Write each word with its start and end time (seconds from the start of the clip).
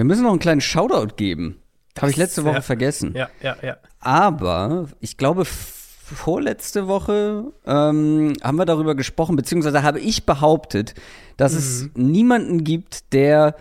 Wir 0.00 0.04
müssen 0.06 0.22
noch 0.22 0.30
einen 0.30 0.38
kleinen 0.38 0.62
Shoutout 0.62 1.16
geben. 1.16 1.60
Habe 2.00 2.10
ich 2.10 2.16
letzte 2.16 2.44
Woche 2.46 2.54
ja, 2.54 2.60
vergessen. 2.62 3.12
Ja, 3.14 3.28
ja, 3.42 3.54
ja. 3.60 3.76
Aber 3.98 4.88
ich 4.98 5.18
glaube, 5.18 5.44
vorletzte 5.44 6.88
Woche 6.88 7.52
ähm, 7.66 8.32
haben 8.42 8.56
wir 8.56 8.64
darüber 8.64 8.94
gesprochen, 8.94 9.36
beziehungsweise 9.36 9.82
habe 9.82 10.00
ich 10.00 10.24
behauptet, 10.24 10.94
dass 11.36 11.52
mhm. 11.52 11.58
es 11.58 11.90
niemanden 11.96 12.64
gibt, 12.64 13.12
der 13.12 13.56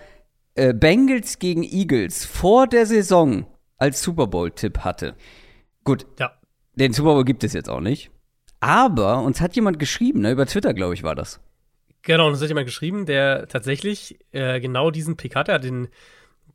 äh, 0.55 0.73
Bengals 0.73 1.39
gegen 1.39 1.63
Eagles 1.63 2.23
vor 2.23 2.67
der 2.67 2.85
Saison 2.85 3.45
als 3.77 4.01
Super 4.01 4.27
Bowl-Tipp 4.27 4.79
hatte. 4.85 5.15
Gut, 5.83 6.05
ja. 6.21 6.31
den 6.75 6.93
Super 6.93 7.15
Bowl 7.15 7.25
gibt 7.25 7.43
es 7.43 7.51
jetzt 7.51 7.69
auch 7.69 7.81
nicht. 7.81 8.11
Aber 8.61 9.23
uns 9.23 9.41
hat 9.41 9.57
jemand 9.57 9.77
geschrieben, 9.77 10.21
ne, 10.21 10.31
über 10.31 10.45
Twitter, 10.45 10.73
glaube 10.73 10.93
ich, 10.93 11.03
war 11.03 11.15
das. 11.15 11.41
Genau, 12.03 12.29
uns 12.29 12.41
hat 12.41 12.47
jemand 12.47 12.65
geschrieben, 12.65 13.05
der 13.05 13.49
tatsächlich 13.49 14.19
äh, 14.31 14.61
genau 14.61 14.89
diesen 14.89 15.17
Pick 15.17 15.35
hatte, 15.35 15.51
hat 15.51 15.65
den 15.65 15.89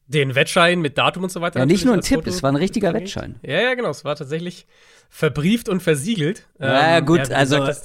den 0.07 0.35
Wettschein 0.35 0.81
mit 0.81 0.99
Datum 0.99 1.25
und 1.25 1.33
so 1.33 1.41
weiter. 1.41 1.61
Ja, 1.61 1.67
nicht 1.67 1.85
nur 1.85 1.95
ein 1.95 2.01
Tipp, 2.01 2.19
Foto 2.19 2.31
es 2.31 2.43
war 2.43 2.53
ein 2.53 2.57
richtiger 2.57 2.93
Wettschein. 2.93 3.37
Ja, 3.43 3.61
ja, 3.61 3.75
genau. 3.75 3.91
Es 3.91 4.05
war 4.05 4.17
tatsächlich 4.17 4.67
verbrieft 5.09 5.69
und 5.69 5.83
versiegelt. 5.83 6.47
Ja, 6.59 6.99
ähm, 6.99 7.07
gut, 7.07 7.29
ja, 7.29 7.37
also. 7.37 7.61
Gesagt, 7.61 7.83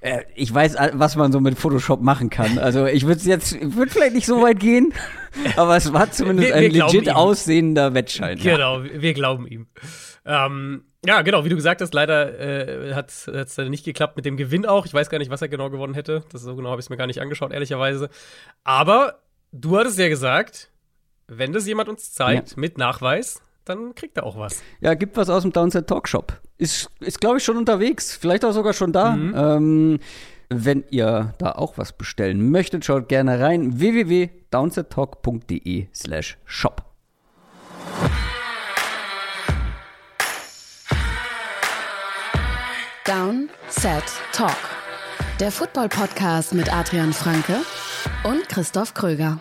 äh, 0.00 0.24
ich 0.34 0.52
weiß, 0.52 0.76
was 0.92 1.16
man 1.16 1.32
so 1.32 1.40
mit 1.40 1.58
Photoshop 1.58 2.00
machen 2.00 2.30
kann. 2.30 2.58
Also 2.58 2.86
ich 2.86 3.06
würde 3.06 3.22
jetzt, 3.22 3.58
würde 3.60 3.90
vielleicht 3.90 4.14
nicht 4.14 4.26
so 4.26 4.42
weit 4.42 4.60
gehen, 4.60 4.92
aber 5.56 5.76
es 5.76 5.92
war 5.92 6.10
zumindest 6.10 6.48
wir, 6.48 6.60
wir 6.60 6.66
ein 6.68 6.70
legit 6.70 7.10
aussehender 7.10 7.94
Wettschein. 7.94 8.38
Genau, 8.38 8.82
ja. 8.82 9.02
wir 9.02 9.14
glauben 9.14 9.46
ihm. 9.46 9.66
Ähm, 10.24 10.84
ja, 11.04 11.22
genau, 11.22 11.44
wie 11.44 11.48
du 11.48 11.56
gesagt 11.56 11.80
hast, 11.80 11.94
leider 11.94 12.38
äh, 12.38 12.94
hat 12.94 13.10
es 13.10 13.56
nicht 13.56 13.84
geklappt 13.84 14.16
mit 14.16 14.24
dem 14.24 14.36
Gewinn 14.36 14.66
auch. 14.66 14.86
Ich 14.86 14.94
weiß 14.94 15.08
gar 15.08 15.18
nicht, 15.18 15.30
was 15.30 15.40
er 15.40 15.48
genau 15.48 15.70
gewonnen 15.70 15.94
hätte. 15.94 16.24
Das 16.32 16.42
so 16.42 16.56
genau 16.56 16.70
habe 16.70 16.80
ich 16.80 16.86
es 16.86 16.90
mir 16.90 16.96
gar 16.96 17.06
nicht 17.06 17.20
angeschaut, 17.20 17.52
ehrlicherweise. 17.52 18.10
Aber 18.64 19.20
du 19.52 19.78
hattest 19.78 19.98
ja 19.98 20.08
gesagt, 20.08 20.70
wenn 21.28 21.52
das 21.52 21.66
jemand 21.66 21.88
uns 21.88 22.12
zeigt 22.12 22.52
ja. 22.52 22.56
mit 22.56 22.78
Nachweis, 22.78 23.42
dann 23.64 23.94
kriegt 23.94 24.16
er 24.16 24.24
auch 24.24 24.38
was. 24.38 24.62
Ja, 24.80 24.94
gibt 24.94 25.16
was 25.16 25.28
aus 25.28 25.42
dem 25.42 25.52
Downset 25.52 25.88
Talkshop. 25.88 26.40
Ist, 26.58 26.88
ist 27.00 27.20
glaube 27.20 27.38
ich, 27.38 27.44
schon 27.44 27.56
unterwegs. 27.56 28.16
Vielleicht 28.16 28.44
auch 28.44 28.52
sogar 28.52 28.72
schon 28.72 28.92
da. 28.92 29.16
Mhm. 29.16 29.34
Ähm, 29.36 29.98
wenn 30.48 30.84
ihr 30.90 31.34
da 31.38 31.50
auch 31.52 31.76
was 31.76 31.92
bestellen 31.92 32.50
möchtet, 32.50 32.84
schaut 32.84 33.08
gerne 33.08 33.40
rein. 33.40 33.80
www.downsettalk.de 33.80 35.88
slash 35.92 36.38
shop. 36.44 36.84
Down, 43.04 43.48
Set, 43.68 44.04
Talk. 44.32 44.56
Der 45.40 45.50
Football-Podcast 45.50 46.54
mit 46.54 46.72
Adrian 46.72 47.12
Franke 47.12 47.56
und 48.24 48.48
Christoph 48.48 48.94
Kröger. 48.94 49.40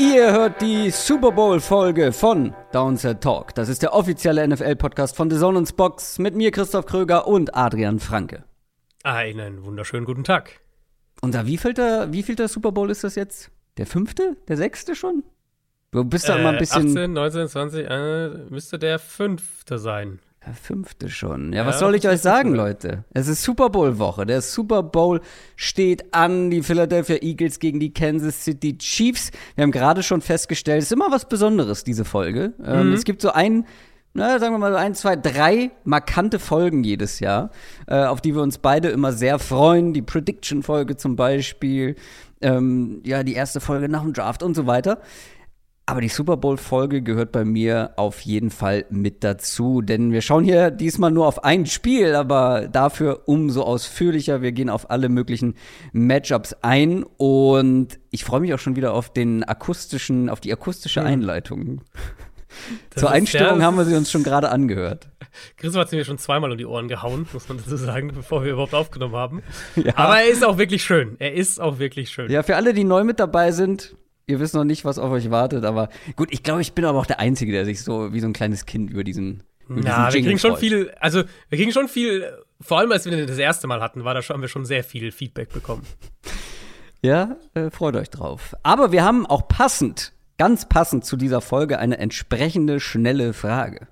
Ihr 0.00 0.32
hört 0.32 0.62
die 0.62 0.88
Super 0.88 1.30
Bowl-Folge 1.30 2.12
von 2.12 2.54
Downset 2.72 3.20
Talk. 3.20 3.54
Das 3.54 3.68
ist 3.68 3.82
der 3.82 3.92
offizielle 3.92 4.48
NFL-Podcast 4.48 5.14
von 5.14 5.30
The 5.30 5.36
Zone 5.36 5.58
und 5.58 5.76
Box 5.76 6.18
mit 6.18 6.34
mir, 6.34 6.50
Christoph 6.52 6.86
Kröger 6.86 7.26
und 7.26 7.54
Adrian 7.54 7.98
Franke. 7.98 8.44
Einen 9.02 9.62
wunderschönen 9.62 10.06
guten 10.06 10.24
Tag. 10.24 10.62
Unser 11.20 11.44
wievielter, 11.44 12.14
wievielter 12.14 12.48
Super 12.48 12.72
Bowl 12.72 12.90
ist 12.90 13.04
das 13.04 13.14
jetzt? 13.14 13.50
Der 13.76 13.84
fünfte? 13.86 14.38
Der 14.48 14.56
sechste 14.56 14.94
schon? 14.94 15.22
Du 15.90 16.02
bist 16.02 16.30
da 16.30 16.36
äh, 16.36 16.40
immer 16.40 16.52
ein 16.52 16.58
bisschen. 16.58 16.88
18, 16.96 17.12
19, 17.12 17.48
20, 17.48 17.90
äh, 17.90 18.28
müsste 18.48 18.78
der 18.78 18.98
fünfte 18.98 19.78
sein. 19.78 20.18
Der 20.46 20.54
fünfte 20.54 21.10
schon. 21.10 21.52
Ja, 21.52 21.66
was 21.66 21.76
ja, 21.76 21.80
soll 21.80 21.94
ich 21.94 22.08
euch 22.08 22.20
sagen, 22.20 22.54
Leute? 22.54 23.04
Es 23.12 23.28
ist 23.28 23.42
Super 23.42 23.68
Bowl-Woche. 23.68 24.24
Der 24.24 24.40
Super 24.40 24.82
Bowl 24.82 25.20
steht 25.54 26.14
an. 26.14 26.48
Die 26.48 26.62
Philadelphia 26.62 27.16
Eagles 27.20 27.58
gegen 27.58 27.78
die 27.78 27.92
Kansas 27.92 28.42
City 28.42 28.78
Chiefs. 28.78 29.32
Wir 29.54 29.64
haben 29.64 29.70
gerade 29.70 30.02
schon 30.02 30.22
festgestellt, 30.22 30.78
es 30.78 30.86
ist 30.86 30.92
immer 30.92 31.10
was 31.10 31.28
Besonderes, 31.28 31.84
diese 31.84 32.06
Folge. 32.06 32.54
Ähm, 32.58 32.64
mhm. 32.64 32.80
Ähm, 32.88 32.92
es 32.94 33.04
gibt 33.04 33.20
so 33.20 33.32
ein, 33.32 33.66
na, 34.14 34.38
sagen 34.38 34.54
wir 34.54 34.58
mal, 34.58 34.76
ein, 34.76 34.94
zwei, 34.94 35.14
drei 35.14 35.72
markante 35.84 36.38
Folgen 36.38 36.84
jedes 36.84 37.20
Jahr, 37.20 37.50
äh, 37.86 38.04
auf 38.04 38.22
die 38.22 38.34
wir 38.34 38.40
uns 38.40 38.56
beide 38.56 38.88
immer 38.88 39.12
sehr 39.12 39.38
freuen. 39.38 39.92
Die 39.92 40.02
Prediction-Folge 40.02 40.96
zum 40.96 41.16
Beispiel. 41.16 41.96
Ähm, 42.40 43.02
ja, 43.04 43.22
die 43.24 43.34
erste 43.34 43.60
Folge 43.60 43.90
nach 43.90 44.02
dem 44.02 44.14
Draft 44.14 44.42
und 44.42 44.54
so 44.54 44.66
weiter. 44.66 45.02
Aber 45.90 46.00
die 46.00 46.08
Super 46.08 46.36
Bowl-Folge 46.36 47.02
gehört 47.02 47.32
bei 47.32 47.44
mir 47.44 47.94
auf 47.96 48.20
jeden 48.20 48.50
Fall 48.50 48.84
mit 48.90 49.24
dazu, 49.24 49.82
denn 49.82 50.12
wir 50.12 50.22
schauen 50.22 50.44
hier 50.44 50.70
diesmal 50.70 51.10
nur 51.10 51.26
auf 51.26 51.42
ein 51.42 51.66
Spiel, 51.66 52.14
aber 52.14 52.68
dafür 52.68 53.22
umso 53.26 53.62
ausführlicher. 53.62 54.40
Wir 54.40 54.52
gehen 54.52 54.70
auf 54.70 54.88
alle 54.88 55.08
möglichen 55.08 55.56
Matchups 55.92 56.52
ein 56.62 57.02
und 57.16 57.98
ich 58.12 58.22
freue 58.22 58.38
mich 58.38 58.54
auch 58.54 58.60
schon 58.60 58.76
wieder 58.76 58.94
auf 58.94 59.12
den 59.12 59.42
akustischen, 59.42 60.30
auf 60.30 60.38
die 60.38 60.52
akustische 60.52 61.02
Einleitung. 61.02 61.80
Das 62.90 63.00
Zur 63.00 63.10
Einstellung 63.10 63.62
haben 63.64 63.76
wir 63.76 63.84
sie 63.84 63.96
uns 63.96 64.12
schon 64.12 64.22
gerade 64.22 64.50
angehört. 64.50 65.08
Chris 65.56 65.74
hat 65.74 65.90
sie 65.90 65.96
mir 65.96 66.04
schon 66.04 66.18
zweimal 66.18 66.52
um 66.52 66.58
die 66.58 66.66
Ohren 66.66 66.86
gehauen, 66.86 67.26
muss 67.32 67.48
man 67.48 67.58
dazu 67.58 67.76
sagen, 67.76 68.12
bevor 68.14 68.44
wir 68.44 68.52
überhaupt 68.52 68.74
aufgenommen 68.74 69.16
haben. 69.16 69.42
Ja. 69.74 69.96
Aber 69.96 70.20
er 70.20 70.28
ist 70.28 70.44
auch 70.44 70.56
wirklich 70.56 70.84
schön. 70.84 71.16
Er 71.18 71.34
ist 71.34 71.60
auch 71.60 71.80
wirklich 71.80 72.10
schön. 72.10 72.30
Ja, 72.30 72.44
für 72.44 72.54
alle, 72.54 72.74
die 72.74 72.84
neu 72.84 73.02
mit 73.02 73.18
dabei 73.18 73.50
sind, 73.50 73.96
Ihr 74.30 74.38
wisst 74.38 74.54
noch 74.54 74.62
nicht, 74.62 74.84
was 74.84 75.00
auf 75.00 75.10
euch 75.10 75.32
wartet, 75.32 75.64
aber 75.64 75.88
gut, 76.14 76.28
ich 76.30 76.44
glaube, 76.44 76.60
ich 76.60 76.72
bin 76.72 76.84
aber 76.84 77.00
auch 77.00 77.06
der 77.06 77.18
Einzige, 77.18 77.50
der 77.50 77.64
sich 77.64 77.82
so 77.82 78.12
wie 78.12 78.20
so 78.20 78.28
ein 78.28 78.32
kleines 78.32 78.64
Kind 78.64 78.88
über 78.88 79.02
diesen. 79.02 79.42
Über 79.68 79.82
ja, 79.82 80.06
diesen 80.06 80.14
wir 80.14 80.28
kriegen 80.28 80.38
schon 80.38 80.56
viel, 80.56 80.92
also 81.00 81.24
wir 81.48 81.58
kriegen 81.58 81.72
schon 81.72 81.88
viel, 81.88 82.32
vor 82.60 82.78
allem 82.78 82.92
als 82.92 83.04
wir 83.06 83.10
den 83.10 83.26
das 83.26 83.38
erste 83.38 83.66
Mal 83.66 83.80
hatten, 83.80 84.04
war 84.04 84.14
da 84.14 84.22
schon, 84.22 84.34
haben 84.34 84.40
wir 84.40 84.48
schon 84.48 84.64
sehr 84.64 84.84
viel 84.84 85.10
Feedback 85.12 85.52
bekommen. 85.52 85.82
Ja, 87.02 87.38
äh, 87.54 87.70
freut 87.70 87.96
euch 87.96 88.10
drauf. 88.10 88.54
Aber 88.62 88.92
wir 88.92 89.02
haben 89.02 89.24
auch 89.24 89.48
passend, 89.48 90.12
ganz 90.36 90.68
passend 90.68 91.06
zu 91.06 91.16
dieser 91.16 91.40
Folge 91.40 91.78
eine 91.78 91.96
entsprechende 91.96 92.78
schnelle 92.78 93.32
Frage. 93.32 93.88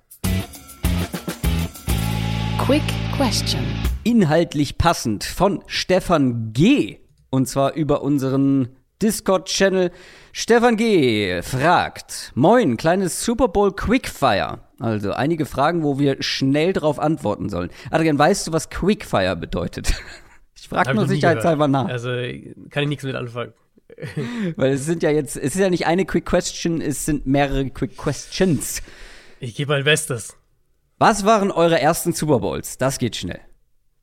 Quick 2.58 2.82
Question. 3.16 3.64
Inhaltlich 4.04 4.76
passend 4.76 5.24
von 5.24 5.64
Stefan 5.68 6.52
G. 6.52 6.98
Und 7.30 7.48
zwar 7.48 7.72
über 7.72 8.02
unseren 8.02 8.76
Discord-Channel. 9.02 9.90
Stefan 10.32 10.76
G. 10.76 11.42
fragt: 11.42 12.32
Moin, 12.34 12.76
kleines 12.76 13.24
Super 13.24 13.48
Bowl 13.48 13.72
Quickfire. 13.72 14.60
Also 14.80 15.12
einige 15.12 15.46
Fragen, 15.46 15.82
wo 15.82 15.98
wir 15.98 16.22
schnell 16.22 16.72
darauf 16.72 16.98
antworten 16.98 17.48
sollen. 17.48 17.70
Adrian, 17.90 18.18
weißt 18.18 18.46
du, 18.46 18.52
was 18.52 18.70
Quickfire 18.70 19.36
bedeutet? 19.36 19.94
Ich 20.60 20.68
frage 20.68 20.92
nur 20.92 21.06
sicherheitshalber 21.06 21.66
nach. 21.68 21.86
Also 21.86 22.10
kann 22.70 22.82
ich 22.82 22.88
nichts 22.88 23.04
mit 23.04 23.14
anfangen. 23.14 23.54
Weil 24.56 24.72
es 24.72 24.84
sind 24.84 25.02
ja 25.02 25.10
jetzt, 25.10 25.36
es 25.36 25.54
ist 25.54 25.60
ja 25.60 25.70
nicht 25.70 25.86
eine 25.86 26.04
Quick 26.04 26.26
Question, 26.26 26.80
es 26.80 27.06
sind 27.06 27.26
mehrere 27.26 27.70
Quick 27.70 27.96
Questions. 27.96 28.82
Ich 29.40 29.54
gebe 29.54 29.72
mein 29.72 29.84
Bestes. 29.84 30.36
Was 30.98 31.24
waren 31.24 31.52
eure 31.52 31.80
ersten 31.80 32.12
Super 32.12 32.40
Bowls? 32.40 32.76
Das 32.76 32.98
geht 32.98 33.16
schnell. 33.16 33.40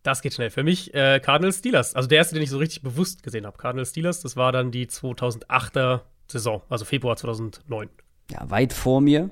Das 0.05 0.21
geht 0.21 0.35
schnell. 0.35 0.51
Für 0.51 0.63
mich 0.63 0.93
äh, 0.93 1.19
Cardinals 1.19 1.57
Steelers. 1.57 1.95
Also 1.95 2.07
der 2.07 2.19
erste, 2.19 2.35
den 2.35 2.43
ich 2.43 2.51
so 2.51 2.59
richtig 2.59 2.83
bewusst 2.83 3.23
gesehen 3.23 3.47
habe. 3.47 3.57
Cardinals 3.57 3.89
Steelers, 3.89 4.21
das 4.21 4.37
war 4.37 4.51
dann 4.51 4.69
die 4.69 4.85
2008er 4.85 6.01
Saison, 6.27 6.61
also 6.69 6.85
Februar 6.85 7.17
2009. 7.17 7.89
Ja, 8.31 8.49
weit 8.49 8.71
vor 8.71 9.01
mir. 9.01 9.31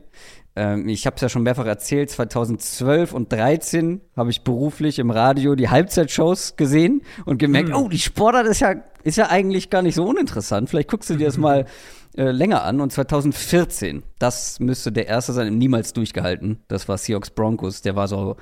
Ähm, 0.55 0.89
ich 0.89 1.05
habe 1.05 1.15
es 1.15 1.21
ja 1.21 1.29
schon 1.29 1.43
mehrfach 1.43 1.67
erzählt, 1.67 2.09
2012 2.09 3.13
und 3.13 3.29
2013 3.29 4.01
habe 4.15 4.31
ich 4.31 4.43
beruflich 4.43 4.97
im 4.97 5.11
Radio 5.11 5.53
die 5.53 5.69
Halbzeitshows 5.69 6.55
gesehen 6.55 7.03
und 7.25 7.37
gemerkt, 7.37 7.69
hm. 7.69 7.75
oh, 7.75 7.87
die 7.87 7.99
Sportart 7.99 8.47
ist 8.47 8.61
ja, 8.61 8.75
ist 9.03 9.17
ja 9.17 9.29
eigentlich 9.29 9.69
gar 9.69 9.83
nicht 9.83 9.95
so 9.95 10.05
uninteressant. 10.05 10.71
Vielleicht 10.71 10.89
guckst 10.89 11.09
du 11.09 11.15
dir 11.15 11.27
das 11.27 11.37
mal 11.37 11.65
äh, 12.17 12.31
länger 12.31 12.63
an. 12.63 12.81
Und 12.81 12.91
2014, 12.91 14.01
das 14.17 14.59
müsste 14.59 14.91
der 14.91 15.07
erste 15.07 15.33
sein, 15.33 15.55
niemals 15.55 15.93
durchgehalten. 15.93 16.63
Das 16.67 16.87
war 16.87 16.97
Seahawks 16.97 17.29
Broncos. 17.29 17.83
Der 17.83 17.95
war 17.95 18.07
so 18.07 18.37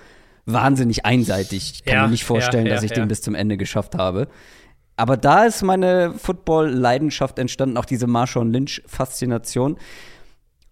wahnsinnig 0.46 1.06
einseitig. 1.06 1.72
Ich 1.76 1.84
kann 1.84 1.96
ja, 1.96 2.04
mir 2.04 2.10
nicht 2.12 2.24
vorstellen, 2.24 2.66
ja, 2.66 2.72
ja, 2.72 2.76
dass 2.76 2.84
ich 2.84 2.92
den 2.92 3.08
bis 3.08 3.22
zum 3.22 3.36
Ende 3.36 3.58
geschafft 3.58 3.96
habe. 3.96 4.28
Aber 4.96 5.18
da 5.18 5.46
ist 5.46 5.64
meine 5.64 6.14
Football-Leidenschaft 6.14 7.40
entstanden, 7.40 7.78
auch 7.78 7.86
diese 7.86 8.08
Marshawn 8.08 8.52
Lynch-Faszination. 8.52 9.78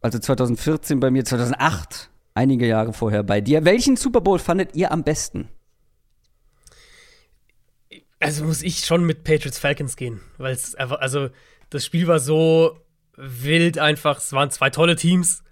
Also 0.01 0.19
2014 0.19 0.99
bei 0.99 1.09
mir, 1.11 1.25
2008, 1.25 2.09
einige 2.35 2.67
Jahre 2.67 2.93
vorher 2.93 3.23
bei 3.23 3.41
dir. 3.41 3.65
Welchen 3.65 3.95
Super 3.95 4.21
Bowl 4.21 4.39
fandet 4.39 4.75
ihr 4.75 4.91
am 4.91 5.03
besten? 5.03 5.49
Also 8.19 8.43
muss 8.43 8.61
ich 8.61 8.85
schon 8.85 9.05
mit 9.05 9.23
Patriots 9.23 9.59
Falcons 9.59 9.95
gehen, 9.95 10.19
weil 10.37 10.53
es 10.53 10.75
einfach, 10.75 10.99
also 10.99 11.29
das 11.69 11.85
Spiel 11.85 12.07
war 12.07 12.19
so 12.19 12.77
wild 13.15 13.77
einfach. 13.77 14.17
Es 14.17 14.33
waren 14.33 14.51
zwei 14.51 14.69
tolle 14.69 14.95
Teams. 14.95 15.43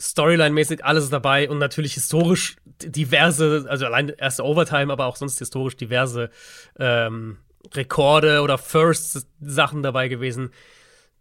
Storyline-mäßig 0.00 0.82
alles 0.82 1.10
dabei 1.10 1.48
und 1.50 1.58
natürlich 1.58 1.94
historisch 1.94 2.56
diverse, 2.82 3.66
also 3.68 3.84
allein 3.84 4.08
erste 4.08 4.44
Overtime, 4.44 4.92
aber 4.92 5.06
auch 5.06 5.16
sonst 5.16 5.38
historisch 5.38 5.76
diverse 5.76 6.30
ähm, 6.78 7.36
Rekorde 7.74 8.40
oder 8.40 8.56
First-Sachen 8.56 9.82
dabei 9.82 10.08
gewesen. 10.08 10.50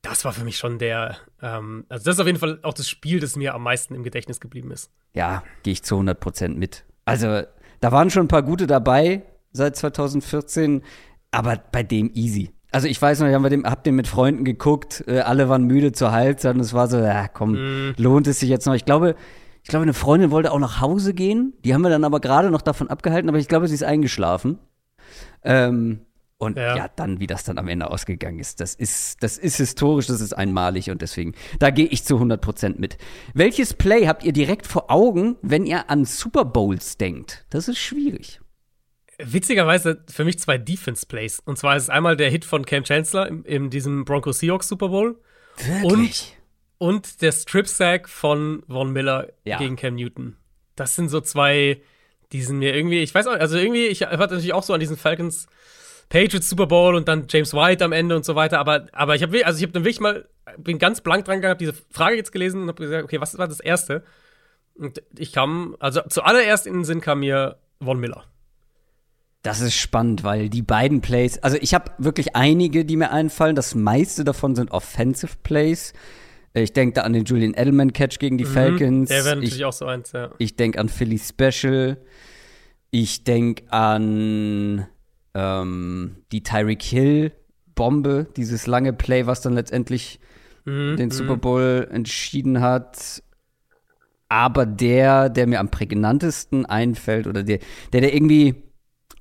das 0.01 0.23
war 0.23 0.31
für 0.31 0.45
mich 0.45 0.57
schon 0.57 0.79
der, 0.79 1.17
ähm, 1.41 1.85
also 1.89 2.05
das 2.05 2.15
ist 2.15 2.19
auf 2.21 2.27
jeden 2.27 2.39
Fall 2.39 2.59
auch 2.61 2.73
das 2.73 2.87
Spiel, 2.87 3.19
das 3.19 3.35
mir 3.35 3.53
am 3.53 3.63
meisten 3.63 3.95
im 3.95 4.03
Gedächtnis 4.03 4.39
geblieben 4.39 4.71
ist. 4.71 4.89
Ja, 5.13 5.43
gehe 5.63 5.73
ich 5.73 5.83
zu 5.83 5.95
100 5.95 6.17
Prozent 6.17 6.57
mit. 6.57 6.85
Also, 7.03 7.43
da 7.81 7.91
waren 7.91 8.09
schon 8.09 8.25
ein 8.25 8.29
paar 8.29 8.43
gute 8.43 8.65
dabei 8.65 9.23
seit 9.51 9.75
2014, 9.75 10.83
aber 11.31 11.57
bei 11.57 11.83
dem 11.83 12.11
easy. 12.13 12.53
Also 12.71 12.87
ich 12.87 13.01
weiß 13.01 13.19
noch, 13.19 13.27
ich 13.27 13.33
hab 13.33 13.49
den, 13.49 13.65
hab 13.65 13.83
den 13.83 13.95
mit 13.95 14.07
Freunden 14.07 14.43
geguckt, 14.45 15.03
äh, 15.07 15.19
alle 15.19 15.49
waren 15.49 15.63
müde 15.63 15.91
zur 15.91 16.11
Halbzeit 16.11 16.55
und 16.55 16.61
es 16.61 16.73
war 16.73 16.87
so, 16.87 16.99
ja 16.99 17.27
komm, 17.27 17.53
mm. 17.53 17.95
lohnt 17.97 18.27
es 18.27 18.39
sich 18.39 18.49
jetzt 18.49 18.67
noch. 18.67 18.75
Ich 18.75 18.85
glaube, 18.85 19.15
ich 19.63 19.69
glaube, 19.69 19.83
eine 19.83 19.93
Freundin 19.93 20.31
wollte 20.31 20.51
auch 20.51 20.59
nach 20.59 20.79
Hause 20.79 21.13
gehen. 21.13 21.53
Die 21.63 21.73
haben 21.73 21.81
wir 21.81 21.89
dann 21.89 22.03
aber 22.03 22.19
gerade 22.19 22.51
noch 22.51 22.61
davon 22.61 22.87
abgehalten, 22.87 23.29
aber 23.29 23.39
ich 23.39 23.47
glaube, 23.47 23.67
sie 23.67 23.73
ist 23.73 23.83
eingeschlafen. 23.83 24.59
Ähm, 25.43 26.01
und 26.37 26.57
ja. 26.57 26.77
ja. 26.77 26.89
dann, 26.95 27.19
wie 27.19 27.27
das 27.27 27.43
dann 27.43 27.57
am 27.57 27.67
Ende 27.67 27.91
ausgegangen 27.91 28.39
ist, 28.39 28.61
das 28.61 28.73
ist, 28.73 29.21
das 29.21 29.37
ist 29.37 29.57
historisch, 29.57 30.07
das 30.07 30.21
ist 30.21 30.31
einmalig 30.31 30.89
und 30.89 31.01
deswegen, 31.01 31.33
da 31.59 31.69
gehe 31.69 31.87
ich 31.87 32.05
zu 32.05 32.15
100 32.15 32.39
Prozent 32.39 32.79
mit. 32.79 32.97
Welches 33.33 33.73
Play 33.73 34.07
habt 34.07 34.23
ihr 34.23 34.31
direkt 34.31 34.65
vor 34.65 34.89
Augen, 34.89 35.35
wenn 35.41 35.65
ihr 35.65 35.89
an 35.89 36.05
Super 36.05 36.45
Bowls 36.45 36.97
denkt? 36.97 37.45
Das 37.49 37.67
ist 37.67 37.79
schwierig. 37.79 38.39
Witzigerweise 39.21 40.03
für 40.09 40.23
mich 40.23 40.39
zwei 40.39 40.57
Defense-Plays. 40.57 41.41
Und 41.45 41.57
zwar 41.57 41.75
ist 41.75 41.83
es 41.83 41.89
einmal 41.89 42.15
der 42.15 42.29
Hit 42.29 42.45
von 42.45 42.65
Cam 42.65 42.83
Chancellor 42.85 43.27
in, 43.27 43.43
in 43.43 43.69
diesem 43.69 44.05
Broncos 44.05 44.39
Seahawks 44.39 44.67
Super 44.67 44.89
Bowl. 44.89 45.19
Wirklich? 45.57 46.37
Und, 46.79 46.95
und 46.95 47.21
der 47.21 47.31
Strip-Sack 47.31 48.07
von 48.07 48.63
Von 48.67 48.91
Miller 48.91 49.27
ja. 49.43 49.57
gegen 49.57 49.75
Cam 49.75 49.95
Newton. 49.95 50.37
Das 50.75 50.95
sind 50.95 51.09
so 51.09 51.19
zwei, 51.19 51.81
die 52.31 52.41
sind 52.41 52.59
mir 52.59 52.73
irgendwie, 52.73 52.99
ich 52.99 53.13
weiß 53.13 53.27
auch, 53.27 53.33
also 53.33 53.57
irgendwie, 53.57 53.87
ich 53.87 54.03
hatte 54.03 54.17
natürlich 54.17 54.53
auch 54.53 54.63
so 54.63 54.73
an 54.73 54.79
diesen 54.79 54.95
Falcons 54.95 55.47
Patriots 56.09 56.49
Super 56.49 56.65
Bowl 56.65 56.95
und 56.95 57.07
dann 57.07 57.27
James 57.29 57.53
White 57.53 57.83
am 57.85 57.91
Ende 57.91 58.15
und 58.15 58.25
so 58.25 58.35
weiter. 58.35 58.59
Aber, 58.59 58.87
aber 58.93 59.15
ich 59.15 59.21
habe 59.21 59.45
also 59.45 59.57
ich 59.57 59.63
habe 59.63 59.73
dann 59.73 59.83
wirklich 59.83 59.99
mal, 59.99 60.27
bin 60.57 60.79
ganz 60.79 61.01
blank 61.01 61.25
dran 61.25 61.41
gehabt, 61.41 61.61
diese 61.61 61.73
Frage 61.91 62.15
jetzt 62.15 62.31
gelesen 62.31 62.63
und 62.63 62.67
habe 62.69 62.83
gesagt, 62.83 63.03
okay, 63.03 63.21
was 63.21 63.37
war 63.37 63.47
das 63.47 63.59
Erste? 63.59 64.03
Und 64.75 65.03
ich 65.17 65.33
kam, 65.33 65.75
also 65.79 66.01
zuallererst 66.07 66.65
in 66.65 66.73
den 66.73 66.83
Sinn 66.83 67.01
kam 67.01 67.19
mir 67.19 67.57
Von 67.83 67.99
Miller. 67.99 68.25
Das 69.41 69.61
ist 69.61 69.75
spannend, 69.75 70.23
weil 70.23 70.49
die 70.49 70.61
beiden 70.61 70.99
Plays, 70.99 71.37
also 71.37 71.57
ich 71.61 71.73
habe 71.73 71.91
wirklich 71.97 72.35
einige, 72.35 72.83
die 72.83 72.97
mir 72.97 73.11
einfallen. 73.11 73.55
Das 73.55 73.73
meiste 73.73 74.25
davon 74.25 74.55
sind 74.55 74.71
Offensive 74.71 75.37
Plays. 75.43 75.93
Ich 76.53 76.73
denke 76.73 76.95
da 76.95 77.01
an 77.01 77.13
den 77.13 77.23
Julian 77.23 77.53
Edelman 77.53 77.93
Catch 77.93 78.19
gegen 78.19 78.37
die 78.37 78.45
mhm, 78.45 78.49
Falcons. 78.49 79.09
Der 79.09 79.23
wäre 79.23 79.35
natürlich 79.35 79.57
ich, 79.57 79.65
auch 79.65 79.73
so 79.73 79.85
eins, 79.85 80.11
ja. 80.11 80.31
Ich 80.39 80.55
denke 80.57 80.79
an 80.79 80.89
Philly 80.89 81.19
Special. 81.19 81.97
Ich 82.91 83.23
denke 83.23 83.71
an 83.71 84.87
ähm, 85.33 86.17
die 86.31 86.43
Tyreek 86.43 86.81
Hill 86.81 87.31
Bombe, 87.75 88.27
dieses 88.35 88.67
lange 88.67 88.91
Play, 88.91 89.25
was 89.25 89.39
dann 89.39 89.53
letztendlich 89.53 90.19
mhm, 90.65 90.97
den 90.97 91.11
Super 91.11 91.37
mhm. 91.37 91.39
Bowl 91.39 91.87
entschieden 91.89 92.59
hat. 92.59 93.23
Aber 94.27 94.65
der, 94.65 95.29
der 95.29 95.47
mir 95.47 95.61
am 95.61 95.69
prägnantesten 95.69 96.65
einfällt 96.65 97.25
oder 97.25 97.41
der, 97.41 97.59
der, 97.93 98.01
der 98.01 98.13
irgendwie 98.13 98.68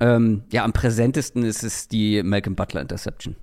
ähm, 0.01 0.45
ja 0.53 0.65
am 0.65 0.73
präsentesten 0.73 1.43
ist, 1.45 1.63
ist 1.63 1.93
die 1.93 2.23
Malcolm 2.23 2.57
Butler 2.57 2.83
Interception. 2.83 3.37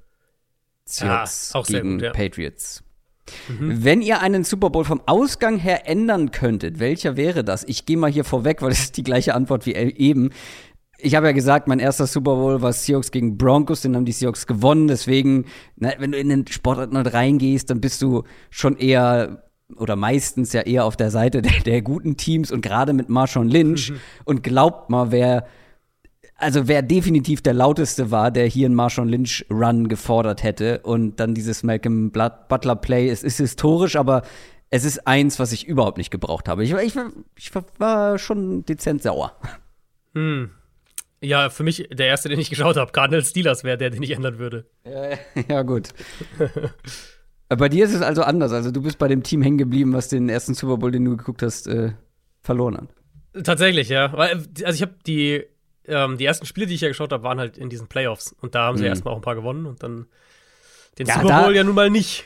Seahawks 0.86 1.52
ah, 1.54 1.60
auch 1.60 1.68
gegen 1.68 1.94
gut, 1.94 2.02
ja. 2.04 2.12
Patriots. 2.12 2.84
Mhm. 3.48 3.84
Wenn 3.84 4.02
ihr 4.02 4.22
einen 4.22 4.44
Super 4.44 4.70
Bowl 4.70 4.86
vom 4.86 5.02
Ausgang 5.08 5.58
her 5.58 5.90
ändern 5.90 6.32
könntet, 6.32 6.80
welcher 6.80 7.18
wäre 7.18 7.44
das? 7.44 7.64
Ich 7.64 7.86
gehe 7.86 7.98
mal 7.98 8.12
hier 8.12 8.24
vorweg, 8.24 8.62
weil 8.62 8.72
es 8.72 8.80
ist 8.80 8.98
die 8.98 9.04
gleiche 9.04 9.34
Antwort 9.34 9.66
wie 9.66 9.74
eben 9.74 10.30
ich 10.98 11.16
habe 11.16 11.28
ja 11.28 11.34
gesagt, 11.34 11.68
mein 11.68 11.80
erster 11.80 12.08
Super 12.08 12.36
Bowl 12.36 12.62
war 12.62 12.74
Seahawks 12.74 13.12
gegen 13.12 13.38
Broncos, 13.38 13.82
den 13.82 13.96
haben 13.96 14.06
die 14.06 14.12
Seahawks 14.12 14.48
gewonnen. 14.48 14.88
Deswegen, 14.88 15.46
na, 15.76 15.92
wenn 16.00 16.12
du 16.12 16.18
in 16.18 16.30
den 16.30 16.48
Sportart 16.48 17.14
reingehst, 17.14 17.70
dann 17.70 17.82
bist 17.82 18.02
du 18.02 18.24
schon 18.50 18.78
eher 18.78 19.44
oder 19.78 19.96
meistens 19.96 20.54
ja 20.54 20.62
eher 20.62 20.86
auf 20.86 20.96
der 20.96 21.12
Seite 21.12 21.42
der, 21.42 21.60
der 21.66 21.82
guten 21.82 22.18
Teams 22.18 22.52
und 22.52 22.62
gerade 22.62 22.94
mit 22.94 23.10
Marshawn 23.10 23.50
Lynch. 23.50 23.92
Mhm. 23.92 24.00
Und 24.26 24.44
glaubt 24.44 24.90
mal, 24.90 25.12
wer, 25.12 25.46
also 26.38 26.68
wer 26.68 26.82
definitiv 26.82 27.42
der 27.42 27.54
lauteste 27.54 28.12
war, 28.12 28.32
der 28.32 28.46
hier 28.46 28.66
einen 28.66 28.76
Marshawn 28.76 29.08
Lynch 29.08 29.46
Run 29.50 29.88
gefordert 29.88 30.44
hätte 30.44 30.80
und 30.80 31.20
dann 31.20 31.34
dieses 31.34 31.64
Malcolm 31.64 32.12
Butler 32.12 32.76
Play, 32.76 33.10
es 33.10 33.24
ist 33.24 33.38
historisch, 33.38 33.96
aber 33.96 34.24
es 34.70 34.84
ist 34.84 35.08
eins, 35.08 35.40
was 35.40 35.52
ich 35.54 35.68
überhaupt 35.68 35.98
nicht 35.98 36.12
gebraucht 36.12 36.50
habe. 36.50 36.64
Ich, 36.64 36.74
ich, 36.74 36.96
ich 37.38 37.52
war 37.78 38.18
schon 38.18 38.66
dezent 38.66 39.04
sauer. 39.04 39.34
Hm. 40.14 40.52
Ja, 41.22 41.50
für 41.50 41.64
mich 41.64 41.88
der 41.92 42.08
erste, 42.08 42.30
den 42.30 42.40
ich 42.40 42.50
geschaut 42.50 42.76
habe, 42.76 42.92
Cardinals 42.92 43.30
Steelers 43.30 43.64
wäre 43.64 43.78
der, 43.78 43.90
den 43.90 44.04
ich 44.04 44.12
ändern 44.12 44.38
würde. 44.38 44.66
Ja, 44.84 45.18
ja 45.48 45.62
gut. 45.62 45.90
bei 47.48 47.70
dir 47.70 47.86
ist 47.86 47.94
es 47.94 48.02
also 48.02 48.24
anders. 48.24 48.52
Also 48.52 48.72
du 48.72 48.82
bist 48.82 48.98
bei 48.98 49.08
dem 49.08 49.24
Team 49.24 49.42
hängen 49.42 49.58
geblieben, 49.58 49.94
was 49.94 50.10
den 50.10 50.28
ersten 50.28 50.54
Super 50.54 50.78
Bowl, 50.78 50.92
den 50.92 51.06
du 51.06 51.16
geguckt 51.16 51.42
hast, 51.42 51.68
äh, 51.68 51.94
verloren 52.42 52.78
hat. 52.78 53.46
Tatsächlich, 53.46 53.90
ja. 53.90 54.14
Also 54.14 54.46
ich 54.74 54.82
habe 54.82 54.96
die, 55.08 55.46
ähm, 55.88 56.18
die 56.18 56.26
ersten 56.26 56.46
Spiele, 56.46 56.68
die 56.68 56.76
ich 56.76 56.82
ja 56.82 56.88
geschaut 56.88 57.12
habe, 57.12 57.24
waren 57.24 57.40
halt 57.40 57.58
in 57.58 57.70
diesen 57.70 57.88
Playoffs. 57.88 58.36
Und 58.42 58.56
da 58.56 58.64
haben 58.64 58.78
sie 58.78 58.84
mhm. 58.84 58.90
erstmal 58.90 59.14
auch 59.14 59.18
ein 59.18 59.24
paar 59.24 59.36
gewonnen 59.36 59.66
und 59.66 59.84
dann 59.84 60.08
den 60.98 61.08
ja, 61.08 61.22
Super 61.22 61.44
Bowl 61.44 61.56
ja 61.56 61.64
nun 61.64 61.76
mal 61.76 61.90
nicht. 61.90 62.26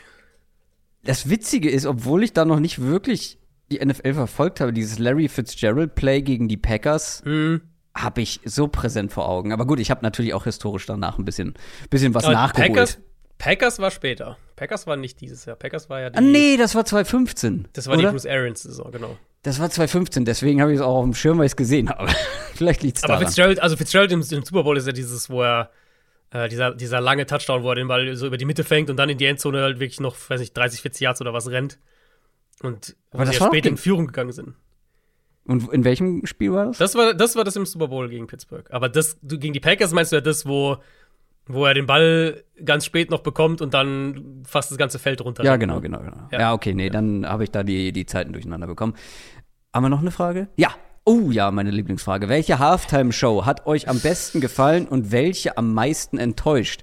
Das 1.02 1.28
Witzige 1.28 1.70
ist, 1.70 1.86
obwohl 1.86 2.22
ich 2.22 2.32
da 2.32 2.44
noch 2.44 2.60
nicht 2.60 2.80
wirklich 2.80 3.38
die 3.70 3.84
NFL 3.84 4.14
verfolgt 4.14 4.60
habe, 4.60 4.72
dieses 4.72 4.98
Larry 4.98 5.28
Fitzgerald 5.28 5.94
Play 5.94 6.22
gegen 6.22 6.48
die 6.48 6.56
Packers. 6.56 7.22
Mhm 7.24 7.62
habe 7.94 8.20
ich 8.20 8.40
so 8.44 8.68
präsent 8.68 9.12
vor 9.12 9.28
Augen. 9.28 9.52
Aber 9.52 9.66
gut, 9.66 9.80
ich 9.80 9.90
habe 9.90 10.02
natürlich 10.02 10.34
auch 10.34 10.44
historisch 10.44 10.86
danach 10.86 11.18
ein 11.18 11.24
bisschen, 11.24 11.54
bisschen 11.90 12.14
was 12.14 12.24
Aber 12.24 12.34
nachgeholt. 12.34 12.72
Packers, 12.72 12.98
Packers 13.38 13.78
war 13.78 13.90
später. 13.90 14.36
Packers 14.56 14.86
war 14.86 14.96
nicht 14.96 15.20
dieses 15.20 15.44
Jahr. 15.44 15.56
Packers 15.56 15.90
war 15.90 16.00
ja 16.00 16.10
die, 16.10 16.18
Ah, 16.18 16.20
nee, 16.20 16.56
das 16.56 16.74
war 16.74 16.84
2015. 16.84 17.68
Das 17.72 17.86
war 17.86 17.94
oder? 17.94 18.08
die 18.08 18.12
Bruce 18.12 18.26
Arians-Saison, 18.26 18.92
genau. 18.92 19.16
Das 19.42 19.58
war 19.58 19.70
2015, 19.70 20.24
deswegen 20.24 20.60
habe 20.60 20.72
ich 20.72 20.76
es 20.76 20.82
auch 20.82 20.96
auf 20.96 21.04
dem 21.04 21.14
Schirm, 21.14 21.38
weil 21.38 21.46
ich 21.46 21.52
es 21.52 21.56
gesehen 21.56 21.88
habe. 21.88 22.12
Vielleicht 22.54 22.82
liegt 22.82 22.96
es 22.96 23.02
daran. 23.02 23.16
Aber 23.16 23.26
Fitzgerald, 23.26 23.60
also 23.60 23.76
Fitzgerald 23.76 24.12
im, 24.12 24.20
im, 24.20 24.42
Super 24.42 24.62
Bowl 24.64 24.76
ist 24.76 24.86
ja 24.86 24.92
dieses, 24.92 25.30
wo 25.30 25.42
er 25.42 25.70
äh, 26.30 26.48
dieser, 26.48 26.74
dieser 26.74 27.00
lange 27.00 27.24
Touchdown, 27.24 27.62
wo 27.62 27.70
er 27.70 27.76
den 27.76 27.88
Ball 27.88 28.14
so 28.16 28.26
über 28.26 28.36
die 28.36 28.44
Mitte 28.44 28.64
fängt 28.64 28.90
und 28.90 28.96
dann 28.96 29.08
in 29.08 29.16
die 29.16 29.24
Endzone 29.24 29.62
halt 29.62 29.80
wirklich 29.80 30.00
noch, 30.00 30.16
weiß 30.28 30.40
nicht, 30.40 30.54
30, 30.54 30.82
40 30.82 31.00
Yards 31.00 31.20
oder 31.22 31.32
was 31.32 31.48
rennt. 31.48 31.78
Und 32.62 32.96
wo 33.12 33.24
sie 33.24 33.32
ja 33.32 33.46
später 33.46 33.70
in 33.70 33.78
Führung 33.78 34.06
gegangen 34.06 34.32
sind. 34.32 34.54
Und 35.44 35.72
in 35.72 35.84
welchem 35.84 36.26
Spiel 36.26 36.52
war 36.52 36.66
das? 36.66 36.78
Das 36.78 36.94
war 36.94 37.14
das, 37.14 37.34
war 37.34 37.44
das 37.44 37.56
im 37.56 37.64
Super 37.64 37.88
Bowl 37.88 38.10
gegen 38.10 38.26
Pittsburgh. 38.26 38.70
Aber 38.70 38.90
das, 38.90 39.18
du, 39.22 39.38
gegen 39.38 39.54
die 39.54 39.60
Packers 39.60 39.92
meinst 39.92 40.12
du 40.12 40.16
ja 40.16 40.20
das, 40.20 40.44
wo, 40.44 40.76
wo 41.52 41.66
er 41.66 41.74
den 41.74 41.86
Ball 41.86 42.42
ganz 42.64 42.84
spät 42.84 43.10
noch 43.10 43.20
bekommt 43.20 43.62
und 43.62 43.74
dann 43.74 44.42
fast 44.46 44.70
das 44.70 44.78
ganze 44.78 44.98
Feld 44.98 45.22
runter. 45.24 45.44
Ja, 45.44 45.56
genau, 45.56 45.80
genau, 45.80 45.98
genau. 46.00 46.28
Ja, 46.30 46.40
ja 46.40 46.52
okay, 46.52 46.74
nee, 46.74 46.84
ja. 46.84 46.90
dann 46.90 47.26
habe 47.26 47.44
ich 47.44 47.50
da 47.50 47.62
die, 47.62 47.92
die 47.92 48.06
Zeiten 48.06 48.32
durcheinander 48.32 48.66
bekommen. 48.66 48.94
Haben 49.72 49.84
wir 49.84 49.88
noch 49.88 50.00
eine 50.00 50.10
Frage? 50.10 50.48
Ja. 50.56 50.70
Oh 51.04 51.30
ja, 51.30 51.50
meine 51.50 51.70
Lieblingsfrage. 51.70 52.28
Welche 52.28 52.58
Halftime-Show 52.58 53.46
hat 53.46 53.66
euch 53.66 53.88
am 53.88 54.00
besten 54.00 54.40
gefallen 54.40 54.86
und 54.86 55.12
welche 55.12 55.56
am 55.56 55.72
meisten 55.72 56.18
enttäuscht? 56.18 56.82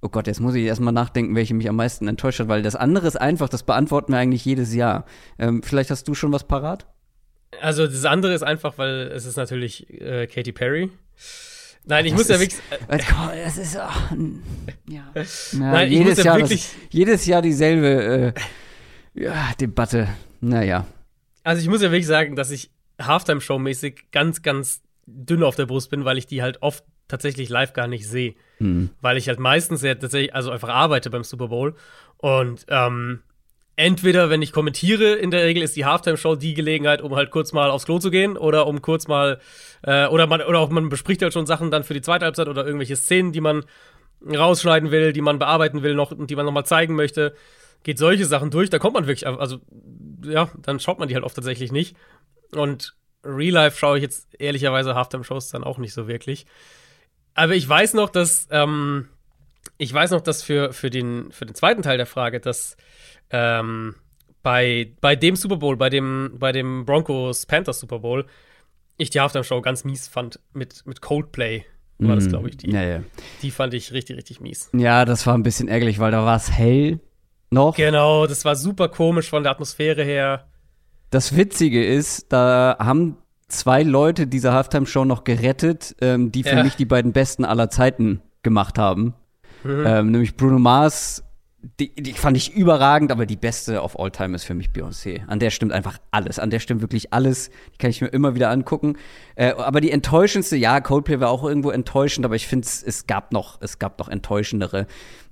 Oh 0.00 0.08
Gott, 0.08 0.26
jetzt 0.26 0.40
muss 0.40 0.54
ich 0.54 0.64
erstmal 0.64 0.92
nachdenken, 0.92 1.34
welche 1.34 1.54
mich 1.54 1.68
am 1.68 1.76
meisten 1.76 2.08
enttäuscht 2.08 2.40
hat, 2.40 2.48
weil 2.48 2.62
das 2.62 2.76
andere 2.76 3.06
ist 3.06 3.16
einfach, 3.16 3.48
das 3.48 3.64
beantworten 3.64 4.12
wir 4.12 4.18
eigentlich 4.18 4.44
jedes 4.44 4.74
Jahr. 4.74 5.04
Ähm, 5.38 5.62
vielleicht 5.62 5.90
hast 5.90 6.08
du 6.08 6.14
schon 6.14 6.32
was 6.32 6.44
parat? 6.44 6.86
Also 7.60 7.86
das 7.86 8.04
andere 8.04 8.32
ist 8.34 8.42
einfach, 8.42 8.78
weil 8.78 9.10
es 9.14 9.26
ist 9.26 9.36
natürlich 9.36 9.90
äh, 10.00 10.26
Katy 10.26 10.52
Perry. 10.52 10.90
Nein, 11.88 12.04
ich 12.04 12.12
das 12.12 12.20
muss 12.20 12.28
ja 12.28 12.38
wirklich. 12.40 12.60
Äh, 12.88 12.98
das 13.44 13.56
ist 13.56 13.78
auch, 13.78 14.10
ja. 14.86 15.10
ja. 15.14 15.24
Nein, 15.52 15.90
jedes, 15.90 16.22
Jahr 16.22 16.36
wirklich, 16.36 16.62
das, 16.62 16.76
jedes 16.90 17.26
Jahr 17.26 17.42
dieselbe 17.42 18.34
äh, 19.14 19.22
ja, 19.22 19.50
Debatte. 19.58 20.08
Naja. 20.40 20.86
Also 21.44 21.62
ich 21.62 21.68
muss 21.68 21.80
ja 21.80 21.90
wirklich 21.90 22.06
sagen, 22.06 22.36
dass 22.36 22.50
ich 22.50 22.70
Halftime-Show-mäßig 23.00 24.10
ganz, 24.12 24.42
ganz 24.42 24.82
dünn 25.06 25.42
auf 25.42 25.56
der 25.56 25.66
Brust 25.66 25.90
bin, 25.90 26.04
weil 26.04 26.18
ich 26.18 26.26
die 26.26 26.42
halt 26.42 26.62
oft 26.62 26.84
tatsächlich 27.08 27.48
live 27.48 27.72
gar 27.72 27.88
nicht 27.88 28.06
sehe. 28.06 28.34
Hm. 28.58 28.90
Weil 29.00 29.16
ich 29.16 29.28
halt 29.28 29.40
meistens 29.40 29.82
ja 29.82 29.94
tatsächlich, 29.94 30.34
also 30.34 30.50
einfach 30.50 30.68
arbeite 30.68 31.08
beim 31.08 31.24
Super 31.24 31.48
Bowl. 31.48 31.74
Und 32.18 32.66
ähm, 32.68 33.22
entweder, 33.78 34.28
wenn 34.28 34.42
ich 34.42 34.52
kommentiere, 34.52 35.14
in 35.14 35.30
der 35.30 35.44
Regel 35.44 35.62
ist 35.62 35.76
die 35.76 35.84
Halftime-Show 35.84 36.34
die 36.34 36.54
Gelegenheit, 36.54 37.00
um 37.00 37.14
halt 37.14 37.30
kurz 37.30 37.52
mal 37.52 37.70
aufs 37.70 37.84
Klo 37.84 38.00
zu 38.00 38.10
gehen 38.10 38.36
oder 38.36 38.66
um 38.66 38.82
kurz 38.82 39.06
mal, 39.06 39.40
äh, 39.82 40.08
oder 40.08 40.26
man, 40.26 40.42
oder 40.42 40.58
auch 40.58 40.68
man 40.68 40.88
bespricht 40.88 41.22
halt 41.22 41.32
schon 41.32 41.46
Sachen 41.46 41.70
dann 41.70 41.84
für 41.84 41.94
die 41.94 42.02
zweite 42.02 42.24
Halbzeit 42.24 42.48
oder 42.48 42.66
irgendwelche 42.66 42.96
Szenen, 42.96 43.30
die 43.30 43.40
man 43.40 43.64
rausschneiden 44.26 44.90
will, 44.90 45.12
die 45.12 45.20
man 45.20 45.38
bearbeiten 45.38 45.84
will 45.84 45.94
noch 45.94 46.10
und 46.10 46.28
die 46.28 46.34
man 46.34 46.44
nochmal 46.44 46.66
zeigen 46.66 46.96
möchte. 46.96 47.34
Geht 47.84 47.98
solche 47.98 48.24
Sachen 48.24 48.50
durch, 48.50 48.68
da 48.68 48.80
kommt 48.80 48.94
man 48.94 49.06
wirklich, 49.06 49.28
also, 49.28 49.58
ja, 50.24 50.50
dann 50.60 50.80
schaut 50.80 50.98
man 50.98 51.06
die 51.06 51.14
halt 51.14 51.24
oft 51.24 51.36
tatsächlich 51.36 51.70
nicht. 51.70 51.96
Und 52.50 52.96
Real 53.22 53.54
Life 53.54 53.78
schaue 53.78 53.98
ich 53.98 54.02
jetzt 54.02 54.26
ehrlicherweise 54.40 54.96
Halftime-Shows 54.96 55.50
dann 55.50 55.62
auch 55.62 55.78
nicht 55.78 55.94
so 55.94 56.08
wirklich. 56.08 56.46
Aber 57.34 57.54
ich 57.54 57.68
weiß 57.68 57.94
noch, 57.94 58.10
dass, 58.10 58.48
ähm, 58.50 59.08
ich 59.76 59.94
weiß 59.94 60.10
noch, 60.10 60.20
dass 60.20 60.42
für, 60.42 60.72
für, 60.72 60.90
den, 60.90 61.30
für 61.30 61.46
den 61.46 61.54
zweiten 61.54 61.82
Teil 61.82 61.96
der 61.96 62.06
Frage, 62.06 62.40
dass 62.40 62.76
ähm, 63.30 63.94
bei, 64.42 64.92
bei 65.00 65.16
dem 65.16 65.36
Super 65.36 65.56
Bowl, 65.56 65.76
bei 65.76 65.90
dem, 65.90 66.36
bei 66.38 66.52
dem 66.52 66.84
Broncos 66.84 67.46
Panthers 67.46 67.80
Super 67.80 67.98
Bowl, 67.98 68.26
ich 68.96 69.10
die 69.10 69.20
Halftime 69.20 69.44
Show 69.44 69.60
ganz 69.60 69.84
mies 69.84 70.08
fand 70.08 70.40
mit, 70.52 70.84
mit 70.86 71.00
Coldplay. 71.00 71.64
War 71.98 72.14
das, 72.14 72.26
mhm. 72.26 72.28
glaube 72.30 72.48
ich, 72.48 72.56
die. 72.56 72.70
Ja, 72.70 72.82
ja. 72.82 73.00
Die 73.42 73.50
fand 73.50 73.74
ich 73.74 73.92
richtig, 73.92 74.16
richtig 74.16 74.40
mies. 74.40 74.70
Ja, 74.72 75.04
das 75.04 75.26
war 75.26 75.34
ein 75.34 75.42
bisschen 75.42 75.66
ärgerlich, 75.66 75.98
weil 75.98 76.12
da 76.12 76.24
war 76.24 76.36
es 76.36 76.50
hell 76.50 77.00
noch. 77.50 77.76
Genau, 77.76 78.26
das 78.26 78.44
war 78.44 78.54
super 78.54 78.88
komisch 78.88 79.28
von 79.28 79.42
der 79.42 79.52
Atmosphäre 79.52 80.04
her. 80.04 80.46
Das 81.10 81.36
Witzige 81.36 81.84
ist, 81.84 82.32
da 82.32 82.76
haben 82.78 83.16
zwei 83.48 83.82
Leute 83.82 84.26
diese 84.26 84.52
Halftime-Show 84.52 85.04
noch 85.04 85.24
gerettet, 85.24 85.96
ähm, 86.00 86.30
die 86.30 86.44
für 86.44 86.56
Ja. 86.56 86.62
mich 86.62 86.76
die 86.76 86.84
beiden 86.84 87.12
besten 87.12 87.44
aller 87.44 87.70
Zeiten 87.70 88.22
gemacht 88.42 88.78
haben. 88.78 89.14
Mhm. 89.64 89.84
Ähm, 89.86 90.10
nämlich 90.12 90.36
Bruno 90.36 90.58
Mars, 90.58 91.24
die, 91.80 91.92
die 91.94 92.12
fand 92.12 92.36
ich 92.36 92.54
überragend, 92.54 93.10
aber 93.10 93.26
die 93.26 93.36
beste 93.36 93.82
of 93.82 93.98
all 93.98 94.10
time 94.10 94.34
ist 94.34 94.44
für 94.44 94.54
mich 94.54 94.70
Beyoncé. 94.70 95.26
An 95.26 95.40
der 95.40 95.50
stimmt 95.50 95.72
einfach 95.72 95.98
alles. 96.12 96.38
An 96.38 96.50
der 96.50 96.60
stimmt 96.60 96.82
wirklich 96.82 97.12
alles. 97.12 97.50
Die 97.74 97.78
kann 97.78 97.90
ich 97.90 98.00
mir 98.00 98.08
immer 98.08 98.34
wieder 98.36 98.50
angucken. 98.50 98.96
Äh, 99.34 99.52
aber 99.52 99.80
die 99.80 99.90
enttäuschendste, 99.90 100.56
ja, 100.56 100.80
Coldplay 100.80 101.18
war 101.18 101.30
auch 101.30 101.44
irgendwo 101.44 101.70
enttäuschend, 101.70 102.24
aber 102.24 102.36
ich 102.36 102.46
finde, 102.46 102.66
es 102.66 103.06
gab 103.06 103.32
noch, 103.32 103.60
es 103.60 103.78
gab 103.80 103.98
noch 103.98 104.08
enttäuschendere. 104.08 104.86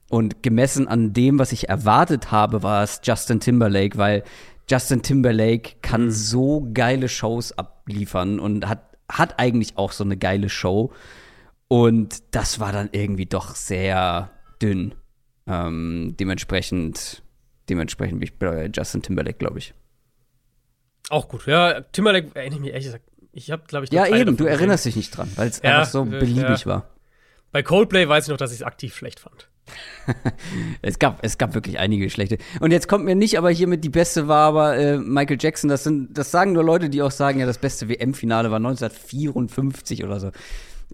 Und 0.08 0.42
gemessen 0.42 0.88
an 0.88 1.12
dem, 1.12 1.38
was 1.38 1.52
ich 1.52 1.68
erwartet 1.68 2.32
habe, 2.32 2.62
war 2.62 2.82
es 2.82 3.00
Justin 3.04 3.40
Timberlake, 3.40 3.96
weil 3.96 4.24
Justin 4.68 5.02
Timberlake 5.02 5.76
kann 5.80 6.10
so 6.10 6.68
geile 6.74 7.08
Shows 7.08 7.52
abliefern 7.52 8.40
und 8.40 8.68
hat, 8.68 8.96
hat 9.10 9.38
eigentlich 9.38 9.76
auch 9.78 9.92
so 9.92 10.02
eine 10.02 10.16
geile 10.16 10.48
Show. 10.48 10.92
Und 11.68 12.22
das 12.32 12.58
war 12.58 12.72
dann 12.72 12.88
irgendwie 12.92 13.26
doch 13.26 13.54
sehr 13.54 14.30
dünn. 14.60 14.94
Ähm, 15.46 16.14
dementsprechend, 16.18 17.22
dementsprechend 17.68 18.18
bin 18.20 18.24
ich 18.28 18.38
bei 18.38 18.70
Justin 18.74 19.02
Timberlake, 19.02 19.38
glaube 19.38 19.58
ich. 19.58 19.74
Auch 21.10 21.28
gut. 21.28 21.46
Ja, 21.46 21.80
Timberlake 21.80 22.30
erinnere 22.34 22.56
ich 22.56 22.60
mich 22.60 22.70
ehrlich 22.70 22.86
gesagt. 22.86 23.04
Ich 23.32 23.50
habe, 23.50 23.62
glaube 23.68 23.84
ich, 23.84 23.92
Ja, 23.92 24.06
eben, 24.06 24.36
du 24.36 24.44
gesehen. 24.44 24.48
erinnerst 24.48 24.86
dich 24.86 24.96
nicht 24.96 25.16
dran, 25.16 25.30
weil 25.36 25.48
es 25.48 25.60
Ja, 25.62 25.78
einfach 25.80 25.90
so 25.90 26.02
äh, 26.04 26.06
beliebig 26.08 26.60
ja. 26.60 26.66
war. 26.66 26.90
Bei 27.52 27.62
Coldplay 27.62 28.08
weiß 28.08 28.24
ich 28.24 28.30
noch, 28.30 28.38
dass 28.38 28.50
ich 28.50 28.58
es 28.60 28.62
aktiv 28.62 28.94
schlecht 28.96 29.20
fand. 29.20 29.48
Es 30.82 30.98
gab, 30.98 31.24
es 31.24 31.38
gab 31.38 31.54
wirklich 31.54 31.78
einige 31.78 32.08
schlechte. 32.10 32.38
Und 32.60 32.70
jetzt 32.70 32.86
kommt 32.88 33.04
mir 33.04 33.14
nicht, 33.16 33.36
aber 33.36 33.50
hiermit 33.50 33.82
die 33.82 33.88
beste 33.88 34.28
war 34.28 34.46
aber 34.48 34.76
äh, 34.76 34.98
Michael 34.98 35.38
Jackson. 35.40 35.68
Das 35.68 35.82
sind, 35.84 36.16
das 36.16 36.30
sagen 36.30 36.52
nur 36.52 36.62
Leute, 36.64 36.88
die 36.88 37.02
auch 37.02 37.10
sagen, 37.10 37.40
ja, 37.40 37.46
das 37.46 37.58
beste 37.58 37.88
WM-Finale 37.88 38.50
war 38.50 38.58
1954 38.58 40.04
oder 40.04 40.20
so. 40.20 40.30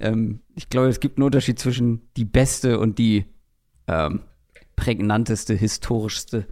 Ähm, 0.00 0.40
ich 0.54 0.70
glaube, 0.70 0.88
es 0.88 1.00
gibt 1.00 1.18
einen 1.18 1.24
Unterschied 1.24 1.58
zwischen 1.58 2.08
die 2.16 2.24
beste 2.24 2.78
und 2.78 2.98
die 2.98 3.26
ähm, 3.88 4.20
prägnanteste, 4.82 5.54
historischste. 5.54 6.46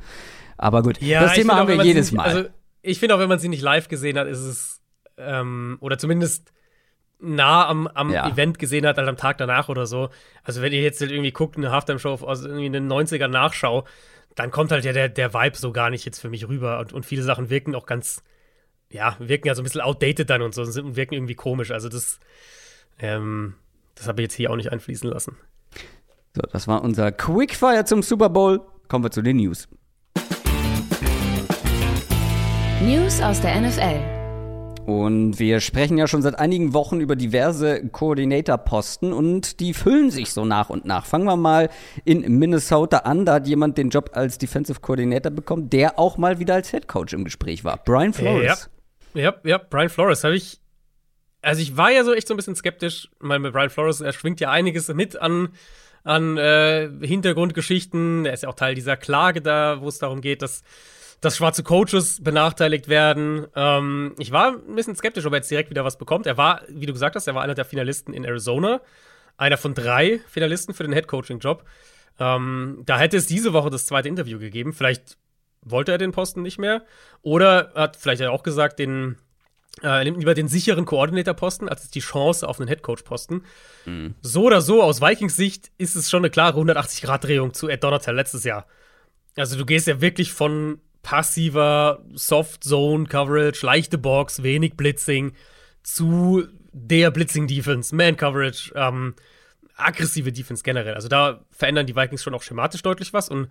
Aber 0.57 0.83
gut, 0.83 0.97
das 0.97 1.33
ich 1.33 1.39
Thema 1.39 1.55
auch, 1.55 1.59
haben 1.59 1.69
wir 1.69 1.85
jedes 1.85 2.11
nicht, 2.13 2.17
Mal. 2.17 2.25
Also, 2.27 2.49
ich 2.83 2.99
finde 2.99 3.15
auch, 3.15 3.19
wenn 3.19 3.29
man 3.29 3.39
sie 3.39 3.49
nicht 3.49 3.63
live 3.63 3.89
gesehen 3.89 4.19
hat, 4.19 4.29
ist 4.29 4.41
es, 4.41 4.81
ähm, 5.17 5.79
oder 5.81 5.99
zumindest 5.99 6.53
nah 7.19 7.67
am, 7.67 7.87
am 7.89 8.11
Ja. 8.11 8.29
Event 8.29 8.59
gesehen 8.59 8.87
hat, 8.87 8.97
halt 8.97 9.09
am 9.09 9.17
Tag 9.17 9.39
danach 9.39 9.69
oder 9.69 9.87
so. 9.87 10.11
Also, 10.43 10.63
wenn 10.63 10.73
ihr 10.73 10.83
jetzt 10.83 11.01
halt 11.01 11.11
irgendwie 11.11 11.33
guckt, 11.33 11.57
eine 11.57 11.71
Halftime-Show 11.71 12.15
aus 12.23 12.45
irgendwie 12.45 12.67
einen 12.67 12.91
90er 12.91 13.29
Nachschau, 13.29 13.85
dann 14.35 14.51
kommt 14.51 14.71
halt 14.71 14.85
ja 14.85 14.93
der, 14.93 15.09
der 15.09 15.35
Vibe 15.35 15.57
so 15.57 15.73
gar 15.73 15.91
nicht 15.91 16.05
jetzt 16.05 16.21
für 16.21 16.31
mich 16.31 16.47
rüber. 16.49 16.79
Und, 16.79 16.93
und 16.93 17.05
viele 17.05 17.23
Sachen 17.23 17.51
wirken 17.51 17.75
auch 17.75 17.87
ganz, 17.87 18.23
ja, 18.91 19.17
wirken 19.19 19.49
ja 19.49 19.55
so 19.55 19.63
ein 19.63 19.65
bisschen 19.65 19.81
outdated 19.81 20.31
dann 20.31 20.43
und 20.43 20.55
so 20.55 20.63
und 20.63 20.97
wirken 20.97 21.15
irgendwie 21.15 21.35
komisch. 21.35 21.71
Also, 21.71 21.89
das, 21.89 22.21
ähm, 22.99 23.55
das 23.95 24.09
habe 24.09 24.23
ich 24.23 24.27
jetzt 24.27 24.35
hier 24.35 24.51
auch 24.51 24.57
nicht 24.57 24.73
einfließen 24.73 25.11
lassen. 25.11 25.37
So, 26.33 26.43
das 26.53 26.69
war 26.69 26.85
unser 26.85 27.11
Quickfire 27.11 27.85
zum 27.85 28.03
Super 28.03 28.29
Bowl. 28.29 28.61
Kommen 28.87 29.05
wir 29.05 29.11
zu 29.11 29.21
den 29.21 29.39
News. 29.39 29.67
News 32.81 33.21
aus 33.21 33.41
der 33.41 33.61
NFL. 33.61 34.21
Und 34.87 35.41
wir 35.41 35.59
sprechen 35.59 35.99
ja 35.99 36.07
schon 36.07 36.23
seit 36.23 36.39
einigen 36.39 36.73
Wochen 36.73 37.01
über 37.01 37.17
diverse 37.17 37.85
Koordinatorposten 37.89 39.13
und 39.13 39.59
die 39.59 39.75
füllen 39.75 40.13
sich 40.13 40.33
so 40.33 40.45
nach 40.45 40.71
und 40.71 40.85
nach. 40.85 41.05
Fangen 41.05 41.25
wir 41.25 41.37
mal 41.37 41.69
in 42.05 42.21
Minnesota 42.39 42.99
an. 42.99 43.25
Da 43.25 43.35
hat 43.35 43.49
jemand 43.49 43.77
den 43.77 43.91
Job 43.91 44.11
als 44.15 44.39
Defensive 44.39 44.79
Coordinator 44.79 45.33
bekommen, 45.33 45.69
der 45.69 45.99
auch 45.99 46.17
mal 46.17 46.39
wieder 46.39 46.55
als 46.55 46.71
Head 46.71 46.87
Coach 46.87 47.13
im 47.13 47.25
Gespräch 47.25 47.65
war. 47.65 47.77
Brian 47.79 48.13
Flores. 48.13 48.71
Ja, 49.15 49.35
ja, 49.43 49.59
Brian 49.59 49.89
Flores 49.89 50.23
habe 50.23 50.37
ich. 50.37 50.61
Also 51.43 51.61
ich 51.61 51.77
war 51.77 51.91
ja 51.91 52.05
so 52.05 52.15
echt 52.15 52.29
so 52.29 52.35
ein 52.35 52.37
bisschen 52.37 52.55
skeptisch, 52.55 53.11
weil 53.19 53.41
mit 53.41 53.53
Brian 53.53 53.71
Flores, 53.71 54.01
er 54.01 54.13
schwingt 54.13 54.39
ja 54.39 54.51
einiges 54.51 54.87
mit 54.89 55.21
an, 55.21 55.49
an 56.05 56.37
äh, 56.37 56.89
Hintergrundgeschichten. 57.03 58.27
Er 58.27 58.33
ist 58.33 58.43
ja 58.43 58.49
auch 58.49 58.55
Teil 58.55 58.75
dieser 58.75 58.97
Klage 58.97 59.41
da, 59.43 59.81
wo 59.81 59.89
es 59.89 59.99
darum 59.99 60.21
geht, 60.21 60.43
dass, 60.43 60.63
dass 61.21 61.37
schwarze 61.37 61.63
Coaches 61.63 62.23
benachteiligt 62.23 62.89
werden. 62.89 63.47
Ähm, 63.55 64.15
ich 64.19 64.33
war 64.33 64.55
ein 64.55 64.75
bisschen 64.75 64.97
skeptisch, 64.97 65.27
ob 65.27 65.33
er 65.33 65.39
jetzt 65.39 65.51
direkt 65.51 65.71
wieder 65.71 65.85
was 65.85 65.99
bekommt. 65.99 66.27
Er 66.27 66.37
war, 66.37 66.63
wie 66.69 66.87
du 66.87 66.93
gesagt 66.93 67.17
hast, 67.17 67.27
er 67.27 67.35
war 67.35 67.43
einer 67.43 67.55
der 67.55 67.65
Finalisten 67.65 68.15
in 68.15 68.25
Arizona. 68.25 68.81
Einer 69.37 69.57
von 69.57 69.75
drei 69.75 70.21
Finalisten 70.29 70.75
für 70.75 70.83
den 70.83 70.93
Head-Coaching-Job. 70.93 71.65
Ähm, 72.19 72.83
da 72.85 72.99
hätte 72.99 73.17
es 73.17 73.27
diese 73.27 73.53
Woche 73.53 73.71
das 73.71 73.87
zweite 73.87 74.09
Interview 74.09 74.39
gegeben. 74.39 74.73
Vielleicht 74.73 75.17
wollte 75.63 75.93
er 75.93 75.99
den 75.99 76.13
Posten 76.13 76.43
nicht 76.43 76.59
mehr. 76.59 76.85
Oder 77.23 77.73
hat 77.75 77.97
vielleicht 77.97 78.23
auch 78.23 78.43
gesagt, 78.43 78.79
den, 78.79 79.17
er 79.83 80.05
nimmt 80.05 80.19
lieber 80.19 80.35
den 80.35 80.49
sicheren 80.49 80.85
Koordinator-Posten 80.85 81.69
als 81.69 81.91
die 81.91 82.01
Chance 82.01 82.47
auf 82.47 82.61
einen 82.61 82.69
Headcoach-Posten. 82.69 83.45
So 84.21 84.45
oder 84.45 84.61
so, 84.61 84.83
aus 84.83 85.01
Vikings 85.01 85.37
Sicht 85.37 85.71
ist 85.79 85.97
es 85.97 86.11
schon 86.11 86.21
eine 86.21 86.31
klare 86.31 86.59
180-Grad-Drehung 86.61 87.55
zu 87.55 87.69
Ed 87.69 87.83
Donatel 87.83 88.15
letztes 88.15 88.45
Jahr. 88.45 88.67
Also 89.37 89.57
du 89.57 89.65
gehst 89.65 89.87
ja 89.87 90.01
wirklich 90.01 90.33
von 90.33 90.81
passiver 91.03 92.05
Soft-Zone-Coverage, 92.13 93.65
leichte 93.65 93.97
Box, 93.99 94.43
wenig 94.43 94.77
Blitzing 94.77 95.33
zu 95.83 96.47
der 96.73 97.11
Blitzing-Defense, 97.11 97.95
Man-Coverage, 97.95 98.73
ähm, 98.75 99.15
aggressive 99.77 100.31
Defense 100.31 100.63
generell. 100.63 100.95
Also 100.95 101.09
da 101.09 101.45
verändern 101.51 101.87
die 101.87 101.97
Vikings 101.97 102.23
schon 102.23 102.35
auch 102.35 102.43
schematisch 102.43 102.83
deutlich 102.83 103.13
was 103.13 103.29
und 103.29 103.49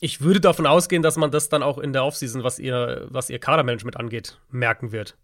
ich 0.00 0.20
würde 0.20 0.40
davon 0.40 0.66
ausgehen, 0.66 1.02
dass 1.02 1.16
man 1.16 1.30
das 1.30 1.48
dann 1.48 1.62
auch 1.62 1.78
in 1.78 1.92
der 1.92 2.04
Offseason, 2.04 2.44
was 2.44 2.58
ihr, 2.58 3.06
was 3.10 3.30
ihr 3.30 3.38
Kadermanagement 3.38 3.96
angeht, 3.96 4.38
merken 4.50 4.92
wird. 4.92 5.16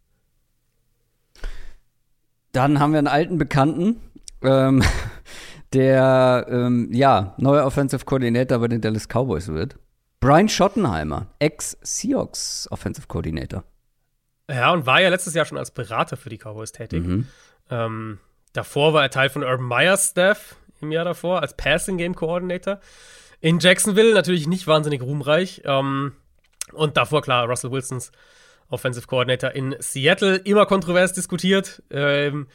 Dann 2.54 2.78
haben 2.78 2.92
wir 2.92 2.98
einen 2.98 3.08
alten 3.08 3.36
Bekannten, 3.36 4.00
ähm, 4.42 4.82
der 5.72 6.46
ähm, 6.48 6.88
ja 6.92 7.34
neuer 7.36 7.66
Offensive 7.66 8.04
Coordinator 8.04 8.60
bei 8.60 8.68
den 8.68 8.80
Dallas 8.80 9.08
Cowboys 9.08 9.48
wird. 9.48 9.76
Brian 10.20 10.48
Schottenheimer, 10.48 11.26
Ex-Seahawks 11.40 12.68
Offensive 12.70 13.08
Coordinator. 13.08 13.64
Ja, 14.48 14.72
und 14.72 14.86
war 14.86 15.00
ja 15.00 15.08
letztes 15.08 15.34
Jahr 15.34 15.44
schon 15.46 15.58
als 15.58 15.72
Berater 15.72 16.16
für 16.16 16.30
die 16.30 16.38
Cowboys 16.38 16.70
tätig. 16.70 17.04
Ähm, 17.70 18.18
davor 18.52 18.94
war 18.94 19.02
er 19.02 19.10
Teil 19.10 19.30
von 19.30 19.42
Urban 19.42 19.66
Meyers 19.66 20.10
Staff 20.10 20.56
im 20.80 20.92
Jahr 20.92 21.04
davor 21.04 21.42
als 21.42 21.56
Passing 21.56 21.98
Game 21.98 22.14
Coordinator. 22.14 22.78
In 23.40 23.58
Jacksonville 23.58 24.14
natürlich 24.14 24.46
nicht 24.46 24.66
wahnsinnig 24.66 25.02
ruhmreich. 25.02 25.62
Ähm, 25.64 26.12
und 26.72 26.96
davor, 26.96 27.20
klar, 27.20 27.48
Russell 27.48 27.72
Wilsons 27.72 28.12
Offensive 28.74 29.06
Coordinator 29.06 29.52
in 29.52 29.74
Seattle, 29.78 30.36
immer 30.36 30.66
kontrovers 30.66 31.12
diskutiert. 31.12 31.82
Ähm, 31.90 32.48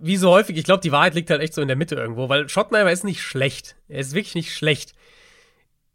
wie 0.00 0.16
so 0.16 0.30
häufig, 0.30 0.56
ich 0.56 0.64
glaube, 0.64 0.80
die 0.80 0.90
Wahrheit 0.90 1.14
liegt 1.14 1.30
halt 1.30 1.40
echt 1.40 1.54
so 1.54 1.62
in 1.62 1.68
der 1.68 1.76
Mitte 1.76 1.94
irgendwo, 1.94 2.28
weil 2.28 2.48
Schottenheimer 2.48 2.90
ist 2.90 3.04
nicht 3.04 3.22
schlecht. 3.22 3.76
Er 3.88 4.00
ist 4.00 4.14
wirklich 4.14 4.34
nicht 4.34 4.52
schlecht. 4.52 4.94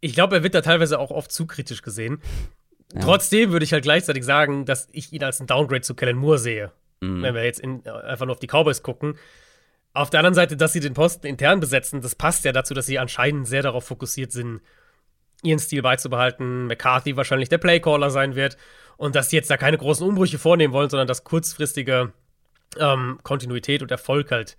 Ich 0.00 0.14
glaube, 0.14 0.36
er 0.36 0.42
wird 0.42 0.54
da 0.54 0.62
teilweise 0.62 0.98
auch 0.98 1.10
oft 1.10 1.30
zu 1.30 1.46
kritisch 1.46 1.82
gesehen. 1.82 2.22
Trotzdem 3.00 3.52
würde 3.52 3.64
ich 3.64 3.72
halt 3.74 3.82
gleichzeitig 3.82 4.24
sagen, 4.24 4.64
dass 4.64 4.88
ich 4.92 5.12
ihn 5.12 5.22
als 5.22 5.40
ein 5.40 5.46
Downgrade 5.46 5.82
zu 5.82 5.94
Kellen 5.94 6.16
Moore 6.16 6.38
sehe. 6.38 6.72
Wenn 7.22 7.34
wir 7.34 7.44
jetzt 7.44 7.60
in, 7.60 7.86
einfach 7.86 8.26
nur 8.26 8.32
auf 8.34 8.40
die 8.40 8.46
Cowboys 8.46 8.82
gucken. 8.82 9.18
Auf 9.92 10.10
der 10.10 10.20
anderen 10.20 10.34
Seite, 10.34 10.56
dass 10.56 10.72
sie 10.72 10.80
den 10.80 10.94
Posten 10.94 11.26
intern 11.26 11.60
besetzen, 11.60 12.00
das 12.00 12.14
passt 12.14 12.44
ja 12.44 12.52
dazu, 12.52 12.74
dass 12.74 12.86
sie 12.86 12.98
anscheinend 12.98 13.46
sehr 13.46 13.62
darauf 13.62 13.84
fokussiert 13.84 14.32
sind, 14.32 14.60
ihren 15.42 15.58
Stil 15.58 15.82
beizubehalten. 15.82 16.66
McCarthy 16.66 17.16
wahrscheinlich 17.16 17.48
der 17.48 17.58
Playcaller 17.58 18.10
sein 18.10 18.34
wird. 18.34 18.56
Und 18.96 19.14
dass 19.14 19.30
sie 19.30 19.36
jetzt 19.36 19.50
da 19.50 19.56
keine 19.56 19.78
großen 19.78 20.06
Umbrüche 20.06 20.38
vornehmen 20.38 20.72
wollen, 20.72 20.90
sondern 20.90 21.06
dass 21.06 21.24
kurzfristige 21.24 22.12
ähm, 22.78 23.18
Kontinuität 23.22 23.82
und 23.82 23.90
Erfolg 23.90 24.30
halt 24.30 24.56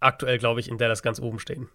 aktuell, 0.00 0.38
glaube 0.38 0.60
ich, 0.60 0.68
in 0.68 0.78
Dallas 0.78 1.02
ganz 1.02 1.20
oben 1.20 1.38
stehen. 1.38 1.68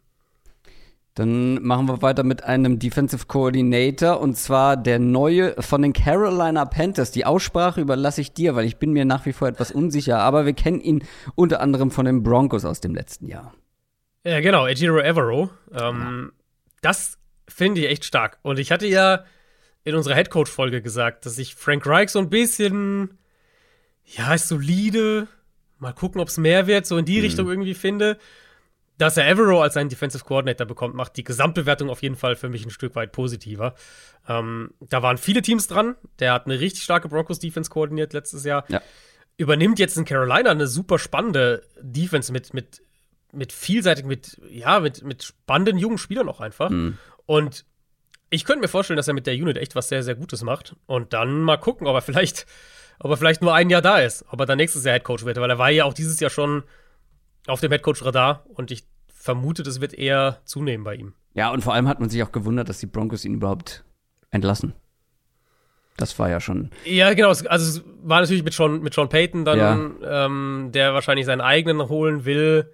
Dann 1.15 1.61
machen 1.61 1.87
wir 1.87 2.01
weiter 2.01 2.23
mit 2.23 2.43
einem 2.45 2.79
Defensive 2.79 3.25
Coordinator 3.25 4.21
und 4.21 4.37
zwar 4.37 4.77
der 4.77 4.99
neue 4.99 5.61
von 5.61 5.81
den 5.81 5.91
Carolina 5.91 6.63
Panthers. 6.63 7.11
Die 7.11 7.25
Aussprache 7.25 7.81
überlasse 7.81 8.21
ich 8.21 8.31
dir, 8.31 8.55
weil 8.55 8.65
ich 8.65 8.77
bin 8.77 8.93
mir 8.93 9.03
nach 9.03 9.25
wie 9.25 9.33
vor 9.33 9.49
etwas 9.49 9.71
unsicher, 9.71 10.19
aber 10.19 10.45
wir 10.45 10.53
kennen 10.53 10.79
ihn 10.79 11.03
unter 11.35 11.59
anderem 11.59 11.91
von 11.91 12.05
den 12.05 12.23
Broncos 12.23 12.63
aus 12.63 12.79
dem 12.79 12.95
letzten 12.95 13.25
Jahr. 13.25 13.53
Ja, 14.23 14.39
genau, 14.39 14.65
Ejiro 14.65 14.99
Evero. 14.99 15.49
Ähm, 15.73 16.31
Das 16.81 17.18
finde 17.49 17.81
ich 17.81 17.87
echt 17.87 18.05
stark. 18.05 18.39
Und 18.41 18.59
ich 18.59 18.71
hatte 18.71 18.87
ja 18.87 19.25
in 19.83 19.95
unserer 19.95 20.15
Headcoach-Folge 20.15 20.81
gesagt, 20.81 21.25
dass 21.25 21.37
ich 21.37 21.55
Frank 21.55 21.85
Reich 21.85 22.09
so 22.09 22.19
ein 22.19 22.29
bisschen, 22.29 23.17
ja, 24.05 24.33
ist 24.33 24.47
solide, 24.47 25.27
mal 25.79 25.93
gucken, 25.93 26.21
ob 26.21 26.27
es 26.27 26.37
mehr 26.37 26.67
wird, 26.67 26.85
so 26.85 26.97
in 26.97 27.05
die 27.05 27.19
Richtung 27.19 27.47
irgendwie 27.49 27.73
finde. 27.73 28.17
Dass 28.97 29.15
er 29.15 29.29
Evero 29.29 29.61
als 29.61 29.75
seinen 29.75 29.87
Defensive 29.87 30.25
Coordinator 30.25 30.67
bekommt, 30.67 30.93
macht 30.93 31.15
die 31.15 31.23
Gesamtbewertung 31.23 31.89
auf 31.89 32.01
jeden 32.01 32.17
Fall 32.17 32.35
für 32.35 32.49
mich 32.49 32.65
ein 32.65 32.69
Stück 32.69 32.95
weit 32.95 33.13
positiver. 33.13 33.75
Ähm, 34.27 34.71
da 34.81 35.01
waren 35.01 35.17
viele 35.17 35.41
Teams 35.41 35.67
dran. 35.67 35.95
Der 36.19 36.33
hat 36.33 36.45
eine 36.45 36.59
richtig 36.59 36.83
starke 36.83 37.07
Broncos-Defense 37.07 37.69
koordiniert 37.69 38.11
letztes 38.11 38.43
Jahr. 38.43 38.65
Ja. 38.67 38.81
Übernimmt 39.37 39.79
jetzt 39.79 39.97
in 39.97 40.03
Carolina 40.03 40.51
eine 40.51 40.67
super 40.67 40.99
spannende 40.99 41.63
Defense 41.79 42.33
mit, 42.33 42.53
mit, 42.53 42.81
mit 43.31 43.53
vielseitig, 43.53 44.03
mit, 44.03 44.37
ja, 44.49 44.81
mit, 44.81 45.01
mit 45.01 45.23
spannenden 45.23 45.77
jungen 45.77 45.97
Spielern 45.97 46.27
auch 46.27 46.41
einfach. 46.41 46.69
Und 47.29 47.63
Ich 48.31 48.43
könnte 48.43 48.61
mir 48.61 48.67
vorstellen, 48.67 48.97
dass 48.97 49.07
er 49.07 49.13
mit 49.13 49.27
der 49.27 49.35
Unit 49.35 49.57
echt 49.57 49.75
was 49.75 49.87
sehr, 49.87 50.01
sehr 50.01 50.15
Gutes 50.15 50.43
macht. 50.43 50.75
Und 50.87 51.13
dann 51.13 51.41
mal 51.41 51.57
gucken, 51.57 51.85
ob 51.85 51.93
er 51.95 52.01
vielleicht, 52.01 52.47
ob 52.99 53.11
er 53.11 53.17
vielleicht 53.17 53.43
nur 53.43 53.53
ein 53.53 53.69
Jahr 53.69 53.83
da 53.83 53.99
ist, 53.99 54.25
ob 54.31 54.39
er 54.39 54.47
dann 54.47 54.57
nächstes 54.57 54.83
Jahr 54.83 54.95
Headcoach 54.95 55.25
wird, 55.25 55.37
weil 55.37 55.49
er 55.49 55.59
war 55.59 55.69
ja 55.69 55.83
auch 55.85 55.93
dieses 55.93 56.19
Jahr 56.19 56.31
schon 56.31 56.63
auf 57.45 57.59
dem 57.61 57.71
Headcoach-Radar 57.71 58.45
und 58.49 58.71
ich 58.71 58.83
vermute, 59.13 59.61
das 59.61 59.79
wird 59.79 59.93
eher 59.93 60.41
zunehmen 60.43 60.83
bei 60.83 60.95
ihm. 60.95 61.13
Ja, 61.33 61.51
und 61.51 61.63
vor 61.63 61.73
allem 61.73 61.87
hat 61.87 61.99
man 61.99 62.09
sich 62.09 62.21
auch 62.23 62.31
gewundert, 62.31 62.67
dass 62.69 62.79
die 62.79 62.87
Broncos 62.87 63.25
ihn 63.25 63.35
überhaupt 63.35 63.83
entlassen. 64.31 64.73
Das 65.97 66.17
war 66.17 66.29
ja 66.29 66.39
schon. 66.39 66.71
Ja, 66.85 67.13
genau. 67.13 67.29
Also 67.29 67.45
es 67.47 67.83
war 68.01 68.21
natürlich 68.21 68.43
mit 68.43 68.53
Sean, 68.53 68.81
mit 68.81 68.93
Sean 68.93 69.09
Payton 69.09 69.45
dann, 69.45 69.59
ja. 70.01 70.25
ähm, 70.25 70.69
der 70.71 70.93
wahrscheinlich 70.93 71.25
seinen 71.25 71.41
eigenen 71.41 71.89
holen 71.89 72.25
will. 72.25 72.71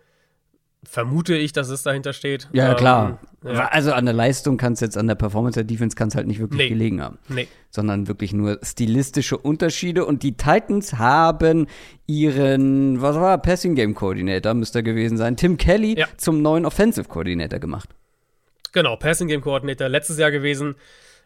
Vermute 0.85 1.35
ich, 1.35 1.51
dass 1.53 1.69
es 1.69 1.83
dahinter 1.83 2.13
steht. 2.13 2.47
Ja, 2.53 2.71
ähm, 2.71 2.77
klar. 2.77 3.19
Ja. 3.43 3.67
Also 3.67 3.93
an 3.93 4.05
der 4.05 4.13
Leistung 4.13 4.57
kann 4.57 4.73
es 4.73 4.79
jetzt, 4.79 4.97
an 4.97 5.07
der 5.07 5.15
Performance 5.15 5.57
der 5.57 5.63
Defense 5.63 5.95
kann 5.95 6.07
es 6.07 6.15
halt 6.15 6.27
nicht 6.27 6.39
wirklich 6.39 6.57
nee. 6.59 6.69
gelegen 6.69 7.01
haben. 7.01 7.19
Nee. 7.27 7.47
Sondern 7.69 8.07
wirklich 8.07 8.33
nur 8.33 8.59
stilistische 8.63 9.37
Unterschiede. 9.37 10.05
Und 10.05 10.23
die 10.23 10.37
Titans 10.37 10.93
haben 10.93 11.67
ihren, 12.07 13.01
was 13.01 13.15
war, 13.15 13.37
Passing 13.37 13.75
Game 13.75 13.93
Coordinator, 13.93 14.53
müsste 14.53 14.79
er 14.79 14.83
gewesen 14.83 15.17
sein, 15.17 15.37
Tim 15.37 15.57
Kelly 15.57 15.97
ja. 15.97 16.07
zum 16.17 16.41
neuen 16.41 16.65
Offensive 16.65 17.07
Coordinator 17.07 17.59
gemacht. 17.59 17.89
Genau, 18.71 18.95
Passing 18.95 19.27
Game 19.27 19.41
Coordinator 19.41 19.87
letztes 19.87 20.17
Jahr 20.17 20.31
gewesen. 20.31 20.75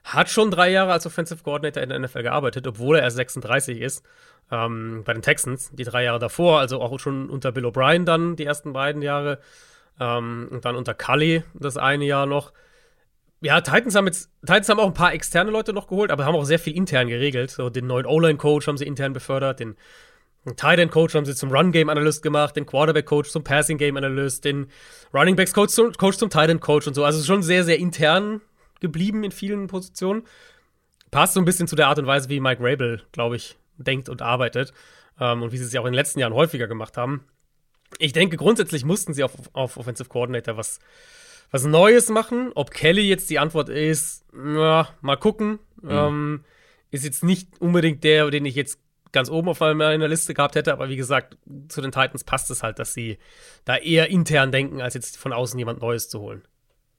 Hat 0.04 0.30
schon 0.30 0.52
drei 0.52 0.72
Jahre 0.72 0.94
als 0.94 1.06
Offensive 1.06 1.44
Coordinator 1.44 1.84
in 1.84 1.90
der 1.90 2.00
NFL 2.00 2.24
gearbeitet, 2.24 2.66
obwohl 2.68 2.98
er 2.98 3.04
erst 3.04 3.18
36 3.18 3.82
ist. 3.82 4.04
Ähm, 4.52 5.04
bei 5.06 5.14
den 5.14 5.22
Texans, 5.22 5.72
die 5.74 5.84
drei 5.84 6.04
Jahre 6.04 6.20
davor, 6.20 6.60
also 6.60 6.82
auch 6.82 7.00
schon 7.00 7.30
unter 7.30 7.52
Bill 7.52 7.66
O'Brien 7.66 8.06
dann 8.06 8.36
die 8.36 8.46
ersten 8.46 8.74
beiden 8.74 9.02
Jahre. 9.02 9.40
Ähm, 10.00 10.48
und 10.50 10.66
dann 10.66 10.76
unter 10.76 10.94
Cully 10.94 11.44
das 11.54 11.78
eine 11.78 12.06
Jahr 12.06 12.26
noch. 12.26 12.54
Ja, 13.42 13.62
Titans 13.62 13.96
haben 13.96 14.08
jetzt, 14.08 14.30
Titans 14.42 14.68
haben 14.70 14.80
auch 14.80 14.88
ein 14.88 14.94
paar 14.94 15.14
externe 15.14 15.52
Leute 15.52 15.72
noch 15.72 15.88
geholt, 15.88 16.12
aber 16.12 16.26
haben 16.26 16.36
auch 16.36 16.46
sehr 16.46 16.60
viel 16.60 16.76
intern 16.76 17.08
geregelt. 17.08 17.52
So, 17.52 17.70
den 17.70 17.88
neuen 17.88 18.06
O-Line-Coach 18.06 18.68
haben 18.68 18.78
sie 18.78 18.86
intern 18.86 19.14
befördert, 19.14 19.60
den, 19.60 19.76
den 20.46 20.56
Tight 20.56 20.80
End 20.80 20.92
Coach 20.92 21.16
haben 21.16 21.26
sie 21.26 21.36
zum 21.36 21.52
Run 21.52 21.72
Game 21.72 21.90
Analyst 21.90 22.22
gemacht, 22.24 22.56
den 22.56 22.66
Quarterback 22.66 23.06
Coach 23.06 23.30
zum 23.30 23.44
Passing 23.44 23.78
Game 23.78 23.96
Analyst, 23.98 24.44
den 24.44 24.68
Running 25.14 25.36
Backs 25.36 25.54
Coach 25.54 25.74
zum, 25.74 25.94
Coach 25.94 26.18
zum 26.18 26.30
Tight 26.30 26.50
End 26.50 26.62
Coach 26.62 26.88
und 26.88 26.96
so. 26.96 27.06
Also 27.06 27.24
schon 27.24 27.44
sehr, 27.44 27.64
sehr 27.64 27.78
intern 27.78 28.42
geblieben 28.80 29.24
in 29.24 29.32
vielen 29.32 29.68
Positionen. 29.68 30.24
Passt 31.12 31.34
so 31.34 31.42
ein 31.42 31.46
bisschen 31.46 31.68
zu 31.68 31.76
der 31.76 31.88
Art 31.88 32.00
und 32.00 32.08
Weise, 32.08 32.30
wie 32.30 32.40
Mike 32.40 32.64
Rabel, 32.64 33.02
glaube 33.12 33.36
ich, 33.36 33.58
denkt 33.78 34.10
und 34.10 34.22
arbeitet. 34.22 34.74
Ähm, 35.20 35.42
und 35.42 35.52
wie 35.52 35.58
sie 35.58 35.66
es 35.66 35.74
ja 35.74 35.82
auch 35.82 35.86
in 35.86 35.92
den 35.92 35.98
letzten 35.98 36.20
Jahren 36.20 36.34
häufiger 36.34 36.68
gemacht 36.68 36.98
haben. 36.98 37.24
Ich 37.98 38.14
denke, 38.14 38.38
grundsätzlich 38.38 38.86
mussten 38.86 39.14
sie 39.14 39.24
auf, 39.24 39.34
auf 39.54 39.78
Offensive 39.78 40.10
Coordinator 40.10 40.58
was, 40.58 40.80
was 41.52 41.66
Neues 41.66 42.10
machen. 42.10 42.52
Ob 42.56 42.72
Kelly 42.72 43.08
jetzt 43.08 43.30
die 43.30 43.40
Antwort 43.40 43.70
ist, 43.70 44.26
na, 44.32 44.90
mal 45.02 45.18
gucken. 45.18 45.60
Mhm. 45.82 45.90
Ähm, 45.90 46.46
ist 46.92 47.04
jetzt 47.04 47.24
nicht 47.24 47.60
unbedingt 47.60 48.04
der, 48.04 48.30
den 48.30 48.46
ich 48.46 48.56
jetzt 48.56 48.80
ganz 49.12 49.30
oben 49.30 49.50
auf 49.50 49.60
meiner 49.60 50.08
Liste 50.08 50.34
gehabt 50.34 50.56
hätte, 50.56 50.72
aber 50.72 50.90
wie 50.90 50.96
gesagt, 50.96 51.38
zu 51.68 51.82
den 51.82 51.92
Titans 51.92 52.24
passt 52.24 52.52
es 52.52 52.62
halt, 52.62 52.80
dass 52.80 52.94
sie 52.94 53.18
da 53.66 53.76
eher 53.76 54.10
intern 54.10 54.52
denken, 54.52 54.82
als 54.82 54.94
jetzt 54.94 55.18
von 55.18 55.34
außen 55.34 55.58
jemand 55.58 55.82
Neues 55.82 56.10
zu 56.10 56.20
holen. 56.20 56.44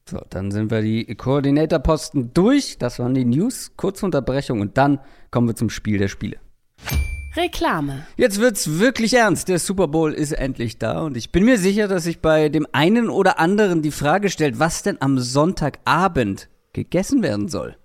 So, 0.09 0.21
dann 0.29 0.51
sind 0.51 0.71
wir 0.71 0.83
die 0.83 1.05
Koordinatorposten 1.15 2.35
durch. 2.35 2.79
Das 2.79 2.99
waren 2.99 3.15
die 3.15 3.25
News. 3.25 3.73
Kurze 3.77 4.07
Unterbrechung 4.07 4.61
und 4.61 4.77
dann 4.77 4.99
kommen 5.31 5.47
wir 5.47 5.55
zum 5.55 5.71
Spiel 5.71 5.99
der 5.99 6.09
Spiele. 6.09 6.39
Reklame. 7.37 8.07
Jetzt 8.17 8.41
wird's 8.41 8.81
wirklich 8.81 9.15
ernst. 9.15 9.49
Der 9.49 9.61
Super 9.61 9.87
Bowl 9.87 10.13
ist 10.13 10.33
endlich 10.33 10.79
da 10.79 11.03
und 11.03 11.17
ich 11.17 11.31
bin 11.31 11.45
mir 11.45 11.59
sicher, 11.59 11.87
dass 11.87 12.05
sich 12.05 12.21
bei 12.21 12.49
dem 12.49 12.67
einen 12.73 13.09
oder 13.09 13.39
anderen 13.39 13.83
die 13.83 13.93
Frage 13.93 14.31
stellt, 14.31 14.59
was 14.59 14.83
denn 14.83 15.01
am 15.01 15.19
Sonntagabend 15.19 16.49
gegessen 16.73 17.23
werden 17.23 17.49
soll. 17.49 17.77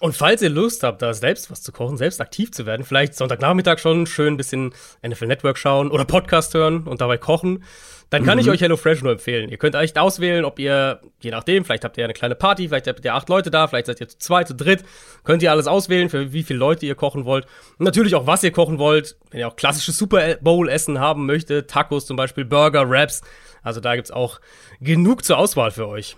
Und 0.00 0.16
falls 0.16 0.42
ihr 0.42 0.50
Lust 0.50 0.82
habt, 0.82 1.02
da 1.02 1.14
selbst 1.14 1.52
was 1.52 1.62
zu 1.62 1.70
kochen, 1.70 1.96
selbst 1.96 2.20
aktiv 2.20 2.50
zu 2.50 2.66
werden, 2.66 2.84
vielleicht 2.84 3.14
Sonntagnachmittag 3.14 3.78
schon 3.78 4.06
schön 4.06 4.34
ein 4.34 4.36
bisschen 4.36 4.74
NFL 5.06 5.26
Network 5.26 5.56
schauen 5.56 5.90
oder 5.90 6.04
Podcast 6.04 6.52
hören 6.54 6.82
und 6.88 7.00
dabei 7.00 7.16
kochen, 7.16 7.62
dann 8.10 8.24
kann 8.24 8.36
mhm. 8.36 8.42
ich 8.42 8.50
euch 8.50 8.60
HelloFresh 8.60 9.02
nur 9.02 9.12
empfehlen. 9.12 9.48
Ihr 9.48 9.56
könnt 9.56 9.76
echt 9.76 9.96
auswählen, 9.96 10.44
ob 10.44 10.58
ihr, 10.58 11.00
je 11.20 11.30
nachdem, 11.30 11.64
vielleicht 11.64 11.84
habt 11.84 11.96
ihr 11.96 12.04
eine 12.04 12.12
kleine 12.12 12.34
Party, 12.34 12.68
vielleicht 12.68 12.88
habt 12.88 13.04
ihr 13.04 13.14
acht 13.14 13.28
Leute 13.28 13.50
da, 13.50 13.68
vielleicht 13.68 13.86
seid 13.86 14.00
ihr 14.00 14.08
zu 14.08 14.18
zweit, 14.18 14.48
zu 14.48 14.54
dritt, 14.54 14.84
könnt 15.22 15.42
ihr 15.44 15.52
alles 15.52 15.68
auswählen, 15.68 16.08
für 16.08 16.32
wie 16.32 16.42
viele 16.42 16.58
Leute 16.58 16.86
ihr 16.86 16.96
kochen 16.96 17.24
wollt. 17.24 17.46
Und 17.78 17.84
natürlich 17.84 18.16
auch, 18.16 18.26
was 18.26 18.42
ihr 18.42 18.52
kochen 18.52 18.78
wollt. 18.78 19.16
Wenn 19.30 19.40
ihr 19.40 19.48
auch 19.48 19.56
klassisches 19.56 19.96
Super 19.96 20.36
Bowl-Essen 20.40 20.98
haben 20.98 21.24
möchtet, 21.24 21.70
Tacos 21.70 22.04
zum 22.04 22.16
Beispiel, 22.16 22.44
Burger, 22.44 22.90
Wraps. 22.90 23.22
Also 23.62 23.80
da 23.80 23.94
gibt's 23.94 24.10
auch 24.10 24.40
genug 24.80 25.24
zur 25.24 25.38
Auswahl 25.38 25.70
für 25.70 25.88
euch. 25.88 26.16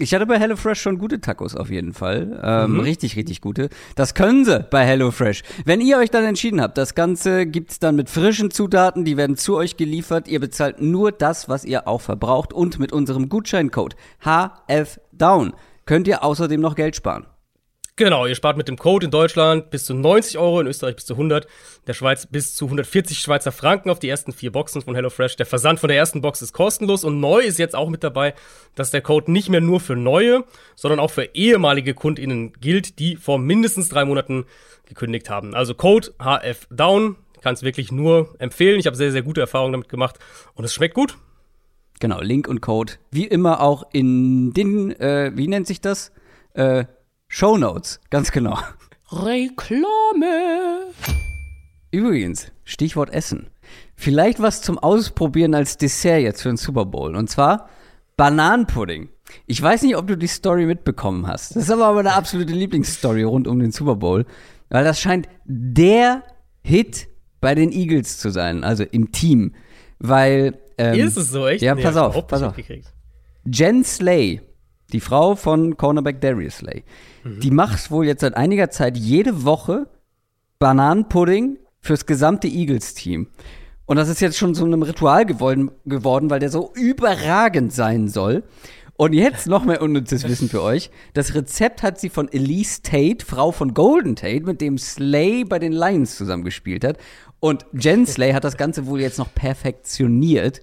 Ich 0.00 0.14
hatte 0.14 0.26
bei 0.26 0.38
HelloFresh 0.38 0.80
schon 0.80 0.98
gute 0.98 1.20
Tacos 1.20 1.54
auf 1.54 1.70
jeden 1.70 1.92
Fall. 1.92 2.40
Ähm, 2.42 2.74
mhm. 2.74 2.80
Richtig, 2.80 3.16
richtig 3.16 3.40
gute. 3.40 3.68
Das 3.96 4.14
können 4.14 4.44
sie 4.44 4.66
bei 4.70 4.84
HelloFresh. 4.84 5.42
Wenn 5.64 5.80
ihr 5.80 5.98
euch 5.98 6.10
dann 6.10 6.24
entschieden 6.24 6.60
habt, 6.60 6.78
das 6.78 6.94
Ganze 6.94 7.46
gibt's 7.46 7.78
dann 7.78 7.96
mit 7.96 8.08
frischen 8.08 8.50
Zutaten, 8.50 9.04
die 9.04 9.16
werden 9.16 9.36
zu 9.36 9.56
euch 9.56 9.76
geliefert. 9.76 10.28
Ihr 10.28 10.40
bezahlt 10.40 10.80
nur 10.80 11.12
das, 11.12 11.48
was 11.48 11.64
ihr 11.64 11.86
auch 11.86 12.00
verbraucht. 12.00 12.52
Und 12.52 12.78
mit 12.78 12.92
unserem 12.92 13.28
Gutscheincode 13.28 13.96
HFDown 14.24 15.52
könnt 15.84 16.08
ihr 16.08 16.24
außerdem 16.24 16.60
noch 16.60 16.76
Geld 16.76 16.96
sparen. 16.96 17.26
Genau, 18.00 18.24
ihr 18.24 18.34
spart 18.34 18.56
mit 18.56 18.66
dem 18.66 18.78
Code 18.78 19.04
in 19.04 19.10
Deutschland 19.10 19.68
bis 19.68 19.84
zu 19.84 19.92
90 19.92 20.38
Euro, 20.38 20.58
in 20.62 20.66
Österreich 20.66 20.96
bis 20.96 21.04
zu 21.04 21.12
100, 21.12 21.44
in 21.44 21.50
der 21.86 21.92
Schweiz 21.92 22.24
bis 22.24 22.54
zu 22.54 22.64
140 22.64 23.18
Schweizer 23.18 23.52
Franken 23.52 23.90
auf 23.90 23.98
die 23.98 24.08
ersten 24.08 24.32
vier 24.32 24.52
Boxen 24.52 24.80
von 24.80 24.94
HelloFresh. 24.94 25.36
Der 25.36 25.44
Versand 25.44 25.80
von 25.80 25.88
der 25.88 25.98
ersten 25.98 26.22
Box 26.22 26.40
ist 26.40 26.54
kostenlos 26.54 27.04
und 27.04 27.20
neu 27.20 27.40
ist 27.40 27.58
jetzt 27.58 27.76
auch 27.76 27.90
mit 27.90 28.02
dabei, 28.02 28.32
dass 28.74 28.90
der 28.90 29.02
Code 29.02 29.30
nicht 29.30 29.50
mehr 29.50 29.60
nur 29.60 29.80
für 29.80 29.96
neue, 29.96 30.44
sondern 30.76 30.98
auch 30.98 31.10
für 31.10 31.24
ehemalige 31.34 31.92
KundInnen 31.92 32.54
gilt, 32.54 32.98
die 33.00 33.16
vor 33.16 33.38
mindestens 33.38 33.90
drei 33.90 34.06
Monaten 34.06 34.46
gekündigt 34.86 35.28
haben. 35.28 35.54
Also 35.54 35.74
Code 35.74 36.08
HFDown, 36.18 37.16
kann 37.42 37.52
es 37.52 37.62
wirklich 37.62 37.92
nur 37.92 38.34
empfehlen. 38.38 38.80
Ich 38.80 38.86
habe 38.86 38.96
sehr, 38.96 39.12
sehr 39.12 39.20
gute 39.20 39.42
Erfahrungen 39.42 39.72
damit 39.72 39.90
gemacht 39.90 40.18
und 40.54 40.64
es 40.64 40.72
schmeckt 40.72 40.94
gut. 40.94 41.18
Genau, 41.98 42.22
Link 42.22 42.48
und 42.48 42.62
Code, 42.62 42.94
wie 43.10 43.26
immer 43.26 43.60
auch 43.60 43.86
in 43.92 44.54
den, 44.54 44.90
äh, 44.98 45.32
wie 45.34 45.48
nennt 45.48 45.66
sich 45.66 45.82
das? 45.82 46.12
Äh, 46.54 46.86
Show 47.32 47.56
Notes, 47.56 48.00
ganz 48.10 48.32
genau. 48.32 48.58
Reklame. 49.12 50.88
Übrigens, 51.92 52.50
Stichwort 52.64 53.14
Essen. 53.14 53.50
Vielleicht 53.94 54.42
was 54.42 54.62
zum 54.62 54.80
Ausprobieren 54.80 55.54
als 55.54 55.78
Dessert 55.78 56.22
jetzt 56.22 56.42
für 56.42 56.48
den 56.48 56.56
Super 56.56 56.84
Bowl. 56.86 57.14
Und 57.14 57.30
zwar 57.30 57.68
Bananenpudding. 58.16 59.10
Ich 59.46 59.62
weiß 59.62 59.82
nicht, 59.82 59.96
ob 59.96 60.08
du 60.08 60.16
die 60.16 60.26
Story 60.26 60.66
mitbekommen 60.66 61.28
hast. 61.28 61.54
Das 61.54 61.62
ist 61.62 61.70
aber 61.70 61.92
meine 61.92 62.14
absolute 62.14 62.52
Lieblingsstory 62.52 63.22
rund 63.22 63.46
um 63.46 63.60
den 63.60 63.70
Super 63.70 63.94
Bowl. 63.94 64.26
Weil 64.68 64.82
das 64.82 65.00
scheint 65.00 65.28
der 65.44 66.24
Hit 66.64 67.06
bei 67.40 67.54
den 67.54 67.70
Eagles 67.70 68.18
zu 68.18 68.30
sein, 68.30 68.64
also 68.64 68.82
im 68.82 69.12
Team. 69.12 69.54
Weil. 70.00 70.58
Ähm, 70.78 70.98
ist 70.98 71.16
es 71.16 71.30
so, 71.30 71.46
echt? 71.46 71.62
Ja, 71.62 71.76
pass 71.76 71.94
nee, 71.94 72.00
auf, 72.00 72.26
pass 72.26 72.42
auf. 72.42 72.56
Jen 73.44 73.84
Slay, 73.84 74.40
die 74.92 75.00
Frau 75.00 75.36
von 75.36 75.76
Cornerback 75.76 76.20
Darius 76.20 76.56
Slay, 76.56 76.82
die 77.24 77.50
macht 77.50 77.90
wohl 77.90 78.06
jetzt 78.06 78.20
seit 78.20 78.36
einiger 78.36 78.70
Zeit 78.70 78.96
jede 78.96 79.44
Woche 79.44 79.86
Bananenpudding 80.58 81.58
fürs 81.80 82.06
gesamte 82.06 82.48
Eagles-Team. 82.48 83.28
Und 83.86 83.96
das 83.96 84.08
ist 84.08 84.20
jetzt 84.20 84.38
schon 84.38 84.54
zu 84.54 84.64
einem 84.64 84.82
Ritual 84.82 85.26
geworden, 85.26 85.70
geworden, 85.84 86.30
weil 86.30 86.38
der 86.38 86.50
so 86.50 86.72
überragend 86.74 87.72
sein 87.72 88.08
soll. 88.08 88.44
Und 88.96 89.14
jetzt 89.14 89.46
noch 89.46 89.64
mehr 89.64 89.80
unnützes 89.80 90.28
Wissen 90.28 90.50
für 90.50 90.62
euch. 90.62 90.90
Das 91.14 91.34
Rezept 91.34 91.82
hat 91.82 91.98
sie 91.98 92.10
von 92.10 92.30
Elise 92.30 92.82
Tate, 92.82 93.24
Frau 93.24 93.50
von 93.50 93.72
Golden 93.72 94.14
Tate, 94.14 94.44
mit 94.44 94.60
dem 94.60 94.76
Slay 94.76 95.42
bei 95.44 95.58
den 95.58 95.72
Lions 95.72 96.16
zusammengespielt 96.16 96.84
hat. 96.84 96.98
Und 97.40 97.64
Jen 97.72 98.06
Slay 98.06 98.34
hat 98.34 98.44
das 98.44 98.58
Ganze 98.58 98.86
wohl 98.86 99.00
jetzt 99.00 99.18
noch 99.18 99.34
perfektioniert. 99.34 100.60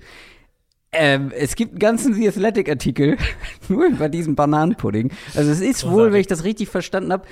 Ähm, 0.99 1.31
es 1.35 1.55
gibt 1.55 1.73
einen 1.73 1.79
ganzen 1.79 2.13
The 2.15 2.27
Athletic-Artikel 2.27 3.17
nur 3.69 3.85
über 3.85 4.09
diesen 4.09 4.35
Bananenpudding. 4.35 5.11
Also 5.35 5.51
es 5.51 5.61
ist 5.61 5.89
wohl, 5.89 6.11
wenn 6.11 6.21
ich 6.21 6.27
das 6.27 6.43
richtig 6.43 6.69
verstanden 6.69 7.11
habe, 7.11 7.27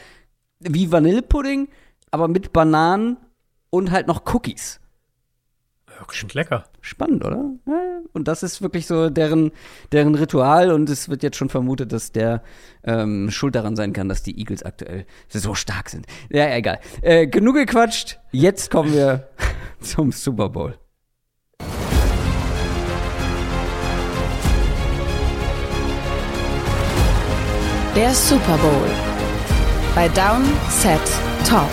wie 0.60 0.92
Vanillepudding, 0.92 1.68
aber 2.12 2.28
mit 2.28 2.54
Bananen 2.54 3.18
und 3.72 3.92
halt 3.92 4.08
noch 4.08 4.34
Cookies. 4.34 4.80
Ja, 5.88 6.06
klingt 6.08 6.34
lecker. 6.34 6.66
Spannend, 6.82 7.26
oder? 7.26 7.52
Und 8.14 8.28
das 8.28 8.44
ist 8.44 8.62
wirklich 8.62 8.86
so 8.86 9.10
deren, 9.10 9.52
deren 9.92 10.16
Ritual 10.16 10.72
und 10.72 10.90
es 10.90 11.10
wird 11.10 11.24
jetzt 11.24 11.38
schon 11.38 11.50
vermutet, 11.50 11.92
dass 11.92 12.12
der 12.12 12.44
ähm, 12.84 13.32
schuld 13.32 13.56
daran 13.56 13.76
sein 13.76 13.94
kann, 13.94 14.10
dass 14.10 14.22
die 14.22 14.38
Eagles 14.38 14.64
aktuell 14.64 15.06
so 15.30 15.56
stark 15.56 15.90
sind. 15.90 16.06
Ja, 16.30 16.54
egal. 16.54 16.80
Äh, 17.02 17.28
genug 17.28 17.56
gequatscht. 17.56 18.20
Jetzt 18.32 18.70
kommen 18.70 18.94
wir 18.94 19.30
zum 19.80 20.12
Super 20.12 20.50
Bowl. 20.50 20.78
Der 27.96 28.14
Super 28.14 28.58
Bowl 28.58 28.90
bei 29.96 30.10
Down 30.10 30.44
Set 30.70 31.00
Talk. 31.48 31.70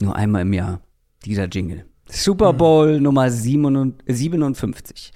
Nur 0.00 0.14
einmal 0.14 0.42
im 0.42 0.52
Jahr 0.52 0.80
dieser 1.24 1.46
Jingle. 1.46 1.84
Super 2.06 2.52
Bowl 2.52 2.98
mhm. 2.98 3.02
Nummer 3.02 3.28
57. 3.28 5.12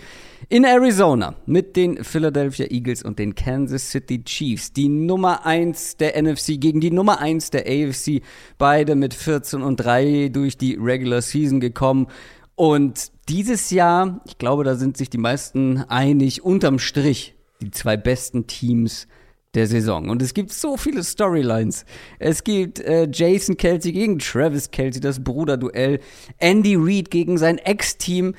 In 0.49 0.65
Arizona 0.65 1.37
mit 1.47 1.77
den 1.77 2.03
Philadelphia 2.03 2.67
Eagles 2.69 3.05
und 3.05 3.21
den 3.21 3.37
Kansas 3.37 3.89
City 3.89 4.25
Chiefs. 4.25 4.73
Die 4.73 4.89
Nummer 4.89 5.47
1 5.47 5.99
der 5.99 6.21
NFC 6.21 6.61
gegen 6.61 6.81
die 6.81 6.91
Nummer 6.91 7.21
1 7.21 7.51
der 7.51 7.67
AFC. 7.69 8.21
Beide 8.59 8.97
mit 8.97 9.15
14 9.15 9.63
und 9.63 9.77
3 9.77 10.29
durch 10.33 10.59
die 10.59 10.75
Regular 10.75 11.23
Season 11.23 11.61
gekommen. 11.61 12.09
Und 12.57 13.13
dieses 13.29 13.71
Jahr, 13.71 14.21
ich 14.25 14.39
glaube, 14.39 14.65
da 14.65 14.75
sind 14.75 14.97
sich 14.97 15.11
die 15.11 15.19
meisten 15.19 15.79
einig, 15.89 16.43
unterm 16.43 16.79
Strich 16.79 17.35
die 17.61 17.71
zwei 17.71 17.97
besten 17.97 18.47
Teams 18.47 19.09
der 19.55 19.67
Saison. 19.67 20.11
Und 20.11 20.23
es 20.23 20.35
gibt 20.35 20.53
so 20.53 20.77
viele 20.77 21.03
Storylines. 21.03 21.85
Es 22.19 22.45
gibt 22.45 22.79
äh, 22.81 23.09
Jason 23.11 23.57
Kelsey 23.57 23.93
gegen 23.93 24.19
Travis 24.19 24.71
Kelsey, 24.71 25.01
das 25.01 25.25
Bruderduell. 25.25 26.01
Andy 26.39 26.77
Reid 26.77 27.11
gegen 27.11 27.39
sein 27.39 27.59
Ex-Team. 27.59 28.35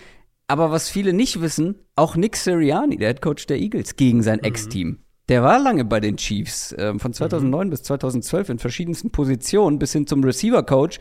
Aber 0.47 0.71
was 0.71 0.89
viele 0.89 1.12
nicht 1.12 1.41
wissen, 1.41 1.76
auch 1.95 2.15
Nick 2.15 2.38
Sirianni, 2.38 2.97
der 2.97 3.10
Head 3.10 3.21
Coach 3.21 3.47
der 3.47 3.58
Eagles, 3.58 3.95
gegen 3.95 4.23
sein 4.23 4.39
mhm. 4.39 4.45
Ex-Team. 4.45 5.00
Der 5.28 5.43
war 5.43 5.60
lange 5.60 5.84
bei 5.84 6.00
den 6.00 6.15
Chiefs, 6.15 6.71
äh, 6.71 6.97
von 6.97 7.12
2009 7.12 7.67
mhm. 7.67 7.71
bis 7.71 7.84
2012 7.84 8.50
in 8.50 8.60
verschiedensten 8.60 9.12
Positionen, 9.12 9.80
bis 9.80 9.91
hin 9.91 10.08
zum 10.08 10.23
Receiver-Coach. 10.23 11.00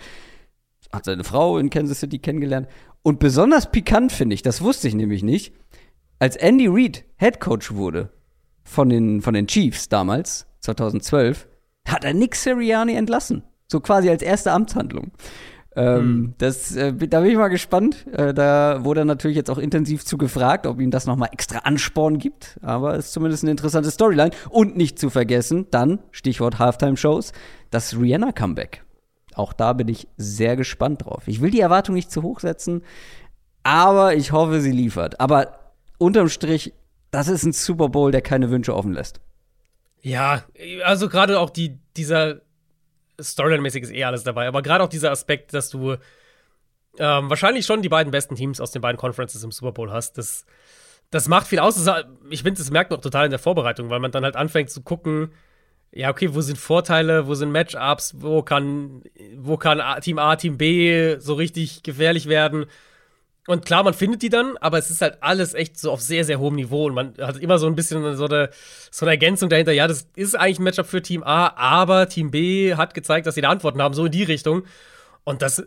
Hat 0.93 1.05
seine 1.05 1.25
Frau 1.25 1.59
in 1.59 1.71
Kansas 1.71 2.01
City 2.01 2.19
kennengelernt. 2.19 2.69
Und 3.07 3.21
besonders 3.21 3.71
pikant 3.71 4.11
finde 4.11 4.35
ich, 4.35 4.43
das 4.43 4.63
wusste 4.63 4.89
ich 4.89 4.95
nämlich 4.97 5.23
nicht, 5.23 5.55
als 6.19 6.35
Andy 6.35 6.67
Reid 6.67 7.05
Head 7.19 7.39
Coach 7.39 7.73
wurde 7.73 8.11
von 8.65 8.89
den, 8.89 9.23
von 9.23 9.33
den 9.33 9.47
Chiefs 9.47 9.89
damals, 9.89 10.49
2012, 10.63 11.47
hat 11.87 12.03
er 12.03 12.15
Nick 12.15 12.35
Sirianni 12.35 12.97
entlassen. 12.97 13.45
So 13.69 13.79
quasi 13.79 14.11
als 14.11 14.23
erste 14.23 14.51
Amtshandlung. 14.51 15.13
Ähm, 15.77 15.99
hm. 16.01 16.35
das, 16.39 16.75
äh, 16.75 16.93
da 16.95 17.21
bin 17.21 17.31
ich 17.31 17.37
mal 17.37 17.47
gespannt. 17.47 18.09
Äh, 18.09 18.35
da 18.35 18.83
wurde 18.83 19.05
natürlich 19.05 19.37
jetzt 19.37 19.51
auch 19.51 19.59
intensiv 19.59 20.05
zu 20.05 20.19
gefragt, 20.19 20.67
ob 20.67 20.81
ihm 20.81 20.91
das 20.91 21.07
nochmal 21.07 21.29
extra 21.31 21.59
Ansporn 21.59 22.19
gibt. 22.19 22.59
Aber 22.61 22.97
ist 22.97 23.13
zumindest 23.13 23.45
eine 23.45 23.53
interessante 23.53 23.93
Storyline. 23.93 24.33
Und 24.51 24.77
nicht 24.77 24.99
zu 24.99 25.11
vergessen, 25.11 25.69
dann, 25.71 26.01
Stichwort 26.11 26.59
Halftime-Shows, 26.59 27.31
das 27.71 27.97
Rihanna-Comeback. 27.97 28.83
Auch 29.37 29.53
da 29.53 29.75
bin 29.75 29.89
ich 29.89 30.09
sehr 30.17 30.57
gespannt 30.57 31.05
drauf. 31.05 31.25
Ich 31.27 31.41
will 31.41 31.51
die 31.51 31.61
Erwartung 31.61 31.95
nicht 31.95 32.11
zu 32.11 32.23
hoch 32.23 32.41
setzen, 32.41 32.83
aber 33.63 34.15
ich 34.15 34.33
hoffe, 34.33 34.61
sie 34.61 34.73
liefert. 34.73 35.21
Aber 35.21 35.59
unterm 35.99 36.29
Strich, 36.29 36.73
das 37.11 37.29
ist 37.29 37.45
ein 37.45 37.53
Super 37.53 37.89
Bowl, 37.89 38.11
der 38.11 38.23
keine 38.23 38.51
Wünsche 38.51 38.75
offen 38.75 38.93
lässt. 38.93 39.21
Ja, 40.01 40.45
also 40.85 41.09
gerade 41.09 41.39
auch 41.39 41.51
die, 41.51 41.79
dieser 41.97 42.41
Storyline-mäßig 43.21 43.83
ist 43.83 43.93
eh 43.93 44.05
alles 44.05 44.23
dabei, 44.23 44.47
aber 44.47 44.63
gerade 44.63 44.85
auch 44.85 44.89
dieser 44.89 45.11
Aspekt, 45.11 45.53
dass 45.53 45.69
du 45.69 45.97
ähm, 46.99 47.29
wahrscheinlich 47.29 47.67
schon 47.67 47.83
die 47.83 47.89
beiden 47.89 48.11
besten 48.11 48.37
Teams 48.37 48.61
aus 48.61 48.71
den 48.71 48.83
beiden 48.83 48.99
Conferences 48.99 49.43
im 49.43 49.53
Super 49.53 49.73
Bowl 49.73 49.91
hast, 49.91 50.17
das, 50.17 50.47
das 51.11 51.29
macht 51.29 51.47
viel 51.47 51.59
aus. 51.59 51.77
ich 52.31 52.43
finde, 52.43 52.59
das 52.59 52.71
merkt 52.71 52.91
man 52.91 52.99
auch 52.99 53.03
total 53.03 53.27
in 53.27 53.31
der 53.31 53.39
Vorbereitung, 53.39 53.91
weil 53.91 54.01
man 54.01 54.13
dann 54.13 54.25
halt 54.25 54.37
anfängt 54.37 54.71
zu 54.71 54.83
gucken, 54.83 55.33
ja, 55.97 56.11
okay, 56.11 56.35
wo 56.35 56.43
sind 56.43 56.59
Vorteile, 56.59 57.27
wo 57.27 57.35
sind 57.35 57.51
Matchups, 57.51 58.17
wo 58.19 58.43
kann, 58.43 59.03
wo 59.37 59.57
kann 59.57 59.81
Team 60.03 60.19
A, 60.19 60.37
Team 60.37 60.59
B 60.59 61.17
so 61.19 61.33
richtig 61.33 61.83
gefährlich 61.83 62.29
werden. 62.29 62.67
Und 63.47 63.65
klar, 63.65 63.83
man 63.83 63.95
findet 63.95 64.21
die 64.21 64.29
dann, 64.29 64.59
aber 64.59 64.77
es 64.77 64.91
ist 64.91 65.01
halt 65.01 65.23
alles 65.23 65.55
echt 65.55 65.79
so 65.79 65.91
auf 65.91 66.03
sehr, 66.03 66.25
sehr 66.25 66.39
hohem 66.39 66.57
Niveau. 66.57 66.85
Und 66.85 66.95
man 66.95 67.15
hat 67.19 67.39
immer 67.39 67.59
so 67.59 67.67
ein 67.67 67.75
bisschen 67.75 68.17
so 68.17 68.27
eine, 68.27 68.51
so 68.91 69.07
eine 69.07 69.13
Ergänzung 69.13 69.49
dahinter. 69.49 69.73
Ja, 69.73 69.89
das 69.89 70.07
ist 70.17 70.35
eigentlich 70.35 70.59
ein 70.59 70.65
Matchup 70.65 70.87
für 70.87 71.01
Team 71.01 71.23
A, 71.23 71.55
aber 71.57 72.11
Team 72.11 72.31
B 72.31 72.75
hat 72.75 72.93
gezeigt, 72.93 73.27
dass 73.27 73.35
sie 73.35 73.41
da 73.41 73.49
Antworten 73.49 73.81
haben, 73.81 73.95
so 73.95 74.05
in 74.05 74.13
die 74.13 74.25
Richtung. 74.25 74.65
Und 75.25 75.41
das 75.41 75.65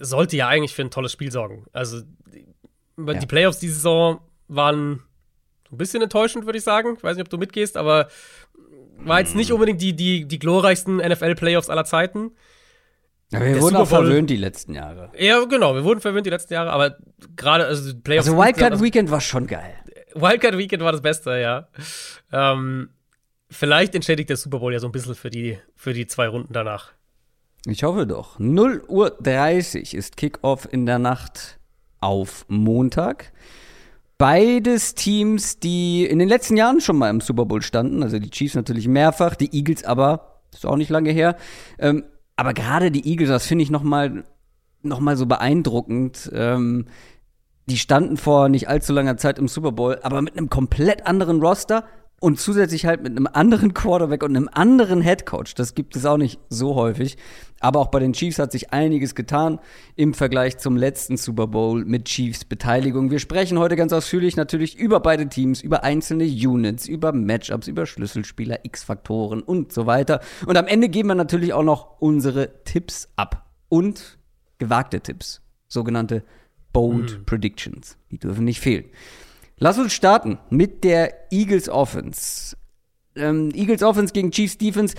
sollte 0.00 0.36
ja 0.36 0.48
eigentlich 0.48 0.74
für 0.74 0.82
ein 0.82 0.90
tolles 0.90 1.12
Spiel 1.12 1.30
sorgen. 1.30 1.66
Also, 1.72 1.98
ja. 2.96 3.14
die 3.14 3.26
Playoffs 3.26 3.60
diese 3.60 3.74
Saison 3.74 4.20
waren 4.48 5.04
ein 5.70 5.76
bisschen 5.76 6.02
enttäuschend, 6.02 6.46
würde 6.46 6.58
ich 6.58 6.64
sagen. 6.64 6.94
Ich 6.96 7.04
weiß 7.04 7.16
nicht, 7.16 7.26
ob 7.26 7.30
du 7.30 7.38
mitgehst, 7.38 7.76
aber 7.76 8.08
war 9.04 9.20
jetzt 9.20 9.34
nicht 9.34 9.52
unbedingt 9.52 9.80
die, 9.80 9.94
die, 9.94 10.26
die 10.26 10.38
glorreichsten 10.38 10.96
NFL-Playoffs 10.96 11.70
aller 11.70 11.84
Zeiten. 11.84 12.32
Ja, 13.30 13.40
wir 13.40 13.60
wurden 13.60 13.76
auch 13.76 13.88
verwöhnt 13.88 14.30
die 14.30 14.36
letzten 14.36 14.74
Jahre. 14.74 15.10
Ja, 15.18 15.44
genau, 15.44 15.74
wir 15.74 15.84
wurden 15.84 16.00
verwöhnt 16.00 16.24
die 16.24 16.30
letzten 16.30 16.54
Jahre, 16.54 16.70
aber 16.70 16.96
gerade, 17.36 17.66
also 17.66 17.92
Playoffs. 17.98 18.28
Also 18.28 18.38
Wildcard 18.38 18.72
also, 18.72 18.84
Weekend 18.84 19.10
war 19.10 19.20
schon 19.20 19.46
geil. 19.46 19.74
Wildcard 20.14 20.56
Weekend 20.56 20.82
war 20.82 20.92
das 20.92 21.02
Beste, 21.02 21.38
ja. 21.38 21.68
Ähm, 22.32 22.88
vielleicht 23.50 23.94
entschädigt 23.94 24.30
der 24.30 24.38
Super 24.38 24.60
Bowl 24.60 24.72
ja 24.72 24.78
so 24.78 24.88
ein 24.88 24.92
bisschen 24.92 25.14
für 25.14 25.28
die, 25.28 25.58
für 25.74 25.92
die 25.92 26.06
zwei 26.06 26.28
Runden 26.28 26.52
danach. 26.54 26.92
Ich 27.66 27.82
hoffe 27.82 28.06
doch. 28.06 28.38
0 28.38 28.84
Uhr 28.88 29.10
30 29.20 29.94
ist 29.94 30.16
Kickoff 30.16 30.66
in 30.70 30.86
der 30.86 30.98
Nacht 30.98 31.58
auf 32.00 32.46
Montag. 32.48 33.32
Beides 34.18 34.96
Teams, 34.96 35.60
die 35.60 36.04
in 36.04 36.18
den 36.18 36.28
letzten 36.28 36.56
Jahren 36.56 36.80
schon 36.80 36.96
mal 36.96 37.08
im 37.08 37.20
Super 37.20 37.46
Bowl 37.46 37.62
standen, 37.62 38.02
also 38.02 38.18
die 38.18 38.30
Chiefs 38.30 38.56
natürlich 38.56 38.88
mehrfach, 38.88 39.36
die 39.36 39.56
Eagles 39.56 39.84
aber, 39.84 40.40
ist 40.52 40.66
auch 40.66 40.76
nicht 40.76 40.90
lange 40.90 41.12
her. 41.12 41.36
Ähm, 41.78 42.04
aber 42.34 42.52
gerade 42.52 42.90
die 42.90 43.08
Eagles, 43.08 43.28
das 43.28 43.46
finde 43.46 43.62
ich 43.62 43.70
noch 43.70 43.84
mal, 43.84 44.24
noch 44.82 44.98
mal 44.98 45.16
so 45.16 45.26
beeindruckend. 45.26 46.30
Ähm, 46.34 46.86
die 47.66 47.76
standen 47.76 48.16
vor 48.16 48.48
nicht 48.48 48.68
allzu 48.68 48.92
langer 48.92 49.18
Zeit 49.18 49.38
im 49.38 49.46
Super 49.46 49.72
Bowl, 49.72 49.98
aber 50.02 50.20
mit 50.20 50.36
einem 50.36 50.50
komplett 50.50 51.06
anderen 51.06 51.40
Roster 51.40 51.84
und 52.20 52.40
zusätzlich 52.40 52.84
halt 52.84 53.02
mit 53.02 53.12
einem 53.12 53.28
anderen 53.32 53.74
Quarterback 53.74 54.22
und 54.22 54.36
einem 54.36 54.48
anderen 54.52 55.00
Headcoach. 55.00 55.54
Das 55.54 55.74
gibt 55.74 55.94
es 55.94 56.04
auch 56.04 56.16
nicht 56.16 56.40
so 56.48 56.74
häufig. 56.74 57.16
Aber 57.60 57.80
auch 57.80 57.88
bei 57.88 57.98
den 57.98 58.12
Chiefs 58.12 58.38
hat 58.38 58.52
sich 58.52 58.72
einiges 58.72 59.14
getan 59.14 59.58
im 59.96 60.14
Vergleich 60.14 60.58
zum 60.58 60.76
letzten 60.76 61.16
Super 61.16 61.48
Bowl 61.48 61.84
mit 61.84 62.04
Chiefs 62.04 62.44
Beteiligung. 62.44 63.10
Wir 63.10 63.18
sprechen 63.18 63.58
heute 63.58 63.74
ganz 63.74 63.92
ausführlich 63.92 64.36
natürlich 64.36 64.76
über 64.76 65.00
beide 65.00 65.28
Teams, 65.28 65.60
über 65.60 65.82
einzelne 65.82 66.24
Units, 66.24 66.86
über 66.86 67.12
Matchups, 67.12 67.66
über 67.66 67.86
Schlüsselspieler, 67.86 68.64
X-Faktoren 68.64 69.42
und 69.42 69.72
so 69.72 69.86
weiter. 69.86 70.20
Und 70.46 70.56
am 70.56 70.66
Ende 70.66 70.88
geben 70.88 71.08
wir 71.08 71.14
natürlich 71.16 71.52
auch 71.52 71.64
noch 71.64 72.00
unsere 72.00 72.62
Tipps 72.64 73.08
ab 73.16 73.50
und 73.68 74.18
gewagte 74.58 75.00
Tipps, 75.00 75.40
sogenannte 75.66 76.22
Bold 76.72 77.18
mhm. 77.18 77.24
Predictions. 77.24 77.96
Die 78.10 78.18
dürfen 78.18 78.44
nicht 78.44 78.60
fehlen. 78.60 78.84
Lass 79.58 79.78
uns 79.78 79.92
starten 79.92 80.38
mit 80.50 80.84
der 80.84 81.32
Eagles 81.32 81.68
Offense. 81.68 82.56
Ähm, 83.16 83.50
Eagles 83.54 83.82
Offense 83.82 84.12
gegen 84.12 84.30
Chiefs 84.30 84.58
Defense. 84.58 84.94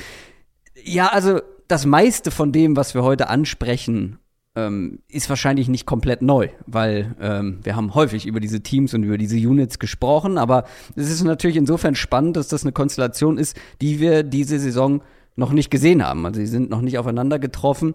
Ja, 0.83 1.07
also 1.07 1.41
das 1.67 1.85
meiste 1.85 2.31
von 2.31 2.51
dem, 2.51 2.75
was 2.75 2.93
wir 2.93 3.03
heute 3.03 3.29
ansprechen, 3.29 4.19
ähm, 4.55 4.99
ist 5.07 5.29
wahrscheinlich 5.29 5.67
nicht 5.69 5.85
komplett 5.85 6.21
neu, 6.21 6.49
weil 6.65 7.15
ähm, 7.21 7.59
wir 7.63 7.75
haben 7.75 7.93
häufig 7.93 8.25
über 8.25 8.39
diese 8.39 8.61
Teams 8.61 8.93
und 8.93 9.03
über 9.03 9.17
diese 9.17 9.37
Units 9.37 9.79
gesprochen, 9.79 10.37
aber 10.37 10.65
es 10.95 11.09
ist 11.09 11.23
natürlich 11.23 11.57
insofern 11.57 11.95
spannend, 11.95 12.35
dass 12.35 12.47
das 12.47 12.63
eine 12.63 12.71
Konstellation 12.71 13.37
ist, 13.37 13.55
die 13.81 13.99
wir 13.99 14.23
diese 14.23 14.59
Saison 14.59 15.01
noch 15.35 15.51
nicht 15.51 15.69
gesehen 15.69 16.05
haben. 16.05 16.25
Also 16.25 16.39
sie 16.39 16.47
sind 16.47 16.69
noch 16.69 16.81
nicht 16.81 16.97
aufeinander 16.97 17.39
getroffen. 17.39 17.93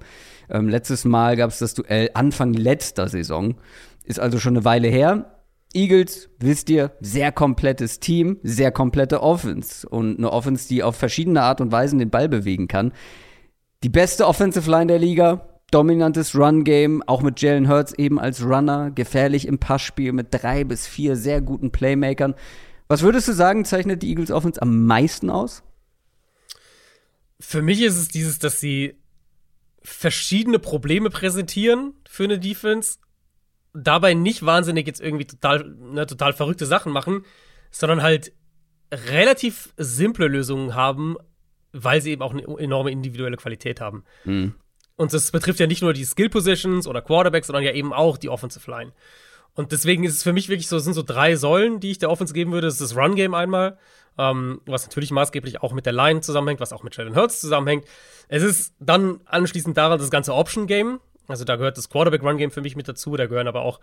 Ähm, 0.49 0.69
letztes 0.69 1.05
Mal 1.05 1.37
gab 1.37 1.51
es 1.51 1.59
das 1.59 1.75
Duell 1.75 2.11
Anfang 2.15 2.55
letzter 2.55 3.09
Saison, 3.09 3.57
ist 4.05 4.21
also 4.21 4.39
schon 4.39 4.57
eine 4.57 4.65
Weile 4.65 4.89
her. 4.89 5.34
Eagles, 5.75 6.29
wisst 6.39 6.71
ihr, 6.71 6.93
sehr 7.01 7.33
komplettes 7.33 8.01
Team, 8.01 8.39
sehr 8.43 8.71
komplette 8.71 9.23
Offense 9.23 9.89
und 9.89 10.19
eine 10.19 10.33
Offense, 10.33 10.69
die 10.69 10.83
auf 10.83 10.97
verschiedene 10.97 11.43
Art 11.43 11.61
und 11.61 11.73
Weisen 11.73 11.99
den 11.99 12.11
Ball 12.11 12.29
bewegen 12.29 12.69
kann. 12.69 12.93
Die 13.83 13.89
beste 13.89 14.27
Offensive 14.27 14.71
Line 14.71 14.87
der 14.87 14.99
Liga, 14.99 15.49
dominantes 15.71 16.35
Run-Game, 16.35 17.03
auch 17.07 17.23
mit 17.23 17.41
Jalen 17.41 17.69
Hurts 17.69 17.93
eben 17.93 18.21
als 18.21 18.45
Runner, 18.45 18.91
gefährlich 18.91 19.47
im 19.47 19.59
Passspiel 19.59 20.13
mit 20.13 20.29
drei 20.31 20.65
bis 20.65 20.87
vier 20.87 21.17
sehr 21.17 21.41
guten 21.41 21.73
Playmakern. 21.73 22.35
Was 22.89 23.03
würdest 23.03 23.29
du 23.29 23.33
sagen, 23.33 23.65
zeichnet 23.65 24.03
die 24.03 24.11
Eagles 24.11 24.31
Offense 24.31 24.63
am 24.63 24.87
meisten 24.87 25.31
aus? 25.31 25.63
Für 27.41 27.63
mich 27.63 27.83
ist 27.83 27.97
es 27.97 28.09
dieses, 28.09 28.39
dass 28.39 28.61
sie 28.61 28.95
verschiedene 29.83 30.59
Probleme 30.59 31.11
präsentieren 31.11 31.95
für 32.09 32.25
eine 32.25 32.39
Defense 32.39 32.99
dabei 33.75 34.15
nicht 34.15 34.47
wahnsinnig 34.47 34.87
jetzt 34.87 35.01
irgendwie 35.01 35.27
total, 35.27 35.65
ne, 35.65 36.07
total 36.07 36.33
verrückte 36.33 36.65
Sachen 36.65 36.93
machen, 36.93 37.25
sondern 37.71 38.03
halt 38.03 38.33
relativ 38.93 39.75
simple 39.77 40.29
Lösungen 40.29 40.75
haben, 40.75 41.17
weil 41.73 42.01
sie 42.01 42.13
eben 42.13 42.23
auch 42.23 42.33
eine 42.33 42.45
enorme 42.59 42.93
individuelle 42.93 43.37
Qualität 43.37 43.81
haben. 43.81 44.05
Mhm. 44.25 44.55
Und 44.97 45.13
das 45.13 45.33
betrifft 45.33 45.59
ja 45.59 45.67
nicht 45.67 45.83
nur 45.83 45.93
die 45.93 46.05
Skill 46.05 46.31
Positions 46.31 46.87
oder 46.87 47.03
Quarterbacks, 47.03 47.49
sondern 47.49 47.65
ja 47.65 47.73
eben 47.73 47.93
auch 47.93 48.17
die 48.17 48.29
Offensive 48.29 48.71
Line. 48.71 48.93
Und 49.55 49.73
deswegen 49.73 50.05
ist 50.05 50.15
es 50.15 50.23
für 50.23 50.33
mich 50.33 50.49
wirklich 50.49 50.69
so, 50.69 50.77
es 50.77 50.85
sind 50.85 50.95
so 50.95 51.03
drei 51.03 51.37
Säulen, 51.37 51.81
die 51.81 51.91
ich 51.91 51.99
der 51.99 52.11
Offense 52.11 52.33
geben 52.35 52.53
würde. 52.53 52.69
Das 52.69 52.81
ist 52.81 52.93
das 52.93 52.97
Run 52.97 53.15
Game 53.17 53.35
einmal, 53.35 53.79
ähm, 54.19 54.61
was 54.67 54.87
natürlich 54.87 55.11
maßgeblich 55.11 55.63
auch 55.63 55.73
mit 55.73 55.87
der 55.87 55.93
Line 55.93 56.21
zusammenhängt, 56.21 56.61
was 56.61 56.73
auch 56.73 56.83
mit 56.83 56.97
Jalen 56.97 57.17
Hurts 57.17 57.41
zusammenhängt. 57.41 57.85
Es 58.29 58.43
ist 58.43 58.75
dann 58.79 59.21
anschließend 59.25 59.77
daran 59.77 59.99
das 59.99 60.11
ganze 60.11 60.35
Option 60.35 60.67
Game, 60.67 61.01
also 61.27 61.45
da 61.45 61.57
gehört 61.57 61.79
das 61.79 61.89
Quarterback-Run-Game 61.89 62.51
für 62.51 62.61
mich 62.61 62.77
mit 62.77 62.87
dazu, 62.87 63.17
da 63.17 63.27
gehören 63.27 63.49
aber 63.49 63.63
auch 63.63 63.81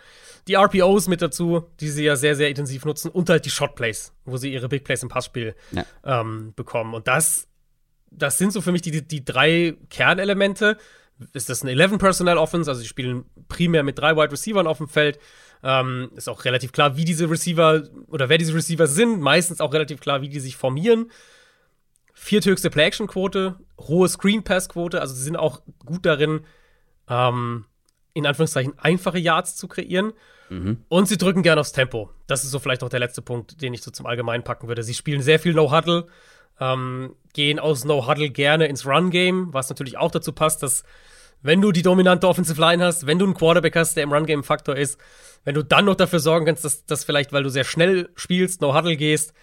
die 0.47 0.55
RPOs 0.55 1.07
mit 1.07 1.21
dazu, 1.21 1.63
die 1.79 1.89
sie 1.89 2.03
ja 2.03 2.15
sehr, 2.15 2.35
sehr 2.35 2.49
intensiv 2.49 2.85
nutzen 2.85 3.09
und 3.09 3.29
halt 3.29 3.45
die 3.45 3.49
Shot-Plays, 3.49 4.13
wo 4.25 4.37
sie 4.37 4.53
ihre 4.53 4.69
Big 4.69 4.83
Plays 4.83 5.01
im 5.01 5.09
Passspiel 5.09 5.55
ja. 5.71 5.85
ähm, 6.03 6.53
bekommen. 6.55 6.93
Und 6.93 7.07
das, 7.07 7.47
das 8.11 8.37
sind 8.37 8.53
so 8.53 8.61
für 8.61 8.71
mich 8.71 8.81
die, 8.81 9.01
die 9.01 9.25
drei 9.25 9.75
Kernelemente. 9.89 10.77
ist 11.33 11.49
das 11.49 11.63
eine 11.63 11.73
11-Personnel-Offense, 11.73 12.69
also 12.69 12.81
sie 12.81 12.87
spielen 12.87 13.25
primär 13.47 13.83
mit 13.83 13.97
drei 13.97 14.15
Wide 14.15 14.31
Receivers 14.31 14.67
auf 14.67 14.77
dem 14.77 14.87
Feld. 14.87 15.19
Ähm, 15.63 16.11
ist 16.15 16.29
auch 16.29 16.45
relativ 16.45 16.71
klar, 16.71 16.97
wie 16.97 17.05
diese 17.05 17.29
Receiver 17.29 17.83
oder 18.07 18.29
wer 18.29 18.37
diese 18.37 18.53
Receiver 18.53 18.87
sind. 18.87 19.19
Meistens 19.19 19.61
auch 19.61 19.73
relativ 19.73 19.99
klar, 19.99 20.21
wie 20.21 20.29
die 20.29 20.39
sich 20.39 20.57
formieren. 20.57 21.11
Vierthöchste 22.13 22.69
Play-Action-Quote, 22.69 23.55
hohe 23.79 24.07
Screen-Pass-Quote, 24.07 25.01
also 25.01 25.15
sie 25.15 25.23
sind 25.23 25.37
auch 25.37 25.61
gut 25.85 26.05
darin, 26.05 26.41
ähm, 27.11 27.65
in 28.13 28.25
Anführungszeichen 28.25 28.73
einfache 28.79 29.19
Yards 29.19 29.55
zu 29.55 29.67
kreieren. 29.67 30.13
Mhm. 30.49 30.83
Und 30.87 31.07
sie 31.07 31.17
drücken 31.17 31.43
gerne 31.43 31.61
aufs 31.61 31.71
Tempo. 31.73 32.09
Das 32.27 32.43
ist 32.43 32.51
so 32.51 32.59
vielleicht 32.59 32.81
noch 32.81 32.89
der 32.89 32.99
letzte 32.99 33.21
Punkt, 33.21 33.61
den 33.61 33.73
ich 33.73 33.83
so 33.83 33.91
zum 33.91 34.05
Allgemeinen 34.05 34.43
packen 34.43 34.67
würde. 34.67 34.83
Sie 34.83 34.93
spielen 34.93 35.21
sehr 35.21 35.39
viel 35.39 35.53
No-Huddle, 35.53 36.07
ähm, 36.59 37.15
gehen 37.33 37.59
aus 37.59 37.85
No-Huddle 37.85 38.29
gerne 38.29 38.67
ins 38.67 38.85
Run-Game, 38.85 39.53
was 39.53 39.69
natürlich 39.69 39.97
auch 39.97 40.11
dazu 40.11 40.33
passt, 40.33 40.63
dass 40.63 40.83
wenn 41.41 41.61
du 41.61 41.71
die 41.71 41.81
dominante 41.81 42.27
Offensive 42.27 42.59
Line 42.59 42.83
hast, 42.83 43.07
wenn 43.07 43.17
du 43.17 43.25
einen 43.25 43.33
Quarterback 43.33 43.75
hast, 43.75 43.95
der 43.95 44.03
im 44.03 44.13
Run-Game 44.13 44.43
Faktor 44.43 44.75
ist, 44.75 44.99
wenn 45.43 45.55
du 45.55 45.63
dann 45.63 45.85
noch 45.85 45.95
dafür 45.95 46.19
sorgen 46.19 46.45
kannst, 46.45 46.63
dass, 46.63 46.85
dass 46.85 47.03
vielleicht, 47.03 47.33
weil 47.33 47.43
du 47.43 47.49
sehr 47.49 47.63
schnell 47.63 48.09
spielst, 48.15 48.61
No-Huddle 48.61 48.95
gehst, 48.95 49.33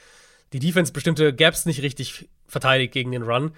die 0.52 0.61
Defense 0.61 0.92
bestimmte 0.92 1.35
Gaps 1.35 1.66
nicht 1.66 1.83
richtig 1.83 2.28
verteidigt 2.46 2.92
gegen 2.92 3.11
den 3.11 3.22
Run, 3.22 3.52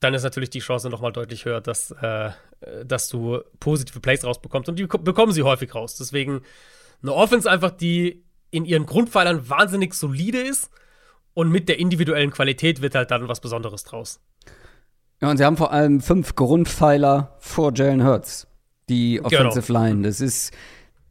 dann 0.00 0.14
ist 0.14 0.22
natürlich 0.22 0.50
die 0.50 0.60
Chance 0.60 0.90
nochmal 0.90 1.12
deutlich 1.12 1.44
höher, 1.44 1.60
dass, 1.60 1.90
äh, 1.90 2.30
dass 2.84 3.08
du 3.08 3.40
positive 3.60 4.00
Plays 4.00 4.24
rausbekommst. 4.24 4.68
Und 4.68 4.78
die 4.78 4.86
bekommen 4.86 5.32
sie 5.32 5.42
häufig 5.42 5.74
raus. 5.74 5.96
Deswegen 5.96 6.42
eine 7.02 7.12
Offense 7.12 7.50
einfach, 7.50 7.70
die 7.70 8.24
in 8.50 8.64
ihren 8.64 8.86
Grundpfeilern 8.86 9.48
wahnsinnig 9.48 9.94
solide 9.94 10.38
ist 10.38 10.70
und 11.34 11.50
mit 11.50 11.68
der 11.68 11.78
individuellen 11.78 12.30
Qualität 12.30 12.80
wird 12.82 12.94
halt 12.94 13.10
dann 13.10 13.28
was 13.28 13.40
Besonderes 13.40 13.84
draus. 13.84 14.20
Ja, 15.20 15.30
und 15.30 15.38
sie 15.38 15.44
haben 15.44 15.56
vor 15.56 15.72
allem 15.72 16.00
fünf 16.00 16.34
Grundpfeiler 16.34 17.36
vor 17.38 17.72
Jalen 17.74 18.04
Hurts. 18.04 18.46
Die 18.88 19.14
genau. 19.14 19.26
Offensive 19.26 19.66
genau. 19.66 19.82
Line. 19.82 20.02
Das 20.02 20.20
ist 20.20 20.52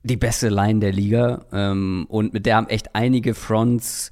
die 0.04 0.18
beste 0.18 0.50
Line 0.50 0.80
der 0.80 0.92
Liga. 0.92 1.46
Ähm, 1.52 2.06
und 2.08 2.34
mit 2.34 2.46
der 2.46 2.56
haben 2.56 2.70
echt 2.70 2.96
einige 2.96 3.34
Fronts 3.34 4.12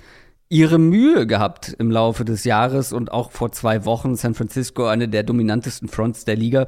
ihre 0.53 0.77
Mühe 0.77 1.25
gehabt 1.25 1.75
im 1.79 1.89
Laufe 1.89 2.25
des 2.25 2.43
Jahres 2.43 2.93
und 2.93 3.11
auch 3.11 3.31
vor 3.31 3.51
zwei 3.51 3.85
Wochen 3.85 4.15
San 4.15 4.35
Francisco, 4.35 4.85
eine 4.85 5.09
der 5.09 5.23
dominantesten 5.23 5.87
Fronts 5.87 6.25
der 6.25 6.35
Liga, 6.35 6.67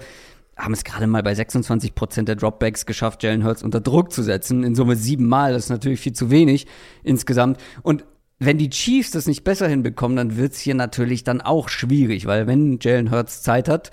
haben 0.58 0.74
es 0.74 0.84
gerade 0.84 1.06
mal 1.06 1.22
bei 1.22 1.36
26 1.36 1.94
Prozent 1.94 2.28
der 2.28 2.36
Dropbacks 2.36 2.88
geschafft, 2.88 3.22
Jalen 3.22 3.46
Hurts 3.46 3.62
unter 3.62 3.82
Druck 3.82 4.12
zu 4.12 4.24
setzen. 4.24 4.64
In 4.64 4.74
Summe 4.74 4.96
siebenmal, 4.96 5.54
das 5.54 5.66
ist 5.66 5.70
natürlich 5.70 6.00
viel 6.00 6.14
zu 6.14 6.32
wenig 6.32 6.66
insgesamt. 7.04 7.60
Und 7.84 8.06
wenn 8.40 8.58
die 8.58 8.72
Chiefs 8.72 9.12
das 9.12 9.28
nicht 9.28 9.44
besser 9.44 9.68
hinbekommen, 9.68 10.18
dann 10.18 10.36
wird 10.36 10.54
es 10.54 10.60
hier 10.60 10.74
natürlich 10.74 11.24
dann 11.24 11.42
auch 11.42 11.70
schwierig, 11.70 12.26
weil 12.26 12.48
wenn 12.48 12.80
Jalen 12.82 13.12
Hurts 13.12 13.44
Zeit 13.44 13.70
hat, 13.70 13.92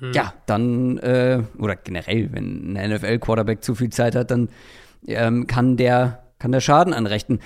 hm. 0.00 0.12
ja, 0.14 0.34
dann, 0.46 0.98
äh, 0.98 1.42
oder 1.58 1.76
generell, 1.76 2.32
wenn 2.32 2.76
ein 2.76 2.90
NFL-Quarterback 2.90 3.62
zu 3.62 3.76
viel 3.76 3.90
Zeit 3.90 4.16
hat, 4.16 4.32
dann 4.32 4.48
ähm, 5.06 5.46
kann, 5.46 5.76
der, 5.76 6.24
kann 6.40 6.50
der 6.50 6.60
Schaden 6.60 6.92
anrichten. 6.92 7.38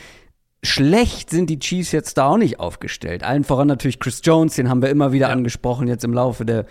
Schlecht 0.66 1.31
sind 1.31 1.48
die 1.48 1.59
Chiefs 1.59 1.92
jetzt 1.92 2.18
da 2.18 2.26
auch 2.26 2.37
nicht 2.37 2.61
aufgestellt. 2.61 3.22
Allen 3.22 3.44
voran 3.44 3.68
natürlich 3.68 3.98
Chris 3.98 4.20
Jones, 4.22 4.55
den 4.55 4.68
haben 4.68 4.83
wir 4.83 4.90
immer 4.90 5.12
wieder 5.12 5.29
ja. 5.29 5.33
angesprochen, 5.33 5.88
jetzt 5.88 6.05
im 6.05 6.12
Laufe 6.12 6.44
der, 6.44 6.66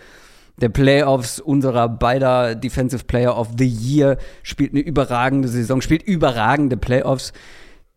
der 0.61 0.69
Playoffs 0.69 1.39
unserer 1.39 1.89
beider 1.89 2.55
Defensive 2.55 3.05
Player 3.05 3.37
of 3.37 3.49
the 3.57 3.67
Year, 3.67 4.17
spielt 4.43 4.73
eine 4.73 4.81
überragende 4.81 5.47
Saison, 5.47 5.81
spielt 5.81 6.03
überragende 6.03 6.77
Playoffs. 6.77 7.33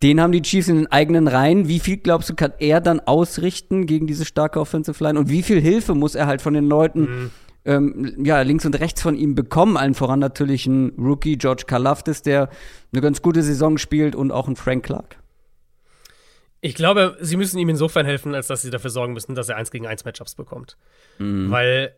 Den 0.03 0.21
haben 0.21 0.33
die 0.33 0.43
Chiefs 0.43 0.69
in 0.69 0.77
den 0.77 0.87
eigenen 0.93 1.27
Reihen. 1.27 1.67
Wie 1.69 1.81
viel, 1.81 1.97
glaubst 1.97 2.31
du, 2.31 2.35
kann 2.35 2.53
er 2.61 2.81
dann 2.81 3.01
ausrichten 3.01 3.87
gegen 3.87 4.07
diese 4.07 4.25
starke 4.25 4.61
Offensive 4.61 5.03
Line? 5.03 5.19
Und 5.19 5.29
wie 5.29 5.43
viel 5.43 5.61
Hilfe 5.61 5.95
muss 5.95 6.15
er 6.15 6.27
halt 6.27 6.41
von 6.41 6.55
den 6.55 6.67
Leuten 6.67 7.01
mhm. 7.01 7.31
ähm, 7.65 8.15
ja, 8.25 8.41
links 8.43 8.65
und 8.65 8.79
rechts 8.79 9.03
von 9.03 9.17
ihm 9.17 9.35
bekommen? 9.35 9.77
Allen 9.77 9.95
voran 9.95 10.21
natürlich 10.21 10.67
ein 10.67 10.93
Rookie, 10.97 11.37
George 11.37 11.65
Kalafdis, 11.67 12.23
der 12.23 12.49
eine 12.93 13.03
ganz 13.03 13.23
gute 13.23 13.43
Saison 13.43 13.77
spielt 13.77 14.15
und 14.15 14.31
auch 14.31 14.47
ein 14.47 14.55
Frank 14.55 14.85
Clark. 14.85 15.17
Ich 16.61 16.75
glaube, 16.75 17.17
sie 17.21 17.37
müssen 17.37 17.59
ihm 17.59 17.69
insofern 17.69 18.05
helfen, 18.05 18.35
als 18.35 18.49
dass 18.49 18.63
sie 18.63 18.71
dafür 18.71 18.91
sorgen 18.91 19.13
müssen, 19.13 19.35
dass 19.35 19.49
er 19.49 19.57
eins 19.57 19.71
gegen 19.71 19.87
eins 19.87 20.05
Matchups 20.05 20.35
bekommt. 20.35 20.77
Mhm. 21.19 21.51
Weil, 21.51 21.95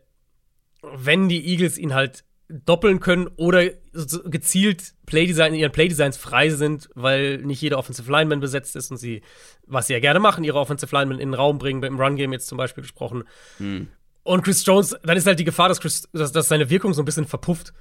wenn 0.81 1.29
die 1.29 1.45
Eagles 1.47 1.77
ihn 1.77 1.93
halt 1.93 2.23
doppeln 2.65 2.99
können 2.99 3.27
oder 3.37 3.69
gezielt 4.25 4.93
Playdesign 5.05 5.53
in 5.53 5.59
ihren 5.59 5.71
Playdesigns 5.71 6.17
frei 6.17 6.49
sind, 6.49 6.89
weil 6.95 7.37
nicht 7.39 7.61
jeder 7.61 7.77
Offensive 7.77 8.11
Lineman 8.11 8.39
besetzt 8.39 8.75
ist 8.75 8.91
und 8.91 8.97
sie, 8.97 9.21
was 9.65 9.87
sie 9.87 9.93
ja 9.93 9.99
gerne 9.99 10.19
machen, 10.19 10.43
ihre 10.43 10.59
Offensive 10.59 10.93
Lineman 10.95 11.19
in 11.19 11.29
den 11.29 11.33
Raum 11.33 11.57
bringen, 11.57 11.81
im 11.83 11.99
Run-Game 11.99 12.33
jetzt 12.33 12.47
zum 12.47 12.57
Beispiel 12.57 12.81
gesprochen. 12.81 13.23
Hm. 13.57 13.87
Und 14.23 14.43
Chris 14.43 14.65
Jones, 14.65 14.95
dann 15.03 15.17
ist 15.17 15.25
halt 15.25 15.39
die 15.39 15.45
Gefahr, 15.45 15.69
dass, 15.69 15.79
Chris, 15.79 16.07
dass, 16.13 16.31
dass 16.31 16.47
seine 16.47 16.69
Wirkung 16.69 16.93
so 16.93 17.01
ein 17.01 17.05
bisschen 17.05 17.25
verpufft. 17.25 17.73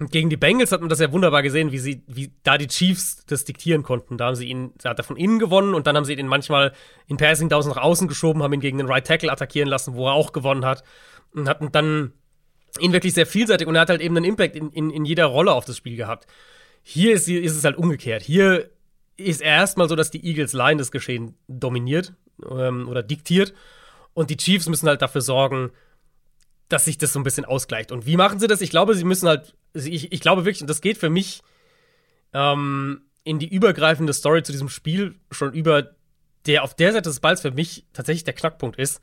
Und 0.00 0.10
gegen 0.10 0.30
die 0.30 0.38
Bengals 0.38 0.72
hat 0.72 0.80
man 0.80 0.88
das 0.88 0.98
ja 0.98 1.12
wunderbar 1.12 1.42
gesehen, 1.42 1.72
wie 1.72 1.78
sie, 1.78 2.02
wie 2.06 2.32
da 2.42 2.56
die 2.56 2.68
Chiefs 2.68 3.22
das 3.26 3.44
diktieren 3.44 3.82
konnten. 3.82 4.16
Da 4.16 4.26
haben 4.26 4.34
sie 4.34 4.48
ihn, 4.48 4.72
da 4.78 4.90
hat 4.90 4.98
er 4.98 5.04
von 5.04 5.18
innen 5.18 5.38
gewonnen 5.38 5.74
und 5.74 5.86
dann 5.86 5.94
haben 5.94 6.06
sie 6.06 6.14
ihn 6.14 6.26
manchmal 6.26 6.72
in 7.06 7.18
Passing 7.18 7.50
Downs 7.50 7.66
nach 7.66 7.76
außen 7.76 8.08
geschoben, 8.08 8.42
haben 8.42 8.54
ihn 8.54 8.60
gegen 8.60 8.78
den 8.78 8.86
Right 8.86 9.06
Tackle 9.06 9.30
attackieren 9.30 9.68
lassen, 9.68 9.94
wo 9.94 10.06
er 10.06 10.14
auch 10.14 10.32
gewonnen 10.32 10.64
hat. 10.64 10.84
Und 11.34 11.50
hatten 11.50 11.70
dann 11.70 12.14
ihn 12.78 12.94
wirklich 12.94 13.12
sehr 13.12 13.26
vielseitig 13.26 13.68
und 13.68 13.74
er 13.74 13.82
hat 13.82 13.90
halt 13.90 14.00
eben 14.00 14.16
einen 14.16 14.24
Impact 14.24 14.56
in, 14.56 14.70
in, 14.70 14.88
in 14.90 15.04
jeder 15.04 15.26
Rolle 15.26 15.52
auf 15.52 15.66
das 15.66 15.76
Spiel 15.76 15.96
gehabt. 15.96 16.26
Hier 16.82 17.12
ist, 17.12 17.28
ist 17.28 17.56
es 17.56 17.64
halt 17.64 17.76
umgekehrt. 17.76 18.22
Hier 18.22 18.70
ist 19.18 19.42
erstmal 19.42 19.90
so, 19.90 19.96
dass 19.96 20.10
die 20.10 20.24
Eagles 20.24 20.54
Line 20.54 20.78
das 20.78 20.92
Geschehen 20.92 21.34
dominiert 21.46 22.14
ähm, 22.50 22.88
oder 22.88 23.02
diktiert 23.02 23.52
und 24.14 24.30
die 24.30 24.38
Chiefs 24.38 24.66
müssen 24.66 24.88
halt 24.88 25.02
dafür 25.02 25.20
sorgen, 25.20 25.72
dass 26.70 26.84
sich 26.84 26.96
das 26.98 27.12
so 27.12 27.20
ein 27.20 27.24
bisschen 27.24 27.44
ausgleicht. 27.44 27.92
Und 27.92 28.06
wie 28.06 28.16
machen 28.16 28.38
sie 28.38 28.46
das? 28.46 28.60
Ich 28.60 28.70
glaube, 28.70 28.94
sie 28.94 29.04
müssen 29.04 29.28
halt, 29.28 29.54
ich, 29.74 30.12
ich 30.12 30.20
glaube 30.20 30.44
wirklich, 30.44 30.62
und 30.62 30.70
das 30.70 30.80
geht 30.80 30.96
für 30.96 31.10
mich 31.10 31.42
ähm, 32.32 33.02
in 33.24 33.38
die 33.38 33.52
übergreifende 33.52 34.12
Story 34.12 34.42
zu 34.42 34.52
diesem 34.52 34.68
Spiel 34.68 35.16
schon 35.30 35.52
über, 35.52 35.90
der 36.46 36.62
auf 36.62 36.74
der 36.74 36.92
Seite 36.92 37.08
des 37.08 37.20
Balls 37.20 37.42
für 37.42 37.50
mich 37.50 37.84
tatsächlich 37.92 38.24
der 38.24 38.34
Knackpunkt 38.34 38.78
ist. 38.78 39.00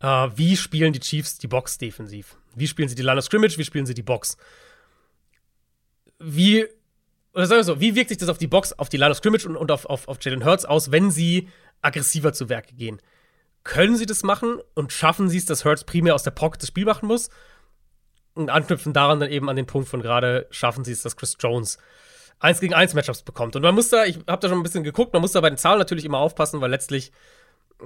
Äh, 0.00 0.28
wie 0.36 0.56
spielen 0.56 0.92
die 0.92 1.00
Chiefs 1.00 1.38
die 1.38 1.48
Box 1.48 1.76
defensiv? 1.76 2.36
Wie 2.54 2.68
spielen 2.68 2.88
sie 2.88 2.94
die 2.94 3.02
Line 3.02 3.18
of 3.18 3.24
Scrimmage? 3.24 3.58
Wie 3.58 3.64
spielen 3.64 3.84
sie 3.84 3.94
die 3.94 4.02
Box? 4.02 4.36
Wie, 6.20 6.66
oder 7.34 7.46
sagen 7.46 7.58
wir 7.58 7.64
so, 7.64 7.80
wie 7.80 7.96
wirkt 7.96 8.10
sich 8.10 8.18
das 8.18 8.28
auf 8.28 8.38
die 8.38 8.46
Box, 8.46 8.72
auf 8.72 8.88
die 8.88 8.96
Line 8.96 9.10
of 9.10 9.18
Scrimmage 9.18 9.46
und, 9.46 9.56
und 9.56 9.72
auf, 9.72 9.86
auf, 9.86 10.06
auf 10.06 10.18
Jalen 10.22 10.44
Hurts 10.44 10.64
aus, 10.64 10.92
wenn 10.92 11.10
sie 11.10 11.48
aggressiver 11.82 12.32
zu 12.32 12.48
Werke 12.48 12.74
gehen? 12.74 13.00
Können 13.66 13.96
sie 13.96 14.06
das 14.06 14.22
machen 14.22 14.60
und 14.74 14.92
schaffen 14.92 15.28
sie 15.28 15.38
es, 15.38 15.44
dass 15.44 15.64
Hurts 15.64 15.82
primär 15.82 16.14
aus 16.14 16.22
der 16.22 16.30
Pocket 16.30 16.62
das 16.62 16.68
Spiel 16.68 16.84
machen 16.84 17.08
muss? 17.08 17.30
Und 18.34 18.48
anknüpfen 18.48 18.92
daran 18.92 19.18
dann 19.18 19.28
eben 19.28 19.48
an 19.48 19.56
den 19.56 19.66
Punkt 19.66 19.88
von 19.88 20.00
gerade, 20.00 20.46
schaffen 20.50 20.84
sie 20.84 20.92
es, 20.92 21.02
dass 21.02 21.16
Chris 21.16 21.36
Jones 21.40 21.78
1 22.38 22.60
gegen 22.60 22.74
1 22.74 22.94
Matchups 22.94 23.22
bekommt. 23.22 23.56
Und 23.56 23.62
man 23.62 23.74
muss 23.74 23.88
da, 23.88 24.04
ich 24.04 24.18
habe 24.28 24.40
da 24.40 24.48
schon 24.48 24.58
ein 24.58 24.62
bisschen 24.62 24.84
geguckt, 24.84 25.12
man 25.12 25.20
muss 25.20 25.32
da 25.32 25.40
bei 25.40 25.50
den 25.50 25.58
Zahlen 25.58 25.80
natürlich 25.80 26.04
immer 26.04 26.18
aufpassen, 26.18 26.60
weil 26.60 26.70
letztlich 26.70 27.10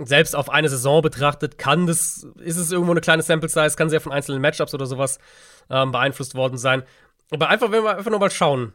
selbst 0.04 0.36
auf 0.36 0.50
eine 0.50 0.68
Saison 0.68 1.00
betrachtet, 1.00 1.56
kann 1.56 1.86
das, 1.86 2.26
ist 2.40 2.58
es 2.58 2.70
irgendwo 2.72 2.92
eine 2.92 3.00
kleine 3.00 3.22
Sample 3.22 3.48
Size, 3.48 3.74
kann 3.74 3.88
sehr 3.88 4.02
von 4.02 4.12
einzelnen 4.12 4.42
Matchups 4.42 4.74
oder 4.74 4.84
sowas 4.84 5.18
ähm, 5.70 5.92
beeinflusst 5.92 6.34
worden 6.34 6.58
sein. 6.58 6.82
Aber 7.30 7.48
einfach, 7.48 7.72
wenn 7.72 7.84
wir 7.84 7.96
einfach 7.96 8.10
nur 8.10 8.20
mal 8.20 8.30
schauen, 8.30 8.74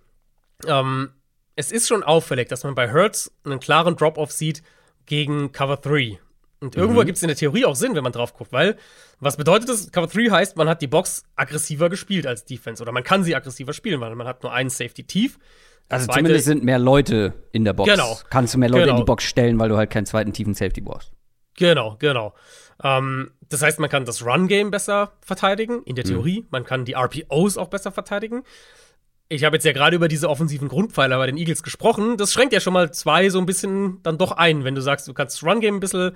ähm, 0.65 1.11
es 1.55 1.71
ist 1.71 1.87
schon 1.87 2.01
auffällig, 2.01 2.49
dass 2.49 2.63
man 2.63 2.73
bei 2.73 2.91
Hertz 2.91 3.31
einen 3.43 3.59
klaren 3.59 3.95
Drop-Off 3.95 4.31
sieht 4.31 4.63
gegen 5.05 5.51
Cover 5.51 5.77
3. 5.77 6.19
Und 6.65 6.75
irgendwo 6.75 7.01
mhm. 7.01 7.05
gibt 7.05 7.17
es 7.17 7.23
in 7.23 7.27
der 7.27 7.37
Theorie 7.37 7.65
auch 7.65 7.75
Sinn, 7.75 7.95
wenn 7.95 8.03
man 8.03 8.11
drauf 8.11 8.33
guckt, 8.33 8.51
weil 8.51 8.75
was 9.19 9.37
bedeutet 9.37 9.69
das? 9.69 9.91
Cover 9.91 10.07
3 10.07 10.29
heißt, 10.29 10.57
man 10.57 10.67
hat 10.67 10.81
die 10.81 10.87
Box 10.87 11.23
aggressiver 11.35 11.89
gespielt 11.89 12.27
als 12.27 12.45
Defense 12.45 12.81
oder 12.81 12.91
man 12.91 13.03
kann 13.03 13.23
sie 13.23 13.35
aggressiver 13.35 13.73
spielen, 13.73 14.01
weil 14.01 14.13
man 14.15 14.27
hat 14.27 14.43
nur 14.43 14.51
einen 14.51 14.69
Safety 14.69 15.03
tief. 15.03 15.37
Also 15.87 16.07
zweite, 16.07 16.19
zumindest 16.19 16.45
sind 16.45 16.63
mehr 16.63 16.79
Leute 16.79 17.33
in 17.51 17.63
der 17.63 17.73
Box. 17.73 17.89
Genau. 17.89 18.17
Kannst 18.29 18.53
du 18.53 18.57
mehr 18.57 18.69
Leute 18.69 18.85
genau. 18.85 18.95
in 18.95 19.01
die 19.01 19.05
Box 19.05 19.23
stellen, 19.23 19.59
weil 19.59 19.69
du 19.69 19.77
halt 19.77 19.89
keinen 19.91 20.05
zweiten 20.05 20.33
tiefen 20.33 20.53
Safety 20.53 20.81
brauchst. 20.81 21.11
Genau, 21.57 21.95
genau. 21.99 22.33
Ähm, 22.83 23.31
das 23.49 23.61
heißt, 23.61 23.79
man 23.79 23.89
kann 23.89 24.05
das 24.05 24.25
Run-Game 24.25 24.71
besser 24.71 25.13
verteidigen, 25.21 25.83
in 25.83 25.95
der 25.95 26.05
mhm. 26.05 26.09
Theorie. 26.09 26.41
Mhm. 26.41 26.47
Man 26.49 26.63
kann 26.65 26.85
die 26.85 26.93
RPOs 26.93 27.57
auch 27.57 27.67
besser 27.67 27.91
verteidigen. 27.91 28.43
Ich 29.27 29.43
habe 29.43 29.55
jetzt 29.55 29.65
ja 29.65 29.71
gerade 29.71 29.95
über 29.95 30.07
diese 30.07 30.29
offensiven 30.29 30.67
Grundpfeiler 30.67 31.17
bei 31.17 31.25
den 31.25 31.37
Eagles 31.37 31.63
gesprochen. 31.63 32.15
Das 32.17 32.31
schränkt 32.31 32.53
ja 32.53 32.59
schon 32.59 32.73
mal 32.73 32.91
zwei 32.93 33.29
so 33.29 33.39
ein 33.39 33.47
bisschen 33.47 34.01
dann 34.03 34.19
doch 34.19 34.31
ein, 34.31 34.63
wenn 34.63 34.75
du 34.75 34.81
sagst, 34.81 35.07
du 35.07 35.13
kannst 35.13 35.37
das 35.37 35.43
Run-Game 35.49 35.75
ein 35.75 35.79
bisschen 35.79 36.11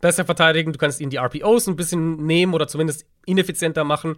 besser 0.00 0.24
verteidigen, 0.24 0.72
du 0.72 0.78
kannst 0.78 1.00
ihnen 1.00 1.10
die 1.10 1.18
RPOs 1.18 1.66
ein 1.66 1.76
bisschen 1.76 2.24
nehmen 2.24 2.54
oder 2.54 2.66
zumindest 2.66 3.06
ineffizienter 3.26 3.84
machen. 3.84 4.16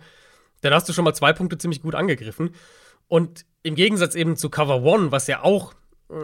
Dann 0.60 0.72
hast 0.72 0.88
du 0.88 0.92
schon 0.92 1.04
mal 1.04 1.14
zwei 1.14 1.32
Punkte 1.32 1.58
ziemlich 1.58 1.82
gut 1.82 1.94
angegriffen. 1.94 2.50
Und 3.08 3.44
im 3.62 3.74
Gegensatz 3.74 4.14
eben 4.14 4.36
zu 4.36 4.48
Cover 4.48 4.82
One, 4.82 5.10
was 5.10 5.26
ja 5.26 5.42
auch 5.42 5.74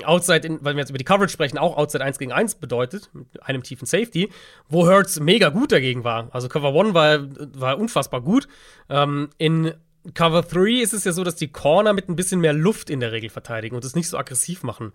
Outside, 0.05 0.47
in, 0.47 0.65
weil 0.65 0.77
wir 0.77 0.81
jetzt 0.81 0.91
über 0.91 0.99
die 0.99 1.05
Coverage 1.05 1.33
sprechen, 1.33 1.59
auch 1.59 1.77
Outside 1.77 2.05
1 2.05 2.19
gegen 2.19 2.31
1 2.31 2.57
bedeutet, 2.57 3.11
mit 3.13 3.43
einem 3.43 3.65
tiefen 3.65 3.85
Safety, 3.85 4.31
wo 4.69 4.87
Hurts 4.87 5.19
mega 5.19 5.49
gut 5.49 5.73
dagegen 5.73 6.05
war. 6.05 6.29
Also 6.31 6.49
Cover 6.49 6.69
1 6.69 6.95
war, 6.95 7.27
war 7.59 7.79
unfassbar 7.79 8.21
gut. 8.21 8.47
Ähm, 8.89 9.31
in 9.39 9.75
Cover 10.15 10.43
3 10.43 10.83
ist 10.83 10.93
es 10.93 11.05
ja 11.05 11.13
so, 11.13 11.23
dass 11.23 11.37
die 11.37 11.49
Corner 11.49 11.93
mit 11.93 12.09
ein 12.09 12.17
bisschen 12.17 12.41
mehr 12.41 12.53
Luft 12.53 12.91
in 12.91 13.01
der 13.01 13.13
Regel 13.13 13.31
verteidigen 13.31 13.77
und 13.77 13.85
es 13.85 13.95
nicht 13.95 14.09
so 14.09 14.19
aggressiv 14.19 14.63
machen 14.63 14.93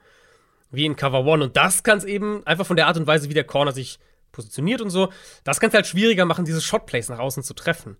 wie 0.70 0.86
in 0.86 0.96
Cover 0.96 1.20
1. 1.20 1.44
Und 1.44 1.58
das 1.58 1.84
kann 1.84 1.98
es 1.98 2.04
eben 2.04 2.46
einfach 2.46 2.66
von 2.66 2.76
der 2.76 2.88
Art 2.88 2.98
und 2.98 3.08
Weise, 3.08 3.30
wie 3.30 3.34
der 3.34 3.46
Corner 3.46 3.72
sich 3.72 4.00
positioniert 4.32 4.82
und 4.82 4.90
so, 4.90 5.12
das 5.44 5.60
kann 5.60 5.70
es 5.70 5.74
halt 5.74 5.88
schwieriger 5.88 6.26
machen, 6.26 6.46
diese 6.46 6.62
Shotplays 6.62 7.10
nach 7.10 7.20
außen 7.20 7.44
zu 7.44 7.54
treffen. 7.54 7.98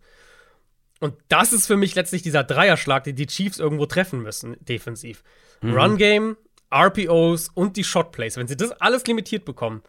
Und 1.00 1.14
das 1.30 1.54
ist 1.54 1.68
für 1.68 1.78
mich 1.78 1.96
letztlich 1.96 2.22
dieser 2.22 2.44
Dreierschlag, 2.44 3.04
den 3.04 3.16
die 3.16 3.28
Chiefs 3.28 3.60
irgendwo 3.60 3.86
treffen 3.86 4.22
müssen, 4.22 4.58
defensiv. 4.60 5.24
Mhm. 5.62 5.74
Run 5.74 5.98
Game, 5.98 6.38
RPOs 6.74 7.50
und 7.50 7.78
die 7.78 7.84
Shot 7.84 8.12
Plays. 8.12 8.38
Wenn 8.38 8.48
sie 8.48 8.58
das 8.58 8.72
alles 8.72 9.06
limitiert 9.06 9.46
bekommen 9.46 9.84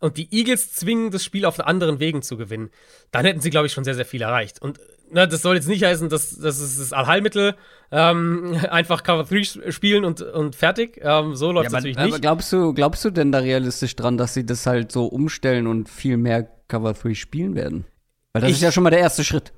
und 0.00 0.16
die 0.16 0.28
Eagles 0.32 0.72
zwingen, 0.74 1.10
das 1.10 1.24
Spiel 1.24 1.44
auf 1.44 1.60
anderen 1.60 2.00
Wegen 2.00 2.22
zu 2.22 2.36
gewinnen, 2.36 2.70
dann 3.10 3.24
hätten 3.24 3.40
sie, 3.40 3.50
glaube 3.50 3.66
ich, 3.66 3.72
schon 3.72 3.84
sehr, 3.84 3.94
sehr 3.94 4.04
viel 4.04 4.22
erreicht. 4.22 4.60
Und 4.60 4.80
na, 5.12 5.26
das 5.26 5.42
soll 5.42 5.56
jetzt 5.56 5.68
nicht 5.68 5.84
heißen, 5.84 6.08
dass 6.08 6.36
das 6.36 6.58
ist 6.58 6.80
das 6.80 6.92
Allheilmittel, 6.92 7.54
ähm, 7.90 8.58
einfach 8.70 9.02
Cover 9.02 9.24
3 9.24 9.70
spielen 9.70 10.04
und, 10.04 10.22
und 10.22 10.56
fertig. 10.56 10.98
Ähm, 11.02 11.36
so 11.36 11.52
läuft 11.52 11.68
es 11.68 11.72
ja, 11.72 11.78
natürlich 11.78 11.98
aber, 11.98 12.06
nicht. 12.06 12.14
Aber 12.14 12.20
glaubst 12.20 12.52
du, 12.52 12.72
glaubst 12.72 13.04
du 13.04 13.10
denn 13.10 13.30
da 13.30 13.38
realistisch 13.38 13.94
dran, 13.94 14.16
dass 14.16 14.34
sie 14.34 14.46
das 14.46 14.66
halt 14.66 14.90
so 14.90 15.06
umstellen 15.06 15.66
und 15.66 15.88
viel 15.88 16.16
mehr 16.16 16.48
Cover 16.68 16.94
3 16.94 17.14
spielen 17.14 17.54
werden? 17.54 17.84
Weil 18.32 18.42
das 18.42 18.50
ich, 18.50 18.56
ist 18.56 18.62
ja 18.62 18.72
schon 18.72 18.82
mal 18.82 18.90
der 18.90 19.00
erste 19.00 19.22
Schritt. 19.22 19.52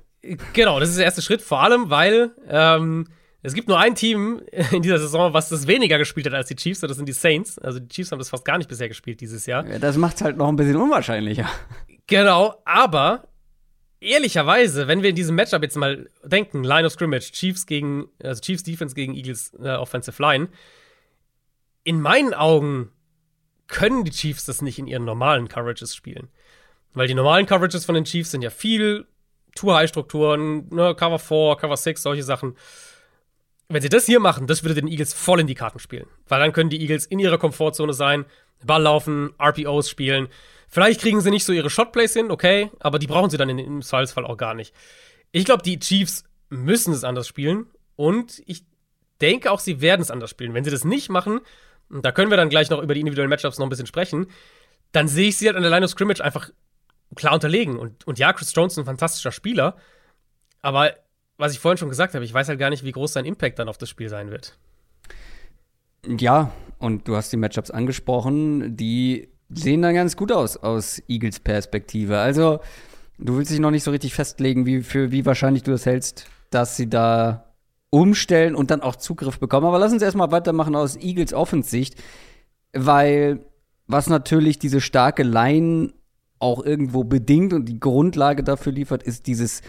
Genau, 0.53 0.79
das 0.79 0.89
ist 0.89 0.97
der 0.97 1.05
erste 1.05 1.21
Schritt, 1.21 1.41
vor 1.41 1.61
allem, 1.61 1.89
weil 1.89 2.31
ähm, 2.49 3.07
es 3.41 3.53
gibt 3.53 3.67
nur 3.67 3.79
ein 3.79 3.95
Team 3.95 4.41
in 4.71 4.81
dieser 4.81 4.99
Saison, 4.99 5.33
was 5.33 5.49
das 5.49 5.67
weniger 5.67 5.97
gespielt 5.97 6.25
hat 6.25 6.33
als 6.33 6.49
die 6.49 6.55
Chiefs, 6.55 6.83
und 6.83 6.89
das 6.89 6.97
sind 6.97 7.07
die 7.07 7.13
Saints. 7.13 7.57
Also 7.59 7.79
die 7.79 7.87
Chiefs 7.87 8.11
haben 8.11 8.19
das 8.19 8.29
fast 8.29 8.43
gar 8.43 8.57
nicht 8.57 8.67
bisher 8.67 8.89
gespielt 8.89 9.21
dieses 9.21 9.45
Jahr. 9.45 9.65
Ja, 9.67 9.79
das 9.79 9.95
macht 9.95 10.17
es 10.17 10.21
halt 10.23 10.35
noch 10.35 10.49
ein 10.49 10.57
bisschen 10.57 10.75
unwahrscheinlicher. 10.75 11.47
Genau, 12.07 12.55
aber 12.65 13.27
ehrlicherweise, 14.05 14.87
wenn 14.87 15.01
wir 15.01 15.09
in 15.09 15.15
diesem 15.15 15.35
Matchup 15.35 15.63
jetzt 15.63 15.75
mal 15.75 16.09
denken, 16.23 16.63
Line 16.63 16.85
of 16.85 16.93
Scrimmage, 16.93 17.31
Chiefs 17.31 17.65
gegen, 17.65 18.07
also 18.21 18.41
Chiefs 18.41 18.63
Defense 18.63 18.95
gegen 18.95 19.15
Eagles 19.15 19.53
äh, 19.61 19.75
Offensive 19.75 20.21
Line, 20.21 20.49
in 21.83 22.01
meinen 22.01 22.33
Augen 22.33 22.91
können 23.67 24.03
die 24.03 24.11
Chiefs 24.11 24.45
das 24.45 24.61
nicht 24.61 24.79
in 24.79 24.87
ihren 24.87 25.05
normalen 25.05 25.47
Coverages 25.47 25.95
spielen. 25.95 26.29
Weil 26.93 27.07
die 27.07 27.13
normalen 27.13 27.45
Coverages 27.45 27.85
von 27.85 27.95
den 27.95 28.05
Chiefs 28.05 28.31
sind 28.31 28.41
ja 28.41 28.49
viel 28.49 29.07
Tour-High-Strukturen, 29.55 30.67
ne, 30.69 30.95
Cover 30.95 31.19
4, 31.19 31.57
Cover 31.59 31.77
6, 31.77 32.01
solche 32.01 32.23
Sachen 32.23 32.55
wenn 33.67 33.81
sie 33.81 33.89
das 33.89 34.05
hier 34.05 34.19
machen, 34.19 34.47
das 34.47 34.63
würde 34.63 34.75
den 34.75 34.87
Eagles 34.87 35.13
voll 35.13 35.39
in 35.39 35.47
die 35.47 35.55
Karten 35.55 35.79
spielen. 35.79 36.07
Weil 36.27 36.39
dann 36.39 36.53
können 36.53 36.69
die 36.69 36.81
Eagles 36.81 37.05
in 37.05 37.19
ihrer 37.19 37.37
Komfortzone 37.37 37.93
sein, 37.93 38.25
Ball 38.63 38.83
laufen, 38.83 39.33
RPOs 39.39 39.89
spielen. 39.89 40.27
Vielleicht 40.75 40.99
kriegen 40.99 41.21
sie 41.21 41.31
nicht 41.31 41.45
so 41.45 41.53
ihre 41.53 41.69
Shotplays 41.69 42.11
hin, 42.11 42.29
okay, 42.31 42.69
aber 42.81 42.99
die 42.99 43.07
brauchen 43.07 43.29
sie 43.29 43.37
dann 43.37 43.47
im 43.47 43.81
Zweifelsfall 43.81 44.25
auch 44.25 44.35
gar 44.35 44.53
nicht. 44.53 44.75
Ich 45.31 45.45
glaube, 45.45 45.63
die 45.63 45.79
Chiefs 45.79 46.25
müssen 46.49 46.93
es 46.93 47.05
anders 47.05 47.29
spielen 47.29 47.67
und 47.95 48.43
ich 48.45 48.65
denke 49.21 49.53
auch, 49.53 49.61
sie 49.61 49.79
werden 49.79 50.01
es 50.01 50.11
anders 50.11 50.31
spielen. 50.31 50.53
Wenn 50.53 50.65
sie 50.65 50.71
das 50.71 50.83
nicht 50.83 51.07
machen, 51.07 51.39
und 51.89 52.03
da 52.03 52.11
können 52.11 52.29
wir 52.29 52.35
dann 52.35 52.49
gleich 52.49 52.69
noch 52.69 52.83
über 52.83 52.93
die 52.93 52.99
individuellen 52.99 53.29
Matchups 53.29 53.57
noch 53.57 53.65
ein 53.65 53.69
bisschen 53.69 53.85
sprechen, 53.85 54.27
dann 54.91 55.07
sehe 55.07 55.29
ich 55.29 55.37
sie 55.37 55.47
halt 55.47 55.55
an 55.55 55.61
der 55.61 55.71
Line 55.71 55.85
of 55.85 55.91
Scrimmage 55.91 56.19
einfach 56.19 56.49
klar 57.15 57.35
unterlegen. 57.35 57.79
Und, 57.79 58.05
und 58.05 58.19
ja, 58.19 58.33
Chris 58.33 58.53
Jones 58.53 58.73
ist 58.73 58.79
ein 58.79 58.83
fantastischer 58.83 59.31
Spieler, 59.31 59.77
aber 60.61 60.93
was 61.37 61.53
ich 61.53 61.59
vorhin 61.59 61.77
schon 61.77 61.87
gesagt 61.87 62.15
habe, 62.15 62.25
ich 62.25 62.33
weiß 62.33 62.49
halt 62.49 62.59
gar 62.59 62.69
nicht, 62.69 62.83
wie 62.83 62.91
groß 62.91 63.13
sein 63.13 63.23
Impact 63.23 63.59
dann 63.59 63.69
auf 63.69 63.77
das 63.77 63.87
Spiel 63.87 64.09
sein 64.09 64.29
wird. 64.29 64.57
Ja, 66.05 66.51
und 66.79 67.07
du 67.07 67.15
hast 67.15 67.31
die 67.31 67.37
Matchups 67.37 67.71
angesprochen, 67.71 68.75
die 68.75 69.29
sehen 69.55 69.81
dann 69.81 69.95
ganz 69.95 70.15
gut 70.15 70.31
aus 70.31 70.57
aus 70.57 71.01
Eagles 71.07 71.39
Perspektive. 71.39 72.19
Also, 72.19 72.59
du 73.17 73.37
willst 73.37 73.51
dich 73.51 73.59
noch 73.59 73.71
nicht 73.71 73.83
so 73.83 73.91
richtig 73.91 74.13
festlegen, 74.13 74.65
wie 74.65 74.81
für 74.81 75.11
wie 75.11 75.25
wahrscheinlich 75.25 75.63
du 75.63 75.71
das 75.71 75.85
hältst, 75.85 76.27
dass 76.49 76.77
sie 76.77 76.89
da 76.89 77.53
umstellen 77.89 78.55
und 78.55 78.71
dann 78.71 78.81
auch 78.81 78.95
Zugriff 78.97 79.39
bekommen. 79.39 79.67
Aber 79.67 79.79
lass 79.79 79.93
uns 79.93 80.01
erstmal 80.01 80.31
weitermachen 80.31 80.75
aus 80.75 80.97
Eagles 80.97 81.33
Offensicht, 81.33 81.95
weil 82.73 83.45
was 83.87 84.07
natürlich 84.07 84.59
diese 84.59 84.81
starke 84.81 85.23
Line 85.23 85.93
auch 86.39 86.63
irgendwo 86.63 87.03
bedingt 87.03 87.53
und 87.53 87.65
die 87.65 87.79
Grundlage 87.79 88.43
dafür 88.43 88.71
liefert, 88.71 89.03
ist 89.03 89.27
dieses 89.27 89.61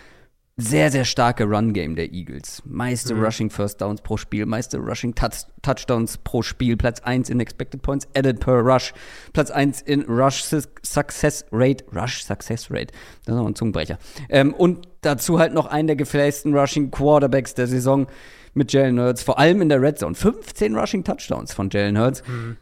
sehr, 0.58 0.90
sehr 0.90 1.04
starke 1.04 1.44
Run-Game 1.44 1.96
der 1.96 2.12
Eagles. 2.12 2.62
Meiste 2.64 3.14
mhm. 3.14 3.24
Rushing 3.24 3.50
First 3.50 3.82
Downs 3.82 4.00
pro 4.00 4.16
Spiel, 4.16 4.46
meiste 4.46 4.78
Rushing 4.78 5.14
Touch 5.14 5.44
Touchdowns 5.60 6.16
pro 6.16 6.40
Spiel, 6.42 6.78
Platz 6.78 7.00
1 7.00 7.28
in 7.28 7.40
Expected 7.40 7.82
Points 7.82 8.08
added 8.16 8.40
per 8.40 8.64
Rush, 8.64 8.94
Platz 9.34 9.50
1 9.50 9.82
in 9.82 10.02
Rush 10.02 10.42
Success 10.42 11.44
Rate, 11.52 11.84
Rush 11.94 12.22
Success 12.24 12.70
Rate, 12.70 12.94
das 13.24 13.34
ist 13.34 13.38
noch 13.38 13.46
ein 13.46 13.54
Zungenbrecher. 13.54 13.98
Ähm, 14.30 14.54
und 14.54 14.88
dazu 15.02 15.38
halt 15.38 15.52
noch 15.52 15.66
einen 15.66 15.88
der 15.88 15.96
gefährlichsten 15.96 16.56
Rushing 16.56 16.90
Quarterbacks 16.90 17.52
der 17.52 17.66
Saison 17.66 18.06
mit 18.54 18.72
Jalen 18.72 18.98
Hurts, 18.98 19.22
vor 19.22 19.38
allem 19.38 19.60
in 19.60 19.68
der 19.68 19.82
Red 19.82 19.98
Zone. 19.98 20.14
15 20.14 20.74
Rushing 20.74 21.04
Touchdowns 21.04 21.52
von 21.52 21.68
Jalen 21.68 21.98
Hurts. 21.98 22.22
Mhm. 22.26 22.56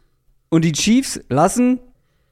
Und 0.49 0.65
die 0.65 0.73
Chiefs 0.73 1.21
lassen 1.29 1.79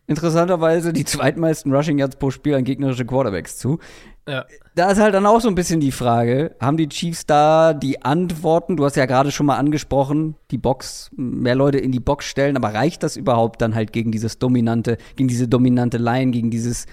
interessanterweise 0.08 0.92
die 0.92 1.06
zweitmeisten 1.06 1.74
Rushing 1.74 1.98
Yards 1.98 2.18
pro 2.18 2.30
Spiel 2.30 2.56
an 2.56 2.64
gegnerische 2.64 3.06
Quarterbacks 3.06 3.58
zu. 3.58 3.80
Ja. 4.28 4.46
Da 4.76 4.90
ist 4.90 5.00
halt 5.00 5.14
dann 5.14 5.26
auch 5.26 5.42
so 5.42 5.50
ein 5.50 5.56
bisschen 5.56 5.82
die 5.82 5.92
Frage, 5.92 6.56
haben 6.62 6.78
die 6.78 6.88
Chiefs 6.88 7.26
da 7.26 7.74
die 7.74 8.04
Antworten? 8.04 8.78
Du 8.78 8.86
hast 8.86 8.96
ja 8.96 9.06
gerade 9.06 9.32
schon 9.32 9.46
mal 9.46 9.58
angesprochen, 9.58 10.36
die 10.50 10.58
Box, 10.58 11.12
mehr 11.16 11.56
Leute 11.56 11.78
in 11.78 11.92
die 11.92 12.00
Box 12.00 12.26
stellen, 12.26 12.56
aber 12.56 12.74
reicht 12.74 13.04
das 13.04 13.18
überhaupt 13.18 13.62
dann 13.62 13.76
halt 13.76 13.92
gegen 13.92 14.12
dieses 14.12 14.40
dominante, 14.40 14.98
gegen 15.18 15.28
diese 15.28 15.50
dominante 15.50 15.98
Line, 15.98 16.32
gegen 16.32 16.52
dieses 16.52 16.86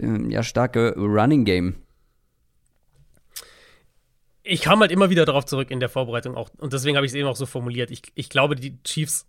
äh, 0.00 0.28
ja 0.28 0.42
starke 0.42 0.94
Running 0.96 1.44
Game? 1.44 1.76
Ich 4.42 4.60
kam 4.60 4.80
halt 4.80 4.90
immer 4.90 5.10
wieder 5.10 5.24
darauf 5.24 5.46
zurück 5.46 5.70
in 5.70 5.80
der 5.80 5.88
Vorbereitung 5.88 6.34
auch 6.34 6.50
und 6.58 6.72
deswegen 6.72 6.96
habe 6.96 7.06
ich 7.06 7.12
es 7.12 7.16
eben 7.16 7.28
auch 7.28 7.36
so 7.36 7.46
formuliert. 7.46 7.92
Ich, 7.92 8.02
ich 8.14 8.28
glaube, 8.28 8.56
die 8.56 8.82
Chiefs 8.82 9.26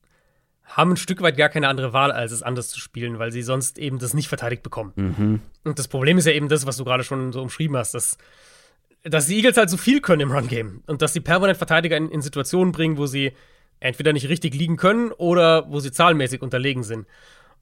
haben 0.66 0.92
ein 0.92 0.98
Stück 0.98 1.22
weit 1.22 1.38
gar 1.38 1.50
keine 1.50 1.68
andere 1.68 1.94
Wahl, 1.94 2.12
als 2.12 2.32
es 2.32 2.42
anders 2.44 2.70
zu 2.70 2.80
spielen, 2.80 3.20
weil 3.20 3.32
sie 3.32 3.44
sonst 3.44 3.78
eben 3.78 4.00
das 4.00 4.14
nicht 4.14 4.28
verteidigt 4.28 4.64
bekommen. 4.64 4.94
Mhm. 4.96 5.42
Und 5.64 5.80
das 5.80 5.88
Problem 5.88 6.18
ist 6.18 6.26
ja 6.26 6.34
eben 6.34 6.50
das, 6.50 6.66
was 6.66 6.78
du 6.78 6.84
gerade 6.84 7.04
schon 7.04 7.32
so 7.32 7.42
umschrieben 7.42 7.78
hast, 7.78 7.94
dass, 7.94 8.18
dass 9.04 9.28
die 9.28 9.38
Eagles 9.38 9.58
halt 9.58 9.70
so 9.70 9.78
viel 9.78 10.02
können 10.02 10.22
im 10.22 10.32
Run-Game 10.32 10.82
und 10.88 11.02
dass 11.02 11.14
sie 11.14 11.20
permanent 11.20 11.58
Verteidiger 11.58 11.98
in, 11.98 12.10
in 12.10 12.22
Situationen 12.22 12.72
bringen, 12.72 12.98
wo 12.98 13.06
sie 13.06 13.34
entweder 13.80 14.14
nicht 14.14 14.28
richtig 14.28 14.56
liegen 14.56 14.78
können 14.78 15.12
oder 15.12 15.70
wo 15.72 15.80
sie 15.80 15.92
zahlenmäßig 15.92 16.42
unterlegen 16.42 16.84
sind. 16.84 17.06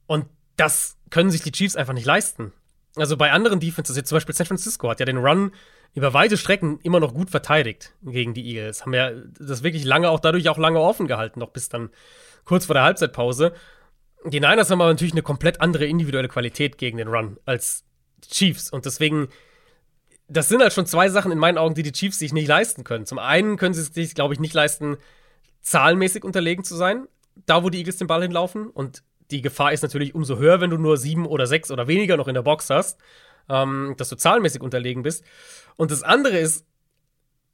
Und 0.06 0.26
das 0.56 0.96
können 1.10 1.30
sich 1.30 1.42
die 1.42 1.52
Chiefs 1.52 1.76
einfach 1.76 1.94
nicht 1.94 2.06
leisten. 2.06 2.52
Also 2.96 3.16
bei 3.16 3.32
anderen 3.32 3.60
Defenses, 3.60 3.96
jetzt 3.96 4.08
zum 4.08 4.16
Beispiel 4.16 4.34
San 4.34 4.46
Francisco 4.46 4.88
hat 4.88 5.00
ja 5.00 5.06
den 5.06 5.18
Run 5.18 5.52
über 5.94 6.14
weite 6.14 6.36
Strecken 6.36 6.78
immer 6.82 7.00
noch 7.00 7.14
gut 7.14 7.30
verteidigt 7.30 7.92
gegen 8.02 8.34
die 8.34 8.46
Eagles. 8.46 8.82
Haben 8.82 8.94
ja 8.94 9.10
das 9.38 9.62
wirklich 9.62 9.84
lange 9.84 10.08
auch 10.08 10.20
dadurch 10.20 10.48
auch 10.48 10.58
lange 10.58 10.80
offen 10.80 11.06
gehalten, 11.06 11.40
noch 11.40 11.50
bis 11.50 11.68
dann 11.68 11.90
kurz 12.44 12.66
vor 12.66 12.74
der 12.74 12.84
Halbzeitpause. 12.84 13.52
Die 14.26 14.40
Niners 14.40 14.70
haben 14.70 14.80
aber 14.80 14.90
natürlich 14.90 15.12
eine 15.12 15.22
komplett 15.22 15.60
andere 15.60 15.84
individuelle 15.86 16.28
Qualität 16.28 16.78
gegen 16.78 16.96
den 16.96 17.08
Run 17.08 17.38
als 17.44 17.84
Chiefs. 18.26 18.70
Und 18.70 18.86
deswegen, 18.86 19.28
das 20.28 20.48
sind 20.48 20.62
halt 20.62 20.72
schon 20.72 20.86
zwei 20.86 21.08
Sachen 21.10 21.30
in 21.30 21.38
meinen 21.38 21.58
Augen, 21.58 21.74
die 21.74 21.82
die 21.82 21.92
Chiefs 21.92 22.18
sich 22.18 22.32
nicht 22.32 22.48
leisten 22.48 22.84
können. 22.84 23.06
Zum 23.06 23.18
einen 23.18 23.56
können 23.56 23.74
sie 23.74 23.82
es 23.82 23.92
sich, 23.92 24.14
glaube 24.14 24.34
ich, 24.34 24.40
nicht 24.40 24.54
leisten, 24.54 24.96
zahlenmäßig 25.60 26.24
unterlegen 26.24 26.64
zu 26.64 26.74
sein, 26.74 27.06
da 27.46 27.64
wo 27.64 27.70
die 27.70 27.78
Eagles 27.78 27.98
den 27.98 28.06
Ball 28.06 28.22
hinlaufen. 28.22 28.68
Und 28.68 29.02
die 29.30 29.42
Gefahr 29.42 29.72
ist 29.72 29.82
natürlich 29.82 30.14
umso 30.14 30.38
höher, 30.38 30.60
wenn 30.60 30.70
du 30.70 30.78
nur 30.78 30.96
sieben 30.96 31.26
oder 31.26 31.46
sechs 31.46 31.70
oder 31.70 31.88
weniger 31.88 32.16
noch 32.16 32.28
in 32.28 32.34
der 32.34 32.42
Box 32.42 32.70
hast, 32.70 32.98
ähm, 33.48 33.94
dass 33.98 34.08
du 34.08 34.16
zahlenmäßig 34.16 34.62
unterlegen 34.62 35.02
bist. 35.02 35.24
Und 35.76 35.90
das 35.90 36.02
andere 36.02 36.38
ist, 36.38 36.66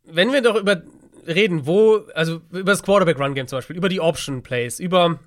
wenn 0.05 0.33
wir 0.33 0.43
doch 0.43 0.57
über 0.57 0.83
reden, 1.27 1.67
wo, 1.67 2.07
also 2.15 2.41
über 2.51 2.73
das 2.73 2.83
Quarterback-Run-Game 2.83 3.49
zum 3.49 3.59
Beispiel, 3.59 3.77
über 3.77 3.89
die 3.89 4.01
Option-Plays, 4.01 4.81
über 4.81 5.19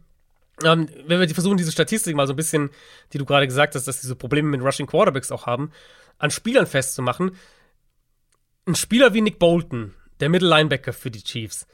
ähm, 0.63 0.87
wenn 1.07 1.19
wir 1.19 1.29
versuchen, 1.29 1.57
diese 1.57 1.71
Statistik 1.71 2.15
mal 2.15 2.27
so 2.27 2.33
ein 2.33 2.37
bisschen, 2.37 2.69
die 3.11 3.17
du 3.17 3.25
gerade 3.25 3.47
gesagt 3.47 3.75
hast, 3.75 3.87
dass 3.87 4.01
diese 4.01 4.15
Probleme 4.15 4.49
mit 4.49 4.61
Rushing 4.61 4.85
Quarterbacks 4.85 5.31
auch 5.31 5.45
haben, 5.45 5.71
an 6.19 6.31
Spielern 6.31 6.67
festzumachen. 6.67 7.35
Ein 8.65 8.75
Spieler 8.75 9.13
wie 9.13 9.21
Nick 9.21 9.39
Bolton, 9.39 9.93
der 10.19 10.29
Middle 10.29 10.47
Linebacker 10.47 10.93
für 10.93 11.09
die 11.09 11.23
Chiefs, 11.23 11.67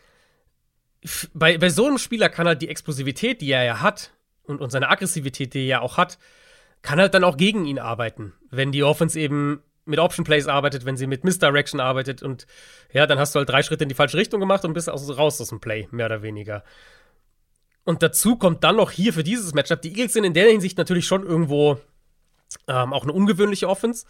bei, 1.33 1.57
bei 1.57 1.69
so 1.69 1.87
einem 1.87 1.97
Spieler 1.97 2.29
kann 2.29 2.47
halt 2.47 2.61
die 2.61 2.69
Explosivität, 2.69 3.41
die 3.41 3.51
er 3.51 3.63
ja 3.63 3.81
hat, 3.81 4.11
und, 4.43 4.61
und 4.61 4.71
seine 4.71 4.89
Aggressivität, 4.89 5.53
die 5.53 5.59
er 5.59 5.65
ja 5.65 5.81
auch 5.81 5.97
hat, 5.97 6.17
kann 6.81 6.99
halt 6.99 7.13
dann 7.13 7.23
auch 7.23 7.37
gegen 7.37 7.65
ihn 7.65 7.79
arbeiten, 7.79 8.33
wenn 8.49 8.71
die 8.71 8.83
Offense 8.83 9.19
eben 9.19 9.61
mit 9.89 9.99
Option 9.99 10.23
Plays 10.23 10.47
arbeitet, 10.47 10.85
wenn 10.85 10.97
sie 10.97 11.07
mit 11.07 11.23
Misdirection 11.23 11.79
arbeitet 11.79 12.23
und 12.23 12.47
ja, 12.93 13.05
dann 13.05 13.19
hast 13.19 13.35
du 13.35 13.39
halt 13.39 13.49
drei 13.49 13.63
Schritte 13.63 13.83
in 13.83 13.89
die 13.89 13.95
falsche 13.95 14.17
Richtung 14.17 14.39
gemacht 14.39 14.63
und 14.63 14.73
bist 14.73 14.89
also 14.89 15.11
raus 15.13 15.41
aus 15.41 15.49
dem 15.49 15.59
Play, 15.59 15.87
mehr 15.91 16.05
oder 16.05 16.21
weniger. 16.21 16.63
Und 17.83 18.03
dazu 18.03 18.37
kommt 18.37 18.63
dann 18.63 18.75
noch 18.75 18.91
hier 18.91 19.13
für 19.13 19.23
dieses 19.23 19.53
Matchup, 19.53 19.81
die 19.81 19.89
Eagles 19.89 20.13
sind 20.13 20.23
in 20.23 20.33
der 20.33 20.49
Hinsicht 20.49 20.77
natürlich 20.77 21.07
schon 21.07 21.25
irgendwo 21.25 21.79
ähm, 22.67 22.93
auch 22.93 23.03
eine 23.03 23.13
ungewöhnliche 23.13 23.67
Offense, 23.67 24.05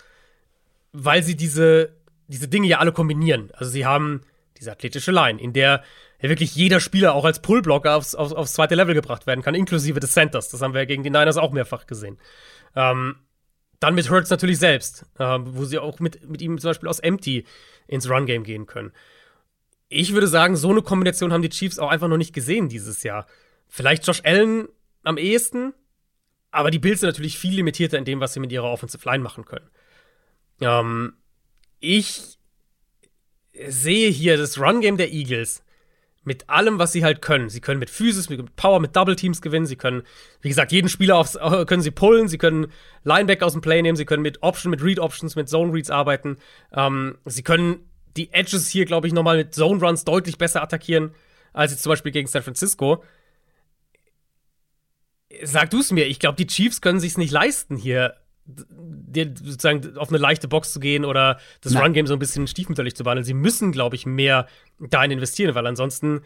weil 0.91 1.23
sie 1.23 1.35
diese, 1.35 1.95
diese 2.27 2.47
Dinge 2.47 2.67
ja 2.67 2.79
alle 2.79 2.91
kombinieren. 2.91 3.51
Also 3.53 3.71
sie 3.71 3.85
haben 3.85 4.21
diese 4.57 4.71
athletische 4.71 5.11
Line, 5.11 5.41
in 5.41 5.53
der 5.53 5.83
ja 6.21 6.29
wirklich 6.29 6.55
jeder 6.55 6.79
Spieler 6.79 7.13
auch 7.13 7.23
als 7.23 7.41
Pullblocker 7.41 7.95
aufs, 7.95 8.15
aufs, 8.15 8.33
aufs 8.33 8.53
zweite 8.53 8.75
Level 8.75 8.93
gebracht 8.93 9.25
werden 9.27 9.41
kann, 9.41 9.55
inklusive 9.55 9.99
des 9.99 10.11
Centers. 10.11 10.49
Das 10.49 10.61
haben 10.61 10.73
wir 10.73 10.81
ja 10.81 10.85
gegen 10.85 11.03
die 11.03 11.09
Niners 11.09 11.37
auch 11.37 11.51
mehrfach 11.51 11.87
gesehen. 11.87 12.17
Ähm, 12.75 13.15
dann 13.79 13.95
mit 13.95 14.09
Hurts 14.09 14.29
natürlich 14.29 14.59
selbst, 14.59 15.05
äh, 15.17 15.37
wo 15.39 15.65
sie 15.65 15.79
auch 15.79 15.99
mit, 15.99 16.29
mit 16.29 16.41
ihm 16.41 16.57
zum 16.59 16.69
Beispiel 16.69 16.89
aus 16.89 16.99
Empty 16.99 17.45
ins 17.87 18.09
Run-Game 18.09 18.43
gehen 18.43 18.65
können. 18.65 18.91
Ich 19.87 20.13
würde 20.13 20.27
sagen, 20.27 20.55
so 20.55 20.69
eine 20.69 20.81
Kombination 20.81 21.33
haben 21.33 21.41
die 21.41 21.49
Chiefs 21.49 21.79
auch 21.79 21.89
einfach 21.89 22.07
noch 22.07 22.17
nicht 22.17 22.33
gesehen 22.33 22.69
dieses 22.69 23.03
Jahr. 23.03 23.25
Vielleicht 23.67 24.05
Josh 24.05 24.21
Allen 24.23 24.67
am 25.03 25.17
ehesten, 25.17 25.73
aber 26.51 26.71
die 26.71 26.79
Bills 26.79 26.99
sind 26.99 27.09
natürlich 27.09 27.37
viel 27.37 27.55
limitierter 27.55 27.97
in 27.97 28.05
dem, 28.05 28.19
was 28.19 28.33
sie 28.33 28.39
mit 28.39 28.51
ihrer 28.51 28.69
Offensive 28.71 29.07
Line 29.07 29.23
machen 29.23 29.45
können. 29.45 29.69
Ähm, 30.61 31.13
ich 31.79 32.37
sehe 33.67 34.09
hier 34.09 34.37
das 34.37 34.59
Run-Game 34.59 34.97
der 34.97 35.11
Eagles 35.11 35.63
mit 36.23 36.49
allem, 36.49 36.79
was 36.79 36.91
sie 36.91 37.03
halt 37.03 37.21
können. 37.21 37.49
Sie 37.49 37.61
können 37.61 37.79
mit 37.79 37.89
Physis, 37.89 38.29
mit 38.29 38.55
Power, 38.55 38.79
mit 38.79 38.95
Double 38.95 39.15
Teams 39.15 39.41
gewinnen. 39.41 39.65
Sie 39.65 39.77
können, 39.77 40.03
wie 40.41 40.49
gesagt, 40.49 40.71
jeden 40.71 40.89
Spieler 40.89 41.17
aufs, 41.17 41.37
können 41.67 41.81
sie 41.81 41.91
pullen. 41.91 42.27
Sie 42.27 42.37
können 42.37 42.67
Linebacker 43.03 43.45
aus 43.45 43.53
dem 43.53 43.61
Play 43.61 43.81
nehmen. 43.81 43.95
Sie 43.95 44.05
können 44.05 44.21
mit 44.21 44.43
Option, 44.43 44.69
mit 44.69 44.83
Read 44.83 44.99
Options, 44.99 45.35
mit 45.35 45.49
Zone 45.49 45.73
Reads 45.73 45.89
arbeiten. 45.89 46.37
Ähm, 46.73 47.17
sie 47.25 47.43
können 47.43 47.89
die 48.17 48.33
Edges 48.33 48.67
hier, 48.67 48.85
glaube 48.85 49.07
ich, 49.07 49.13
nochmal 49.13 49.37
mit 49.37 49.55
Zone 49.55 49.79
Runs 49.79 50.03
deutlich 50.03 50.37
besser 50.37 50.61
attackieren 50.61 51.11
als 51.53 51.71
jetzt 51.71 51.83
zum 51.83 51.91
Beispiel 51.91 52.11
gegen 52.11 52.27
San 52.27 52.43
Francisco. 52.43 53.03
Sag 55.43 55.69
du 55.69 55.79
es 55.79 55.91
mir, 55.91 56.07
ich 56.07 56.19
glaube, 56.19 56.35
die 56.35 56.47
Chiefs 56.47 56.81
können 56.81 56.99
sich 56.99 57.17
nicht 57.17 57.31
leisten, 57.31 57.75
hier 57.75 58.15
dir 58.49 59.33
sozusagen 59.35 59.97
auf 59.97 60.09
eine 60.09 60.17
leichte 60.17 60.47
Box 60.47 60.73
zu 60.73 60.79
gehen 60.79 61.05
oder 61.05 61.39
das 61.61 61.75
Run-Game 61.75 62.07
so 62.07 62.13
ein 62.13 62.19
bisschen 62.19 62.47
stiefmütterlich 62.47 62.95
zu 62.95 63.03
behandeln. 63.03 63.25
Sie 63.25 63.33
müssen, 63.33 63.71
glaube 63.71 63.95
ich, 63.95 64.05
mehr 64.05 64.47
dahin 64.79 65.11
investieren, 65.11 65.55
weil 65.55 65.67
ansonsten, 65.67 66.21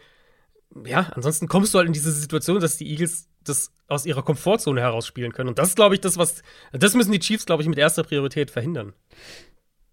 ja, 0.84 1.10
ansonsten 1.14 1.48
kommst 1.48 1.74
du 1.74 1.78
halt 1.78 1.86
in 1.86 1.92
diese 1.92 2.12
Situation, 2.12 2.60
dass 2.60 2.76
die 2.76 2.90
Eagles 2.90 3.28
das 3.44 3.72
aus 3.88 4.06
ihrer 4.06 4.22
Komfortzone 4.22 4.80
heraus 4.80 5.06
spielen 5.06 5.32
können. 5.32 5.48
Und 5.48 5.58
das 5.58 5.68
ist, 5.68 5.76
glaube 5.76 5.94
ich, 5.94 6.00
das, 6.00 6.16
was, 6.16 6.42
das 6.72 6.94
müssen 6.94 7.12
die 7.12 7.18
Chiefs, 7.18 7.46
glaube 7.46 7.62
ich, 7.62 7.68
mit 7.68 7.78
erster 7.78 8.02
Priorität 8.02 8.50
verhindern. 8.50 8.92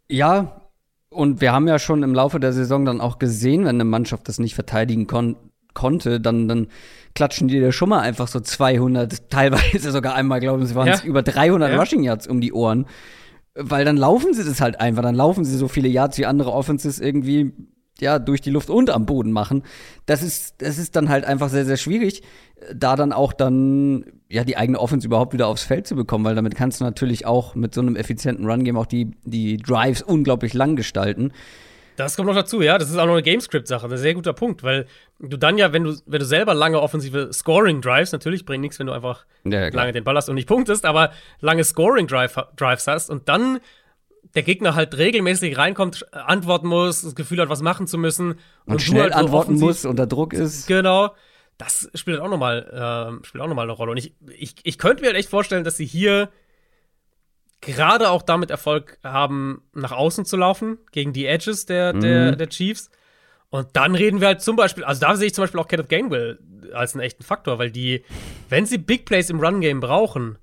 Ja, 0.09 0.61
und 1.09 1.41
wir 1.41 1.51
haben 1.51 1.67
ja 1.67 1.77
schon 1.77 2.03
im 2.03 2.15
Laufe 2.15 2.39
der 2.39 2.53
Saison 2.53 2.86
dann 2.86 3.01
auch 3.01 3.19
gesehen, 3.19 3.61
wenn 3.61 3.75
eine 3.75 3.84
Mannschaft 3.84 4.29
das 4.29 4.39
nicht 4.39 4.55
verteidigen 4.55 5.07
kon 5.07 5.36
konnte, 5.73 6.19
dann, 6.19 6.47
dann 6.47 6.67
klatschen 7.16 7.47
die 7.47 7.59
dir 7.59 7.72
schon 7.72 7.89
mal 7.89 7.99
einfach 7.99 8.28
so 8.28 8.39
200, 8.39 9.30
teilweise 9.30 9.91
sogar 9.91 10.16
einmal, 10.16 10.39
glauben 10.39 10.66
sie, 10.66 10.76
waren 10.76 10.88
es 10.88 11.03
ja. 11.03 11.07
über 11.07 11.24
300 11.24 11.72
ja. 11.72 11.80
Rushing 11.80 12.03
Yards 12.03 12.28
um 12.28 12.41
die 12.41 12.53
Ohren. 12.53 12.86
Weil 13.53 13.84
dann 13.84 13.97
laufen 13.97 14.34
sie 14.34 14.45
das 14.45 14.62
halt 14.62 14.80
einfach, 14.80 15.01
dann 15.01 15.16
laufen 15.16 15.43
sie 15.43 15.57
so 15.57 15.68
viele 15.68 15.89
Yards 15.89 16.18
wie 16.18 16.26
andere 16.26 16.53
Offenses 16.53 16.99
irgendwie 16.99 17.51
ja, 18.01 18.20
durch 18.20 18.41
die 18.41 18.49
Luft 18.49 18.70
und 18.70 18.89
am 18.89 19.05
Boden 19.05 19.32
machen. 19.32 19.64
Das 20.05 20.24
ist, 20.24 20.55
das 20.62 20.78
ist 20.78 20.95
dann 20.95 21.09
halt 21.09 21.24
einfach 21.24 21.49
sehr, 21.49 21.66
sehr 21.66 21.78
schwierig, 21.78 22.24
da 22.74 22.95
dann 22.95 23.14
auch 23.14 23.34
dann, 23.34 24.05
ja, 24.30 24.43
die 24.43 24.57
eigene 24.57 24.80
Offense 24.80 25.07
überhaupt 25.07 25.34
wieder 25.34 25.47
aufs 25.47 25.64
Feld 25.64 25.88
zu 25.88 25.95
bekommen, 25.95 26.26
weil 26.26 26.36
damit 26.36 26.55
kannst 26.55 26.80
du 26.80 26.84
natürlich 26.84 27.26
auch 27.26 27.55
mit 27.55 27.74
so 27.74 27.82
einem 27.82 27.95
effizienten 27.95 28.45
Run-Game 28.45 28.78
auch 28.78 28.86
die, 28.86 29.12
die 29.24 29.57
Drives 29.57 30.01
unglaublich 30.01 30.53
lang 30.53 30.76
gestalten. 30.76 31.32
Das 31.95 32.15
kommt 32.15 32.27
noch 32.27 32.35
dazu, 32.35 32.61
ja. 32.61 32.77
Das 32.77 32.89
ist 32.89 32.97
auch 32.97 33.05
noch 33.05 33.13
eine 33.13 33.23
Gamescript-Sache. 33.23 33.87
Ein 33.87 33.97
sehr 33.97 34.13
guter 34.13 34.33
Punkt, 34.33 34.63
weil 34.63 34.87
du 35.19 35.37
dann 35.37 35.57
ja, 35.57 35.73
wenn 35.73 35.83
du, 35.83 35.95
wenn 36.05 36.19
du 36.19 36.25
selber 36.25 36.53
lange 36.53 36.81
offensive 36.81 37.31
Scoring-Drives, 37.31 38.11
natürlich 38.11 38.45
bringt 38.45 38.61
nichts, 38.61 38.79
wenn 38.79 38.87
du 38.87 38.93
einfach 38.93 39.25
ja, 39.43 39.67
lange 39.69 39.91
den 39.91 40.03
Ball 40.03 40.15
hast 40.15 40.29
und 40.29 40.35
nicht 40.35 40.47
punktest, 40.47 40.85
aber 40.85 41.11
lange 41.39 41.63
Scoring-Drives 41.63 42.87
hast 42.87 43.09
und 43.09 43.29
dann 43.29 43.59
der 44.35 44.43
Gegner 44.43 44.75
halt 44.75 44.97
regelmäßig 44.97 45.57
reinkommt, 45.57 46.05
antworten 46.13 46.67
muss, 46.67 47.01
das 47.01 47.15
Gefühl 47.15 47.39
hat, 47.41 47.49
was 47.49 47.61
machen 47.61 47.87
zu 47.87 47.97
müssen. 47.97 48.31
Und, 48.65 48.73
und 48.73 48.81
schnell 48.81 49.03
halt 49.03 49.13
antworten 49.13 49.55
muss, 49.55 49.85
unter 49.85 50.07
Druck 50.07 50.33
ist. 50.33 50.67
Genau. 50.67 51.13
Das 51.57 51.89
spielt 51.93 52.19
auch 52.19 52.29
nochmal 52.29 53.19
äh, 53.21 53.25
spielt 53.25 53.43
auch 53.43 53.47
noch 53.47 53.55
mal 53.55 53.63
eine 53.63 53.73
Rolle. 53.73 53.91
Und 53.91 53.97
ich, 53.97 54.15
ich, 54.37 54.55
ich 54.63 54.77
könnte 54.77 55.01
mir 55.01 55.07
halt 55.07 55.17
echt 55.17 55.29
vorstellen, 55.29 55.63
dass 55.63 55.77
sie 55.77 55.85
hier 55.85 56.29
gerade 57.62 58.09
auch 58.09 58.24
damit 58.24 58.51
Erfolg 58.51 58.97
haben, 59.03 59.64
nach 59.74 59.91
außen 59.91 60.26
zu 60.26 60.36
laufen, 60.36 60.80
gegen 60.91 61.14
die 61.14 61.28
Edges 61.28 61.66
der, 61.66 61.93
der, 61.93 62.34
mhm. 62.34 62.38
der 62.38 62.49
Chiefs. 62.49 62.89
Und 63.49 63.70
dann 63.74 63.95
reden 63.95 64.20
wir 64.20 64.28
halt 64.28 64.41
zum 64.41 64.55
Beispiel, 64.55 64.84
also 64.84 65.01
da 65.01 65.16
sehe 65.16 65.28
ich 65.28 65.34
zum 65.34 65.43
Beispiel 65.43 65.59
auch 65.59 65.68
Kenneth 65.68 65.89
Gainwell 65.89 66.39
als 66.74 66.93
einen 66.93 67.03
echten 67.03 67.24
Faktor, 67.24 67.59
weil 67.59 67.70
die, 67.70 68.03
wenn 68.49 68.66
sie 68.66 68.78
Big 68.78 69.05
Plays 69.05 69.30
im 69.30 69.39
Run-Game 69.39 69.80
brauchen, 69.80 70.38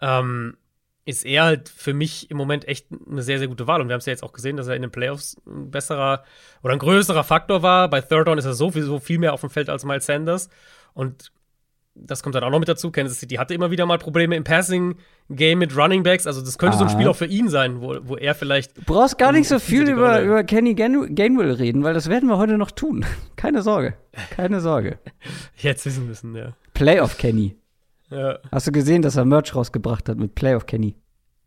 ähm, 0.00 0.56
ist 1.04 1.24
er 1.24 1.44
halt 1.44 1.68
für 1.68 1.92
mich 1.92 2.30
im 2.30 2.36
Moment 2.36 2.68
echt 2.68 2.86
eine 3.10 3.22
sehr, 3.22 3.38
sehr 3.38 3.48
gute 3.48 3.66
Wahl. 3.66 3.80
Und 3.80 3.88
wir 3.88 3.94
haben 3.94 4.00
es 4.00 4.06
ja 4.06 4.12
jetzt 4.12 4.22
auch 4.22 4.32
gesehen, 4.32 4.56
dass 4.56 4.68
er 4.68 4.76
in 4.76 4.82
den 4.82 4.92
Playoffs 4.92 5.40
ein 5.46 5.70
besserer 5.70 6.24
oder 6.62 6.72
ein 6.72 6.78
größerer 6.78 7.24
Faktor 7.24 7.62
war. 7.62 7.88
Bei 7.90 8.00
Third 8.00 8.28
Down 8.28 8.38
ist 8.38 8.44
er 8.44 8.54
sowieso 8.54 9.00
viel 9.00 9.18
mehr 9.18 9.32
auf 9.32 9.40
dem 9.40 9.50
Feld 9.50 9.68
als 9.68 9.84
Miles 9.84 10.06
Sanders. 10.06 10.48
Und 10.94 11.32
das 11.94 12.22
kommt 12.22 12.34
dann 12.34 12.44
auch 12.44 12.50
noch 12.50 12.58
mit 12.58 12.68
dazu. 12.68 12.90
Kansas 12.90 13.18
City 13.18 13.36
hatte 13.36 13.54
immer 13.54 13.70
wieder 13.70 13.86
mal 13.86 13.98
Probleme 13.98 14.36
im 14.36 14.44
Passing-Game 14.44 15.58
mit 15.58 15.76
Running 15.76 16.02
Backs. 16.02 16.26
Also, 16.26 16.40
das 16.40 16.58
könnte 16.58 16.76
ah. 16.76 16.78
so 16.78 16.84
ein 16.84 16.90
Spiel 16.90 17.08
auch 17.08 17.16
für 17.16 17.26
ihn 17.26 17.48
sein, 17.48 17.80
wo, 17.80 17.96
wo 18.02 18.16
er 18.16 18.34
vielleicht. 18.34 18.76
Du 18.76 18.82
brauchst 18.82 19.18
gar 19.18 19.32
nicht 19.32 19.48
so 19.48 19.58
viel 19.58 19.88
über, 19.88 20.22
über 20.22 20.44
Kenny 20.44 20.74
Gainwell 20.74 21.52
reden, 21.52 21.82
weil 21.82 21.94
das 21.94 22.08
werden 22.08 22.28
wir 22.28 22.38
heute 22.38 22.58
noch 22.58 22.70
tun. 22.70 23.04
Keine 23.36 23.62
Sorge. 23.62 23.94
Keine 24.30 24.60
Sorge. 24.60 24.98
Jetzt 25.56 25.84
wissen 25.86 26.06
müssen, 26.06 26.34
ja. 26.34 26.52
Playoff 26.74 27.18
Kenny. 27.18 27.56
Ja. 28.12 28.40
Hast 28.50 28.66
du 28.66 28.72
gesehen, 28.72 29.02
dass 29.02 29.14
er 29.14 29.24
Merch 29.24 29.54
rausgebracht 29.54 30.08
hat 30.08 30.18
mit 30.18 30.34
Playoff 30.34 30.66
Kenny? 30.66 30.96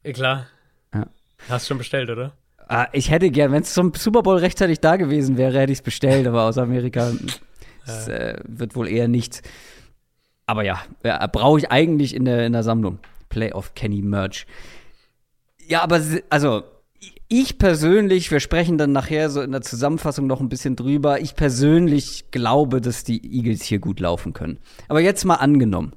Ja, 0.06 0.14
klar. 0.14 0.48
Ja. 0.94 1.08
Hast 1.50 1.66
du 1.66 1.68
schon 1.68 1.78
bestellt, 1.78 2.10
oder? 2.10 2.32
Ah, 2.70 2.88
ich 2.94 3.12
hätte 3.12 3.30
gern, 3.32 3.52
wenn 3.52 3.64
es 3.64 3.74
zum 3.74 3.94
Super 3.94 4.24
Bowl 4.24 4.38
rechtzeitig 4.38 4.80
da 4.80 4.96
gewesen 4.96 5.36
wäre, 5.36 5.60
hätte 5.60 5.74
ich 5.74 5.80
es 5.80 5.84
bestellt, 5.84 6.26
aber 6.26 6.44
aus 6.44 6.58
Amerika 6.58 7.12
ja. 7.86 8.08
äh, 8.08 8.39
wird 8.48 8.78
wohl 8.78 8.88
eher 8.88 9.10
nichts. 9.10 9.41
Aber 10.46 10.64
ja, 10.64 10.82
ja 11.04 11.26
brauche 11.28 11.60
ich 11.60 11.72
eigentlich 11.72 12.16
in 12.16 12.26
der, 12.26 12.46
in 12.46 12.54
der 12.54 12.64
Sammlung. 12.64 13.00
Playoff 13.30 13.74
Kenny 13.74 14.02
Merch. 14.02 14.46
Ja, 15.68 15.82
aber 15.82 16.02
also 16.30 16.64
ich 17.28 17.58
persönlich, 17.58 18.30
wir 18.32 18.39
sprechen 18.39 18.78
dann 18.78 18.91
nachher 18.91 19.30
so 19.30 19.41
in 19.41 19.52
der 19.52 19.62
Zusammenfassung 19.62 20.28
noch 20.28 20.39
ein 20.39 20.50
bisschen 20.50 20.76
drüber. 20.76 21.20
Ich 21.20 21.36
persönlich 21.36 22.26
glaube, 22.32 22.80
dass 22.80 23.04
die 23.04 23.36
Eagles 23.36 23.64
hier 23.64 23.80
gut 23.80 24.00
laufen 24.00 24.34
können. 24.34 24.60
Aber 24.88 25.02
jetzt 25.02 25.26
mal 25.26 25.36
angenommen, 25.36 25.94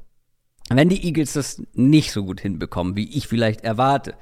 wenn 0.71 0.89
die 0.89 1.05
Eagles 1.05 1.35
das 1.35 1.63
nicht 1.75 2.13
so 2.13 2.25
gut 2.25 2.41
hinbekommen, 2.41 2.97
wie 2.97 3.17
ich 3.17 3.29
vielleicht 3.29 3.63
erwarte, 3.65 4.15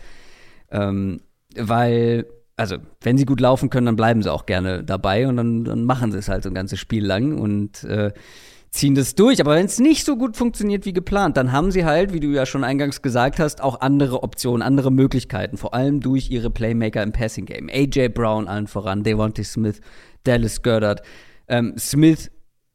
ähm, 0.70 1.20
weil, 1.56 2.26
also, 2.56 2.78
wenn 3.00 3.16
sie 3.16 3.26
gut 3.26 3.40
laufen 3.40 3.70
können, 3.70 3.86
dann 3.86 3.96
bleiben 3.96 4.22
sie 4.22 4.32
auch 4.32 4.44
gerne 4.44 4.82
dabei 4.82 5.28
und 5.28 5.36
dann, 5.36 5.64
dann 5.64 5.84
machen 5.84 6.10
sie 6.10 6.18
es 6.18 6.28
halt 6.28 6.42
so 6.42 6.50
ein 6.50 6.54
ganzes 6.54 6.80
Spiel 6.80 7.04
lang 7.04 7.38
und 7.38 7.84
äh, 7.84 8.12
ziehen 8.74 8.94
das 8.96 9.14
durch. 9.14 9.40
Aber 9.40 9.54
wenn 9.54 9.66
es 9.66 9.78
nicht 9.78 10.04
so 10.04 10.16
gut 10.16 10.36
funktioniert 10.36 10.84
wie 10.84 10.92
geplant, 10.92 11.36
dann 11.36 11.52
haben 11.52 11.70
sie 11.70 11.84
halt, 11.84 12.12
wie 12.12 12.20
du 12.20 12.28
ja 12.28 12.44
schon 12.44 12.64
eingangs 12.64 13.02
gesagt 13.02 13.38
hast, 13.38 13.62
auch 13.62 13.80
andere 13.80 14.22
Optionen, 14.22 14.62
andere 14.62 14.90
Möglichkeiten, 14.90 15.56
vor 15.56 15.74
allem 15.74 16.00
durch 16.00 16.30
ihre 16.30 16.50
Playmaker 16.50 17.02
im 17.02 17.12
Passing 17.12 17.46
Game. 17.46 17.70
AJ 17.72 18.08
Brown 18.08 18.48
allen 18.48 18.66
voran, 18.66 19.04
Devontae 19.04 19.44
Smith, 19.44 19.80
Dallas 20.24 20.62
Goddard. 20.62 21.02
Ähm, 21.46 21.74
Smith 21.78 22.30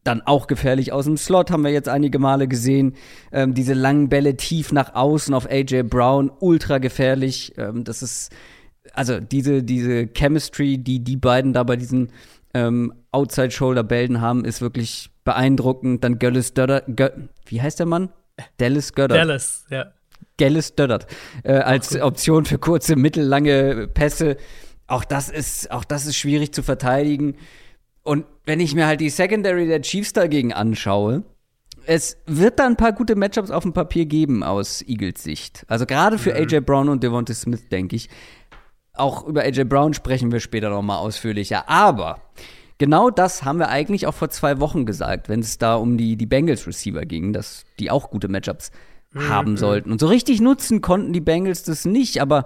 dann 0.05 0.21
auch 0.21 0.47
gefährlich 0.47 0.93
aus 0.93 1.05
dem 1.05 1.17
Slot, 1.17 1.51
haben 1.51 1.63
wir 1.63 1.71
jetzt 1.71 1.89
einige 1.89 2.17
Male 2.17 2.47
gesehen. 2.47 2.95
Ähm, 3.33 3.53
diese 3.53 3.73
langen 3.73 4.07
Bälle 4.07 4.37
tief 4.37 4.71
nach 4.71 4.95
außen 4.95 5.33
auf 5.33 5.49
AJ 5.51 5.83
Brown, 5.83 6.31
ultra 6.39 6.77
gefährlich. 6.77 7.53
Ähm, 7.57 7.83
das 7.83 8.01
ist, 8.01 8.31
also 8.93 9.19
diese, 9.19 9.63
diese 9.63 10.07
Chemistry, 10.07 10.77
die 10.77 11.03
die 11.03 11.17
beiden 11.17 11.51
da 11.51 11.63
bei 11.63 11.75
diesen 11.75 12.11
ähm, 12.53 12.93
Outside-Shoulder-Bällen 13.11 14.21
haben, 14.21 14.45
ist 14.45 14.61
wirklich 14.61 15.09
beeindruckend. 15.23 16.03
Dann 16.03 16.19
Göllis 16.19 16.53
Döddert, 16.53 16.85
Gö 16.95 17.09
wie 17.45 17.61
heißt 17.61 17.79
der 17.79 17.85
Mann? 17.85 18.09
Dallas 18.57 18.93
Göttert. 18.93 19.17
Dallas, 19.17 19.65
ja. 19.69 19.91
Gallis 20.37 20.75
Döddert. 20.75 21.07
Äh, 21.43 21.53
als 21.53 21.93
cool. 21.93 22.01
Option 22.01 22.45
für 22.45 22.57
kurze, 22.57 22.95
mittellange 22.95 23.87
Pässe. 23.87 24.37
Auch 24.87 25.03
das 25.03 25.29
ist, 25.29 25.69
auch 25.71 25.83
das 25.83 26.05
ist 26.05 26.15
schwierig 26.15 26.53
zu 26.53 26.63
verteidigen. 26.63 27.35
Und 28.03 28.25
wenn 28.45 28.59
ich 28.59 28.73
mir 28.73 28.87
halt 28.87 29.01
die 29.01 29.09
Secondary 29.09 29.67
der 29.67 29.81
Chiefs 29.81 30.13
dagegen 30.13 30.53
anschaue, 30.53 31.23
es 31.85 32.17
wird 32.25 32.59
da 32.59 32.65
ein 32.65 32.75
paar 32.75 32.93
gute 32.93 33.15
Matchups 33.15 33.51
auf 33.51 33.63
dem 33.63 33.73
Papier 33.73 34.05
geben 34.05 34.43
aus 34.43 34.81
Eagles 34.81 35.23
Sicht. 35.23 35.65
Also 35.67 35.85
gerade 35.85 36.17
für 36.17 36.31
mhm. 36.31 36.47
AJ 36.47 36.61
Brown 36.61 36.89
und 36.89 37.03
Devontae 37.03 37.33
Smith, 37.33 37.67
denke 37.69 37.95
ich. 37.95 38.09
Auch 38.93 39.25
über 39.25 39.43
AJ 39.43 39.65
Brown 39.65 39.93
sprechen 39.93 40.31
wir 40.31 40.39
später 40.39 40.69
noch 40.69 40.81
mal 40.81 40.97
ausführlicher. 40.97 41.69
Aber 41.69 42.21
genau 42.79 43.11
das 43.11 43.43
haben 43.43 43.59
wir 43.59 43.69
eigentlich 43.69 44.07
auch 44.07 44.15
vor 44.15 44.29
zwei 44.29 44.59
Wochen 44.59 44.87
gesagt, 44.87 45.29
wenn 45.29 45.41
es 45.41 45.59
da 45.59 45.75
um 45.75 45.97
die, 45.97 46.15
die 46.15 46.25
Bengals 46.25 46.65
Receiver 46.65 47.05
ging, 47.05 47.31
dass 47.31 47.65
die 47.77 47.91
auch 47.91 48.09
gute 48.09 48.27
Matchups 48.27 48.71
mhm. 49.13 49.29
haben 49.29 49.57
sollten. 49.57 49.91
Und 49.91 49.99
so 49.99 50.07
richtig 50.07 50.41
nutzen 50.41 50.81
konnten 50.81 51.13
die 51.13 51.21
Bengals 51.21 51.63
das 51.63 51.85
nicht, 51.85 52.19
aber 52.21 52.45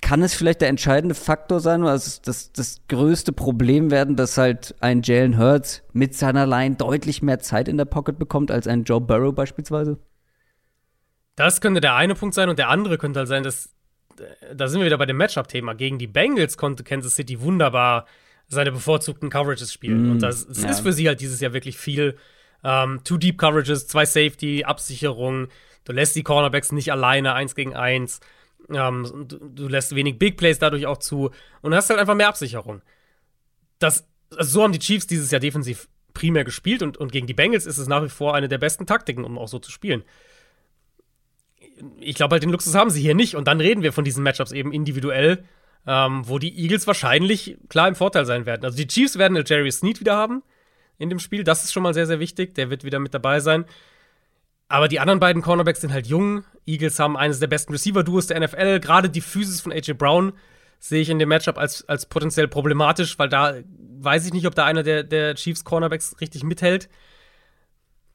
kann 0.00 0.22
es 0.22 0.32
vielleicht 0.32 0.60
der 0.60 0.68
entscheidende 0.68 1.14
Faktor 1.14 1.60
sein, 1.60 1.82
oder 1.82 1.92
das, 1.92 2.22
das, 2.22 2.52
das 2.52 2.80
größte 2.88 3.32
Problem 3.32 3.90
werden, 3.90 4.16
dass 4.16 4.38
halt 4.38 4.76
ein 4.80 5.02
Jalen 5.02 5.38
Hurts 5.38 5.82
mit 5.92 6.14
seiner 6.14 6.46
Line 6.46 6.76
deutlich 6.76 7.20
mehr 7.20 7.40
Zeit 7.40 7.68
in 7.68 7.76
der 7.76 7.84
Pocket 7.84 8.18
bekommt 8.18 8.50
als 8.50 8.68
ein 8.68 8.84
Joe 8.84 9.00
Burrow 9.00 9.34
beispielsweise? 9.34 9.98
Das 11.34 11.60
könnte 11.60 11.80
der 11.80 11.96
eine 11.96 12.14
Punkt 12.14 12.34
sein 12.34 12.48
und 12.48 12.58
der 12.58 12.68
andere 12.68 12.96
könnte 12.96 13.18
halt 13.18 13.28
sein, 13.28 13.42
dass 13.42 13.70
da 14.52 14.68
sind 14.68 14.80
wir 14.80 14.86
wieder 14.86 14.98
bei 14.98 15.06
dem 15.06 15.16
Matchup-Thema. 15.16 15.74
Gegen 15.74 15.98
die 15.98 16.06
Bengals 16.06 16.56
konnte 16.56 16.84
Kansas 16.84 17.14
City 17.14 17.40
wunderbar 17.40 18.06
seine 18.48 18.72
bevorzugten 18.72 19.30
Coverages 19.30 19.72
spielen. 19.72 20.08
Mm, 20.08 20.10
und 20.12 20.22
das, 20.22 20.46
das 20.46 20.62
ja. 20.62 20.70
ist 20.70 20.80
für 20.80 20.92
sie 20.92 21.06
halt 21.08 21.20
dieses 21.20 21.40
Jahr 21.40 21.52
wirklich 21.52 21.78
viel. 21.78 22.16
Ähm, 22.64 23.00
two 23.04 23.18
Deep 23.18 23.38
Coverages, 23.38 23.86
zwei 23.86 24.04
Safety, 24.04 24.64
Absicherung. 24.64 25.48
Du 25.84 25.92
lässt 25.92 26.16
die 26.16 26.22
Cornerbacks 26.22 26.72
nicht 26.72 26.90
alleine, 26.90 27.34
eins 27.34 27.54
gegen 27.54 27.74
eins. 27.74 28.20
Ähm, 28.70 29.26
du, 29.28 29.38
du, 29.38 29.68
lässt 29.68 29.94
wenig 29.94 30.18
Big 30.18 30.36
Plays 30.36 30.58
dadurch 30.58 30.86
auch 30.86 30.98
zu 30.98 31.30
und 31.62 31.74
hast 31.74 31.88
halt 31.90 32.00
einfach 32.00 32.14
mehr 32.14 32.28
Absicherung. 32.28 32.82
Das, 33.78 34.06
also 34.36 34.50
so 34.50 34.62
haben 34.62 34.72
die 34.72 34.80
Chiefs 34.80 35.06
dieses 35.06 35.30
Jahr 35.30 35.40
defensiv 35.40 35.88
primär 36.12 36.44
gespielt 36.44 36.82
und, 36.82 36.96
und 36.96 37.12
gegen 37.12 37.26
die 37.26 37.34
Bengals 37.34 37.64
ist 37.64 37.78
es 37.78 37.86
nach 37.86 38.02
wie 38.02 38.08
vor 38.08 38.34
eine 38.34 38.48
der 38.48 38.58
besten 38.58 38.86
Taktiken, 38.86 39.24
um 39.24 39.38
auch 39.38 39.48
so 39.48 39.58
zu 39.58 39.70
spielen 39.70 40.02
ich 42.00 42.14
glaube 42.14 42.34
halt, 42.34 42.42
den 42.42 42.50
Luxus 42.50 42.74
haben 42.74 42.90
sie 42.90 43.00
hier 43.00 43.14
nicht. 43.14 43.34
Und 43.36 43.48
dann 43.48 43.60
reden 43.60 43.82
wir 43.82 43.92
von 43.92 44.04
diesen 44.04 44.22
Matchups 44.22 44.52
eben 44.52 44.72
individuell. 44.72 45.44
Ähm, 45.88 46.28
wo 46.28 46.38
die 46.38 46.54
Eagles 46.62 46.86
wahrscheinlich 46.86 47.56
klar 47.70 47.88
im 47.88 47.94
Vorteil 47.94 48.26
sein 48.26 48.44
werden. 48.44 48.62
Also 48.62 48.76
die 48.76 48.86
Chiefs 48.86 49.16
werden 49.16 49.42
Jerry 49.44 49.72
Sneed 49.72 50.00
wieder 50.00 50.14
haben 50.14 50.42
in 50.98 51.08
dem 51.08 51.18
Spiel. 51.18 51.44
Das 51.44 51.64
ist 51.64 51.72
schon 51.72 51.82
mal 51.82 51.94
sehr, 51.94 52.06
sehr 52.06 52.20
wichtig. 52.20 52.54
Der 52.54 52.68
wird 52.68 52.84
wieder 52.84 52.98
mit 52.98 53.14
dabei 53.14 53.40
sein. 53.40 53.64
Aber 54.68 54.86
die 54.86 55.00
anderen 55.00 55.18
beiden 55.18 55.40
Cornerbacks 55.40 55.80
sind 55.80 55.94
halt 55.94 56.06
jung. 56.06 56.44
Eagles 56.66 56.98
haben 56.98 57.16
eines 57.16 57.40
der 57.40 57.46
besten 57.46 57.72
Receiver-Duos 57.72 58.26
der 58.26 58.38
NFL. 58.38 58.80
Gerade 58.80 59.08
die 59.08 59.22
Physis 59.22 59.62
von 59.62 59.72
AJ 59.72 59.94
Brown 59.94 60.34
sehe 60.78 61.00
ich 61.00 61.08
in 61.08 61.18
dem 61.18 61.30
Matchup 61.30 61.56
als, 61.56 61.88
als 61.88 62.04
potenziell 62.04 62.48
problematisch, 62.48 63.18
weil 63.18 63.30
da 63.30 63.54
weiß 64.00 64.26
ich 64.26 64.34
nicht, 64.34 64.46
ob 64.46 64.54
da 64.54 64.66
einer 64.66 64.82
der, 64.82 65.04
der 65.04 65.36
Chiefs 65.36 65.64
Cornerbacks 65.64 66.20
richtig 66.20 66.44
mithält. 66.44 66.90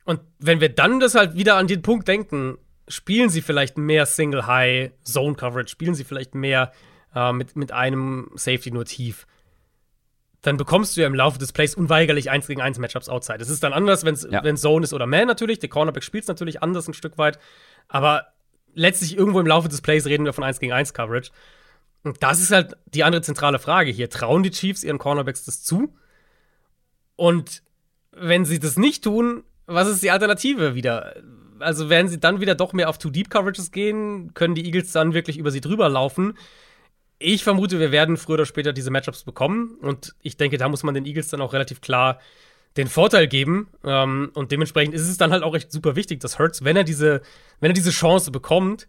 Und 0.06 0.20
wenn 0.38 0.62
wir 0.62 0.70
dann 0.70 1.00
das 1.00 1.16
halt 1.16 1.34
wieder 1.34 1.56
an 1.56 1.66
den 1.66 1.82
Punkt 1.82 2.08
denken, 2.08 2.60
spielen 2.88 3.30
sie 3.30 3.42
vielleicht 3.42 3.80
mehr 3.80 4.06
Single 4.06 4.46
High 4.46 4.92
Zone 5.04 5.34
Coverage, 5.34 5.70
spielen 5.70 5.96
sie 5.96 6.04
vielleicht 6.04 6.36
mehr 6.36 6.72
äh, 7.16 7.34
mit, 7.34 7.56
mit 7.56 7.72
einem 7.72 8.32
Safety 8.36 8.72
nur 8.72 8.86
tief, 8.86 9.28
dann 10.44 10.58
bekommst 10.58 10.96
du 10.96 11.02
ja 11.02 11.08
im 11.08 11.16
Laufe 11.16 11.40
des 11.40 11.54
Plays 11.54 11.74
unweigerlich 11.74 12.30
1 12.30 12.48
gegen 12.48 12.62
1 12.62 12.78
Matchups 12.78 13.08
outside. 13.08 13.40
Es 13.40 13.50
ist 13.50 13.64
dann 13.64 13.72
anders, 13.72 14.04
wenn 14.04 14.14
es 14.14 14.28
ja. 14.30 14.56
Zone 14.56 14.84
ist 14.84 14.94
oder 14.94 15.08
Man 15.08 15.26
natürlich. 15.26 15.60
Der 15.60 15.70
Cornerback 15.70 16.04
spielt 16.04 16.26
es 16.26 16.28
natürlich 16.28 16.62
anders 16.62 16.88
ein 16.88 16.94
Stück 16.94 17.18
weit. 17.18 17.40
Aber 17.88 18.28
letztlich 18.74 19.18
irgendwo 19.18 19.40
im 19.40 19.48
Laufe 19.48 19.70
des 19.70 19.82
Plays 19.82 20.06
reden 20.06 20.26
wir 20.26 20.34
von 20.34 20.44
1 20.44 20.60
gegen 20.60 20.74
1 20.74 20.94
Coverage. 20.94 21.32
Und 22.04 22.22
das 22.22 22.42
ist 22.42 22.52
halt 22.52 22.76
die 22.86 23.06
andere 23.06 23.22
zentrale 23.22 23.58
Frage 23.58 23.90
hier. 23.92 24.10
Trauen 24.10 24.44
die 24.44 24.52
Chiefs 24.52 24.84
ihren 24.84 24.98
Cornerbacks 24.98 25.46
das 25.46 25.64
zu? 25.64 25.96
Und 27.16 27.64
wenn 28.12 28.44
sie 28.44 28.60
das 28.60 28.78
nicht 28.78 29.06
tun, 29.06 29.44
was 29.66 29.88
ist 29.88 30.04
die 30.04 30.12
Alternative 30.12 30.76
wieder? 30.76 31.16
Also 31.60 31.90
werden 31.90 32.10
sie 32.10 32.20
dann 32.20 32.42
wieder 32.42 32.56
doch 32.56 32.74
mehr 32.74 32.90
auf 32.90 32.98
Too-Deep-Coverages 32.98 33.72
gehen? 33.72 34.34
Können 34.34 34.56
die 34.56 34.66
Eagles 34.66 34.92
dann 34.92 35.14
wirklich 35.14 35.38
über 35.38 35.52
sie 35.52 35.62
drüber 35.62 35.88
laufen? 35.88 36.38
Ich 37.20 37.44
vermute, 37.44 37.80
wir 37.80 37.92
werden 37.92 38.18
früher 38.18 38.36
oder 38.36 38.46
später 38.46 38.74
diese 38.74 38.92
Matchups 38.92 39.24
bekommen. 39.24 39.78
Und 39.82 40.16
ich 40.22 40.38
denke, 40.38 40.58
da 40.58 40.68
muss 40.68 40.84
man 40.84 40.94
den 40.94 41.06
Eagles 41.06 41.30
dann 41.30 41.42
auch 41.42 41.54
relativ 41.54 41.82
klar 41.82 42.20
den 42.78 42.88
Vorteil 42.88 43.28
geben. 43.28 43.70
Ähm, 43.84 44.32
und 44.34 44.52
dementsprechend 44.52 44.96
ist 44.96 45.08
es 45.08 45.18
dann 45.18 45.32
halt 45.32 45.44
auch 45.44 45.56
echt 45.56 45.72
super 45.72 45.96
wichtig, 45.96 46.20
dass 46.20 46.40
Hurts, 46.40 46.64
wenn 46.64 46.76
er 46.76 46.84
diese, 46.84 47.22
wenn 47.60 47.72
er 47.72 47.76
diese 47.76 47.92
Chance 47.92 48.32
bekommt, 48.32 48.88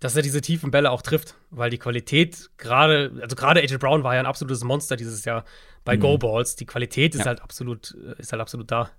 dass 0.00 0.16
er 0.16 0.22
diese 0.22 0.40
tiefen 0.40 0.70
Bälle 0.70 0.90
auch 0.90 1.02
trifft, 1.02 1.34
weil 1.50 1.70
die 1.70 1.78
Qualität 1.78 2.50
gerade, 2.58 3.12
also 3.22 3.36
gerade 3.36 3.60
AJ 3.60 3.78
Brown 3.78 4.04
war 4.04 4.14
ja 4.14 4.20
ein 4.20 4.26
absolutes 4.26 4.62
Monster 4.62 4.96
dieses 4.96 5.24
Jahr 5.24 5.44
bei 5.84 5.96
mhm. 5.96 6.00
Go 6.00 6.18
Balls. 6.18 6.56
Die 6.56 6.66
Qualität 6.66 7.14
ist 7.14 7.20
ja. 7.20 7.26
halt 7.26 7.40
absolut, 7.40 7.92
ist 8.18 8.32
halt 8.32 8.42
absolut 8.42 8.70
da. 8.70 8.90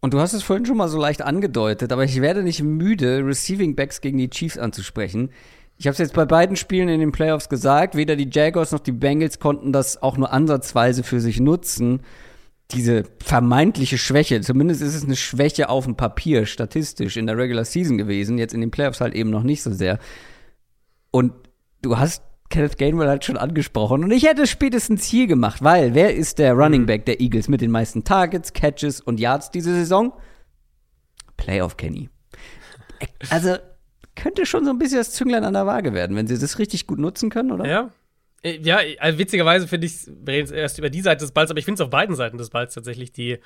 Und 0.00 0.14
du 0.14 0.20
hast 0.20 0.32
es 0.32 0.42
vorhin 0.42 0.66
schon 0.66 0.76
mal 0.76 0.88
so 0.88 0.98
leicht 0.98 1.22
angedeutet, 1.22 1.90
aber 1.92 2.04
ich 2.04 2.20
werde 2.20 2.42
nicht 2.42 2.62
müde, 2.62 3.24
Receiving 3.24 3.74
Backs 3.74 4.00
gegen 4.00 4.18
die 4.18 4.30
Chiefs 4.30 4.58
anzusprechen. 4.58 5.30
Ich 5.78 5.86
habe 5.86 5.92
es 5.92 5.98
jetzt 5.98 6.14
bei 6.14 6.26
beiden 6.26 6.56
Spielen 6.56 6.88
in 6.88 6.98
den 6.98 7.12
Playoffs 7.12 7.48
gesagt, 7.48 7.94
weder 7.94 8.16
die 8.16 8.28
Jaguars 8.30 8.72
noch 8.72 8.80
die 8.80 8.92
Bengals 8.92 9.38
konnten 9.38 9.72
das 9.72 10.02
auch 10.02 10.16
nur 10.16 10.32
ansatzweise 10.32 11.04
für 11.04 11.20
sich 11.20 11.38
nutzen. 11.38 12.00
Diese 12.72 13.04
vermeintliche 13.24 13.96
Schwäche, 13.96 14.40
zumindest 14.40 14.82
ist 14.82 14.96
es 14.96 15.04
eine 15.04 15.14
Schwäche 15.14 15.68
auf 15.68 15.84
dem 15.84 15.96
Papier, 15.96 16.46
statistisch 16.46 17.16
in 17.16 17.26
der 17.28 17.38
Regular 17.38 17.64
Season 17.64 17.96
gewesen, 17.96 18.38
jetzt 18.38 18.54
in 18.54 18.60
den 18.60 18.72
Playoffs 18.72 19.00
halt 19.00 19.14
eben 19.14 19.30
noch 19.30 19.44
nicht 19.44 19.62
so 19.62 19.72
sehr. 19.72 20.00
Und 21.12 21.32
du 21.80 21.96
hast 21.96 22.24
Kenneth 22.50 22.76
Gainwell 22.76 23.08
halt 23.08 23.24
schon 23.24 23.36
angesprochen. 23.36 24.02
Und 24.02 24.10
ich 24.10 24.24
hätte 24.24 24.42
es 24.42 24.50
spätestens 24.50 25.04
hier 25.04 25.28
gemacht, 25.28 25.62
weil 25.62 25.94
wer 25.94 26.14
ist 26.14 26.40
der 26.40 26.54
Running 26.54 26.86
Back 26.86 27.06
der 27.06 27.20
Eagles 27.20 27.48
mit 27.48 27.60
den 27.60 27.70
meisten 27.70 28.02
Targets, 28.02 28.52
Catches 28.52 29.00
und 29.00 29.20
Yards 29.20 29.52
diese 29.52 29.72
Saison? 29.72 30.12
Playoff 31.36 31.76
Kenny. 31.76 32.10
Also, 33.30 33.56
könnte 34.28 34.44
schon 34.44 34.64
so 34.64 34.70
ein 34.70 34.78
bisschen 34.78 34.98
das 34.98 35.12
Zünglein 35.12 35.44
an 35.44 35.54
der 35.54 35.66
Waage 35.66 35.94
werden, 35.94 36.14
wenn 36.14 36.26
sie 36.26 36.38
das 36.38 36.58
richtig 36.58 36.86
gut 36.86 36.98
nutzen 36.98 37.30
können, 37.30 37.50
oder? 37.50 37.66
Ja. 37.66 37.90
Äh, 38.42 38.58
ja, 38.58 38.78
also 38.98 39.18
witzigerweise 39.18 39.66
finde 39.66 39.86
ich, 39.86 40.06
wir 40.06 40.34
reden 40.34 40.52
erst 40.52 40.78
über 40.78 40.90
die 40.90 41.00
Seite 41.00 41.24
des 41.24 41.32
Balls, 41.32 41.50
aber 41.50 41.58
ich 41.58 41.64
finde 41.64 41.80
es 41.82 41.84
auf 41.84 41.90
beiden 41.90 42.14
Seiten 42.14 42.36
des 42.36 42.50
Balls 42.50 42.74
tatsächlich 42.74 43.10
die, 43.10 43.38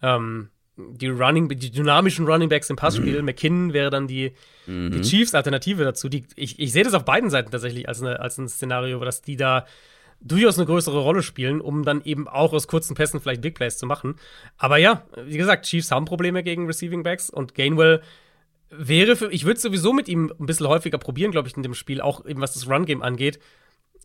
ähm, 0.00 0.50
die 0.76 1.08
Running, 1.08 1.48
die 1.48 1.72
dynamischen 1.72 2.24
Running 2.24 2.48
Backs 2.48 2.70
im 2.70 2.76
Passspiel. 2.76 3.18
Mhm. 3.18 3.24
McKinnon 3.24 3.72
wäre 3.72 3.90
dann 3.90 4.06
die, 4.06 4.32
mhm. 4.66 4.92
die 4.92 5.00
Chiefs-Alternative 5.00 5.82
dazu. 5.82 6.08
Die, 6.08 6.24
ich, 6.36 6.60
ich 6.60 6.72
sehe 6.72 6.84
das 6.84 6.94
auf 6.94 7.04
beiden 7.04 7.30
Seiten 7.30 7.50
tatsächlich 7.50 7.88
als, 7.88 8.00
eine, 8.00 8.20
als 8.20 8.38
ein 8.38 8.48
Szenario, 8.48 9.00
dass 9.04 9.22
die 9.22 9.36
da 9.36 9.66
durchaus 10.20 10.56
eine 10.56 10.66
größere 10.66 11.00
Rolle 11.00 11.22
spielen, 11.24 11.60
um 11.60 11.84
dann 11.84 12.02
eben 12.04 12.28
auch 12.28 12.52
aus 12.52 12.68
kurzen 12.68 12.94
Pässen 12.94 13.20
vielleicht 13.20 13.40
Big 13.40 13.56
Plays 13.56 13.76
zu 13.76 13.86
machen. 13.86 14.14
Aber 14.56 14.76
ja, 14.76 15.04
wie 15.26 15.36
gesagt, 15.36 15.66
Chiefs 15.66 15.90
haben 15.90 16.04
Probleme 16.04 16.44
gegen 16.44 16.66
Receiving 16.66 17.02
Backs 17.02 17.28
und 17.28 17.56
Gainwell 17.56 18.02
wäre 18.70 19.16
für, 19.16 19.32
ich 19.32 19.44
würde 19.44 19.60
sowieso 19.60 19.92
mit 19.92 20.08
ihm 20.08 20.32
ein 20.38 20.46
bisschen 20.46 20.68
häufiger 20.68 20.98
probieren, 20.98 21.30
glaube 21.30 21.48
ich, 21.48 21.56
in 21.56 21.62
dem 21.62 21.74
Spiel, 21.74 22.00
auch 22.00 22.24
eben 22.26 22.40
was 22.40 22.54
das 22.54 22.68
Run-Game 22.68 23.02
angeht, 23.02 23.38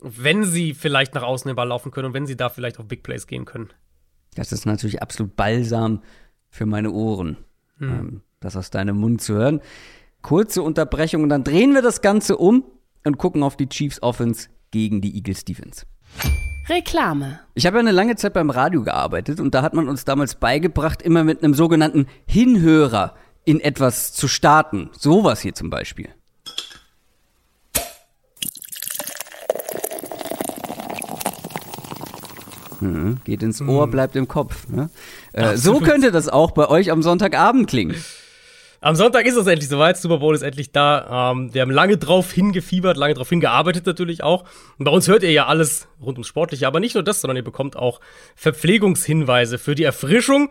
wenn 0.02 0.44
sie 0.44 0.74
vielleicht 0.74 1.16
nach 1.16 1.24
außen 1.24 1.50
den 1.50 1.56
Ball 1.56 1.68
laufen 1.68 1.92
können 1.92 2.08
und 2.08 2.14
wenn 2.14 2.28
sie 2.28 2.36
da 2.36 2.50
vielleicht 2.50 2.80
auf 2.80 2.88
Big 2.88 3.04
Plays 3.04 3.28
gehen 3.28 3.46
können. 3.46 3.70
Das 4.36 4.52
ist 4.52 4.66
natürlich 4.66 5.02
absolut 5.02 5.36
balsam 5.36 6.02
für 6.50 6.66
meine 6.66 6.92
Ohren, 6.92 7.38
hm. 7.78 7.90
ähm, 7.90 8.22
das 8.40 8.56
aus 8.56 8.70
deinem 8.70 8.98
Mund 8.98 9.22
zu 9.22 9.36
hören. 9.36 9.62
Kurze 10.22 10.62
Unterbrechung 10.62 11.24
und 11.24 11.30
dann 11.30 11.44
drehen 11.44 11.74
wir 11.74 11.82
das 11.82 12.02
Ganze 12.02 12.38
um 12.38 12.64
und 13.04 13.18
gucken 13.18 13.44
auf 13.44 13.58
die 13.58 13.68
Chiefs 13.68 14.02
Offense 14.02 14.50
gegen 14.72 15.02
die 15.02 15.16
Eagles 15.16 15.46
Defense. 15.46 15.86
Reklame. 16.70 17.40
Ich 17.56 17.66
habe 17.66 17.78
ja 17.78 17.82
eine 17.82 17.92
lange 17.92 18.16
Zeit 18.16 18.34
beim 18.34 18.50
Radio 18.50 18.84
gearbeitet 18.84 19.42
und 19.42 19.54
da 19.54 19.62
hat 19.62 19.74
man 19.74 19.90
uns 19.90 20.06
damals 20.06 20.36
beigebracht, 20.36 21.02
immer 21.02 21.24
mit 21.26 21.44
einem 21.44 21.54
sogenannten 21.54 22.08
Hinhörer 22.26 23.16
in 23.46 23.60
etwas 23.60 24.14
zu 24.14 24.28
starten. 24.28 24.90
Sowas 24.98 25.42
hier 25.42 25.54
zum 25.54 25.70
Beispiel. 25.70 26.10
Hm, 32.80 33.20
geht 33.24 33.44
ins 33.44 33.62
Ohr, 33.62 33.84
hm. 33.84 33.92
bleibt 33.92 34.16
im 34.16 34.28
Kopf. 34.28 34.68
Ne? 34.68 34.90
Äh, 35.32 35.56
so 35.56 35.80
könnte 35.80 36.12
das 36.12 36.28
auch 36.28 36.52
bei 36.52 36.68
euch 36.68 36.92
am 36.92 37.02
Sonntagabend 37.02 37.70
klingen. 37.70 37.96
Am 38.82 38.98
Sonntag 38.98 39.26
ist 39.26 39.38
es 39.38 39.48
endlich 39.48 39.70
soweit. 39.70 39.96
Super 39.96 40.18
Bowl 40.18 40.36
ist 40.36 40.42
endlich 40.42 40.74
da. 40.74 41.32
Ähm, 41.32 41.54
wir 41.54 41.62
haben 41.62 41.72
lange 41.72 41.98
drauf 41.98 42.34
hingefiebert, 42.34 42.98
lange 42.98 43.14
drauf 43.14 43.30
hingearbeitet 43.30 43.86
natürlich 43.86 44.24
auch. 44.24 44.44
Und 44.78 44.84
bei 44.84 44.92
uns 44.92 45.08
hört 45.08 45.24
ihr 45.24 45.32
ja 45.32 45.46
alles 45.46 45.88
rund 46.02 46.18
ums 46.18 46.28
Sportliche. 46.28 46.68
Aber 46.68 46.82
nicht 46.82 46.94
nur 46.94 47.04
das, 47.04 47.22
sondern 47.22 47.38
ihr 47.38 47.46
bekommt 47.46 47.78
auch 47.78 48.02
Verpflegungshinweise 48.36 49.58
für 49.58 49.76
die 49.76 49.84
Erfrischung 49.84 50.50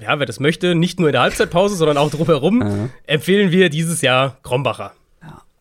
ja, 0.00 0.18
wer 0.18 0.26
das 0.26 0.40
möchte, 0.40 0.74
nicht 0.74 0.98
nur 0.98 1.08
in 1.08 1.12
der 1.12 1.22
Halbzeitpause, 1.22 1.76
sondern 1.76 1.96
auch 1.96 2.10
drumherum, 2.10 2.60
ja. 2.62 2.88
empfehlen 3.06 3.50
wir 3.50 3.70
dieses 3.70 4.02
Jahr 4.02 4.36
Krombacher. 4.42 4.92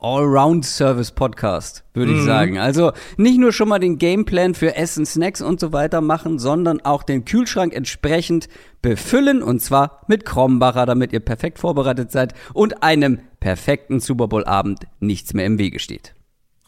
Allround-Service-Podcast, 0.04 1.86
würde 1.94 2.12
mhm. 2.12 2.20
ich 2.20 2.26
sagen. 2.26 2.60
Also 2.60 2.92
nicht 3.18 3.40
nur 3.40 3.54
schon 3.54 3.70
mal 3.70 3.80
den 3.80 3.98
Gameplan 3.98 4.54
für 4.54 4.76
Essen, 4.76 5.06
Snacks 5.06 5.42
und 5.42 5.60
so 5.60 5.72
weiter 5.72 6.02
machen, 6.02 6.40
sondern 6.40 6.82
auch 6.82 7.04
den 7.04 7.24
Kühlschrank 7.26 7.74
entsprechend 7.74 8.50
befüllen 8.82 9.42
und 9.42 9.62
zwar 9.62 10.02
mit 10.08 10.26
Krombacher, 10.26 10.86
damit 10.86 11.14
ihr 11.14 11.22
perfekt 11.22 11.58
vorbereitet 11.58 12.12
seid 12.12 12.34
und 12.54 12.84
einem 12.84 13.20
perfekten 13.40 14.02
Super 14.02 14.28
Bowl-Abend 14.28 14.82
nichts 15.00 15.34
mehr 15.34 15.46
im 15.46 15.58
Wege 15.58 15.80
steht. 15.80 16.14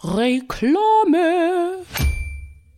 Reklame! 0.02 1.84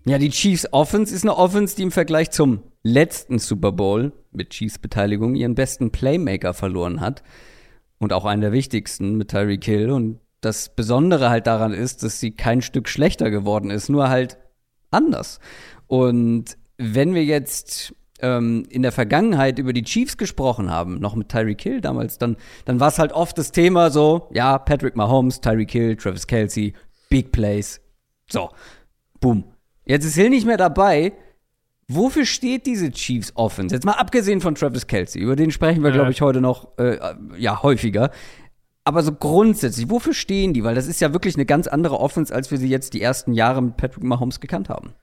Ja, 0.07 0.17
die 0.17 0.29
Chiefs 0.29 0.71
Offense 0.71 1.13
ist 1.13 1.23
eine 1.23 1.35
Offense, 1.35 1.75
die 1.75 1.83
im 1.83 1.91
Vergleich 1.91 2.31
zum 2.31 2.63
letzten 2.81 3.39
Super 3.39 3.73
Bowl 3.73 4.13
mit 4.31 4.51
Chiefs 4.51 4.79
Beteiligung 4.79 5.35
ihren 5.35 5.53
besten 5.53 5.91
Playmaker 5.91 6.53
verloren 6.53 7.01
hat. 7.01 7.23
Und 7.99 8.13
auch 8.13 8.23
einen 8.23 8.39
der 8.39 8.53
wichtigsten 8.53 9.17
mit 9.17 9.31
Tyreek 9.31 9.65
Hill. 9.65 9.91
Und 9.91 10.21
das 10.39 10.73
Besondere 10.73 11.29
halt 11.29 11.45
daran 11.45 11.73
ist, 11.73 12.03
dass 12.03 12.21
sie 12.21 12.31
kein 12.31 12.61
Stück 12.61 12.87
schlechter 12.87 13.29
geworden 13.29 13.69
ist, 13.69 13.89
nur 13.89 14.07
halt 14.07 14.37
anders. 14.91 15.39
Und 15.87 16.57
wenn 16.77 17.13
wir 17.13 17.25
jetzt 17.25 17.93
ähm, 18.21 18.65
in 18.69 18.83
der 18.83 18.93
Vergangenheit 18.93 19.59
über 19.59 19.73
die 19.73 19.83
Chiefs 19.83 20.15
gesprochen 20.15 20.71
haben, 20.71 21.01
noch 21.01 21.15
mit 21.15 21.27
Tyreek 21.27 21.61
Hill 21.61 21.81
damals, 21.81 22.17
dann, 22.17 22.37
dann 22.63 22.79
war 22.79 22.87
es 22.87 22.99
halt 22.99 23.11
oft 23.11 23.37
das 23.37 23.51
Thema 23.51 23.89
so, 23.89 24.29
ja, 24.31 24.57
Patrick 24.57 24.95
Mahomes, 24.95 25.41
Tyreek 25.41 25.71
Hill, 25.71 25.97
Travis 25.97 26.27
Kelsey, 26.27 26.75
Big 27.09 27.33
Plays. 27.33 27.81
So, 28.31 28.51
boom. 29.19 29.43
Jetzt 29.87 30.05
ist 30.05 30.15
Hill 30.15 30.29
nicht 30.29 30.45
mehr 30.45 30.57
dabei. 30.57 31.13
Wofür 31.87 32.25
steht 32.25 32.65
diese 32.65 32.91
Chiefs 32.91 33.31
Offense? 33.35 33.73
Jetzt 33.73 33.85
mal 33.85 33.93
abgesehen 33.93 34.41
von 34.41 34.55
Travis 34.55 34.87
Kelsey, 34.87 35.21
über 35.21 35.37
den 35.37 35.51
sprechen 35.51 35.83
wir, 35.83 35.89
ja. 35.89 35.95
glaube 35.95 36.11
ich, 36.11 36.21
heute 36.21 36.41
noch 36.41 36.77
äh, 36.77 36.97
ja 37.37 37.63
häufiger. 37.63 38.11
Aber 38.83 39.03
so 39.03 39.13
grundsätzlich, 39.13 39.89
wofür 39.89 40.13
stehen 40.13 40.53
die? 40.53 40.63
Weil 40.63 40.75
das 40.75 40.87
ist 40.87 40.99
ja 40.99 41.13
wirklich 41.13 41.35
eine 41.35 41.45
ganz 41.45 41.67
andere 41.67 41.99
Offense, 41.99 42.33
als 42.33 42.51
wir 42.51 42.57
sie 42.57 42.67
jetzt 42.67 42.93
die 42.93 43.01
ersten 43.01 43.33
Jahre 43.33 43.61
mit 43.61 43.77
Patrick 43.77 44.03
Mahomes 44.03 44.41
gekannt 44.41 44.69
haben. 44.69 44.93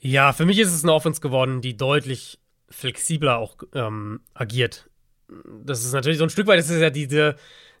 Ja, 0.00 0.32
für 0.32 0.44
mich 0.44 0.58
ist 0.58 0.72
es 0.72 0.82
eine 0.82 0.92
Offense 0.92 1.20
geworden, 1.20 1.60
die 1.60 1.76
deutlich 1.76 2.38
flexibler 2.68 3.38
auch 3.38 3.56
ähm, 3.74 4.20
agiert. 4.34 4.90
Das 5.64 5.84
ist 5.84 5.92
natürlich 5.92 6.18
so 6.18 6.24
ein 6.24 6.30
Stück 6.30 6.46
weit, 6.46 6.58
das 6.58 6.68
ist 6.68 6.80
ja 6.80 6.90
diese, 6.90 7.36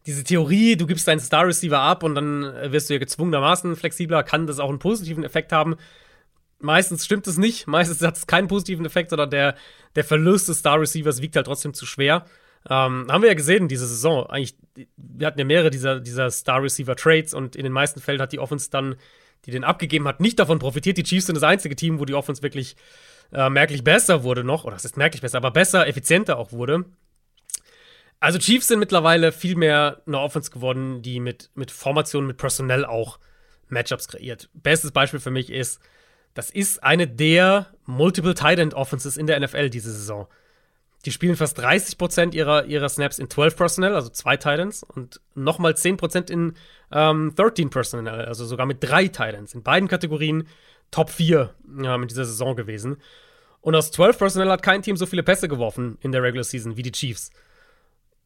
diese 0.06 0.24
Theorie, 0.24 0.76
du 0.76 0.86
gibst 0.86 1.08
deinen 1.08 1.20
Star 1.20 1.46
Receiver 1.46 1.80
ab 1.80 2.02
und 2.02 2.14
dann 2.14 2.42
wirst 2.70 2.88
du 2.88 2.94
ja 2.94 3.00
gezwungenermaßen 3.00 3.74
flexibler, 3.76 4.22
kann 4.22 4.46
das 4.46 4.58
auch 4.58 4.68
einen 4.68 4.78
positiven 4.78 5.24
Effekt 5.24 5.52
haben. 5.52 5.76
Meistens 6.62 7.04
stimmt 7.04 7.26
es 7.26 7.38
nicht. 7.38 7.66
Meistens 7.66 8.00
hat 8.02 8.16
es 8.16 8.26
keinen 8.26 8.48
positiven 8.48 8.84
Effekt, 8.84 9.10
sondern 9.10 9.30
der, 9.30 9.56
der 9.96 10.04
Verlust 10.04 10.48
des 10.48 10.58
Star 10.58 10.80
Receivers 10.80 11.20
wiegt 11.20 11.36
halt 11.36 11.46
trotzdem 11.46 11.74
zu 11.74 11.86
schwer. 11.86 12.24
Ähm, 12.68 13.06
haben 13.10 13.22
wir 13.22 13.28
ja 13.28 13.34
gesehen, 13.34 13.68
diese 13.68 13.86
Saison. 13.86 14.26
Eigentlich, 14.26 14.56
wir 14.96 15.26
hatten 15.26 15.38
ja 15.38 15.44
mehrere 15.44 15.70
dieser, 15.70 16.00
dieser 16.00 16.30
Star 16.30 16.62
Receiver 16.62 16.94
Trades 16.96 17.34
und 17.34 17.56
in 17.56 17.64
den 17.64 17.72
meisten 17.72 18.00
Fällen 18.00 18.20
hat 18.20 18.32
die 18.32 18.38
Offense 18.38 18.70
dann 18.70 18.96
die 19.44 19.50
den 19.50 19.64
abgegeben 19.64 20.06
hat, 20.06 20.20
nicht 20.20 20.38
davon 20.38 20.58
profitiert. 20.58 20.96
Die 20.96 21.02
Chiefs 21.02 21.26
sind 21.26 21.34
das 21.34 21.42
einzige 21.42 21.76
Team, 21.76 21.98
wo 21.98 22.04
die 22.04 22.14
Offense 22.14 22.42
wirklich 22.42 22.76
äh, 23.32 23.50
merklich 23.50 23.82
besser 23.82 24.22
wurde 24.22 24.44
noch, 24.44 24.64
oder 24.64 24.76
es 24.76 24.84
ist 24.84 24.96
merklich 24.96 25.22
besser, 25.22 25.38
aber 25.38 25.50
besser, 25.50 25.86
effizienter 25.86 26.38
auch 26.38 26.52
wurde. 26.52 26.84
Also 28.20 28.38
Chiefs 28.38 28.68
sind 28.68 28.78
mittlerweile 28.78 29.32
viel 29.32 29.56
mehr 29.56 30.00
eine 30.06 30.20
Offense 30.20 30.50
geworden, 30.50 31.02
die 31.02 31.18
mit, 31.18 31.50
mit 31.54 31.72
Formationen, 31.72 32.28
mit 32.28 32.36
Personell 32.36 32.84
auch 32.84 33.18
Matchups 33.68 34.06
kreiert. 34.06 34.48
Bestes 34.54 34.92
Beispiel 34.92 35.18
für 35.18 35.32
mich 35.32 35.50
ist, 35.50 35.80
das 36.34 36.50
ist 36.50 36.82
eine 36.82 37.06
der 37.06 37.66
Multiple 37.84 38.34
Tight 38.34 38.58
End 38.58 38.74
Offenses 38.74 39.16
in 39.16 39.26
der 39.26 39.38
NFL 39.40 39.70
diese 39.70 39.92
Saison. 39.92 40.26
Die 41.04 41.10
spielen 41.10 41.36
fast 41.36 41.58
30% 41.58 42.32
ihrer, 42.32 42.64
ihrer 42.66 42.88
Snaps 42.88 43.18
in 43.18 43.28
12 43.28 43.56
Personnel, 43.56 43.94
also 43.94 44.08
zwei 44.08 44.36
Titans, 44.36 44.84
und 44.84 45.20
nochmal 45.34 45.72
10% 45.72 46.30
in 46.30 46.54
ähm, 46.92 47.32
13 47.34 47.70
Personnel, 47.70 48.24
also 48.26 48.44
sogar 48.44 48.66
mit 48.66 48.78
drei 48.80 49.08
Titans. 49.08 49.52
In 49.54 49.62
beiden 49.62 49.88
Kategorien 49.88 50.46
Top 50.92 51.10
4 51.10 51.54
ja, 51.82 51.94
in 51.96 52.06
dieser 52.06 52.24
Saison 52.24 52.54
gewesen. 52.54 52.98
Und 53.60 53.74
aus 53.74 53.90
12 53.90 54.18
Personnel 54.18 54.50
hat 54.50 54.62
kein 54.62 54.82
Team 54.82 54.96
so 54.96 55.06
viele 55.06 55.22
Pässe 55.22 55.48
geworfen 55.48 55.98
in 56.00 56.12
der 56.12 56.22
Regular 56.22 56.44
Season 56.44 56.76
wie 56.76 56.82
die 56.82 56.92
Chiefs. 56.92 57.30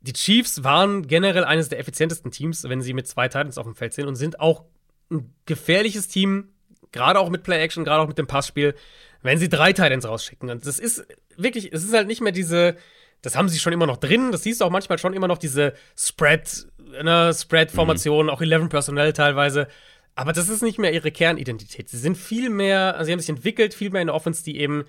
Die 0.00 0.12
Chiefs 0.12 0.62
waren 0.62 1.06
generell 1.06 1.44
eines 1.44 1.68
der 1.68 1.78
effizientesten 1.78 2.30
Teams, 2.30 2.64
wenn 2.64 2.82
sie 2.82 2.92
mit 2.92 3.06
zwei 3.06 3.28
Titans 3.28 3.56
auf 3.56 3.64
dem 3.64 3.74
Feld 3.74 3.94
sind 3.94 4.06
und 4.06 4.16
sind 4.16 4.40
auch 4.40 4.64
ein 5.10 5.32
gefährliches 5.46 6.08
Team, 6.08 6.48
gerade 6.96 7.20
auch 7.20 7.30
mit 7.30 7.42
Play-Action, 7.42 7.84
gerade 7.84 8.02
auch 8.02 8.08
mit 8.08 8.18
dem 8.18 8.26
Passspiel, 8.26 8.74
wenn 9.22 9.38
sie 9.38 9.48
drei 9.48 9.72
Titans 9.72 10.06
rausschicken. 10.06 10.50
Und 10.50 10.66
das 10.66 10.78
ist 10.78 11.06
wirklich, 11.36 11.72
es 11.72 11.84
ist 11.84 11.92
halt 11.92 12.08
nicht 12.08 12.20
mehr 12.20 12.32
diese, 12.32 12.76
das 13.22 13.36
haben 13.36 13.48
sie 13.48 13.58
schon 13.58 13.72
immer 13.72 13.86
noch 13.86 13.96
drin, 13.96 14.32
das 14.32 14.42
siehst 14.42 14.60
du 14.60 14.64
auch 14.64 14.70
manchmal 14.70 14.98
schon 14.98 15.14
immer 15.14 15.28
noch 15.28 15.38
diese 15.38 15.74
Spread, 15.96 16.66
ne, 17.02 17.32
Spread-Formation, 17.32 18.26
mhm. 18.26 18.30
auch 18.30 18.40
11 18.40 18.68
Personell 18.68 19.12
teilweise. 19.12 19.68
Aber 20.14 20.32
das 20.32 20.48
ist 20.48 20.62
nicht 20.62 20.78
mehr 20.78 20.92
ihre 20.94 21.10
Kernidentität. 21.10 21.88
Sie 21.88 21.98
sind 21.98 22.16
viel 22.16 22.48
mehr, 22.48 22.94
also 22.94 23.06
sie 23.06 23.12
haben 23.12 23.20
sich 23.20 23.28
entwickelt, 23.28 23.74
viel 23.74 23.90
mehr 23.90 24.00
in 24.00 24.08
der 24.08 24.14
Offense, 24.14 24.42
die 24.42 24.58
eben 24.58 24.84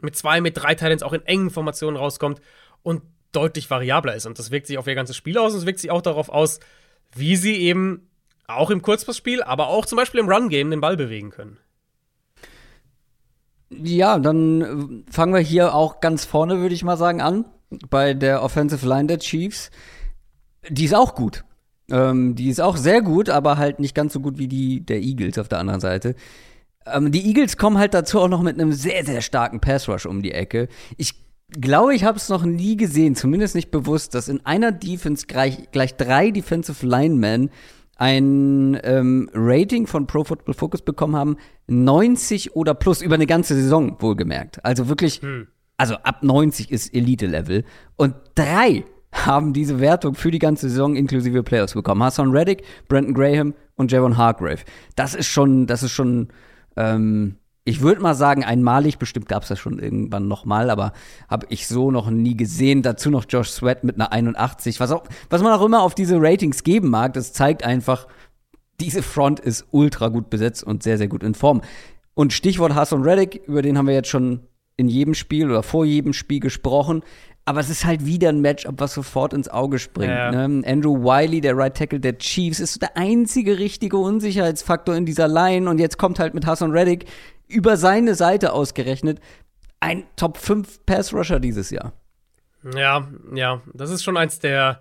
mit 0.00 0.14
zwei, 0.14 0.40
mit 0.40 0.56
drei 0.56 0.74
Titans 0.74 1.02
auch 1.02 1.12
in 1.12 1.24
engen 1.24 1.50
Formationen 1.50 1.96
rauskommt 1.96 2.40
und 2.82 3.02
deutlich 3.32 3.70
variabler 3.70 4.14
ist. 4.14 4.26
Und 4.26 4.38
das 4.38 4.50
wirkt 4.50 4.66
sich 4.66 4.78
auf 4.78 4.86
ihr 4.86 4.94
ganzes 4.94 5.16
Spiel 5.16 5.38
aus 5.38 5.52
und 5.52 5.60
es 5.60 5.66
wirkt 5.66 5.80
sich 5.80 5.90
auch 5.90 6.02
darauf 6.02 6.28
aus, 6.28 6.60
wie 7.14 7.36
sie 7.36 7.56
eben 7.56 8.07
auch 8.48 8.70
im 8.70 8.82
Kurzpassspiel, 8.82 9.42
aber 9.42 9.68
auch 9.68 9.86
zum 9.86 9.96
Beispiel 9.96 10.20
im 10.20 10.28
Run-Game 10.28 10.70
den 10.70 10.80
Ball 10.80 10.96
bewegen 10.96 11.30
können. 11.30 11.58
Ja, 13.70 14.18
dann 14.18 15.04
äh, 15.06 15.12
fangen 15.12 15.34
wir 15.34 15.40
hier 15.40 15.74
auch 15.74 16.00
ganz 16.00 16.24
vorne, 16.24 16.58
würde 16.58 16.74
ich 16.74 16.82
mal 16.82 16.96
sagen, 16.96 17.20
an. 17.20 17.44
Bei 17.90 18.14
der 18.14 18.42
Offensive 18.42 18.86
Line 18.86 19.06
der 19.06 19.18
Chiefs. 19.18 19.70
Die 20.68 20.86
ist 20.86 20.94
auch 20.94 21.14
gut. 21.14 21.44
Ähm, 21.90 22.34
die 22.34 22.48
ist 22.48 22.60
auch 22.60 22.76
sehr 22.76 23.02
gut, 23.02 23.28
aber 23.28 23.58
halt 23.58 23.78
nicht 23.78 23.94
ganz 23.94 24.14
so 24.14 24.20
gut 24.20 24.38
wie 24.38 24.48
die 24.48 24.80
der 24.80 25.00
Eagles 25.00 25.38
auf 25.38 25.48
der 25.48 25.58
anderen 25.58 25.80
Seite. 25.80 26.14
Ähm, 26.86 27.12
die 27.12 27.26
Eagles 27.26 27.58
kommen 27.58 27.78
halt 27.78 27.92
dazu 27.92 28.20
auch 28.20 28.28
noch 28.28 28.42
mit 28.42 28.58
einem 28.58 28.72
sehr, 28.72 29.04
sehr 29.04 29.20
starken 29.20 29.60
Pass 29.60 29.88
Rush 29.88 30.06
um 30.06 30.22
die 30.22 30.32
Ecke. 30.32 30.68
Ich 30.96 31.14
glaube, 31.50 31.94
ich 31.94 32.04
habe 32.04 32.16
es 32.16 32.30
noch 32.30 32.44
nie 32.44 32.76
gesehen, 32.76 33.14
zumindest 33.14 33.54
nicht 33.54 33.70
bewusst, 33.70 34.14
dass 34.14 34.28
in 34.28 34.44
einer 34.46 34.72
Defense 34.72 35.26
gleich, 35.26 35.70
gleich 35.72 35.96
drei 35.96 36.30
Defensive 36.30 36.86
Linemen 36.86 37.50
ein 37.98 38.78
ähm, 38.84 39.28
Rating 39.34 39.86
von 39.86 40.06
Pro 40.06 40.24
Football 40.24 40.54
Focus 40.54 40.82
bekommen 40.82 41.16
haben, 41.16 41.36
90 41.66 42.56
oder 42.56 42.74
plus 42.74 43.02
über 43.02 43.16
eine 43.16 43.26
ganze 43.26 43.54
Saison 43.54 43.96
wohlgemerkt. 44.00 44.64
Also 44.64 44.88
wirklich, 44.88 45.20
hm. 45.20 45.48
also 45.76 45.96
ab 45.96 46.22
90 46.22 46.70
ist 46.70 46.94
Elite-Level. 46.94 47.64
Und 47.96 48.14
drei 48.36 48.84
haben 49.12 49.52
diese 49.52 49.80
Wertung 49.80 50.14
für 50.14 50.30
die 50.30 50.38
ganze 50.38 50.68
Saison 50.68 50.94
inklusive 50.94 51.42
Playoffs 51.42 51.74
bekommen. 51.74 52.02
Hassan 52.02 52.30
Reddick, 52.30 52.62
Brandon 52.88 53.14
Graham 53.14 53.54
und 53.74 53.90
Javon 53.90 54.16
Hargrave. 54.16 54.62
Das 54.94 55.14
ist 55.14 55.26
schon, 55.26 55.66
das 55.66 55.82
ist 55.82 55.92
schon 55.92 56.28
ähm, 56.76 57.37
ich 57.68 57.82
würde 57.82 58.00
mal 58.00 58.14
sagen, 58.14 58.44
einmalig, 58.44 58.98
bestimmt 58.98 59.28
gab 59.28 59.42
es 59.42 59.50
das 59.50 59.58
schon 59.58 59.78
irgendwann 59.78 60.26
nochmal, 60.26 60.70
aber 60.70 60.94
habe 61.28 61.46
ich 61.50 61.66
so 61.66 61.90
noch 61.90 62.08
nie 62.08 62.34
gesehen. 62.34 62.80
Dazu 62.80 63.10
noch 63.10 63.26
Josh 63.28 63.50
Sweat 63.50 63.84
mit 63.84 63.96
einer 63.96 64.10
81. 64.10 64.80
Was, 64.80 64.90
auch, 64.90 65.04
was 65.28 65.42
man 65.42 65.52
auch 65.52 65.62
immer 65.62 65.82
auf 65.82 65.94
diese 65.94 66.16
Ratings 66.18 66.64
geben 66.64 66.88
mag, 66.88 67.12
das 67.12 67.34
zeigt 67.34 67.64
einfach, 67.64 68.06
diese 68.80 69.02
Front 69.02 69.38
ist 69.40 69.66
ultra 69.70 70.08
gut 70.08 70.30
besetzt 70.30 70.64
und 70.64 70.82
sehr, 70.82 70.96
sehr 70.96 71.08
gut 71.08 71.22
in 71.22 71.34
Form. 71.34 71.60
Und 72.14 72.32
Stichwort 72.32 72.74
Hassan 72.74 73.02
Reddick, 73.02 73.42
über 73.46 73.60
den 73.60 73.76
haben 73.76 73.86
wir 73.86 73.94
jetzt 73.94 74.08
schon 74.08 74.40
in 74.78 74.88
jedem 74.88 75.12
Spiel 75.12 75.50
oder 75.50 75.62
vor 75.62 75.84
jedem 75.84 76.14
Spiel 76.14 76.40
gesprochen. 76.40 77.02
Aber 77.44 77.60
es 77.60 77.68
ist 77.68 77.84
halt 77.84 78.06
wieder 78.06 78.30
ein 78.30 78.40
Matchup, 78.40 78.76
was 78.78 78.94
sofort 78.94 79.34
ins 79.34 79.48
Auge 79.48 79.78
springt. 79.78 80.10
Ja. 80.10 80.48
Ne? 80.48 80.66
Andrew 80.66 81.02
Wiley, 81.02 81.42
der 81.42 81.56
Right 81.56 81.76
Tackle 81.76 82.00
der 82.00 82.16
Chiefs, 82.16 82.60
ist 82.60 82.80
der 82.80 82.96
einzige 82.96 83.58
richtige 83.58 83.98
Unsicherheitsfaktor 83.98 84.94
in 84.94 85.04
dieser 85.04 85.28
Line. 85.28 85.68
Und 85.68 85.78
jetzt 85.78 85.98
kommt 85.98 86.18
halt 86.18 86.32
mit 86.32 86.46
Hassan 86.46 86.70
Reddick 86.70 87.04
über 87.48 87.76
seine 87.76 88.14
Seite 88.14 88.52
ausgerechnet 88.52 89.20
ein 89.80 90.04
Top 90.16 90.38
5 90.38 90.84
Pass 90.86 91.12
Rusher 91.12 91.40
dieses 91.40 91.70
Jahr. 91.70 91.92
Ja, 92.74 93.08
ja, 93.34 93.62
das 93.72 93.90
ist 93.90 94.02
schon 94.02 94.16
eins 94.16 94.38
der 94.38 94.80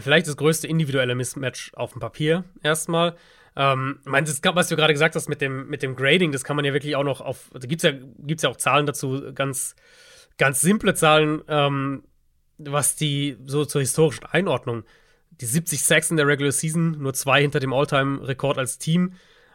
vielleicht 0.00 0.26
das 0.26 0.36
größte 0.36 0.66
individuelle 0.66 1.14
Mismatch 1.14 1.72
auf 1.74 1.92
dem 1.92 2.00
Papier 2.00 2.44
erstmal. 2.62 3.16
Ähm, 3.54 4.00
mein, 4.04 4.24
das, 4.24 4.40
was 4.42 4.68
du 4.68 4.76
gerade 4.76 4.92
gesagt 4.92 5.14
hast 5.14 5.28
mit 5.28 5.40
dem, 5.40 5.68
mit 5.68 5.82
dem 5.82 5.94
Grading, 5.94 6.32
das 6.32 6.42
kann 6.42 6.56
man 6.56 6.64
ja 6.64 6.72
wirklich 6.72 6.96
auch 6.96 7.04
noch 7.04 7.20
auf, 7.20 7.50
da 7.52 7.60
gibt 7.60 7.84
es 7.84 7.90
ja, 7.90 7.98
gibt's 8.18 8.42
ja 8.42 8.50
auch 8.50 8.56
Zahlen 8.56 8.86
dazu, 8.86 9.32
ganz, 9.34 9.76
ganz 10.38 10.60
simple 10.60 10.94
Zahlen, 10.94 11.42
ähm, 11.48 12.02
was 12.58 12.96
die 12.96 13.36
so 13.46 13.64
zur 13.64 13.82
historischen 13.82 14.24
Einordnung, 14.24 14.84
die 15.30 15.46
70 15.46 15.82
Sacks 15.82 16.10
in 16.10 16.16
der 16.16 16.26
Regular 16.26 16.52
Season, 16.52 16.92
nur 16.92 17.14
zwei 17.14 17.42
hinter 17.42 17.60
dem 17.60 17.72
All-Time-Rekord 17.72 18.58
als 18.58 18.78
Team, 18.78 19.14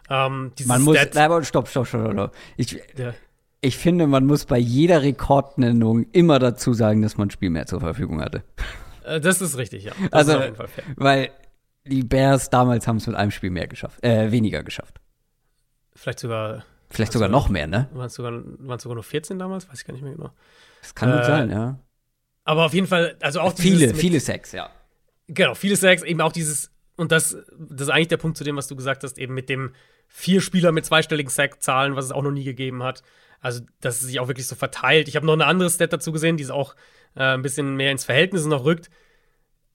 ähm, 0.10 0.52
man 0.66 0.82
muss, 0.82 0.98
aber 1.16 1.44
stopp, 1.44 1.68
stopp, 1.68 1.88
stopp, 1.88 2.12
stopp. 2.14 2.36
Ich, 2.56 2.74
ja. 2.98 3.14
ich 3.62 3.78
finde, 3.78 4.08
man 4.08 4.26
muss 4.26 4.46
bei 4.46 4.58
jeder 4.58 5.02
Rekordnennung 5.02 6.06
immer 6.12 6.40
dazu 6.40 6.74
sagen, 6.74 7.02
dass 7.02 7.18
man 7.18 7.28
ein 7.28 7.32
Spiel 7.32 7.50
mehr 7.50 7.66
zur 7.66 7.80
Verfügung 7.80 8.22
hatte. 8.22 8.44
Äh, 9.04 9.20
das 9.20 9.42
ist 9.42 9.58
richtig, 9.58 9.86
ja. 9.86 9.94
Das 10.12 10.30
also, 10.30 10.54
weil 10.96 11.32
die 11.86 12.04
Bears 12.04 12.50
damals 12.50 12.88
haben 12.88 12.98
es 12.98 13.08
mit 13.08 13.16
einem 13.16 13.32
Spiel 13.32 13.50
mehr 13.50 13.68
geschafft, 13.68 14.04
äh, 14.04 14.32
weniger 14.32 14.64
geschafft. 14.64 15.00
Vielleicht 15.96 16.20
sogar. 16.20 16.64
Vielleicht 16.90 17.12
sogar 17.12 17.28
noch 17.28 17.50
mehr, 17.50 17.68
ne? 17.68 17.90
Waren 17.92 18.06
es 18.06 18.14
sogar, 18.14 18.42
sogar 18.80 18.96
nur 18.96 19.04
14 19.04 19.38
damals? 19.38 19.68
Weiß 19.68 19.80
ich 19.80 19.86
gar 19.86 19.94
nicht 19.94 20.04
mehr 20.04 20.14
genau. 20.14 20.32
Das 20.82 20.96
kann 20.96 21.10
äh, 21.10 21.18
gut 21.18 21.26
sein, 21.26 21.50
ja. 21.50 21.80
Aber 22.46 22.66
auf 22.66 22.74
jeden 22.74 22.88
Fall, 22.88 23.18
also 23.20 23.42
auch 23.42 23.58
Viele, 23.58 23.94
viele 23.94 24.22
Sex, 24.22 24.54
ja. 24.54 24.70
Genau, 25.28 25.54
viele 25.54 25.76
Sex, 25.76 26.04
eben 26.04 26.22
auch 26.22 26.32
dieses, 26.32 26.72
und 26.96 27.12
das, 27.12 27.36
das 27.60 27.88
ist 27.88 27.90
eigentlich 27.90 28.08
der 28.08 28.18
Punkt 28.18 28.38
zu 28.38 28.46
dem, 28.46 28.56
was 28.56 28.68
du 28.68 28.76
gesagt 28.78 29.04
hast, 29.04 29.18
eben 29.18 29.34
mit 29.34 29.50
dem 29.50 29.74
vier 30.08 30.42
Spieler 30.42 30.72
mit 30.72 30.86
zweistelligen 30.86 31.30
Sack-Zahlen, 31.30 31.96
was 31.96 32.06
es 32.06 32.12
auch 32.12 32.24
noch 32.24 32.32
nie 32.32 32.44
gegeben 32.44 32.84
hat. 32.84 33.04
Also, 33.40 33.62
dass 33.82 34.02
es 34.02 34.08
sich 34.08 34.20
auch 34.20 34.28
wirklich 34.28 34.48
so 34.48 34.56
verteilt. 34.56 35.08
Ich 35.08 35.16
habe 35.16 35.26
noch 35.26 35.34
eine 35.34 35.46
andere 35.46 35.70
Stat 35.70 35.94
dazu 35.94 36.12
gesehen, 36.12 36.38
die 36.38 36.44
es 36.44 36.50
auch 36.50 36.76
äh, 37.16 37.24
ein 37.24 37.42
bisschen 37.42 37.76
mehr 37.76 37.92
ins 37.92 38.06
Verhältnis 38.06 38.46
noch 38.46 38.66
rückt. 38.66 38.90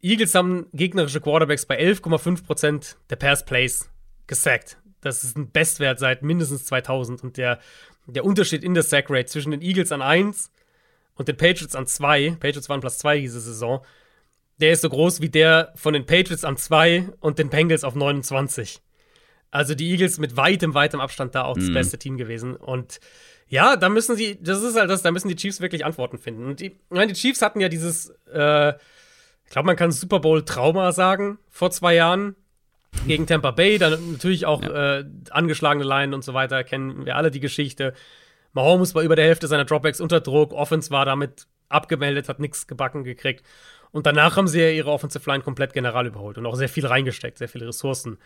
Eagles 0.00 0.34
haben 0.34 0.66
gegnerische 0.72 1.20
Quarterbacks 1.20 1.64
bei 1.64 1.78
11,5% 1.80 2.96
der 3.08 3.16
Pass-Plays 3.16 3.88
gesackt. 4.26 4.78
Das 5.00 5.22
ist 5.22 5.36
ein 5.36 5.50
Bestwert 5.50 6.00
seit 6.00 6.22
mindestens 6.22 6.64
2000. 6.64 7.22
Und 7.22 7.36
der, 7.36 7.60
der 8.06 8.24
Unterschied 8.24 8.64
in 8.64 8.74
der 8.74 8.82
Sack-Rate 8.82 9.26
zwischen 9.26 9.52
den 9.52 9.62
Eagles 9.62 9.92
an 9.92 10.02
1 10.02 10.50
und 11.14 11.28
den 11.28 11.36
Patriots 11.36 11.76
an 11.76 11.86
2, 11.86 12.36
Patriots 12.40 12.68
waren 12.68 12.80
Platz 12.80 12.98
2 12.98 13.20
diese 13.20 13.40
Saison, 13.40 13.84
der 14.60 14.72
ist 14.72 14.82
so 14.82 14.88
groß 14.88 15.20
wie 15.20 15.28
der 15.28 15.72
von 15.76 15.92
den 15.92 16.06
Patriots 16.06 16.44
an 16.44 16.56
2 16.56 17.10
und 17.20 17.38
den 17.38 17.48
Bengals 17.48 17.84
auf 17.84 17.94
29. 17.94 18.80
Also 19.52 19.74
die 19.74 19.90
Eagles 19.90 20.18
mit 20.18 20.36
weitem, 20.36 20.72
weitem 20.72 20.98
Abstand 20.98 21.34
da 21.34 21.44
auch 21.44 21.56
das 21.56 21.66
mhm. 21.66 21.74
beste 21.74 21.98
Team 21.98 22.16
gewesen. 22.16 22.56
Und 22.56 23.00
ja, 23.48 23.76
da 23.76 23.90
müssen 23.90 24.16
sie, 24.16 24.42
das 24.42 24.62
ist 24.62 24.76
halt 24.76 24.88
das, 24.88 25.02
da 25.02 25.10
müssen 25.10 25.28
die 25.28 25.36
Chiefs 25.36 25.60
wirklich 25.60 25.84
Antworten 25.84 26.16
finden. 26.16 26.46
Und 26.46 26.60
die, 26.60 26.68
ich 26.68 26.74
meine, 26.88 27.12
die 27.12 27.20
Chiefs 27.20 27.42
hatten 27.42 27.60
ja 27.60 27.68
dieses, 27.68 28.08
äh, 28.32 28.70
ich 28.70 29.50
glaube, 29.50 29.66
man 29.66 29.76
kann 29.76 29.92
Super 29.92 30.20
Bowl-Trauma 30.20 30.90
sagen, 30.92 31.38
vor 31.50 31.70
zwei 31.70 31.94
Jahren 31.94 32.34
gegen 33.06 33.26
Tampa 33.26 33.50
Bay. 33.50 33.76
Dann 33.76 34.12
natürlich 34.12 34.46
auch 34.46 34.62
ja. 34.62 35.00
äh, 35.00 35.04
angeschlagene 35.28 35.84
Line 35.84 36.14
und 36.14 36.24
so 36.24 36.32
weiter, 36.32 36.64
kennen 36.64 37.04
wir 37.04 37.16
alle 37.16 37.30
die 37.30 37.40
Geschichte. 37.40 37.92
Mahomes 38.54 38.94
war 38.94 39.02
über 39.02 39.16
der 39.16 39.26
Hälfte 39.26 39.48
seiner 39.48 39.66
Dropbacks 39.66 40.00
unter 40.00 40.20
Druck, 40.20 40.52
Offense 40.54 40.90
war 40.90 41.04
damit 41.04 41.46
abgemeldet, 41.68 42.30
hat 42.30 42.40
nichts 42.40 42.66
gebacken 42.66 43.04
gekriegt. 43.04 43.44
Und 43.90 44.06
danach 44.06 44.38
haben 44.38 44.48
sie 44.48 44.60
ja 44.60 44.70
ihre 44.70 44.90
Offensive 44.90 45.28
Line 45.30 45.42
komplett 45.42 45.74
general 45.74 46.06
überholt 46.06 46.38
und 46.38 46.46
auch 46.46 46.54
sehr 46.54 46.70
viel 46.70 46.86
reingesteckt, 46.86 47.36
sehr 47.36 47.48
viele 47.48 47.68
Ressourcen. 47.68 48.16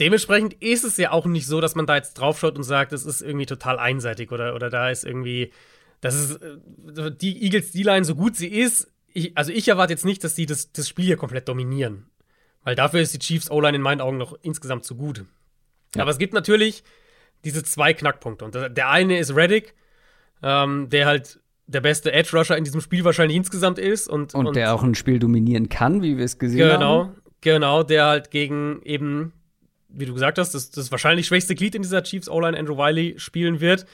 Dementsprechend 0.00 0.54
ist 0.54 0.84
es 0.84 0.96
ja 0.96 1.12
auch 1.12 1.26
nicht 1.26 1.46
so, 1.46 1.60
dass 1.60 1.76
man 1.76 1.86
da 1.86 1.96
jetzt 1.96 2.14
draufschaut 2.14 2.56
und 2.56 2.64
sagt, 2.64 2.92
es 2.92 3.06
ist 3.06 3.20
irgendwie 3.20 3.46
total 3.46 3.78
einseitig 3.78 4.32
oder, 4.32 4.54
oder 4.54 4.68
da 4.68 4.90
ist 4.90 5.04
irgendwie, 5.04 5.52
das 6.00 6.14
ist 6.14 6.42
äh, 6.42 7.12
die 7.12 7.44
Eagles 7.44 7.72
D-Line 7.72 8.04
so 8.04 8.14
gut 8.14 8.36
sie 8.36 8.48
ist. 8.48 8.92
Ich, 9.12 9.36
also 9.36 9.52
ich 9.52 9.68
erwarte 9.68 9.92
jetzt 9.92 10.04
nicht, 10.04 10.24
dass 10.24 10.34
die 10.34 10.46
das, 10.46 10.72
das 10.72 10.88
Spiel 10.88 11.04
hier 11.04 11.16
komplett 11.16 11.48
dominieren. 11.48 12.06
Weil 12.64 12.74
dafür 12.74 13.00
ist 13.00 13.14
die 13.14 13.18
Chiefs 13.18 13.50
O-Line 13.50 13.76
in 13.76 13.82
meinen 13.82 14.00
Augen 14.00 14.16
noch 14.16 14.36
insgesamt 14.42 14.84
zu 14.84 14.96
gut. 14.96 15.24
Ja. 15.94 16.02
Aber 16.02 16.10
es 16.10 16.18
gibt 16.18 16.34
natürlich 16.34 16.82
diese 17.44 17.62
zwei 17.62 17.94
Knackpunkte. 17.94 18.44
Und 18.46 18.54
der 18.54 18.88
eine 18.88 19.18
ist 19.18 19.36
Reddick, 19.36 19.74
ähm, 20.42 20.88
der 20.88 21.06
halt 21.06 21.40
der 21.66 21.80
beste 21.80 22.12
Edge 22.12 22.36
Rusher 22.36 22.56
in 22.56 22.64
diesem 22.64 22.80
Spiel 22.80 23.04
wahrscheinlich 23.04 23.36
insgesamt 23.36 23.78
ist. 23.78 24.08
Und, 24.08 24.34
und, 24.34 24.46
und 24.46 24.56
der 24.56 24.74
auch 24.74 24.82
ein 24.82 24.94
Spiel 24.94 25.18
dominieren 25.18 25.68
kann, 25.68 26.02
wie 26.02 26.16
wir 26.16 26.24
es 26.24 26.38
gesehen 26.38 26.68
genau, 26.68 27.04
haben. 27.04 27.14
Genau, 27.40 27.58
genau, 27.58 27.82
der 27.82 28.06
halt 28.06 28.30
gegen 28.30 28.80
eben 28.82 29.32
wie 29.96 30.06
du 30.06 30.14
gesagt 30.14 30.38
hast, 30.38 30.54
das, 30.54 30.70
das 30.70 30.90
wahrscheinlich 30.90 31.26
schwächste 31.26 31.54
Glied 31.54 31.74
in 31.74 31.82
dieser 31.82 32.02
Chiefs 32.02 32.28
O-Line 32.28 32.58
Andrew 32.58 32.76
Wiley 32.76 33.14
spielen 33.18 33.60
wird. 33.60 33.86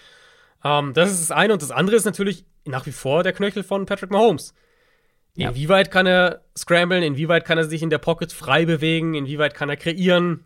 Ähm, 0.65 0.93
das 0.95 1.11
ist 1.11 1.21
das 1.21 1.31
eine. 1.31 1.53
Und 1.53 1.63
das 1.63 1.71
andere 1.71 1.97
ist 1.97 2.05
natürlich 2.05 2.45
nach 2.65 2.87
wie 2.87 2.93
vor 2.93 3.23
der 3.23 3.33
Knöchel 3.33 3.63
von 3.63 3.87
Patrick 3.87 4.11
Mahomes. 4.11 4.55
Ja. 5.37 5.51
Inwieweit 5.51 5.91
kann 5.91 6.07
er 6.07 6.43
scramblen? 6.57 7.03
Inwieweit 7.03 7.45
kann 7.45 7.59
er 7.59 7.65
sich 7.65 7.83
in 7.83 7.91
der 7.91 7.99
Pocket 7.99 8.33
frei 8.33 8.65
bewegen? 8.65 9.15
Inwieweit 9.15 9.55
kann 9.55 9.69
er 9.69 9.77
kreieren? 9.77 10.45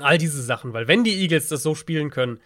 All 0.00 0.18
diese 0.18 0.42
Sachen. 0.42 0.72
Weil 0.72 0.88
wenn 0.88 1.04
die 1.04 1.20
Eagles 1.20 1.48
das 1.48 1.62
so 1.62 1.74
spielen 1.74 2.10
können, 2.10 2.38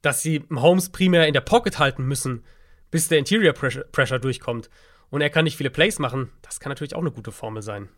dass 0.00 0.22
sie 0.22 0.44
Mahomes 0.48 0.88
primär 0.88 1.28
in 1.28 1.32
der 1.32 1.40
Pocket 1.42 1.78
halten 1.78 2.04
müssen, 2.04 2.44
bis 2.90 3.08
der 3.08 3.18
Interior 3.18 3.52
Pressure, 3.52 3.84
Pressure 3.92 4.18
durchkommt 4.18 4.68
und 5.10 5.20
er 5.20 5.30
kann 5.30 5.44
nicht 5.44 5.56
viele 5.56 5.70
Plays 5.70 5.98
machen, 5.98 6.30
das 6.42 6.58
kann 6.58 6.70
natürlich 6.70 6.96
auch 6.96 7.00
eine 7.00 7.12
gute 7.12 7.30
Formel 7.30 7.62
sein. 7.62 7.88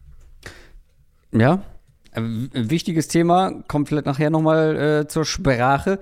Ja, 1.32 1.64
ein 2.14 2.70
wichtiges 2.70 3.08
Thema, 3.08 3.62
kommt 3.68 3.88
vielleicht 3.88 4.06
nachher 4.06 4.30
nochmal 4.30 4.76
äh, 4.76 5.08
zur 5.08 5.24
Sprache. 5.24 5.98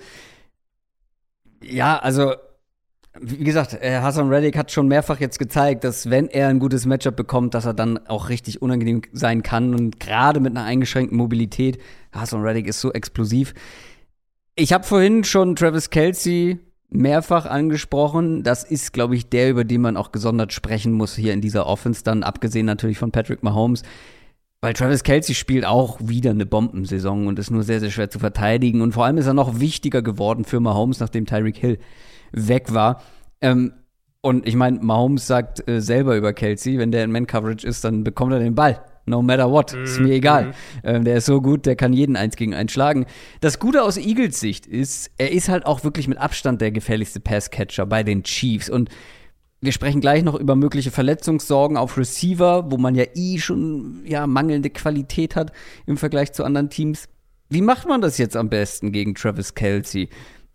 Ja, 1.63 1.99
also 1.99 2.35
wie 3.21 3.45
gesagt, 3.45 3.75
äh, 3.75 4.01
Hassan 4.01 4.29
Reddick 4.29 4.57
hat 4.57 4.71
schon 4.71 4.89
mehrfach 4.89 5.21
jetzt 5.21 5.39
gezeigt, 5.39 5.85
dass 5.85 6.09
wenn 6.09 6.29
er 6.29 6.49
ein 6.49 6.59
gutes 6.59 6.87
Matchup 6.87 7.15
bekommt, 7.15 7.55
dass 7.55 7.67
er 7.67 7.75
dann 7.75 7.99
auch 8.07 8.31
richtig 8.31 8.63
unangenehm 8.63 9.03
sein 9.13 9.43
kann. 9.43 9.75
Und 9.75 10.01
gerade 10.01 10.41
mit 10.41 10.57
einer 10.57 10.65
eingeschränkten 10.65 11.19
Mobilität, 11.19 11.79
Hassan 12.13 12.43
Reddick 12.43 12.67
ist 12.67 12.81
so 12.81 12.93
explosiv. 12.93 13.55
Ich 14.55 14.73
habe 14.73 14.85
vorhin 14.85 15.25
schon 15.25 15.57
Travis 15.57 15.91
Kelsey 15.91 16.59
mehrfach 16.89 17.47
angesprochen. 17.47 18.43
Das 18.43 18.65
ist, 18.65 18.93
glaube 18.93 19.15
ich, 19.15 19.29
der, 19.29 19.51
über 19.51 19.65
den 19.65 19.83
man 19.83 19.97
auch 19.97 20.13
gesondert 20.13 20.53
sprechen 20.53 20.93
muss 20.93 21.15
hier 21.15 21.33
in 21.33 21.41
dieser 21.41 21.67
Offense, 21.67 22.03
dann 22.05 22.23
abgesehen 22.23 22.67
natürlich 22.67 22.99
von 22.99 23.13
Patrick 23.13 23.43
Mahomes. 23.43 23.83
Weil 24.63 24.75
Travis 24.75 25.03
Kelsey 25.03 25.35
spielt 25.35 25.67
auch 25.67 25.99
wieder 26.01 26.31
eine 26.31 26.47
Bombensaison 26.47 27.27
und 27.27 27.37
ist 27.41 27.51
nur 27.51 27.65
sehr, 27.65 27.81
sehr 27.81 27.91
schwer 27.91 28.11
zu 28.11 28.21
verteidigen. 28.21 28.81
Und 28.81 28.93
vor 28.93 29.05
allem 29.05 29.19
ist 29.19 29.27
er 29.27 29.35
noch 29.35 29.59
wichtiger 29.59 30.03
geworden 30.03 30.45
für 30.45 30.61
Mahomes, 30.61 31.01
nachdem 31.01 31.27
Tyreek 31.27 31.57
Hill 31.57 31.79
weg 32.31 32.73
war. 32.73 33.03
Ähm, 33.41 33.73
und 34.21 34.47
ich 34.47 34.55
meine, 34.55 34.79
Mahomes 34.79 35.27
sagt 35.27 35.69
äh, 35.69 35.81
selber 35.81 36.17
über 36.17 36.33
Kelsey, 36.33 36.79
wenn 36.79 36.93
der 36.93 37.03
in 37.03 37.11
Man-Coverage 37.11 37.67
ist, 37.67 37.83
dann 37.83 38.05
bekommt 38.05 38.33
er 38.33 38.39
den 38.39 38.55
Ball. 38.55 38.81
No 39.05 39.21
matter 39.21 39.51
what, 39.51 39.75
ist 39.75 39.99
mir 39.99 40.07
mhm, 40.07 40.13
egal. 40.13 40.45
Mhm. 40.45 40.53
Ähm, 40.85 41.05
der 41.05 41.17
ist 41.17 41.27
so 41.27 41.41
gut, 41.41 41.67
der 41.67 41.75
kann 41.75 41.93
jeden 41.93 42.15
eins 42.15 42.37
gegen 42.37 42.55
eins 42.55 42.71
schlagen. 42.71 43.07
Das 43.41 43.59
Gute 43.59 43.83
aus 43.83 43.97
Eagles 43.97 44.39
Sicht 44.39 44.69
ist, 44.69 45.11
er 45.19 45.33
ist 45.33 45.49
halt 45.49 45.67
auch 45.67 45.83
wirklich 45.83 46.07
mit 46.07 46.19
Abstand 46.19 46.61
der 46.61 46.71
gefährlichste 46.71 47.19
Passcatcher 47.19 47.85
bei 47.85 48.05
den 48.05 48.23
Chiefs. 48.23 48.71
Und 48.71 48.91
wir 49.63 49.71
sprechen 49.71 50.01
gleich 50.01 50.25
noch 50.25 50.35
über 50.35 50.57
mögliche 50.57 50.91
Verletzungssorgen 50.91 51.77
auf 51.77 51.97
Receiver, 51.97 52.71
wo 52.71 52.79
man 52.79 52.97
ja 52.97 53.05
eh 53.15 53.39
schon 53.39 54.03
ja, 54.05 54.27
mangelnde 54.27 54.71
Qualität 54.71 55.37
hat 55.37 55.53
im 55.87 55.97
Vergleich 55.97 56.33
zu 56.33 56.43
anderen 56.43 56.69
Teams. 56.69 57.09
Wie 57.49 57.63
macht 57.63 57.87
man 57.87 58.01
das 58.01 58.19
jetzt 58.19 58.37
am 58.37 58.51
besten 58.51 58.91
gegen 58.91 59.15
Travis 59.15 59.55
Kelsey? 59.55 60.09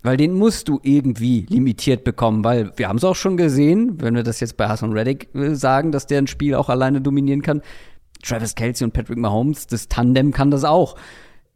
Weil 0.03 0.18
den 0.18 0.34
musst 0.34 0.68
du 0.68 0.80
irgendwie 0.84 1.45
limitiert 1.49 2.03
bekommen, 2.03 2.43
weil 2.43 2.72
wir 2.76 2.89
haben 2.89 2.97
es 2.97 3.03
auch 3.05 3.16
schon 3.16 3.38
gesehen, 3.38 4.01
wenn 4.01 4.14
wir 4.14 4.24
das 4.24 4.41
jetzt 4.41 4.58
bei 4.58 4.68
Hassan 4.68 4.91
Reddick 4.91 5.34
äh, 5.34 5.55
sagen, 5.55 5.93
dass 5.93 6.05
der 6.05 6.20
ein 6.20 6.28
Spiel 6.28 6.53
auch 6.55 6.68
alleine 6.68 6.99
dominieren 6.99 7.41
kann. 7.41 7.62
Travis 8.24 8.55
Kelsey 8.55 8.84
und 8.84 8.91
Patrick 8.91 9.18
Mahomes, 9.18 9.68
das 9.68 9.88
Tandem 9.88 10.34
kann 10.34 10.51
das 10.51 10.66
auch. 10.66 10.97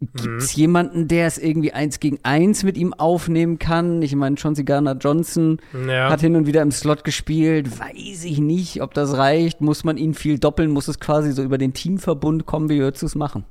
Gibt 0.01 0.41
es 0.41 0.57
mhm. 0.57 0.61
jemanden, 0.61 1.07
der 1.07 1.27
es 1.27 1.37
irgendwie 1.37 1.73
eins 1.73 1.99
gegen 1.99 2.17
eins 2.23 2.63
mit 2.63 2.75
ihm 2.75 2.91
aufnehmen 2.95 3.59
kann? 3.59 4.01
Ich 4.01 4.15
meine, 4.15 4.35
Chauncey 4.35 4.63
Garner 4.63 4.95
Johnson 4.95 5.59
ja. 5.87 6.09
hat 6.09 6.21
hin 6.21 6.35
und 6.35 6.47
wieder 6.47 6.63
im 6.63 6.71
Slot 6.71 7.03
gespielt. 7.03 7.79
Weiß 7.79 8.23
ich 8.23 8.39
nicht, 8.39 8.81
ob 8.81 8.95
das 8.95 9.15
reicht. 9.15 9.61
Muss 9.61 9.83
man 9.83 9.97
ihn 9.97 10.15
viel 10.15 10.39
doppeln? 10.39 10.71
Muss 10.71 10.87
es 10.87 10.99
quasi 10.99 11.31
so 11.31 11.43
über 11.43 11.59
den 11.59 11.73
Teamverbund 11.73 12.47
kommen? 12.47 12.67
Wie 12.69 12.79
würdest 12.79 13.03
du 13.03 13.05
es 13.05 13.13
machen? 13.13 13.45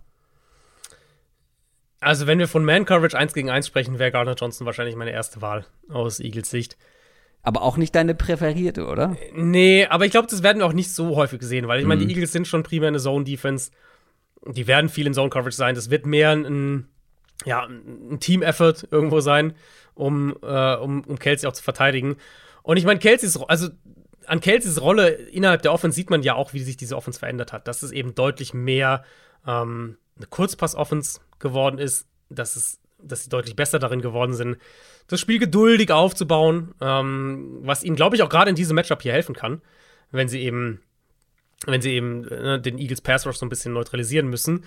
Also, 2.01 2.26
wenn 2.26 2.40
wir 2.40 2.48
von 2.48 2.64
Man-Coverage 2.64 3.16
1 3.16 3.32
gegen 3.32 3.48
1 3.48 3.68
sprechen, 3.68 4.01
wäre 4.01 4.11
Gardner 4.11 4.34
Johnson 4.34 4.66
wahrscheinlich 4.66 4.96
meine 4.96 5.12
erste 5.12 5.40
Wahl 5.42 5.66
aus 5.88 6.18
Eagles 6.18 6.51
Sicht. 6.51 6.76
Aber 7.42 7.62
auch 7.62 7.76
nicht 7.76 7.94
deine 7.94 8.14
präferierte, 8.16 8.86
oder? 8.86 9.16
Nee, 9.34 9.86
aber 9.86 10.05
ich 10.05 10.11
glaube, 10.11 10.26
das 10.28 10.42
werden 10.42 10.59
wir 10.59 10.66
auch 10.66 10.72
nicht 10.72 10.92
so 10.92 11.14
häufig 11.14 11.42
sehen, 11.42 11.68
weil 11.68 11.80
ich 11.80 11.86
meine, 11.86 12.01
die 12.01 12.07
mhm. 12.07 12.11
Eagles 12.11 12.32
sind 12.32 12.48
schon 12.48 12.64
primär 12.64 12.88
eine 12.88 12.98
Zone-Defense. 12.98 13.70
Die 14.47 14.66
werden 14.66 14.88
viel 14.88 15.07
in 15.07 15.14
Zone-Coverage 15.14 15.57
sein. 15.57 15.74
Das 15.74 15.91
wird 15.91 16.07
mehr 16.07 16.30
ein, 16.30 16.88
ja, 17.45 17.64
ein 17.64 18.18
Team-Effort 18.20 18.88
irgendwo 18.91 19.20
sein, 19.20 19.55
um, 19.95 20.36
äh, 20.43 20.74
um, 20.76 21.03
um 21.05 21.18
Kelsey 21.18 21.49
auch 21.49 21.53
zu 21.53 21.62
verteidigen. 21.62 22.16
Und 22.62 22.76
ich 22.76 22.84
meine, 22.84 23.01
Kelseys, 23.01 23.38
also 23.49 23.68
an 24.26 24.41
Kelseys 24.41 24.80
Rolle 24.80 25.09
innerhalb 25.09 25.62
der 25.62 25.72
Offense 25.72 25.97
sieht 25.97 26.11
man 26.11 26.22
ja 26.22 26.34
auch, 26.34 26.53
wie 26.53 26.61
sich 26.61 26.76
diese 26.76 26.97
Offense 26.97 27.18
verändert 27.18 27.53
hat. 27.53 27.66
Dass 27.68 27.82
es 27.82 27.93
eben 27.93 28.14
deutlich 28.14 28.55
mehr 28.55 29.05
ähm, 29.47 29.97
eine 30.16 30.26
Kurzpass-Offense 30.26 31.20
geworden 31.38 31.78
ist, 31.78 32.07
dass, 32.28 32.57
es, 32.57 32.78
dass 33.03 33.24
sie 33.24 33.30
deutlich 33.30 33.57
besser 33.57 33.78
darin 33.78 34.03
geworden 34.03 34.34
sind, 34.34 34.59
das 35.09 35.20
Spiel 35.20 35.38
geduldig 35.38 35.91
aufzubauen, 35.91 36.74
ähm, 36.80 37.59
was 37.62 37.82
ihnen, 37.82 37.97
glaube 37.97 38.16
ich, 38.16 38.22
auch 38.22 38.28
gerade 38.28 38.51
in 38.51 38.57
diesem 38.57 38.76
Matchup 38.76 39.03
hier 39.03 39.12
helfen 39.12 39.34
kann, 39.34 39.62
wenn 40.12 40.28
sie 40.28 40.41
eben, 40.41 40.82
wenn 41.66 41.80
sie 41.80 41.92
eben 41.92 42.26
äh, 42.28 42.61
den 42.61 42.78
Eagles 42.78 43.00
Pass 43.00 43.26
Rush 43.26 43.36
so 43.36 43.46
ein 43.46 43.50
bisschen 43.50 43.72
neutralisieren 43.72 44.28
müssen. 44.28 44.64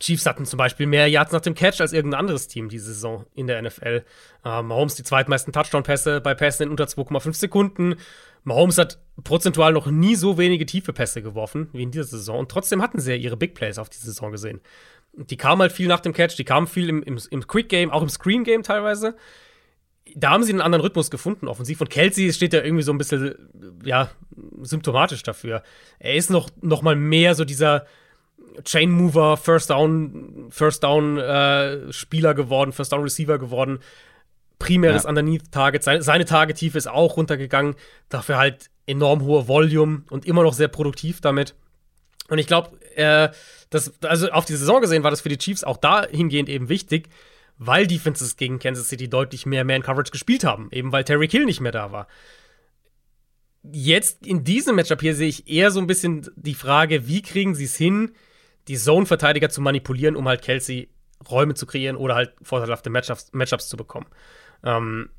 Chiefs 0.00 0.26
hatten 0.26 0.44
zum 0.44 0.58
Beispiel 0.58 0.86
mehr 0.86 1.08
Yards 1.08 1.32
nach 1.32 1.40
dem 1.40 1.54
Catch 1.54 1.80
als 1.80 1.92
irgendein 1.92 2.20
anderes 2.20 2.48
Team 2.48 2.68
diese 2.68 2.86
Saison 2.86 3.26
in 3.34 3.46
der 3.46 3.62
NFL. 3.62 4.04
Ähm, 4.44 4.66
Mahomes 4.66 4.96
die 4.96 5.04
zweitmeisten 5.04 5.52
Touchdown-Pässe 5.52 6.20
bei 6.20 6.34
Pässen 6.34 6.64
in 6.64 6.70
unter 6.70 6.84
2,5 6.84 7.34
Sekunden. 7.34 7.96
Mahomes 8.42 8.76
hat 8.76 8.98
prozentual 9.22 9.72
noch 9.72 9.86
nie 9.86 10.16
so 10.16 10.36
wenige 10.36 10.66
tiefe 10.66 10.92
Pässe 10.92 11.22
geworfen 11.22 11.68
wie 11.72 11.82
in 11.82 11.90
dieser 11.90 12.04
Saison 12.04 12.40
und 12.40 12.50
trotzdem 12.50 12.82
hatten 12.82 13.00
sie 13.00 13.12
ja 13.12 13.16
ihre 13.16 13.36
Big 13.36 13.54
Plays 13.54 13.78
auf 13.78 13.88
diese 13.88 14.06
Saison 14.06 14.32
gesehen. 14.32 14.60
Die 15.14 15.36
kamen 15.36 15.62
halt 15.62 15.72
viel 15.72 15.86
nach 15.86 16.00
dem 16.00 16.12
Catch, 16.12 16.36
die 16.36 16.44
kamen 16.44 16.66
viel 16.66 16.88
im, 16.88 17.02
im, 17.04 17.18
im 17.30 17.46
Quick 17.46 17.68
Game, 17.68 17.90
auch 17.90 18.02
im 18.02 18.08
Screen 18.08 18.44
Game 18.44 18.62
teilweise. 18.62 19.16
Da 20.14 20.30
haben 20.30 20.44
sie 20.44 20.52
einen 20.52 20.60
anderen 20.60 20.82
Rhythmus 20.82 21.10
gefunden, 21.10 21.48
offensiv. 21.48 21.80
Und 21.80 21.90
Kelsey 21.90 22.32
steht 22.32 22.52
ja 22.52 22.62
irgendwie 22.62 22.82
so 22.82 22.92
ein 22.92 22.98
bisschen, 22.98 23.34
ja, 23.84 24.10
symptomatisch 24.62 25.22
dafür. 25.22 25.62
Er 25.98 26.14
ist 26.14 26.30
noch, 26.30 26.50
noch 26.60 26.82
mal 26.82 26.94
mehr 26.94 27.34
so 27.34 27.44
dieser 27.44 27.86
Chain 28.62 28.90
Mover, 28.90 29.36
First 29.36 29.70
Down, 29.70 30.46
First 30.50 30.84
Down 30.84 31.18
äh, 31.18 31.92
Spieler 31.92 32.34
geworden, 32.34 32.72
First 32.72 32.92
Down 32.92 33.02
Receiver 33.02 33.38
geworden 33.38 33.80
primäres 34.58 35.02
ja. 35.04 35.08
Underneath-Target. 35.08 35.82
Seine, 35.82 36.02
seine 36.02 36.24
Target-Tiefe 36.24 36.78
ist 36.78 36.86
auch 36.86 37.16
runtergegangen. 37.16 37.74
Dafür 38.08 38.38
halt 38.38 38.70
enorm 38.86 39.22
hohe 39.22 39.48
Volume 39.48 40.02
und 40.10 40.26
immer 40.26 40.42
noch 40.42 40.54
sehr 40.54 40.68
produktiv 40.68 41.20
damit. 41.20 41.54
Und 42.28 42.38
ich 42.38 42.46
glaube, 42.46 42.70
äh, 42.96 43.28
also 44.02 44.30
auf 44.30 44.44
die 44.44 44.56
Saison 44.56 44.80
gesehen 44.80 45.02
war 45.02 45.10
das 45.10 45.20
für 45.20 45.28
die 45.28 45.38
Chiefs 45.38 45.64
auch 45.64 45.76
dahingehend 45.76 46.48
eben 46.48 46.68
wichtig, 46.68 47.08
weil 47.58 47.86
Defenses 47.86 48.36
gegen 48.36 48.58
Kansas 48.58 48.88
City 48.88 49.08
deutlich 49.08 49.46
mehr 49.46 49.64
Man-Coverage 49.64 50.10
gespielt 50.10 50.44
haben, 50.44 50.68
eben 50.72 50.92
weil 50.92 51.04
Terry 51.04 51.28
Kill 51.28 51.44
nicht 51.44 51.60
mehr 51.60 51.72
da 51.72 51.92
war. 51.92 52.08
Jetzt 53.62 54.26
in 54.26 54.44
diesem 54.44 54.76
Matchup 54.76 55.00
hier 55.00 55.14
sehe 55.14 55.28
ich 55.28 55.48
eher 55.48 55.70
so 55.70 55.80
ein 55.80 55.86
bisschen 55.86 56.30
die 56.36 56.54
Frage, 56.54 57.06
wie 57.06 57.22
kriegen 57.22 57.54
sie 57.54 57.64
es 57.64 57.76
hin, 57.76 58.12
die 58.68 58.76
Zone-Verteidiger 58.76 59.48
zu 59.48 59.60
manipulieren, 59.60 60.16
um 60.16 60.28
halt 60.28 60.42
Kelsey 60.42 60.90
Räume 61.30 61.54
zu 61.54 61.66
kreieren 61.66 61.96
oder 61.96 62.14
halt 62.14 62.34
vorteilhafte 62.42 62.90
Matchups, 62.90 63.32
Matchups 63.32 63.68
zu 63.68 63.76
bekommen. 63.76 64.06
Ähm, 64.62 65.10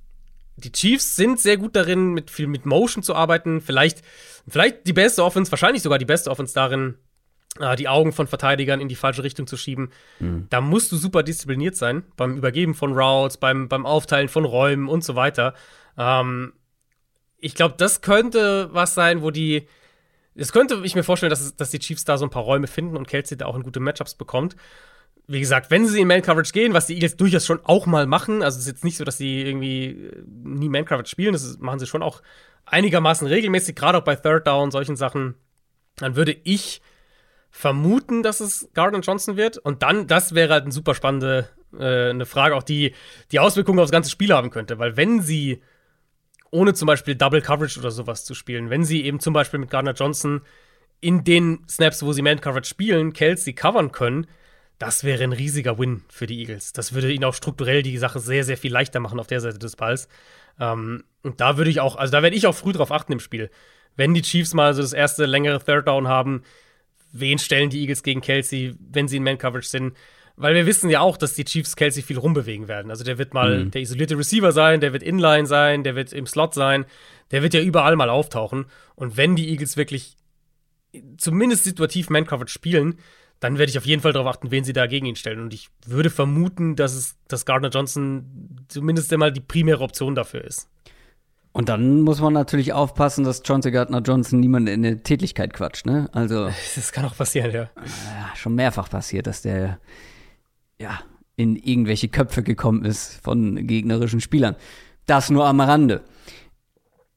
die 0.57 0.71
Chiefs 0.71 1.15
sind 1.15 1.39
sehr 1.39 1.57
gut 1.57 1.75
darin, 1.75 2.13
mit 2.13 2.31
viel 2.31 2.47
mit 2.47 2.65
Motion 2.65 3.03
zu 3.03 3.15
arbeiten. 3.15 3.61
Vielleicht, 3.61 4.01
vielleicht 4.47 4.87
die 4.87 4.93
beste 4.93 5.23
Offense, 5.23 5.51
wahrscheinlich 5.51 5.83
sogar 5.83 5.97
die 5.99 6.05
beste 6.05 6.31
Offense 6.31 6.53
darin, 6.53 6.95
die 7.77 7.87
Augen 7.87 8.11
von 8.11 8.27
Verteidigern 8.27 8.81
in 8.81 8.89
die 8.89 8.95
falsche 8.95 9.23
Richtung 9.23 9.47
zu 9.47 9.55
schieben. 9.57 9.91
Mhm. 10.19 10.47
Da 10.49 10.61
musst 10.61 10.91
du 10.91 10.97
super 10.97 11.23
diszipliniert 11.23 11.75
sein 11.75 12.03
beim 12.17 12.35
Übergeben 12.35 12.73
von 12.73 12.93
Routes, 12.93 13.37
beim, 13.37 13.69
beim 13.69 13.85
Aufteilen 13.85 14.27
von 14.27 14.45
Räumen 14.45 14.89
und 14.89 15.03
so 15.03 15.15
weiter. 15.15 15.53
Ähm, 15.97 16.53
ich 17.37 17.55
glaube, 17.55 17.75
das 17.77 18.01
könnte 18.01 18.69
was 18.73 18.93
sein, 18.93 19.21
wo 19.21 19.31
die. 19.31 19.67
Es 20.37 20.51
könnte 20.51 20.81
ich 20.83 20.95
mir 20.95 21.03
vorstellen, 21.03 21.29
dass, 21.29 21.55
dass 21.55 21.69
die 21.69 21.79
Chiefs 21.79 22.03
da 22.03 22.17
so 22.17 22.25
ein 22.25 22.29
paar 22.29 22.43
Räume 22.43 22.67
finden 22.67 22.97
und 22.97 23.07
Kelsey 23.07 23.37
da 23.37 23.45
auch 23.45 23.55
in 23.55 23.63
gute 23.63 23.79
Matchups 23.79 24.15
bekommt 24.15 24.57
wie 25.27 25.39
gesagt, 25.39 25.71
wenn 25.71 25.87
sie 25.87 26.01
in 26.01 26.07
Man-Coverage 26.07 26.51
gehen, 26.51 26.73
was 26.73 26.87
die 26.87 26.93
Eagles 26.93 27.17
durchaus 27.17 27.45
schon 27.45 27.59
auch 27.63 27.85
mal 27.85 28.05
machen, 28.05 28.43
also 28.43 28.57
es 28.57 28.63
ist 28.63 28.71
jetzt 28.71 28.83
nicht 28.83 28.97
so, 28.97 29.03
dass 29.03 29.17
sie 29.17 29.41
irgendwie 29.41 29.85
äh, 29.85 30.23
nie 30.27 30.69
Man-Coverage 30.69 31.09
spielen, 31.09 31.33
das 31.33 31.57
machen 31.59 31.79
sie 31.79 31.87
schon 31.87 32.03
auch 32.03 32.21
einigermaßen 32.65 33.27
regelmäßig, 33.27 33.75
gerade 33.75 33.97
auch 33.97 34.03
bei 34.03 34.15
Third 34.15 34.47
Down, 34.47 34.71
solchen 34.71 34.95
Sachen, 34.95 35.35
dann 35.97 36.15
würde 36.15 36.35
ich 36.43 36.81
vermuten, 37.57 38.21
dass 38.21 38.41
es 38.41 38.69
Gardner 38.73 38.99
Johnson 38.99 39.37
wird. 39.37 39.57
Und 39.57 39.81
dann, 39.81 40.07
das 40.07 40.35
wäre 40.35 40.51
halt 40.51 40.63
eine 40.63 40.73
super 40.73 40.93
spannende 40.93 41.47
äh, 41.79 42.09
eine 42.09 42.25
Frage, 42.25 42.53
auch 42.53 42.63
die 42.63 42.93
die 43.31 43.39
Auswirkungen 43.39 43.79
aufs 43.79 43.93
ganze 43.93 44.11
Spiel 44.11 44.33
haben 44.33 44.49
könnte. 44.49 44.77
Weil 44.77 44.97
wenn 44.97 45.21
sie, 45.21 45.61
ohne 46.51 46.73
zum 46.73 46.85
Beispiel 46.85 47.15
Double 47.15 47.41
Coverage 47.41 47.79
oder 47.79 47.91
sowas 47.91 48.25
zu 48.25 48.33
spielen, 48.33 48.69
wenn 48.69 48.83
sie 48.83 49.05
eben 49.05 49.21
zum 49.21 49.33
Beispiel 49.33 49.61
mit 49.61 49.69
Gardner 49.69 49.93
Johnson 49.93 50.41
in 50.99 51.23
den 51.23 51.63
Snaps, 51.69 52.03
wo 52.03 52.11
sie 52.11 52.21
Man-Coverage 52.21 52.69
spielen, 52.69 53.13
Kelsey 53.13 53.53
covern 53.53 53.93
können, 53.93 54.27
das 54.77 55.05
wäre 55.05 55.23
ein 55.23 55.31
riesiger 55.31 55.79
Win 55.79 56.03
für 56.09 56.27
die 56.27 56.39
Eagles. 56.39 56.73
Das 56.73 56.93
würde 56.93 57.13
ihnen 57.13 57.23
auch 57.23 57.33
strukturell 57.33 57.83
die 57.83 57.97
Sache 57.97 58.19
sehr, 58.19 58.43
sehr 58.43 58.57
viel 58.57 58.73
leichter 58.73 58.99
machen 58.99 59.19
auf 59.19 59.27
der 59.27 59.39
Seite 59.39 59.59
des 59.59 59.77
Balls. 59.77 60.09
Ähm, 60.59 61.05
und 61.23 61.39
da 61.39 61.55
würde 61.55 61.69
ich 61.69 61.79
auch, 61.79 61.95
also 61.95 62.11
da 62.11 62.21
werde 62.21 62.35
ich 62.35 62.47
auch 62.47 62.55
früh 62.55 62.73
drauf 62.73 62.91
achten 62.91 63.13
im 63.13 63.21
Spiel. 63.21 63.49
Wenn 63.95 64.13
die 64.13 64.23
Chiefs 64.23 64.53
mal 64.53 64.73
so 64.73 64.81
das 64.81 64.91
erste 64.91 65.25
längere 65.25 65.63
Third 65.63 65.87
Down 65.87 66.09
haben, 66.09 66.43
wen 67.19 67.39
stellen 67.39 67.69
die 67.69 67.81
Eagles 67.81 68.03
gegen 68.03 68.21
Kelsey, 68.21 68.75
wenn 68.79 69.07
sie 69.07 69.17
in 69.17 69.23
Man-Coverage 69.23 69.69
sind? 69.69 69.93
weil 70.37 70.53
wir 70.53 70.65
wissen 70.65 70.89
ja 70.89 70.99
auch, 70.99 71.17
dass 71.17 71.33
die 71.33 71.45
Chiefs 71.45 71.75
Kelsey 71.75 72.03
viel 72.03 72.17
rumbewegen 72.17 72.67
werden. 72.67 72.91
Also 72.91 73.03
der 73.03 73.17
wird 73.17 73.33
mal 73.33 73.65
mhm. 73.65 73.71
der 73.71 73.81
isolierte 73.81 74.17
Receiver 74.17 74.51
sein, 74.51 74.81
der 74.81 74.93
wird 74.93 75.03
Inline 75.03 75.45
sein, 75.45 75.83
der 75.83 75.95
wird 75.95 76.11
im 76.13 76.27
Slot 76.27 76.53
sein, 76.53 76.85
der 77.31 77.41
wird 77.41 77.53
ja 77.53 77.61
überall 77.61 77.95
mal 77.95 78.09
auftauchen. 78.09 78.65
Und 78.95 79.17
wenn 79.17 79.35
die 79.35 79.49
Eagles 79.49 79.77
wirklich 79.77 80.17
zumindest 81.17 81.63
situativ 81.63 82.09
Man-Coverage 82.09 82.51
spielen, 82.51 82.99
dann 83.39 83.57
werde 83.57 83.69
ich 83.69 83.77
auf 83.77 83.85
jeden 83.85 84.01
Fall 84.01 84.13
darauf 84.13 84.27
achten, 84.27 84.51
wen 84.51 84.63
sie 84.63 84.73
da 84.73 84.87
gegen 84.87 85.05
ihn 85.05 85.15
stellen. 85.15 85.39
Und 85.39 85.53
ich 85.53 85.69
würde 85.85 86.09
vermuten, 86.09 86.75
dass 86.75 86.93
es, 86.93 87.17
dass 87.27 87.45
Gardner 87.45 87.69
Johnson 87.69 88.65
zumindest 88.67 89.11
einmal 89.11 89.31
die 89.31 89.41
primäre 89.41 89.83
Option 89.83 90.15
dafür 90.15 90.43
ist. 90.43 90.69
Und 91.55 91.69
dann 91.69 92.01
muss 92.01 92.19
man 92.19 92.33
natürlich 92.33 92.73
aufpassen, 92.73 93.23
dass 93.23 93.41
Chauncey 93.41 93.71
Gardner 93.71 94.01
Johnson 94.01 94.41
niemanden 94.41 94.67
in 94.67 94.83
der 94.83 95.03
Tätigkeit 95.03 95.53
quatscht, 95.53 95.85
ne? 95.85 96.09
Also. 96.11 96.49
Das 96.75 96.91
kann 96.91 97.05
auch 97.05 97.15
passieren, 97.15 97.49
ja. 97.49 97.61
ja. 97.77 98.35
Schon 98.35 98.55
mehrfach 98.55 98.89
passiert, 98.89 99.25
dass 99.25 99.41
der, 99.41 99.79
ja, 100.81 100.99
in 101.37 101.55
irgendwelche 101.55 102.09
Köpfe 102.09 102.43
gekommen 102.43 102.83
ist 102.83 103.21
von 103.23 103.67
gegnerischen 103.67 104.19
Spielern. 104.19 104.57
Das 105.05 105.29
nur 105.29 105.45
am 105.45 105.61
Rande. 105.61 106.03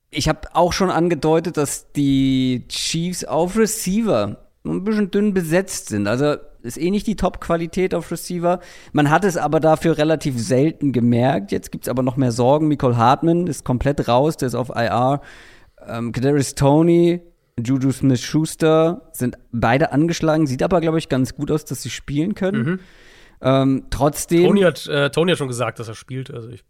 Ich 0.09 0.28
habe 0.28 0.43
auch 0.55 0.72
schon 0.72 0.91
angedeutet, 0.91 1.57
dass 1.57 1.91
die 1.91 2.62
Chiefs 2.68 3.24
auf 3.24 3.57
Receiver 3.57 4.36
ein 4.64 4.84
bisschen 4.84 5.11
dünn 5.11 5.34
besetzt 5.34 5.89
sind. 5.89 6.07
Also 6.07 6.36
ist 6.62 6.78
eh 6.78 6.90
nicht 6.90 7.06
die 7.06 7.16
Top-Qualität 7.16 7.94
auf 7.94 8.11
Receiver. 8.11 8.61
Man 8.92 9.11
hat 9.11 9.24
es 9.24 9.36
aber 9.36 9.61
dafür 9.61 9.98
relativ 9.98 10.38
selten 10.38 10.92
gemerkt. 10.92 11.52
Jetzt 11.52 11.72
gibt 11.72 11.84
es 11.84 11.88
aber 11.88 12.02
noch 12.02 12.16
mehr 12.16 12.32
Sorgen. 12.32 12.68
Nicole 12.68 12.96
Hartman 12.96 13.46
ist 13.46 13.64
komplett 13.64 14.09
raus, 14.09 14.36
der 14.36 14.48
ist 14.48 14.54
auf 14.54 14.70
IR. 14.70 15.20
Ähm, 15.86 16.12
Kadarius 16.12 16.54
Tony, 16.54 17.20
Juju 17.64 17.92
Smith-Schuster 17.92 19.09
sind 19.12 19.36
beide 19.52 19.92
angeschlagen. 19.92 20.46
Sieht 20.46 20.62
aber, 20.62 20.80
glaube 20.80 20.98
ich, 20.98 21.09
ganz 21.09 21.34
gut 21.34 21.50
aus, 21.50 21.64
dass 21.64 21.82
sie 21.82 21.90
spielen 21.90 22.34
können. 22.34 22.62
Mhm. 22.62 22.80
Ähm, 23.40 23.84
trotzdem. 23.90 24.46
Tony 24.46 24.62
hat, 24.62 24.86
äh, 24.86 25.11
Tony 25.11 25.32
hat 25.32 25.38
schon 25.38 25.48
gesagt, 25.48 25.78
dass 25.78 25.88
er 25.88 25.94
spielt. 25.94 26.32
Also 26.32 26.48
ich 26.48 26.64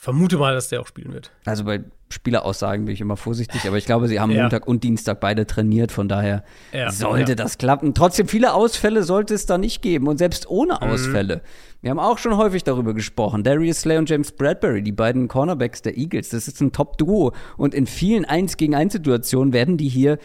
vermute 0.00 0.38
mal, 0.38 0.54
dass 0.54 0.68
der 0.68 0.80
auch 0.80 0.86
spielen 0.86 1.12
wird. 1.12 1.30
Also 1.44 1.64
bei 1.64 1.84
Spieleraussagen 2.08 2.86
bin 2.86 2.94
ich 2.94 3.02
immer 3.02 3.18
vorsichtig, 3.18 3.68
aber 3.68 3.76
ich 3.76 3.84
glaube, 3.84 4.08
sie 4.08 4.18
haben 4.18 4.30
ja. 4.30 4.40
Montag 4.40 4.66
und 4.66 4.82
Dienstag 4.82 5.20
beide 5.20 5.46
trainiert, 5.46 5.92
von 5.92 6.08
daher 6.08 6.42
ja, 6.72 6.90
sollte 6.90 7.32
ja. 7.32 7.36
das 7.36 7.58
klappen. 7.58 7.92
Trotzdem, 7.92 8.26
viele 8.26 8.54
Ausfälle 8.54 9.02
sollte 9.02 9.34
es 9.34 9.44
da 9.44 9.58
nicht 9.58 9.82
geben 9.82 10.08
und 10.08 10.16
selbst 10.16 10.48
ohne 10.48 10.76
mhm. 10.76 10.88
Ausfälle. 10.88 11.36
Mhm. 11.36 11.40
Wir 11.82 11.90
haben 11.90 11.98
auch 11.98 12.16
schon 12.16 12.34
häufig 12.38 12.64
darüber 12.64 12.94
gesprochen. 12.94 13.44
Darius 13.44 13.82
Slay 13.82 13.98
und 13.98 14.08
James 14.08 14.32
Bradbury, 14.32 14.82
die 14.82 14.90
beiden 14.90 15.28
Cornerbacks 15.28 15.82
der 15.82 15.98
Eagles, 15.98 16.30
das 16.30 16.48
ist 16.48 16.62
ein 16.62 16.72
Top-Duo 16.72 17.34
und 17.58 17.74
in 17.74 17.86
vielen 17.86 18.24
1 18.24 18.56
gegen 18.56 18.74
1 18.74 18.94
Situationen 18.94 19.52
werden 19.52 19.76
die 19.76 19.88
hier 19.88 20.16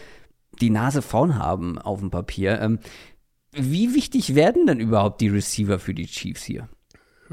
die 0.62 0.70
Nase 0.70 1.02
vorn 1.02 1.38
haben 1.38 1.78
auf 1.78 2.00
dem 2.00 2.10
Papier. 2.10 2.62
Ähm, 2.62 2.78
wie 3.52 3.94
wichtig 3.94 4.34
werden 4.34 4.66
denn 4.66 4.80
überhaupt 4.80 5.20
die 5.20 5.28
Receiver 5.28 5.78
für 5.78 5.92
die 5.92 6.06
Chiefs 6.06 6.44
hier? 6.44 6.66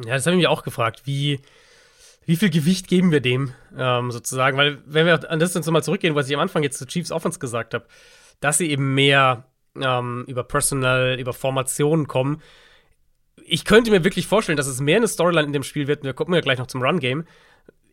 Ja, 0.06 0.16
das 0.16 0.26
habe 0.26 0.36
ich 0.36 0.40
mich 0.40 0.48
auch 0.48 0.64
gefragt. 0.64 1.04
Wie, 1.06 1.40
wie 2.26 2.36
viel 2.36 2.50
Gewicht 2.50 2.88
geben 2.88 3.12
wir 3.12 3.22
dem 3.22 3.52
ähm, 3.78 4.12
sozusagen? 4.12 4.58
Weil, 4.58 4.80
wenn 4.86 5.06
wir 5.06 5.30
an 5.30 5.40
das 5.40 5.54
jetzt 5.54 5.66
nochmal 5.66 5.84
zurückgehen, 5.84 6.16
was 6.16 6.30
ich 6.30 6.36
am 6.36 6.42
Anfang 6.42 6.64
jetzt 6.64 6.78
zu 6.78 6.86
Chiefs 6.86 7.12
Offense 7.12 7.40
gesagt 7.40 7.74
habe, 7.74 7.86
dass 8.40 8.58
sie 8.58 8.70
eben 8.70 8.94
mehr 8.94 9.46
ähm, 9.80 10.26
über 10.28 10.44
Personal, 10.44 11.18
über 11.20 11.34
Formationen 11.34 12.08
kommen. 12.08 12.42
Ich 13.46 13.66
könnte 13.66 13.92
mir 13.92 14.04
wirklich 14.04 14.28
vorstellen, 14.28 14.58
dass 14.58 14.68
es 14.68 14.80
mehr 14.80 14.98
eine 14.98 15.08
Storyline 15.08 15.48
in 15.48 15.54
dem 15.54 15.64
Spiel 15.64 15.88
wird. 15.88 16.04
Wir 16.04 16.14
gucken 16.14 16.34
ja 16.34 16.42
gleich 16.42 16.60
noch 16.60 16.68
zum 16.68 16.82
Run-Game. 16.82 17.26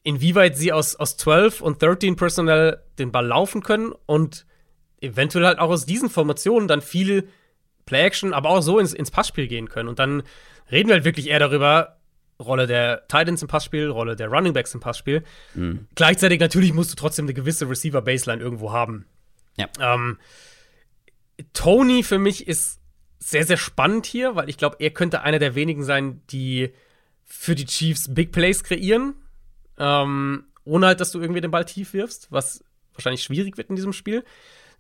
Inwieweit 0.03 0.57
sie 0.57 0.73
aus, 0.73 0.97
aus 0.97 1.17
12 1.17 1.61
und 1.61 1.83
13 1.83 2.17
Personal 2.17 2.83
den 2.99 3.13
Ball 3.13 3.27
laufen 3.27 3.63
können 3.63 3.93
und 4.07 4.47
eventuell 5.01 5.47
halt 5.47 5.59
auch 5.59 5.71
aus 5.71 5.87
diesen 5.87 6.11
Formationen 6.11 6.69
dann 6.69 6.81
viel 6.81 7.29
Play-Action, 7.87 8.33
aber 8.33 8.51
auch 8.51 8.61
so 8.61 8.79
ins, 8.79 8.93
ins 8.93 9.11
Passspiel 9.11 9.49
gehen 9.49 9.69
können. 9.69 9.89
Und 9.89 9.99
dann 9.99 10.23
reden 10.71 10.89
wir 10.89 10.95
halt 10.95 11.05
wirklich 11.05 11.29
eher 11.29 11.39
darüber, 11.39 12.00
Rolle 12.41 12.67
der 12.67 13.07
Titans 13.07 13.43
im 13.43 13.49
Passspiel, 13.49 13.89
Rolle 13.89 14.17
der 14.17 14.29
Running 14.29 14.53
Backs 14.53 14.75
im 14.75 14.81
Passspiel. 14.81 15.23
Mhm. 15.55 15.87
Gleichzeitig 15.95 16.41
natürlich 16.41 16.73
musst 16.73 16.91
du 16.91 16.97
trotzdem 16.97 17.27
eine 17.27 17.35
gewisse 17.35 17.69
Receiver-Baseline 17.69 18.43
irgendwo 18.43 18.73
haben. 18.73 19.07
Ja. 19.57 19.69
Ähm, 19.79 20.19
Tony 21.53 22.03
für 22.03 22.19
mich 22.19 22.49
ist 22.49 22.81
sehr, 23.19 23.45
sehr 23.45 23.59
spannend 23.59 24.07
hier, 24.07 24.35
weil 24.35 24.49
ich 24.49 24.57
glaube, 24.57 24.77
er 24.79 24.91
könnte 24.91 25.23
einer 25.23 25.39
der 25.39 25.55
wenigen 25.55 25.85
sein, 25.85 26.23
die 26.31 26.73
für 27.27 27.55
die 27.55 27.67
Chiefs 27.67 28.13
Big 28.13 28.33
Plays 28.33 28.65
kreieren. 28.65 29.15
Ähm, 29.79 30.45
ohne 30.65 30.87
halt, 30.87 31.01
dass 31.01 31.13
du 31.13 31.21
irgendwie 31.21 31.41
den 31.41 31.51
Ball 31.51 31.65
tief 31.65 31.93
wirfst, 31.93 32.29
was 32.31 32.65
wahrscheinlich 32.95 33.23
schwierig 33.23 33.57
wird 33.57 33.71
in 33.71 33.77
diesem 33.77 33.93
Spiel. 33.93 34.25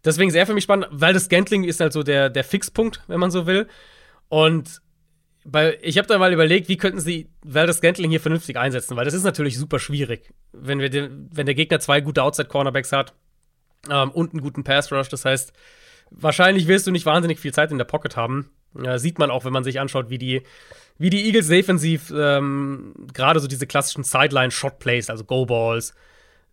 Deswegen 0.04 0.30
sehr 0.30 0.46
für 0.46 0.54
mich 0.54 0.64
spannend, 0.64 0.88
weil 0.90 1.12
das 1.12 1.24
Scantling 1.24 1.64
ist 1.64 1.80
halt 1.80 1.92
so 1.92 2.02
der, 2.02 2.30
der 2.30 2.44
Fixpunkt, 2.44 3.02
wenn 3.06 3.20
man 3.20 3.30
so 3.30 3.46
will. 3.46 3.68
Und 4.28 4.80
bei, 5.44 5.78
ich 5.82 5.96
habe 5.96 6.06
da 6.06 6.18
mal 6.18 6.32
überlegt, 6.32 6.68
wie 6.68 6.76
könnten 6.76 7.00
sie 7.00 7.30
Valdez 7.42 7.78
Scantling 7.78 8.10
hier 8.10 8.20
vernünftig 8.20 8.56
einsetzen, 8.56 8.96
weil 8.96 9.04
das 9.04 9.14
ist 9.14 9.24
natürlich 9.24 9.56
super 9.56 9.78
schwierig, 9.78 10.32
wenn, 10.52 10.80
wir 10.80 10.90
den, 10.90 11.28
wenn 11.32 11.46
der 11.46 11.54
Gegner 11.54 11.80
zwei 11.80 12.00
gute 12.00 12.22
Outside-Cornerbacks 12.22 12.92
hat 12.92 13.14
ähm, 13.88 14.10
und 14.10 14.32
einen 14.32 14.42
guten 14.42 14.64
Pass-Rush. 14.64 15.08
Das 15.08 15.24
heißt, 15.24 15.52
wahrscheinlich 16.10 16.66
wirst 16.66 16.86
du 16.86 16.90
nicht 16.90 17.06
wahnsinnig 17.06 17.40
viel 17.40 17.54
Zeit 17.54 17.70
in 17.70 17.78
der 17.78 17.84
Pocket 17.84 18.16
haben. 18.16 18.50
Ja, 18.80 18.98
sieht 18.98 19.18
man 19.18 19.30
auch, 19.30 19.44
wenn 19.44 19.52
man 19.52 19.64
sich 19.64 19.80
anschaut, 19.80 20.10
wie 20.10 20.18
die, 20.18 20.42
wie 20.98 21.10
die 21.10 21.24
Eagles 21.24 21.48
defensiv 21.48 22.12
ähm, 22.14 22.94
gerade 23.12 23.40
so 23.40 23.48
diese 23.48 23.66
klassischen 23.66 24.04
Sideline-Shot-Plays, 24.04 25.10
also 25.10 25.24
Go-Balls, 25.24 25.94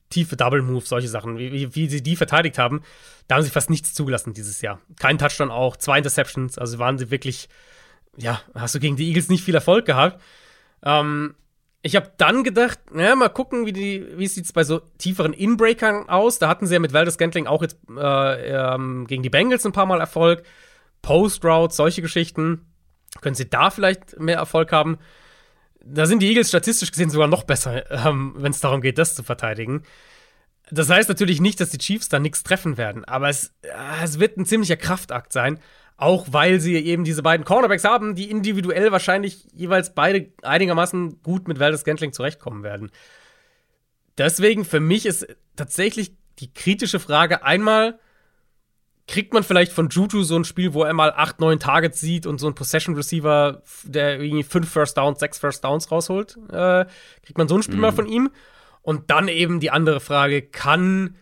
tiefe 0.09 0.38
Double 0.38 0.61
Moves, 0.61 0.89
solche 0.89 1.09
Sachen, 1.09 1.38
wie, 1.38 1.51
wie, 1.51 1.75
wie, 1.75 1.89
sie 1.89 2.01
die 2.01 2.15
verteidigt 2.15 2.57
haben, 2.57 2.81
da 3.27 3.35
haben 3.35 3.43
sie 3.43 3.49
fast 3.49 3.69
nichts 3.69 3.93
zugelassen 3.93 4.33
dieses 4.33 4.61
Jahr. 4.61 4.79
Kein 4.97 5.17
Touchdown 5.17 5.51
auch, 5.51 5.75
zwei 5.75 5.97
Interceptions, 5.97 6.57
also 6.57 6.79
waren 6.79 6.97
sie 6.97 7.11
wirklich 7.11 7.49
ja, 8.18 8.41
hast 8.53 8.76
du 8.76 8.80
gegen 8.80 8.95
die 8.95 9.07
Eagles 9.07 9.30
nicht 9.30 9.43
viel 9.43 9.55
Erfolg 9.55 9.86
gehabt. 9.86 10.22
Ähm, 10.84 11.36
ich 11.82 11.95
habe 11.95 12.11
dann 12.18 12.43
gedacht, 12.43 12.80
naja, 12.91 13.15
mal 13.15 13.30
gucken, 13.30 13.65
wie, 13.65 14.18
wie 14.18 14.28
sieht 14.28 14.45
es 14.45 14.53
bei 14.53 14.63
so 14.63 14.80
tieferen 14.97 15.34
Inbreakern 15.34 16.09
aus. 16.09 16.39
Da 16.39 16.49
hatten 16.49 16.65
sie 16.65 16.74
ja 16.74 16.80
mit 16.80 16.93
Valdez 16.93 17.18
Gantling 17.18 17.47
auch 17.47 17.61
jetzt 17.61 17.78
äh, 17.95 18.74
ähm, 18.74 19.05
gegen 19.07 19.24
die 19.24 19.30
Bengals 19.30 19.65
ein 19.65 19.72
paar 19.72 19.86
Mal 19.86 19.99
Erfolg. 19.99 20.43
Post 21.01 21.45
Routes, 21.45 21.78
solche 21.78 22.01
Geschichten. 22.01 22.65
Können 23.22 23.36
sie 23.36 23.49
da 23.49 23.70
vielleicht 23.70 24.20
mehr 24.20 24.38
Erfolg 24.38 24.72
haben? 24.72 24.97
Da 25.84 26.05
sind 26.05 26.22
die 26.22 26.28
Eagles 26.28 26.49
statistisch 26.49 26.91
gesehen 26.91 27.09
sogar 27.09 27.28
noch 27.28 27.43
besser, 27.43 27.89
ähm, 27.91 28.36
wenn 28.38 28.51
es 28.51 28.59
darum 28.59 28.82
geht, 28.82 28.97
das 28.97 29.15
zu 29.15 29.24
verteidigen. 29.24 29.84
Das 30.70 30.89
heißt 30.89 31.07
natürlich 31.07 31.39
nicht, 31.39 31.61
dass 31.61 31.70
die 31.70 31.78
Chiefs 31.78 32.09
da 32.09 32.20
nichts 32.20 32.43
treffen 32.43 32.78
werden, 32.78 33.05
aber 33.05 33.30
es, 33.30 33.53
äh, 33.61 33.70
es 34.03 34.20
wird 34.20 34.38
ein 34.38 34.45
ziemlicher 34.45 34.76
Kraftakt 34.76 35.32
sein. 35.32 35.59
Auch 35.98 36.28
weil 36.30 36.60
sie 36.60 36.76
eben 36.76 37.04
diese 37.04 37.24
beiden 37.24 37.43
Cornerbacks 37.43 37.84
haben, 37.84 38.14
die 38.14 38.30
individuell 38.30 38.91
wahrscheinlich 38.91 39.48
jeweils 39.54 39.95
beide 39.95 40.32
einigermaßen 40.43 41.24
gut 41.24 41.48
mit 41.48 41.60
Valdez 41.60 41.84
Gantling 41.84 42.14
zurechtkommen 42.14 42.62
werden. 42.64 42.91
Deswegen 44.18 44.64
für 44.64 44.80
mich 44.80 45.08
ist 45.08 45.28
tatsächlich 45.56 46.16
die 46.39 46.54
kritische 46.54 47.00
Frage 47.00 47.43
einmal, 47.43 48.00
kriegt 49.08 49.34
man 49.34 49.43
vielleicht 49.43 49.72
von 49.72 49.89
Juju 49.89 50.22
so 50.24 50.36
ein 50.36 50.43
Spiel, 50.43 50.74
wo 50.74 50.84
er 50.84 50.93
mal 50.93 51.14
8, 51.16 51.39
9 51.39 51.60
Targets 51.60 52.00
sieht 52.00 52.28
und 52.28 52.39
so 52.39 52.48
ein 52.48 52.56
Possession 52.56 52.95
Receiver, 52.95 53.64
der 53.84 54.20
irgendwie 54.22 54.43
5 54.43 54.70
First 54.70 54.98
Downs, 54.98 55.20
6 55.20 55.39
First 55.39 55.64
Downs 55.64 55.91
rausholt? 55.91 56.38
Äh, 56.52 56.86
kriegt 57.24 57.38
man 57.38 57.48
so 57.48 57.56
ein 57.56 57.64
Spiel 57.64 57.76
mhm. 57.76 57.82
mal 57.82 57.93
von 57.93 58.08
ihm? 58.08 58.30
Und 58.82 59.10
dann 59.10 59.30
eben 59.30 59.60
die 59.60 59.72
andere 59.72 60.00
Frage, 60.00 60.41
kann 60.41 61.16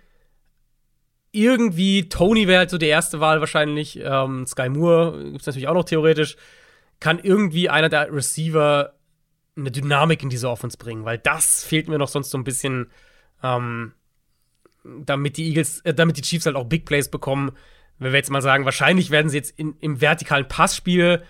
irgendwie, 1.36 2.10
Tony 2.10 2.48
wäre 2.48 2.60
halt 2.60 2.70
so 2.70 2.78
die 2.78 2.88
erste 2.88 3.20
Wahl 3.20 3.40
wahrscheinlich. 3.40 4.00
Ähm, 4.02 4.46
Sky 4.48 4.70
Moore 4.70 5.24
gibt 5.26 5.42
es 5.42 5.48
natürlich 5.48 5.68
auch 5.68 5.74
noch 5.74 5.84
theoretisch. 5.84 6.38
Kann 7.00 7.20
irgendwie 7.20 7.70
einer 7.70 7.90
der 7.90 8.12
Receiver 8.12 8.94
eine 9.58 9.72
Dynamik 9.72 10.24
in 10.24 10.30
diese 10.30 10.50
Offense 10.50 10.78
bringen, 10.78 11.06
weil 11.06 11.18
das 11.18 11.64
fehlt 11.64 11.88
mir 11.88 11.98
noch 11.98 12.08
sonst 12.08 12.30
so 12.32 12.38
ein 12.38 12.44
bisschen, 12.44 12.92
ähm, 13.44 13.94
damit 14.84 15.38
die 15.38 15.48
Eagles, 15.50 15.82
äh, 15.82 15.94
damit 15.94 16.18
die 16.18 16.22
Chiefs 16.22 16.46
halt 16.46 16.56
auch 16.56 16.66
Big 16.66 16.86
Plays 16.86 17.10
bekommen. 17.10 17.52
Wenn 18.00 18.12
wir 18.12 18.20
jetzt 18.20 18.32
mal 18.32 18.42
sagen, 18.42 18.66
wahrscheinlich 18.66 19.12
werden 19.12 19.30
sie 19.30 19.38
jetzt 19.38 19.58
in, 19.58 19.76
im 19.80 20.02
vertikalen 20.02 20.48
Passspiel 20.48 21.24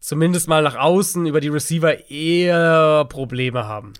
zumindest 0.00 0.48
mal 0.48 0.62
nach 0.62 0.76
außen 0.76 1.26
über 1.26 1.40
die 1.40 1.48
Receiver 1.48 2.10
eher 2.10 3.06
Probleme 3.08 3.66
haben. 3.66 3.94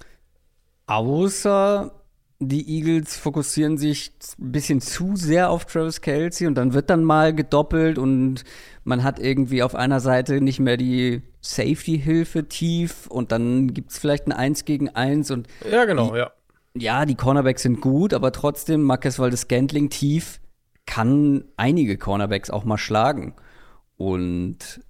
Außer 0.87 2.04
die 2.49 2.69
Eagles 2.69 3.17
fokussieren 3.17 3.79
sich 3.79 4.13
ein 4.39 4.53
bisschen 4.53 4.81
zu 4.81 5.17
sehr 5.17 5.51
auf 5.51 5.65
Travis 5.65 6.01
Kelsey 6.01 6.47
und 6.47 6.55
dann 6.55 6.73
wird 6.75 6.91
dann 6.91 7.05
mal 7.05 7.35
gedoppelt 7.35 7.99
und 7.99 8.45
man 8.85 9.03
hat 9.03 9.19
irgendwie 9.19 9.63
auf 9.63 9.75
einer 9.75 10.01
Seite 10.01 10.41
nicht 10.41 10.61
mehr 10.61 10.77
die 10.77 11.23
Safety-Hilfe 11.41 12.49
tief 12.49 13.07
und 13.09 13.33
dann 13.33 13.75
gibt 13.75 13.91
es 13.91 13.99
vielleicht 13.99 14.27
ein 14.27 14.33
Eins 14.33 14.65
gegen 14.65 14.89
Eins 14.89 15.31
und 15.31 15.49
Ja, 15.71 15.85
genau, 15.85 16.13
die, 16.13 16.19
ja. 16.19 16.33
Ja, 16.77 17.07
die 17.07 17.15
Cornerbacks 17.15 17.63
sind 17.63 17.81
gut, 17.81 18.13
aber 18.13 18.33
trotzdem, 18.33 18.83
Marquez 18.83 19.19
Waldes 19.19 19.43
Scantling 19.43 19.91
tief 19.91 20.41
kann 20.87 21.45
einige 21.57 21.97
Cornerbacks 21.97 22.51
auch 22.51 22.65
mal 22.65 22.79
schlagen. 22.79 23.35
Und 23.97 24.81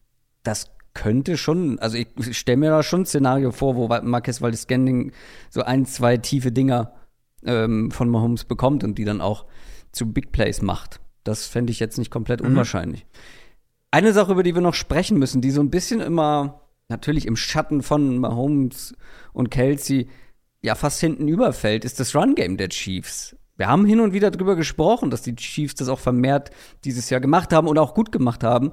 das 0.43 0.71
könnte 0.95 1.37
schon, 1.37 1.79
also 1.81 1.99
ich 1.99 2.39
stelle 2.39 2.57
mir 2.57 2.71
da 2.71 2.83
schon 2.83 3.03
ein 3.03 3.07
Szenario 3.07 3.53
vor, 3.53 3.77
wo 3.77 3.89
Marquez 3.89 4.41
Waldes 4.41 4.63
Scantling 4.63 5.13
so 5.51 5.63
ein, 5.63 5.85
zwei 5.85 6.17
tiefe 6.17 6.53
Dinger 6.53 6.95
ähm, 7.45 7.91
von 7.91 8.09
Mahomes 8.09 8.45
bekommt 8.45 8.85
und 8.85 8.99
die 8.99 9.05
dann 9.05 9.21
auch 9.21 9.47
zu 9.93 10.13
Big 10.13 10.33
Plays 10.33 10.63
macht. 10.63 11.01
Das 11.25 11.47
fände 11.47 11.71
ich 11.73 11.81
jetzt 11.81 11.99
nicht 11.99 12.11
komplett 12.11 12.43
mhm. 12.43 12.49
unwahrscheinlich. 12.49 13.07
Eine 13.91 14.13
Sache, 14.13 14.33
über 14.33 14.43
die 14.43 14.55
wir 14.55 14.63
noch 14.63 14.75
sprechen 14.75 15.19
müssen, 15.19 15.41
die 15.41 15.51
so 15.51 15.61
ein 15.61 15.71
bisschen 15.71 16.01
immer 16.01 16.61
natürlich 16.89 17.27
im 17.27 17.37
Schatten 17.37 17.83
von 17.83 18.19
Mahomes 18.19 18.95
und 19.33 19.51
Kelsey 19.51 20.09
ja 20.63 20.75
fast 20.75 21.01
hinten 21.01 21.29
überfällt, 21.29 21.85
ist 21.85 22.01
das 22.01 22.15
Run-Game 22.15 22.57
der 22.57 22.69
Chiefs. 22.71 23.37
Wir 23.57 23.69
haben 23.69 23.87
hin 23.87 24.01
und 24.01 24.13
wieder 24.13 24.31
darüber 24.31 24.57
gesprochen, 24.57 25.11
dass 25.11 25.23
die 25.23 25.37
Chiefs 25.37 25.77
das 25.77 25.89
auch 25.89 26.01
vermehrt 26.01 26.51
dieses 26.85 27.09
Jahr 27.11 27.21
gemacht 27.21 27.53
haben 27.53 27.69
und 27.69 27.79
auch 27.79 27.95
gut 27.95 28.11
gemacht 28.11 28.43
haben. 28.43 28.73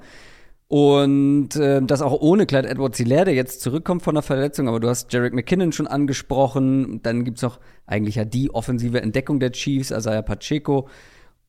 Und 0.72 1.58
äh, 1.58 1.82
das 1.82 2.02
auch 2.02 2.22
ohne 2.22 2.46
Clyde 2.46 2.70
Edwards 2.70 2.98
Hilaire, 2.98 3.26
der 3.26 3.34
jetzt 3.34 3.60
zurückkommt 3.60 4.04
von 4.04 4.16
der 4.16 4.22
Verletzung, 4.22 4.70
aber 4.70 4.80
du 4.80 4.88
hast 4.88 5.12
Jarek 5.12 5.34
McKinnon 5.34 5.74
schon 5.74 5.86
angesprochen. 5.86 7.02
Dann 7.04 7.26
gibt's 7.26 7.42
noch 7.42 7.60
eigentlich 7.86 8.16
ja 8.16 8.24
die 8.24 8.54
offensive 8.54 9.02
Entdeckung 9.02 9.42
der 9.42 9.52
Chiefs, 9.52 9.92
Isaiah 9.92 10.22
Pacheco. 10.22 10.88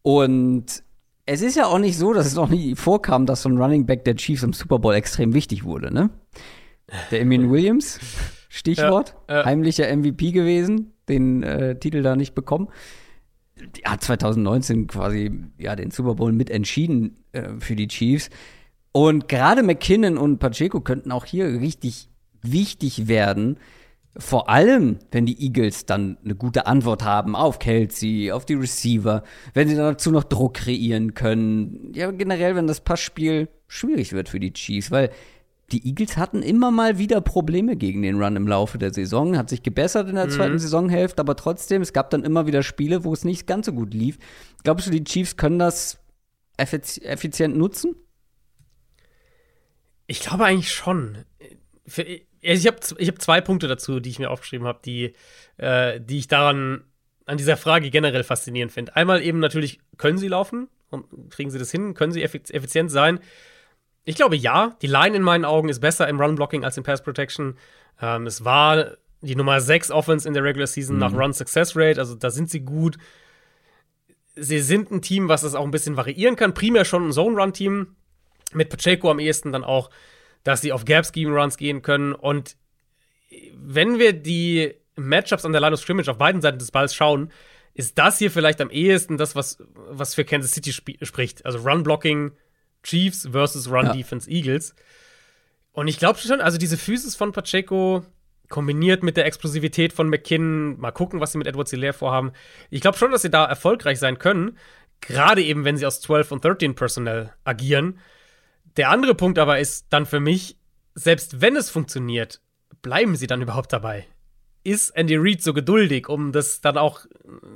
Und 0.02 0.82
es 1.24 1.40
ist 1.40 1.54
ja 1.54 1.66
auch 1.66 1.78
nicht 1.78 1.96
so, 1.96 2.12
dass 2.12 2.26
es 2.26 2.34
noch 2.34 2.48
nie 2.48 2.74
vorkam, 2.74 3.24
dass 3.24 3.42
so 3.42 3.48
ein 3.48 3.58
Running 3.58 3.86
Back 3.86 4.04
der 4.04 4.16
Chiefs 4.16 4.42
im 4.42 4.54
Super 4.54 4.80
Bowl 4.80 4.92
extrem 4.92 5.34
wichtig 5.34 5.62
wurde, 5.62 5.94
ne? 5.94 6.10
Der 7.12 7.20
Emin 7.20 7.48
Williams, 7.52 8.00
Stichwort, 8.48 9.14
ja, 9.28 9.36
ja. 9.36 9.44
heimlicher 9.44 9.86
MVP 9.96 10.32
gewesen, 10.32 10.94
den 11.08 11.44
äh, 11.44 11.78
Titel 11.78 12.02
da 12.02 12.16
nicht 12.16 12.34
bekommen. 12.34 12.70
Hat 13.84 14.02
2019 14.02 14.88
quasi 14.88 15.30
ja 15.58 15.76
den 15.76 15.92
Super 15.92 16.16
Bowl 16.16 16.32
mit 16.32 16.50
entschieden 16.50 17.20
äh, 17.30 17.50
für 17.60 17.76
die 17.76 17.86
Chiefs. 17.86 18.28
Und 18.92 19.28
gerade 19.28 19.62
McKinnon 19.62 20.18
und 20.18 20.38
Pacheco 20.38 20.80
könnten 20.80 21.12
auch 21.12 21.24
hier 21.24 21.46
richtig 21.60 22.08
wichtig 22.42 23.08
werden. 23.08 23.58
Vor 24.16 24.50
allem, 24.50 24.98
wenn 25.10 25.24
die 25.24 25.42
Eagles 25.42 25.86
dann 25.86 26.18
eine 26.22 26.34
gute 26.34 26.66
Antwort 26.66 27.02
haben 27.02 27.34
auf 27.34 27.58
Kelsey, 27.58 28.30
auf 28.30 28.44
die 28.44 28.54
Receiver, 28.54 29.22
wenn 29.54 29.68
sie 29.68 29.76
dazu 29.76 30.10
noch 30.10 30.24
Druck 30.24 30.54
kreieren 30.54 31.14
können. 31.14 31.92
Ja, 31.94 32.10
generell, 32.10 32.54
wenn 32.54 32.66
das 32.66 32.82
Passspiel 32.82 33.48
schwierig 33.68 34.12
wird 34.12 34.28
für 34.28 34.40
die 34.40 34.52
Chiefs, 34.52 34.90
weil 34.90 35.10
die 35.72 35.86
Eagles 35.86 36.18
hatten 36.18 36.42
immer 36.42 36.70
mal 36.70 36.98
wieder 36.98 37.22
Probleme 37.22 37.76
gegen 37.76 38.02
den 38.02 38.22
Run 38.22 38.36
im 38.36 38.46
Laufe 38.46 38.76
der 38.76 38.92
Saison, 38.92 39.38
hat 39.38 39.48
sich 39.48 39.62
gebessert 39.62 40.10
in 40.10 40.16
der 40.16 40.26
mhm. 40.26 40.30
zweiten 40.30 40.58
Saisonhälfte, 40.58 41.20
aber 41.20 41.34
trotzdem, 41.34 41.80
es 41.80 41.94
gab 41.94 42.10
dann 42.10 42.24
immer 42.24 42.46
wieder 42.46 42.62
Spiele, 42.62 43.04
wo 43.04 43.14
es 43.14 43.24
nicht 43.24 43.46
ganz 43.46 43.64
so 43.64 43.72
gut 43.72 43.94
lief. 43.94 44.18
Glaubst 44.64 44.86
du, 44.86 44.90
die 44.90 45.04
Chiefs 45.04 45.38
können 45.38 45.58
das 45.58 45.98
effizient 46.58 47.56
nutzen? 47.56 47.96
Ich 50.12 50.20
glaube 50.20 50.44
eigentlich 50.44 50.70
schon. 50.70 51.24
Für, 51.86 52.02
ich 52.02 52.66
habe 52.66 52.76
ich 52.98 53.08
hab 53.08 53.22
zwei 53.22 53.40
Punkte 53.40 53.66
dazu, 53.66 53.98
die 53.98 54.10
ich 54.10 54.18
mir 54.18 54.30
aufgeschrieben 54.30 54.66
habe, 54.66 54.80
die, 54.84 55.14
äh, 55.56 56.02
die 56.02 56.18
ich 56.18 56.28
daran 56.28 56.84
an 57.24 57.38
dieser 57.38 57.56
Frage 57.56 57.88
generell 57.88 58.22
faszinierend 58.22 58.72
finde. 58.72 58.94
Einmal 58.94 59.22
eben 59.22 59.38
natürlich, 59.38 59.78
können 59.96 60.18
sie 60.18 60.28
laufen? 60.28 60.68
Und 60.90 61.30
kriegen 61.30 61.50
sie 61.50 61.58
das 61.58 61.70
hin? 61.70 61.94
Können 61.94 62.12
sie 62.12 62.22
effizient 62.22 62.90
sein? 62.90 63.20
Ich 64.04 64.16
glaube 64.16 64.36
ja. 64.36 64.76
Die 64.82 64.86
Line 64.86 65.16
in 65.16 65.22
meinen 65.22 65.46
Augen 65.46 65.70
ist 65.70 65.80
besser 65.80 66.06
im 66.08 66.20
Run-Blocking 66.20 66.62
als 66.62 66.76
im 66.76 66.84
Pass-Protection. 66.84 67.56
Ähm, 68.02 68.26
es 68.26 68.44
war 68.44 68.98
die 69.22 69.34
Nummer 69.34 69.62
6 69.62 69.90
Offense 69.92 70.28
in 70.28 70.34
der 70.34 70.44
Regular 70.44 70.66
Season 70.66 70.96
mhm. 70.96 71.00
nach 71.00 71.14
Run-Success-Rate, 71.14 71.98
also 71.98 72.16
da 72.16 72.28
sind 72.28 72.50
sie 72.50 72.60
gut. 72.60 72.98
Sie 74.34 74.58
sind 74.58 74.90
ein 74.90 75.00
Team, 75.00 75.30
was 75.30 75.42
es 75.42 75.54
auch 75.54 75.64
ein 75.64 75.70
bisschen 75.70 75.96
variieren 75.96 76.36
kann. 76.36 76.52
Primär 76.52 76.84
schon 76.84 77.08
ein 77.08 77.12
Zone-Run-Team 77.12 77.96
mit 78.54 78.70
Pacheco 78.70 79.10
am 79.10 79.18
ehesten 79.18 79.52
dann 79.52 79.64
auch, 79.64 79.90
dass 80.44 80.60
sie 80.60 80.72
auf 80.72 80.84
Gap-Scheme-Runs 80.84 81.56
gehen 81.56 81.82
können. 81.82 82.14
Und 82.14 82.56
wenn 83.54 83.98
wir 83.98 84.12
die 84.12 84.74
Matchups 84.96 85.44
an 85.44 85.52
der 85.52 85.60
Line 85.60 85.74
of 85.74 85.80
Scrimmage 85.80 86.08
auf 86.10 86.18
beiden 86.18 86.42
Seiten 86.42 86.58
des 86.58 86.70
Balls 86.70 86.94
schauen, 86.94 87.30
ist 87.74 87.98
das 87.98 88.18
hier 88.18 88.30
vielleicht 88.30 88.60
am 88.60 88.70
ehesten 88.70 89.16
das, 89.16 89.34
was, 89.34 89.58
was 89.74 90.14
für 90.14 90.24
Kansas 90.24 90.52
City 90.52 90.70
sp 90.76 90.98
spricht. 91.02 91.46
Also 91.46 91.58
Run-Blocking 91.60 92.32
Chiefs 92.82 93.28
versus 93.30 93.70
Run-Defense 93.70 94.30
ja. 94.30 94.36
Eagles. 94.36 94.74
Und 95.72 95.88
ich 95.88 95.98
glaube 95.98 96.18
schon, 96.18 96.40
also 96.40 96.58
diese 96.58 96.76
Physis 96.76 97.16
von 97.16 97.32
Pacheco 97.32 98.04
kombiniert 98.48 99.02
mit 99.02 99.16
der 99.16 99.24
Explosivität 99.24 99.94
von 99.94 100.08
McKinnon, 100.10 100.78
mal 100.78 100.90
gucken, 100.90 101.20
was 101.20 101.32
sie 101.32 101.38
mit 101.38 101.46
Edward 101.46 101.70
Hilaire 101.70 101.94
vorhaben. 101.94 102.32
Ich 102.68 102.82
glaube 102.82 102.98
schon, 102.98 103.10
dass 103.10 103.22
sie 103.22 103.30
da 103.30 103.46
erfolgreich 103.46 103.98
sein 103.98 104.18
können, 104.18 104.58
gerade 105.00 105.42
eben, 105.42 105.64
wenn 105.64 105.78
sie 105.78 105.86
aus 105.86 106.02
12 106.02 106.32
und 106.32 106.44
13 106.44 106.74
Personell 106.74 107.32
agieren. 107.44 107.98
Der 108.76 108.90
andere 108.90 109.14
Punkt 109.14 109.38
aber 109.38 109.58
ist 109.58 109.86
dann 109.90 110.06
für 110.06 110.20
mich, 110.20 110.56
selbst 110.94 111.40
wenn 111.40 111.56
es 111.56 111.70
funktioniert, 111.70 112.40
bleiben 112.80 113.16
sie 113.16 113.26
dann 113.26 113.42
überhaupt 113.42 113.72
dabei? 113.72 114.06
Ist 114.64 114.90
Andy 114.90 115.16
Reid 115.16 115.42
so 115.42 115.52
geduldig, 115.52 116.08
um 116.08 116.32
das 116.32 116.60
dann 116.60 116.78
auch 116.78 117.00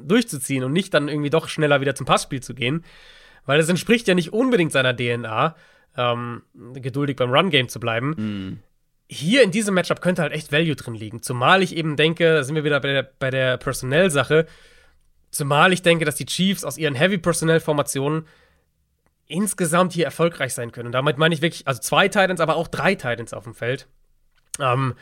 durchzuziehen 0.04 0.64
und 0.64 0.72
nicht 0.72 0.92
dann 0.92 1.08
irgendwie 1.08 1.30
doch 1.30 1.48
schneller 1.48 1.80
wieder 1.80 1.94
zum 1.94 2.06
Passspiel 2.06 2.42
zu 2.42 2.54
gehen? 2.54 2.84
Weil 3.44 3.58
das 3.58 3.68
entspricht 3.68 4.08
ja 4.08 4.14
nicht 4.14 4.32
unbedingt 4.32 4.72
seiner 4.72 4.96
DNA, 4.96 5.54
ähm, 5.96 6.42
geduldig 6.74 7.16
beim 7.16 7.30
Run-Game 7.30 7.68
zu 7.68 7.80
bleiben. 7.80 8.10
Mm. 8.10 8.62
Hier 9.08 9.42
in 9.44 9.52
diesem 9.52 9.74
Matchup 9.74 10.00
könnte 10.00 10.22
halt 10.22 10.32
echt 10.32 10.50
Value 10.50 10.74
drin 10.74 10.94
liegen. 10.94 11.22
Zumal 11.22 11.62
ich 11.62 11.76
eben 11.76 11.96
denke, 11.96 12.34
da 12.34 12.44
sind 12.44 12.56
wir 12.56 12.64
wieder 12.64 12.80
bei 12.80 12.92
der, 12.92 13.10
bei 13.18 13.30
der 13.30 13.56
Personell-Sache, 13.56 14.46
zumal 15.30 15.72
ich 15.72 15.82
denke, 15.82 16.04
dass 16.04 16.16
die 16.16 16.26
Chiefs 16.26 16.64
aus 16.64 16.76
ihren 16.76 16.96
Heavy-Personnel-Formationen 16.96 18.26
insgesamt 19.26 19.92
hier 19.92 20.04
erfolgreich 20.04 20.54
sein 20.54 20.72
können. 20.72 20.86
Und 20.86 20.92
damit 20.92 21.18
meine 21.18 21.34
ich 21.34 21.42
wirklich, 21.42 21.66
also 21.66 21.80
zwei 21.80 22.08
Titans, 22.08 22.40
aber 22.40 22.56
auch 22.56 22.68
drei 22.68 22.94
Titans 22.94 23.32
auf 23.32 23.44
dem 23.44 23.54
Feld. 23.54 23.88
Ähm, 24.60 24.94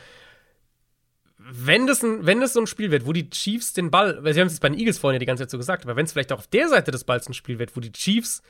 wenn 1.37 1.85
das, 1.85 2.01
ein, 2.03 2.25
wenn 2.25 2.39
das 2.39 2.53
so 2.53 2.59
ein 2.59 2.67
Spiel 2.67 2.89
wird, 2.89 3.05
wo 3.05 3.13
die 3.13 3.29
Chiefs 3.29 3.73
den 3.73 3.91
Ball, 3.91 4.23
weil 4.23 4.33
sie 4.33 4.39
haben 4.39 4.47
es 4.47 4.53
jetzt 4.53 4.61
bei 4.61 4.69
den 4.69 4.79
Eagles 4.79 4.97
vorhin 4.97 5.15
ja 5.15 5.19
die 5.19 5.27
ganze 5.27 5.43
Zeit 5.43 5.51
so 5.51 5.57
gesagt, 5.57 5.85
aber 5.85 5.95
wenn 5.95 6.05
es 6.05 6.11
vielleicht 6.11 6.31
auch 6.31 6.39
auf 6.39 6.47
der 6.47 6.69
Seite 6.69 6.91
des 6.91 7.03
Balls 7.03 7.27
ein 7.29 7.33
Spiel 7.33 7.59
wird, 7.59 7.75
wo 7.75 7.81
die 7.81 7.91
Chiefs 7.91 8.41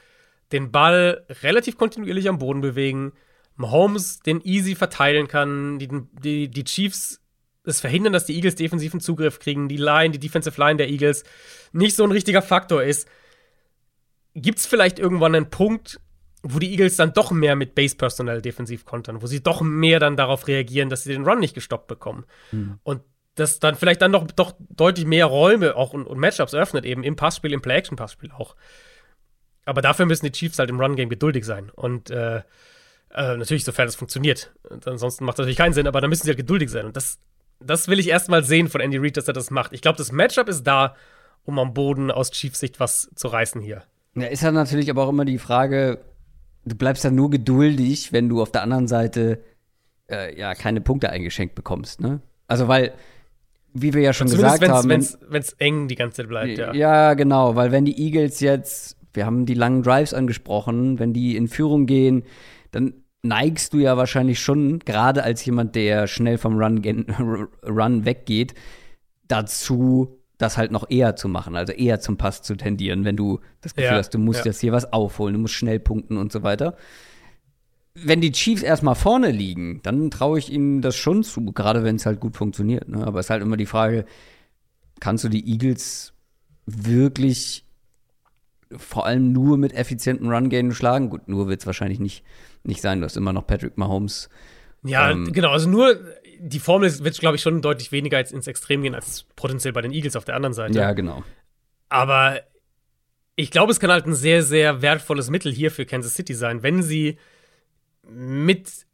den 0.52 0.72
Ball 0.72 1.26
relativ 1.42 1.78
kontinuierlich 1.78 2.30
am 2.30 2.38
Boden 2.38 2.62
bewegen, 2.62 3.12
Mahomes 3.58 4.20
den 4.20 4.42
easy 4.42 4.76
verteilen 4.76 5.28
kann, 5.28 5.80
die, 5.80 5.90
die, 6.22 6.50
die 6.50 6.64
Chiefs 6.64 7.22
es 7.66 7.82
verhindern, 7.82 8.14
dass 8.14 8.26
die 8.26 8.36
Eagles 8.36 8.56
defensiven 8.56 9.00
Zugriff 9.00 9.40
kriegen, 9.40 9.68
die 9.68 9.78
Line, 9.78 10.12
die 10.12 10.20
Defensive 10.20 10.60
Line 10.60 10.78
der 10.78 10.90
Eagles 10.90 11.24
nicht 11.74 11.96
so 11.96 12.04
ein 12.04 12.12
richtiger 12.12 12.42
Faktor 12.42 12.84
ist, 12.84 13.10
gibt 14.36 14.60
es 14.60 14.66
vielleicht 14.66 15.00
irgendwann 15.00 15.34
einen 15.34 15.50
Punkt, 15.50 16.00
wo 16.44 16.60
die 16.60 16.72
Eagles 16.72 16.98
dann 16.98 17.14
doch 17.14 17.32
mehr 17.32 17.56
mit 17.56 17.74
Base-Personal 17.74 18.42
defensiv 18.42 18.86
kontern, 18.86 19.22
wo 19.22 19.28
sie 19.28 19.42
doch 19.42 19.62
mehr 19.62 20.00
dann 20.00 20.16
darauf 20.16 20.48
reagieren, 20.48 20.90
dass 20.90 21.04
sie 21.04 21.12
den 21.12 21.26
Run 21.26 21.40
nicht 21.40 21.56
gestoppt 21.56 21.88
bekommen. 21.88 22.26
Mhm. 22.52 22.80
Und 22.84 23.02
das 23.34 23.60
dann 23.60 23.76
vielleicht 23.76 24.02
dann 24.02 24.12
noch 24.12 24.28
doch 24.28 24.54
deutlich 24.70 25.06
mehr 25.06 25.26
Räume 25.26 25.76
auch 25.76 25.94
und, 25.94 26.06
und 26.06 26.20
Matchups 26.20 26.54
öffnet, 26.54 26.86
eben 26.86 27.04
im 27.04 27.16
Passspiel, 27.16 27.52
im 27.52 27.62
Play-Action-Passspiel 27.62 28.32
auch. 28.32 28.56
Aber 29.66 29.82
dafür 29.82 30.06
müssen 30.06 30.26
die 30.26 30.32
Chiefs 30.32 30.60
halt 30.60 30.70
im 30.70 30.80
Run-Game 30.80 31.10
geduldig 31.10 31.44
sein. 31.44 31.72
Und 31.72 32.12
äh, 32.12 32.38
äh, 32.38 33.38
natürlich, 33.38 33.66
sofern 33.66 33.88
es 33.88 33.96
funktioniert. 33.96 34.54
Und 34.70 34.88
ansonsten 34.88 35.26
macht 35.26 35.40
das 35.40 35.46
natürlich 35.46 35.58
keinen 35.58 35.74
Sinn, 35.74 35.88
aber 35.88 36.02
da 36.02 36.08
müssen 36.08 36.24
sie 36.24 36.30
halt 36.30 36.38
geduldig 36.38 36.70
sein. 36.70 36.86
Und 36.86 36.96
das, 36.96 37.20
das 37.60 37.88
will 37.88 38.00
ich 38.00 38.10
erstmal 38.10 38.44
sehen 38.44 38.70
von 38.70 38.82
Andy 38.82 38.98
Reid, 38.98 39.18
dass 39.18 39.28
er 39.28 39.34
das 39.34 39.50
macht. 39.52 39.74
Ich 39.74 39.82
glaube, 39.82 39.98
das 39.98 40.12
Matchup 40.12 40.48
ist 40.48 40.64
da, 40.64 40.96
um 41.44 41.58
am 41.58 41.74
Boden 41.74 42.12
aus 42.12 42.32
Chiefs 42.32 42.60
Sicht 42.60 42.80
was 42.80 43.10
zu 43.16 43.28
reißen 43.28 43.60
hier. 43.62 43.84
Ja, 44.16 44.28
ist 44.28 44.44
ja 44.44 44.52
natürlich 44.52 44.90
aber 44.90 45.04
auch 45.04 45.10
immer 45.10 45.26
die 45.26 45.38
Frage, 45.38 46.00
du 46.64 46.76
bleibst 46.76 47.04
ja 47.04 47.12
nur 47.12 47.30
geduldig, 47.30 48.14
wenn 48.14 48.30
du 48.30 48.42
auf 48.42 48.52
der 48.52 48.64
anderen 48.64 48.88
Seite 48.88 49.44
äh, 50.10 50.38
ja 50.38 50.56
keine 50.56 50.82
Punkte 50.82 51.10
eingeschenkt 51.10 51.56
bekommst, 51.56 52.02
ne? 52.02 52.22
Also 52.48 52.68
weil 52.68 52.94
wie 53.76 53.94
wir 53.94 54.02
ja 54.02 54.14
schon 54.14 54.28
gesagt 54.28 54.62
wenn's, 54.62 54.72
haben, 54.72 54.90
wenn 55.30 55.42
es 55.42 55.54
eng 55.54 55.90
die 55.90 55.96
ganze 55.96 56.18
Zeit 56.18 56.30
bleibt, 56.30 56.58
ja. 56.58 56.74
Ja, 56.74 57.14
genau, 57.14 57.56
weil 57.58 57.72
wenn 57.72 57.84
die 57.84 58.02
Eagles 58.02 58.40
jetzt, 58.40 58.98
wir 59.14 59.26
haben 59.26 59.46
die 59.46 59.54
langen 59.54 59.84
Drives 59.84 60.14
angesprochen, 60.14 60.98
wenn 60.98 61.12
die 61.12 61.36
in 61.36 61.50
Führung 61.50 61.86
gehen, 61.86 62.24
dann 62.72 62.94
neigst 63.22 63.74
du 63.74 63.80
ja 63.80 63.98
wahrscheinlich 63.98 64.40
schon, 64.40 64.80
gerade 64.80 65.24
als 65.24 65.44
jemand, 65.44 65.76
der 65.76 66.08
schnell 66.08 66.38
vom 66.38 66.58
Run, 66.58 66.82
Run 67.68 68.06
weggeht, 68.06 68.54
dazu 69.28 70.20
das 70.38 70.58
halt 70.58 70.72
noch 70.72 70.90
eher 70.90 71.16
zu 71.16 71.28
machen, 71.28 71.56
also 71.56 71.74
eher 71.74 72.00
zum 72.00 72.18
Pass 72.18 72.42
zu 72.42 72.56
tendieren, 72.56 73.06
wenn 73.06 73.16
du 73.16 73.40
das 73.62 73.74
Gefühl 73.74 73.92
ja, 73.92 73.98
hast, 73.98 74.14
du 74.14 74.20
musst 74.20 74.40
ja. 74.40 74.46
jetzt 74.48 74.60
hier 74.60 74.72
was 74.72 74.92
aufholen, 74.92 75.34
du 75.34 75.40
musst 75.40 75.54
schnell 75.54 75.80
punkten 75.80 76.18
und 76.18 76.32
so 76.32 76.44
weiter. 76.44 76.76
Wenn 77.94 78.20
die 78.20 78.34
Chiefs 78.34 78.62
erstmal 78.62 78.96
vorne 78.96 79.32
liegen, 79.32 79.80
dann 79.84 80.12
traue 80.12 80.38
ich 80.38 80.52
ihnen 80.52 80.82
das 80.82 80.98
schon 80.98 81.24
zu, 81.24 81.54
gerade 81.54 81.86
wenn 81.86 81.96
es 81.96 82.06
halt 82.06 82.20
gut 82.20 82.36
funktioniert. 82.36 82.90
Ne? 82.90 83.08
Aber 83.08 83.20
es 83.20 83.28
ist 83.28 83.30
halt 83.30 83.42
immer 83.42 83.56
die 83.56 83.66
Frage, 83.66 84.06
kannst 85.00 85.24
du 85.24 85.30
die 85.30 85.50
Eagles 85.50 86.14
wirklich 86.66 87.66
vor 88.76 89.06
allem 89.06 89.32
nur 89.32 89.58
mit 89.58 89.74
effizienten 89.74 90.30
Run-Game 90.30 90.74
schlagen? 90.74 91.10
Gut, 91.10 91.30
nur 91.30 91.48
wird 91.48 91.62
es 91.62 91.66
wahrscheinlich 91.66 92.00
nicht, 92.02 92.26
nicht 92.64 92.82
sein. 92.82 93.00
Du 93.00 93.06
hast 93.06 93.16
immer 93.16 93.32
noch 93.32 93.48
Patrick 93.48 93.78
Mahomes. 93.78 94.30
Ja, 94.84 95.12
ähm, 95.12 95.32
genau, 95.32 95.52
also 95.52 95.70
nur 95.70 95.98
die 96.40 96.60
Formel 96.60 96.92
wird, 97.04 97.20
glaube 97.20 97.36
ich, 97.36 97.42
schon 97.42 97.62
deutlich 97.62 97.92
weniger 97.92 98.20
ins 98.20 98.48
Extrem 98.48 98.82
gehen 98.82 98.96
als 98.96 99.26
potenziell 99.36 99.74
bei 99.74 99.82
den 99.82 99.92
Eagles 99.92 100.16
auf 100.16 100.26
der 100.26 100.36
anderen 100.36 100.54
Seite. 100.54 100.78
Ja, 100.78 100.94
genau. 100.94 101.24
Aber 101.90 102.42
ich 103.36 103.52
glaube, 103.52 103.72
es 103.72 103.80
kann 103.80 103.92
halt 103.92 104.06
ein 104.06 104.16
sehr, 104.16 104.44
sehr 104.44 104.82
wertvolles 104.82 105.30
Mittel 105.30 105.52
hier 105.52 105.72
für 105.72 105.86
Kansas 105.86 106.16
City 106.16 106.34
sein, 106.34 106.64
wenn 106.64 106.82
sie 106.82 107.18
mit 108.08 108.86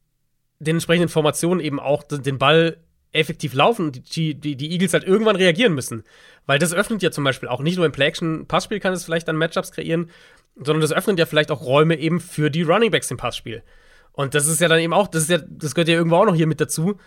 den 0.60 0.76
entsprechenden 0.78 1.10
Formationen 1.10 1.64
eben 1.64 1.80
auch 1.80 2.04
den 2.04 2.38
Ball 2.38 2.78
effektiv 3.14 3.54
laufen 3.54 3.88
und 3.88 4.16
die, 4.16 4.36
die, 4.36 4.56
die 4.56 4.72
Eagles 4.72 4.94
halt 4.94 5.04
irgendwann 5.04 5.36
reagieren 5.36 5.74
müssen. 5.74 6.04
Weil 6.46 6.60
das 6.60 6.74
öffnet 6.74 7.04
ja 7.04 7.12
zum 7.12 7.24
Beispiel 7.24 7.50
auch 7.50 7.62
nicht 7.62 7.76
nur 7.76 7.86
im 7.86 7.92
Play-Action-Passspiel 7.92 8.80
kann 8.80 8.94
es 8.94 9.04
vielleicht 9.04 9.28
dann 9.28 9.36
Matchups 9.36 9.72
kreieren, 9.72 10.10
sondern 10.56 10.82
das 10.82 10.94
öffnet 10.94 11.20
ja 11.20 11.26
vielleicht 11.26 11.52
auch 11.52 11.62
Räume 11.62 11.98
eben 11.98 12.20
für 12.20 12.50
die 12.50 12.62
Runningbacks 12.62 13.12
im 13.12 13.18
Passspiel. 13.18 13.64
Und 14.14 14.34
das 14.34 14.48
ist 14.48 14.62
ja 14.62 14.68
dann 14.68 14.80
eben 14.80 14.94
auch, 14.94 15.08
das 15.08 15.24
ist 15.24 15.30
ja, 15.30 15.39
das 15.39 15.76
gehört 15.76 15.89
ja 15.89 15.96
irgendwo 15.96 16.18
auch 16.18 16.26
noch 16.26 16.36
hier 16.36 16.48
mit 16.48 16.62
dazu. 16.62 16.98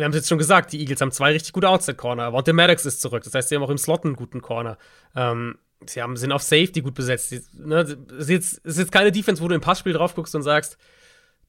Wir 0.00 0.04
haben 0.04 0.12
es 0.12 0.16
jetzt 0.16 0.28
schon 0.28 0.38
gesagt, 0.38 0.72
die 0.72 0.80
Eagles 0.80 1.00
haben 1.00 1.12
zwei 1.12 1.32
richtig 1.32 1.52
gute 1.52 1.68
Outside-Corner. 1.68 2.32
Wante 2.32 2.52
Maddox 2.52 2.86
ist 2.86 3.00
zurück. 3.00 3.22
Das 3.22 3.34
heißt, 3.34 3.48
sie 3.50 3.54
haben 3.54 3.62
auch 3.62 3.70
im 3.70 3.78
Slot 3.78 4.04
einen 4.04 4.16
guten 4.16 4.40
Corner. 4.40 4.78
Ähm, 5.14 5.58
sie 5.86 6.02
haben, 6.02 6.16
sind 6.16 6.32
auf 6.32 6.42
Safety 6.42 6.80
gut 6.80 6.94
besetzt. 6.94 7.28
Sie, 7.28 7.40
ne, 7.52 7.80
ist, 8.18 8.30
jetzt, 8.30 8.58
ist 8.64 8.78
jetzt 8.78 8.92
keine 8.92 9.12
Defense, 9.12 9.42
wo 9.42 9.48
du 9.48 9.54
im 9.54 9.60
Passspiel 9.60 9.92
drauf 9.92 10.14
guckst 10.14 10.34
und 10.34 10.42
sagst, 10.42 10.78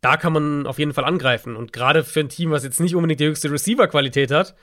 da 0.02 0.18
kann 0.18 0.34
man 0.34 0.68
auf 0.68 0.80
jeden 0.80 0.94
Fall 0.94 1.06
angreifen. 1.06 1.56
Und 1.56 1.74
gerade 1.74 2.04
für 2.04 2.20
ein 2.20 2.30
Team, 2.30 2.52
was 2.52 2.64
jetzt 2.64 2.80
nicht 2.80 2.96
unbedingt 2.96 3.20
die 3.20 3.28
höchste 3.28 3.52
Receiver-Qualität 3.52 4.32
hat, 4.32 4.56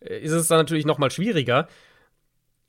äh, 0.00 0.18
ist 0.18 0.32
es 0.32 0.48
dann 0.48 0.58
natürlich 0.58 0.86
noch 0.86 0.98
mal 0.98 1.10
schwieriger. 1.10 1.68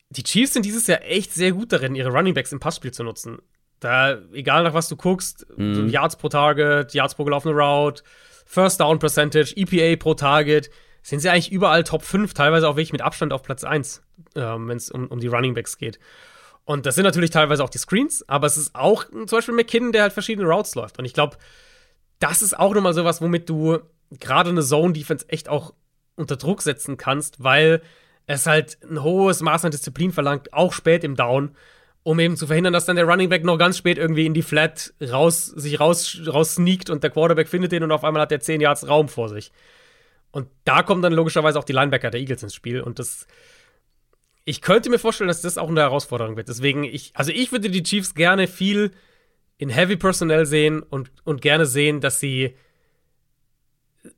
Die 0.10 0.24
Chiefs 0.24 0.54
sind 0.54 0.66
dieses 0.66 0.88
Jahr 0.88 1.04
echt 1.04 1.34
sehr 1.34 1.52
gut 1.52 1.72
darin, 1.72 1.96
ihre 1.96 2.12
Runningbacks 2.12 2.52
im 2.52 2.60
Passspiel 2.60 2.92
zu 2.92 3.04
nutzen. 3.04 3.40
Da, 3.80 4.20
egal 4.34 4.64
nach 4.64 4.74
was 4.74 4.88
du 4.90 4.96
guckst, 4.96 5.48
mhm. 5.58 5.74
so 5.74 5.84
Yards 5.84 6.16
pro 6.16 6.30
Target, 6.30 6.94
Yards 6.94 7.16
pro 7.16 7.24
gelaufene 7.24 7.56
Route, 7.56 8.04
First 8.52 8.82
Down 8.82 9.00
Percentage, 9.00 9.54
EPA 9.56 9.96
pro 9.96 10.14
Target, 10.14 10.70
sind 11.04 11.22
sie 11.22 11.30
eigentlich 11.30 11.54
überall 11.54 11.86
Top 11.86 12.04
5, 12.04 12.34
teilweise 12.34 12.68
auch 12.68 12.76
wirklich 12.76 12.92
mit 12.92 13.02
Abstand 13.02 13.32
auf 13.32 13.44
Platz 13.44 13.64
1, 13.64 14.04
ähm, 14.36 14.68
wenn 14.68 14.76
es 14.76 14.92
um, 14.92 15.08
um 15.08 15.22
die 15.22 15.28
Runningbacks 15.28 15.78
geht. 15.78 16.00
Und 16.66 16.86
das 16.86 16.96
sind 16.96 17.06
natürlich 17.06 17.30
teilweise 17.30 17.64
auch 17.64 17.70
die 17.70 17.78
Screens, 17.78 18.28
aber 18.28 18.48
es 18.48 18.58
ist 18.58 18.76
auch 18.76 19.06
zum 19.06 19.26
Beispiel 19.26 19.56
McKinnon, 19.56 19.94
der 19.94 20.02
halt 20.02 20.12
verschiedene 20.12 20.46
Routes 20.50 20.76
läuft. 20.76 21.00
Und 21.00 21.06
ich 21.06 21.14
glaube, 21.14 21.38
das 22.20 22.42
ist 22.42 22.60
auch 22.60 22.74
nochmal 22.74 22.94
sowas, 22.94 23.22
womit 23.22 23.50
du 23.50 23.80
gerade 24.20 24.50
eine 24.50 24.62
Zone-Defense 24.62 25.30
echt 25.30 25.48
auch 25.48 25.74
unter 26.18 26.36
Druck 26.36 26.62
setzen 26.62 26.98
kannst, 26.98 27.42
weil 27.42 27.82
es 28.28 28.48
halt 28.48 28.80
ein 28.84 29.02
hohes 29.02 29.40
Maß 29.40 29.64
an 29.64 29.72
Disziplin 29.72 30.12
verlangt, 30.12 30.52
auch 30.52 30.74
spät 30.74 31.06
im 31.06 31.16
Down, 31.16 31.56
um 32.04 32.20
eben 32.20 32.36
zu 32.36 32.48
verhindern, 32.48 32.74
dass 32.74 32.86
dann 32.86 32.96
der 32.96 33.06
Running 33.06 33.30
Back 33.30 33.44
noch 33.44 33.58
ganz 33.58 33.78
spät 33.78 33.98
irgendwie 33.98 34.26
in 34.26 34.34
die 34.34 34.42
Flat 34.42 34.94
raus, 35.02 35.46
sich 35.46 35.80
raus, 35.80 36.20
raus 36.28 36.56
sneakt 36.56 36.90
und 36.90 37.04
der 37.04 37.12
Quarterback 37.12 37.48
findet 37.48 37.72
den 37.72 37.84
und 37.84 37.92
auf 37.92 38.04
einmal 38.04 38.22
hat 38.22 38.32
er 38.32 38.40
10 38.40 38.62
Yards 38.62 38.88
Raum 38.88 39.08
vor 39.08 39.30
sich. 39.30 39.52
Und 40.32 40.48
da 40.64 40.82
kommen 40.82 41.02
dann 41.02 41.14
logischerweise 41.14 41.60
auch 41.60 41.64
die 41.64 41.74
Linebacker 41.74 42.10
der 42.10 42.22
Eagles 42.22 42.44
ins 42.44 42.56
Spiel 42.56 42.82
und 42.82 43.00
das 43.00 43.28
ich 44.44 44.62
könnte 44.62 44.90
mir 44.90 45.00
vorstellen, 45.00 45.28
dass 45.28 45.42
das 45.42 45.58
auch 45.58 45.70
eine 45.70 45.82
Herausforderung 45.82 46.36
wird. 46.36 46.50
Deswegen, 46.50 46.84
ich, 46.84 47.12
also 47.14 47.32
ich 47.32 47.52
würde 47.52 47.70
die 47.70 47.84
Chiefs 47.84 48.16
gerne 48.16 48.48
viel 48.48 48.92
in 49.58 49.70
Heavy 49.70 49.96
Personnel 49.96 50.46
sehen 50.46 50.82
und, 50.82 51.12
und 51.24 51.42
gerne 51.42 51.66
sehen, 51.66 52.02
dass 52.02 52.20
sie 52.20 52.56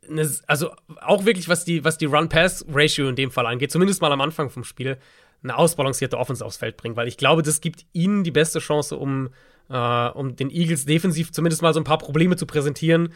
eine, 0.10 0.30
also 0.48 0.72
auch 1.02 1.26
wirklich, 1.26 1.50
was 1.50 1.66
die, 1.66 1.84
was 1.84 1.98
die 1.98 2.06
Run-Pass-Ratio 2.06 3.10
in 3.10 3.18
dem 3.18 3.32
Fall 3.32 3.46
angeht, 3.46 3.72
zumindest 3.72 4.02
mal 4.02 4.12
am 4.14 4.22
Anfang 4.22 4.50
vom 4.50 4.64
Spiel, 4.64 4.98
eine 5.44 5.58
ausbalancierte 5.58 6.18
Offense 6.18 6.46
aufs 6.46 6.58
Feld 6.58 6.78
bringen, 6.78 6.96
weil 6.96 7.08
ich 7.08 7.18
glaube, 7.18 7.44
das 7.44 7.62
gibt 7.62 7.86
ihnen 7.94 8.24
die 8.24 8.32
beste 8.32 8.60
Chance, 8.60 8.98
um, 8.98 9.30
äh, 9.70 10.08
um 10.10 10.36
den 10.36 10.50
Eagles 10.50 10.86
defensiv 10.86 11.32
zumindest 11.32 11.62
mal 11.62 11.74
so 11.74 11.80
ein 11.80 11.86
paar 11.86 11.98
Probleme 11.98 12.36
zu 12.36 12.46
präsentieren, 12.46 13.14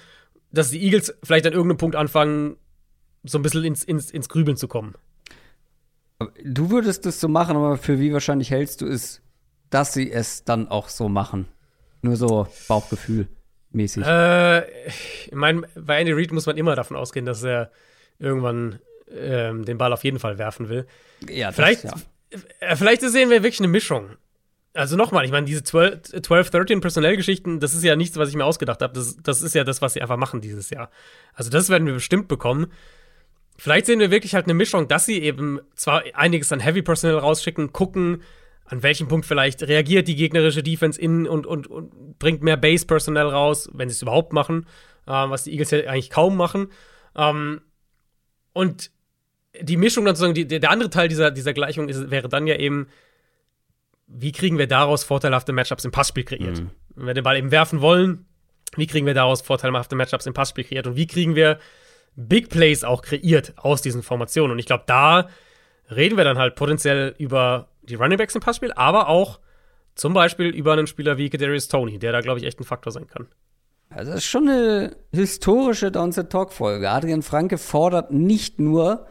dass 0.52 0.72
die 0.72 0.84
Eagles 0.84 1.16
vielleicht 1.24 1.46
an 1.46 1.54
irgendeinem 1.54 1.78
Punkt 1.78 1.96
anfangen, 1.96 2.58
so 3.24 3.38
ein 3.38 3.42
bisschen 3.42 3.64
ins, 3.64 3.84
ins, 3.84 4.12
ins 4.12 4.30
Grübeln 4.30 4.58
zu 4.58 4.68
kommen. 4.68 4.96
Du 6.44 6.70
würdest 6.72 7.06
das 7.06 7.20
so 7.20 7.28
machen, 7.28 7.56
aber 7.56 7.78
für 7.78 8.00
wie 8.00 8.14
wahrscheinlich 8.14 8.52
hältst 8.52 8.82
du 8.82 8.88
es, 8.88 9.22
dass 9.70 9.94
sie 9.94 10.12
es 10.12 10.44
dann 10.44 10.68
auch 10.68 10.90
so 10.90 11.10
machen? 11.10 11.48
Nur 12.02 12.16
so 12.16 12.48
Bauchgefühl 12.68 13.28
mäßig. 13.72 14.04
Äh, 14.06 14.68
ich 14.90 15.32
meine, 15.34 15.64
bei 15.76 16.00
Andy 16.00 16.14
Reid 16.14 16.32
muss 16.32 16.46
man 16.46 16.58
immer 16.58 16.76
davon 16.76 16.98
ausgehen, 16.98 17.26
dass 17.26 17.44
er 17.44 17.72
irgendwann 18.20 18.80
ähm, 19.12 19.66
den 19.66 19.78
Ball 19.78 19.94
auf 19.94 20.04
jeden 20.04 20.20
Fall 20.20 20.38
werfen 20.38 20.70
will. 20.70 20.86
Ja, 21.30 21.52
vielleicht, 21.52 21.84
das, 21.84 21.92
ja. 21.92 21.98
Äh, 22.60 22.76
vielleicht 22.76 23.02
sehen 23.02 23.30
wir 23.30 23.44
wirklich 23.44 23.60
eine 23.60 23.68
Mischung. 23.68 24.18
Also 24.74 24.96
nochmal, 24.96 25.26
ich 25.26 25.32
meine, 25.32 25.46
diese 25.46 25.64
12, 25.64 26.22
12 26.22 26.50
13 26.52 26.82
Personellgeschichten, 26.82 27.60
das 27.60 27.74
ist 27.74 27.84
ja 27.84 27.96
nichts, 27.96 28.18
was 28.18 28.30
ich 28.30 28.36
mir 28.36 28.46
ausgedacht 28.46 28.82
habe. 28.82 28.94
Das, 28.94 29.18
das 29.18 29.42
ist 29.42 29.56
ja 29.56 29.64
das, 29.64 29.82
was 29.82 29.94
sie 29.94 30.02
einfach 30.02 30.18
machen 30.18 30.40
dieses 30.40 30.70
Jahr. 30.70 30.92
Also 31.34 31.50
das 31.50 31.70
werden 31.70 31.88
wir 31.88 31.94
bestimmt 31.94 32.28
bekommen. 32.28 32.72
Vielleicht 33.58 33.88
sehen 33.88 34.00
wir 34.00 34.12
wirklich 34.12 34.36
halt 34.36 34.46
eine 34.46 34.54
Mischung, 34.54 34.88
dass 34.88 35.08
sie 35.08 35.20
eben 35.20 35.60
zwar 35.76 36.04
einiges 36.14 36.52
an 36.52 36.60
Heavy 36.60 36.84
Personnel 36.84 37.18
rausschicken, 37.18 37.74
gucken, 37.74 38.22
an 38.66 38.84
welchem 38.84 39.08
Punkt 39.08 39.26
vielleicht 39.26 39.64
reagiert 39.64 40.08
die 40.08 40.16
gegnerische 40.16 40.62
Defense 40.62 41.02
in 41.02 41.26
und, 41.26 41.48
und, 41.48 41.68
und 41.68 42.20
bringt 42.20 42.44
mehr 42.44 42.58
Base-Personell 42.58 43.28
raus, 43.28 43.70
wenn 43.74 43.90
sie 43.90 43.94
es 43.94 44.02
überhaupt 44.02 44.34
machen, 44.34 44.68
äh, 45.08 45.12
was 45.12 45.46
die 45.46 45.52
Eagles 45.54 45.72
ja 45.72 45.80
eigentlich 45.80 46.10
kaum 46.12 46.36
machen. 46.36 46.68
Ähm, 47.16 47.62
und 48.54 48.92
die 49.62 49.78
Mischung 49.78 50.06
dann 50.06 50.16
sozusagen, 50.16 50.34
die, 50.34 50.60
der 50.60 50.72
andere 50.72 50.90
Teil 50.90 51.08
dieser, 51.08 51.32
dieser 51.32 51.54
Gleichung 51.54 51.90
ist, 51.90 52.10
wäre 52.10 52.30
dann 52.30 52.48
ja 52.48 52.56
eben, 52.56 52.88
wie 54.08 54.32
kriegen 54.32 54.58
wir 54.58 54.68
daraus 54.68 55.04
vorteilhafte 55.04 55.54
Matchups 55.54 55.86
im 55.86 55.92
Passspiel 55.92 56.24
kreiert? 56.24 56.62
Mhm. 56.62 56.70
Wenn 56.96 57.08
wir 57.08 57.14
den 57.14 57.24
Ball 57.24 57.38
eben 57.38 57.52
werfen 57.52 57.82
wollen, 57.82 58.26
wie 58.76 58.88
kriegen 58.88 59.06
wir 59.06 59.14
daraus 59.14 59.42
vorteilhafte 59.42 59.96
Matchups 59.96 60.26
im 60.26 60.34
Passspiel 60.34 60.64
kreiert? 60.64 60.88
Und 60.88 60.96
wie 60.96 61.08
kriegen 61.08 61.36
wir 61.36 61.60
Big 62.16 62.50
Plays 62.50 62.84
auch 62.84 63.02
kreiert 63.02 63.54
aus 63.58 63.82
diesen 63.82 64.04
Formationen? 64.04 64.52
Und 64.52 64.60
ich 64.60 64.66
glaube, 64.66 64.84
da 64.88 65.30
reden 65.90 66.18
wir 66.18 66.24
dann 66.24 66.38
halt 66.38 66.56
potenziell 66.56 67.16
über 67.18 67.70
die 67.84 67.96
Running 67.96 68.18
Backs 68.18 68.36
im 68.36 68.42
Passspiel, 68.42 68.72
aber 68.74 69.08
auch 69.08 69.40
zum 69.96 70.14
Beispiel 70.14 70.48
über 70.48 70.74
einen 70.74 70.88
Spieler 70.88 71.18
wie 71.18 71.30
Kadarius 71.30 71.68
Tony, 71.68 71.98
der 72.00 72.12
da, 72.12 72.22
glaube 72.22 72.40
ich, 72.40 72.46
echt 72.46 72.60
ein 72.60 72.66
Faktor 72.66 72.92
sein 72.92 73.08
kann. 73.08 73.28
Also 73.90 74.12
das 74.12 74.20
ist 74.20 74.30
schon 74.30 74.50
eine 74.50 74.96
historische 75.12 75.92
Downset 75.92 76.30
Talk 76.30 76.52
Folge. 76.52 76.90
Adrian 76.90 77.22
Franke 77.22 77.58
fordert 77.58 78.12
nicht 78.12 78.60
nur 78.60 79.08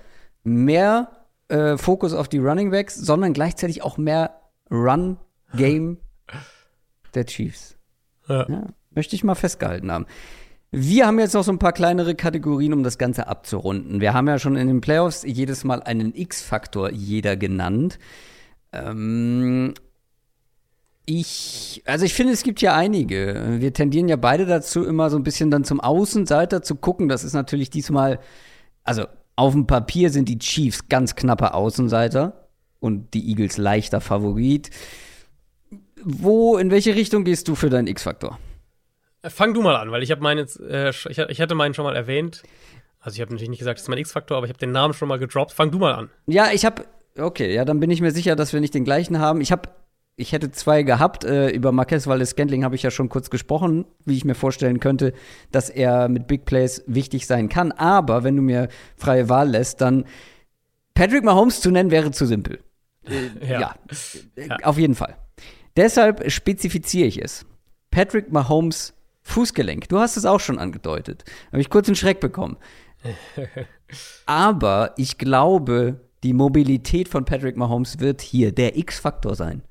mehr 0.46 1.10
äh, 1.48 1.76
Fokus 1.76 2.12
auf 2.12 2.28
die 2.28 2.38
Running 2.38 2.70
Backs, 2.70 2.94
sondern 2.94 3.32
gleichzeitig 3.32 3.82
auch 3.82 3.98
mehr 3.98 4.40
Run 4.70 5.18
Game 5.54 5.98
der 7.14 7.26
Chiefs. 7.26 7.76
Ja. 8.28 8.48
Ja, 8.48 8.66
möchte 8.90 9.14
ich 9.14 9.24
mal 9.24 9.34
festgehalten 9.34 9.92
haben. 9.92 10.06
Wir 10.72 11.06
haben 11.06 11.18
jetzt 11.18 11.34
noch 11.34 11.44
so 11.44 11.52
ein 11.52 11.58
paar 11.58 11.72
kleinere 11.72 12.14
Kategorien, 12.14 12.72
um 12.72 12.82
das 12.82 12.98
Ganze 12.98 13.28
abzurunden. 13.28 14.00
Wir 14.00 14.14
haben 14.14 14.26
ja 14.26 14.38
schon 14.38 14.56
in 14.56 14.66
den 14.66 14.80
Playoffs 14.80 15.22
jedes 15.22 15.64
Mal 15.64 15.82
einen 15.82 16.14
X-Faktor 16.14 16.90
jeder 16.90 17.36
genannt. 17.36 17.98
Ähm, 18.72 19.74
ich, 21.06 21.82
also 21.86 22.04
ich 22.04 22.14
finde, 22.14 22.32
es 22.32 22.42
gibt 22.42 22.60
ja 22.60 22.74
einige. 22.74 23.58
Wir 23.60 23.72
tendieren 23.72 24.08
ja 24.08 24.16
beide 24.16 24.44
dazu, 24.44 24.84
immer 24.84 25.08
so 25.08 25.16
ein 25.16 25.22
bisschen 25.22 25.52
dann 25.52 25.62
zum 25.62 25.80
Außenseiter 25.80 26.62
zu 26.62 26.74
gucken. 26.74 27.08
Das 27.08 27.22
ist 27.22 27.32
natürlich 27.32 27.70
diesmal, 27.70 28.18
also 28.82 29.06
auf 29.36 29.52
dem 29.52 29.66
Papier 29.66 30.10
sind 30.10 30.28
die 30.28 30.38
Chiefs 30.38 30.88
ganz 30.88 31.14
knapper 31.14 31.54
Außenseiter 31.54 32.48
und 32.80 33.14
die 33.14 33.28
Eagles 33.28 33.56
leichter 33.56 34.00
Favorit. 34.00 34.70
Wo, 36.02 36.56
in 36.56 36.70
welche 36.70 36.94
Richtung 36.94 37.24
gehst 37.24 37.48
du 37.48 37.54
für 37.54 37.70
deinen 37.70 37.86
X-Faktor? 37.86 38.38
Äh, 39.22 39.30
fang 39.30 39.54
du 39.54 39.62
mal 39.62 39.76
an, 39.76 39.90
weil 39.90 40.02
ich 40.02 40.10
habe 40.10 40.22
meinen, 40.22 40.46
äh, 40.68 40.90
ich, 40.90 41.18
ich 41.18 41.40
hatte 41.40 41.54
meinen 41.54 41.74
schon 41.74 41.84
mal 41.84 41.96
erwähnt. 41.96 42.42
Also 43.00 43.16
ich 43.16 43.20
habe 43.20 43.32
natürlich 43.32 43.50
nicht 43.50 43.60
gesagt, 43.60 43.78
das 43.78 43.84
ist 43.84 43.88
mein 43.88 43.98
X-Faktor, 43.98 44.36
aber 44.36 44.46
ich 44.46 44.50
habe 44.50 44.58
den 44.58 44.72
Namen 44.72 44.94
schon 44.94 45.08
mal 45.08 45.18
gedroppt. 45.18 45.52
Fang 45.52 45.70
du 45.70 45.78
mal 45.78 45.94
an. 45.94 46.10
Ja, 46.26 46.50
ich 46.52 46.64
habe 46.64 46.84
Okay, 47.18 47.54
ja, 47.54 47.64
dann 47.64 47.80
bin 47.80 47.90
ich 47.90 48.00
mir 48.00 48.10
sicher, 48.10 48.36
dass 48.36 48.52
wir 48.52 48.60
nicht 48.60 48.74
den 48.74 48.84
gleichen 48.84 49.18
haben. 49.18 49.40
Ich 49.40 49.50
habe 49.50 49.70
ich 50.16 50.32
hätte 50.32 50.50
zwei 50.50 50.82
gehabt. 50.82 51.24
Äh, 51.24 51.50
über 51.50 51.72
Marquez 51.72 52.06
Valdes 52.06 52.30
Scantling 52.30 52.64
habe 52.64 52.74
ich 52.74 52.82
ja 52.82 52.90
schon 52.90 53.08
kurz 53.08 53.30
gesprochen, 53.30 53.84
wie 54.04 54.16
ich 54.16 54.24
mir 54.24 54.34
vorstellen 54.34 54.80
könnte, 54.80 55.12
dass 55.52 55.70
er 55.70 56.08
mit 56.08 56.26
Big 56.26 56.46
Plays 56.46 56.82
wichtig 56.86 57.26
sein 57.26 57.48
kann. 57.48 57.72
Aber 57.72 58.24
wenn 58.24 58.36
du 58.36 58.42
mir 58.42 58.68
freie 58.96 59.28
Wahl 59.28 59.50
lässt, 59.50 59.80
dann 59.80 60.04
Patrick 60.94 61.24
Mahomes 61.24 61.60
zu 61.60 61.70
nennen 61.70 61.90
wäre 61.90 62.10
zu 62.10 62.26
simpel. 62.26 62.60
Äh, 63.08 63.52
ja. 63.52 63.76
ja. 64.36 64.56
auf 64.64 64.78
jeden 64.78 64.96
Fall. 64.96 65.16
Deshalb 65.76 66.28
spezifiziere 66.28 67.06
ich 67.06 67.22
es. 67.22 67.46
Patrick 67.92 68.32
Mahomes 68.32 68.94
Fußgelenk. 69.22 69.88
Du 69.88 70.00
hast 70.00 70.16
es 70.16 70.24
auch 70.24 70.40
schon 70.40 70.58
angedeutet. 70.58 71.24
Habe 71.52 71.60
ich 71.60 71.70
kurz 71.70 71.86
einen 71.86 71.94
Schreck 71.94 72.18
bekommen. 72.18 72.56
Aber 74.26 74.92
ich 74.96 75.18
glaube, 75.18 76.00
die 76.24 76.32
Mobilität 76.32 77.08
von 77.08 77.24
Patrick 77.24 77.56
Mahomes 77.56 78.00
wird 78.00 78.22
hier 78.22 78.50
der 78.50 78.76
X-Faktor 78.76 79.36
sein. 79.36 79.62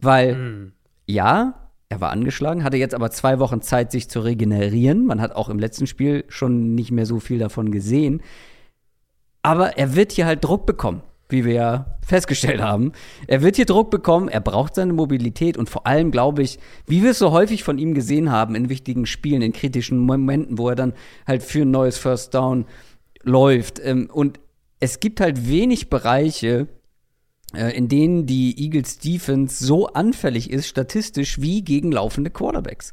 Weil, 0.00 0.34
mhm. 0.34 0.72
ja, 1.06 1.68
er 1.88 2.00
war 2.00 2.10
angeschlagen, 2.10 2.64
hatte 2.64 2.76
jetzt 2.76 2.94
aber 2.94 3.10
zwei 3.10 3.38
Wochen 3.38 3.62
Zeit, 3.62 3.92
sich 3.92 4.10
zu 4.10 4.20
regenerieren. 4.20 5.06
Man 5.06 5.20
hat 5.20 5.34
auch 5.34 5.48
im 5.48 5.58
letzten 5.58 5.86
Spiel 5.86 6.24
schon 6.28 6.74
nicht 6.74 6.90
mehr 6.90 7.06
so 7.06 7.18
viel 7.18 7.38
davon 7.38 7.70
gesehen. 7.70 8.22
Aber 9.42 9.78
er 9.78 9.96
wird 9.96 10.12
hier 10.12 10.26
halt 10.26 10.44
Druck 10.44 10.66
bekommen, 10.66 11.02
wie 11.30 11.44
wir 11.44 11.54
ja 11.54 11.98
festgestellt 12.06 12.60
haben. 12.60 12.92
Er 13.26 13.42
wird 13.42 13.56
hier 13.56 13.64
Druck 13.64 13.90
bekommen, 13.90 14.28
er 14.28 14.40
braucht 14.40 14.74
seine 14.74 14.92
Mobilität 14.92 15.56
und 15.56 15.70
vor 15.70 15.86
allem, 15.86 16.10
glaube 16.10 16.42
ich, 16.42 16.58
wie 16.86 17.02
wir 17.02 17.12
es 17.12 17.18
so 17.18 17.32
häufig 17.32 17.64
von 17.64 17.78
ihm 17.78 17.94
gesehen 17.94 18.30
haben 18.30 18.54
in 18.54 18.68
wichtigen 18.68 19.06
Spielen, 19.06 19.40
in 19.40 19.52
kritischen 19.52 19.98
Momenten, 19.98 20.58
wo 20.58 20.68
er 20.68 20.76
dann 20.76 20.92
halt 21.26 21.42
für 21.42 21.62
ein 21.62 21.70
neues 21.70 21.96
First 21.96 22.34
Down 22.34 22.66
läuft. 23.22 23.80
Ähm, 23.82 24.10
und 24.12 24.40
es 24.80 25.00
gibt 25.00 25.20
halt 25.20 25.48
wenig 25.48 25.88
Bereiche, 25.88 26.68
in 27.54 27.88
denen 27.88 28.26
die 28.26 28.62
Eagles 28.62 28.98
Defense 28.98 29.64
so 29.64 29.86
anfällig 29.88 30.50
ist, 30.50 30.68
statistisch, 30.68 31.40
wie 31.40 31.62
gegen 31.62 31.92
laufende 31.92 32.30
Quarterbacks. 32.30 32.92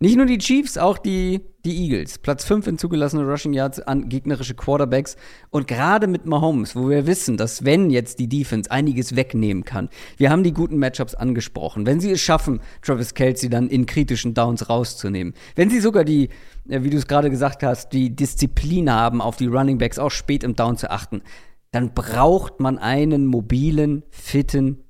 Nicht 0.00 0.16
nur 0.16 0.26
die 0.26 0.38
Chiefs, 0.38 0.78
auch 0.78 0.96
die, 0.96 1.40
die 1.64 1.76
Eagles. 1.76 2.18
Platz 2.18 2.44
5 2.44 2.68
in 2.68 2.78
zugelassene 2.78 3.24
Rushing 3.24 3.52
Yards 3.52 3.80
an 3.80 4.08
gegnerische 4.08 4.54
Quarterbacks. 4.54 5.16
Und 5.50 5.66
gerade 5.66 6.06
mit 6.06 6.24
Mahomes, 6.24 6.76
wo 6.76 6.88
wir 6.88 7.08
wissen, 7.08 7.36
dass 7.36 7.64
wenn 7.64 7.90
jetzt 7.90 8.20
die 8.20 8.28
Defense 8.28 8.70
einiges 8.70 9.16
wegnehmen 9.16 9.64
kann, 9.64 9.88
wir 10.16 10.30
haben 10.30 10.44
die 10.44 10.52
guten 10.52 10.78
Matchups 10.78 11.16
angesprochen, 11.16 11.84
wenn 11.84 11.98
sie 11.98 12.12
es 12.12 12.20
schaffen, 12.20 12.60
Travis 12.80 13.14
Kelsey 13.14 13.50
dann 13.50 13.68
in 13.68 13.86
kritischen 13.86 14.34
Downs 14.34 14.70
rauszunehmen, 14.70 15.34
wenn 15.56 15.68
sie 15.68 15.80
sogar 15.80 16.04
die, 16.04 16.28
äh, 16.68 16.84
wie 16.84 16.90
du 16.90 16.96
es 16.96 17.08
gerade 17.08 17.28
gesagt 17.28 17.64
hast, 17.64 17.92
die 17.92 18.14
Disziplin 18.14 18.92
haben, 18.92 19.20
auf 19.20 19.34
die 19.34 19.46
Running 19.46 19.78
Backs 19.78 19.98
auch 19.98 20.12
spät 20.12 20.44
im 20.44 20.54
Down 20.54 20.76
zu 20.76 20.92
achten, 20.92 21.22
dann 21.70 21.94
braucht 21.94 22.60
man 22.60 22.78
einen 22.78 23.26
mobilen, 23.26 24.04
fitten 24.10 24.84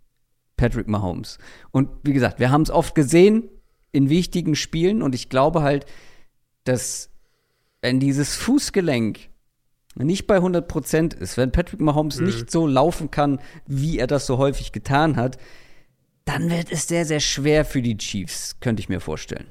Patrick 0.56 0.88
Mahomes. 0.88 1.38
Und 1.70 1.88
wie 2.02 2.12
gesagt, 2.12 2.40
wir 2.40 2.50
haben 2.50 2.62
es 2.62 2.70
oft 2.70 2.94
gesehen, 2.94 3.48
in 3.92 4.10
wichtigen 4.10 4.54
Spielen 4.54 5.02
und 5.02 5.14
ich 5.14 5.28
glaube 5.28 5.62
halt, 5.62 5.86
dass 6.64 7.10
wenn 7.80 8.00
dieses 8.00 8.36
Fußgelenk 8.36 9.30
nicht 9.94 10.26
bei 10.26 10.38
100% 10.38 11.16
ist, 11.16 11.36
wenn 11.36 11.52
Patrick 11.52 11.80
Mahomes 11.80 12.20
mhm. 12.20 12.26
nicht 12.26 12.50
so 12.50 12.66
laufen 12.66 13.10
kann, 13.10 13.40
wie 13.66 13.98
er 13.98 14.06
das 14.06 14.26
so 14.26 14.38
häufig 14.38 14.72
getan 14.72 15.16
hat, 15.16 15.38
dann 16.24 16.50
wird 16.50 16.70
es 16.70 16.86
sehr, 16.86 17.06
sehr 17.06 17.20
schwer 17.20 17.64
für 17.64 17.80
die 17.80 17.96
Chiefs, 17.96 18.60
könnte 18.60 18.80
ich 18.80 18.88
mir 18.88 19.00
vorstellen. 19.00 19.48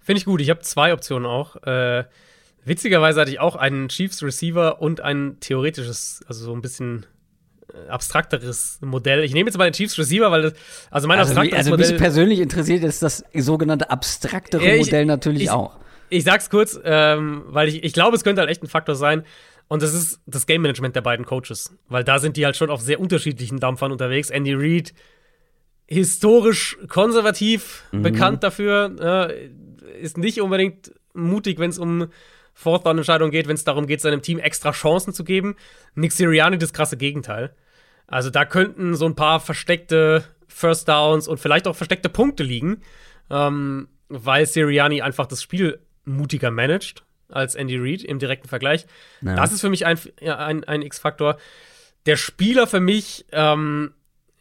Finde 0.00 0.18
ich 0.18 0.24
gut. 0.24 0.40
Ich 0.40 0.50
habe 0.50 0.60
zwei 0.60 0.92
Optionen 0.92 1.26
auch. 1.26 1.56
Äh, 1.62 2.04
witzigerweise 2.64 3.20
hatte 3.20 3.30
ich 3.30 3.40
auch 3.40 3.56
einen 3.56 3.88
Chiefs 3.88 4.22
Receiver 4.22 4.80
und 4.80 5.00
ein 5.00 5.38
theoretisches, 5.40 6.20
also 6.26 6.44
so 6.44 6.52
ein 6.52 6.62
bisschen 6.62 7.06
äh, 7.72 7.88
abstrakteres 7.88 8.78
Modell. 8.80 9.24
Ich 9.24 9.32
nehme 9.32 9.48
jetzt 9.48 9.56
mal 9.56 9.64
den 9.64 9.74
Chiefs 9.74 9.98
Receiver, 9.98 10.30
weil 10.30 10.42
das, 10.42 10.52
also 10.90 11.08
mein 11.08 11.18
also 11.18 11.30
abstrakteres 11.30 11.58
also 11.58 11.70
Modell. 11.70 11.90
mich 11.92 12.00
persönlich 12.00 12.40
interessiert 12.40 12.84
ist 12.84 13.02
das 13.02 13.24
sogenannte 13.34 13.90
abstraktere 13.90 14.64
ja, 14.64 14.74
ich, 14.74 14.86
Modell 14.86 15.06
natürlich 15.06 15.44
ich, 15.44 15.50
auch. 15.50 15.78
Ich 16.08 16.24
sag's 16.24 16.50
kurz, 16.50 16.78
ähm, 16.84 17.44
weil 17.46 17.68
ich, 17.68 17.84
ich 17.84 17.92
glaube, 17.92 18.16
es 18.16 18.24
könnte 18.24 18.40
halt 18.40 18.50
echt 18.50 18.62
ein 18.62 18.68
Faktor 18.68 18.94
sein. 18.94 19.24
Und 19.68 19.82
das 19.82 19.94
ist 19.94 20.20
das 20.26 20.46
Game 20.46 20.62
Management 20.62 20.96
der 20.96 21.00
beiden 21.00 21.24
Coaches. 21.24 21.72
Weil 21.88 22.02
da 22.02 22.18
sind 22.18 22.36
die 22.36 22.44
halt 22.44 22.56
schon 22.56 22.70
auf 22.70 22.80
sehr 22.80 22.98
unterschiedlichen 22.98 23.60
Dampfern 23.60 23.92
unterwegs. 23.92 24.28
Andy 24.28 24.52
Reid, 24.52 24.92
historisch 25.86 26.76
konservativ 26.88 27.84
mhm. 27.92 28.02
bekannt 28.02 28.42
dafür, 28.42 29.30
äh, 29.30 29.50
ist 30.00 30.18
nicht 30.18 30.40
unbedingt 30.40 30.92
mutig, 31.14 31.60
wenn 31.60 31.70
es 31.70 31.78
um 31.78 32.08
Fourth 32.60 32.84
Down 32.84 32.98
Entscheidungen 32.98 33.30
geht, 33.30 33.48
wenn 33.48 33.54
es 33.54 33.64
darum 33.64 33.86
geht, 33.86 34.02
seinem 34.02 34.20
Team 34.20 34.38
extra 34.38 34.72
Chancen 34.72 35.14
zu 35.14 35.24
geben. 35.24 35.56
Nick 35.94 36.12
Sirianni 36.12 36.58
das 36.58 36.74
krasse 36.74 36.98
Gegenteil. 36.98 37.54
Also 38.06 38.28
da 38.28 38.44
könnten 38.44 38.94
so 38.96 39.06
ein 39.06 39.14
paar 39.14 39.40
versteckte 39.40 40.24
First 40.46 40.86
Downs 40.86 41.26
und 41.26 41.40
vielleicht 41.40 41.66
auch 41.66 41.74
versteckte 41.74 42.10
Punkte 42.10 42.42
liegen, 42.42 42.82
ähm, 43.30 43.88
weil 44.08 44.44
Sirianni 44.44 45.00
einfach 45.00 45.26
das 45.26 45.42
Spiel 45.42 45.80
mutiger 46.04 46.50
managt 46.50 47.02
als 47.30 47.54
Andy 47.54 47.78
Reid 47.78 48.02
im 48.02 48.18
direkten 48.18 48.48
Vergleich. 48.48 48.86
Ja. 49.22 49.36
Das 49.36 49.52
ist 49.52 49.62
für 49.62 49.70
mich 49.70 49.86
ein, 49.86 49.98
ein, 50.20 50.64
ein 50.64 50.82
X-Faktor. 50.82 51.38
Der 52.04 52.16
Spieler 52.16 52.66
für 52.66 52.80
mich 52.80 53.24
ähm, 53.32 53.94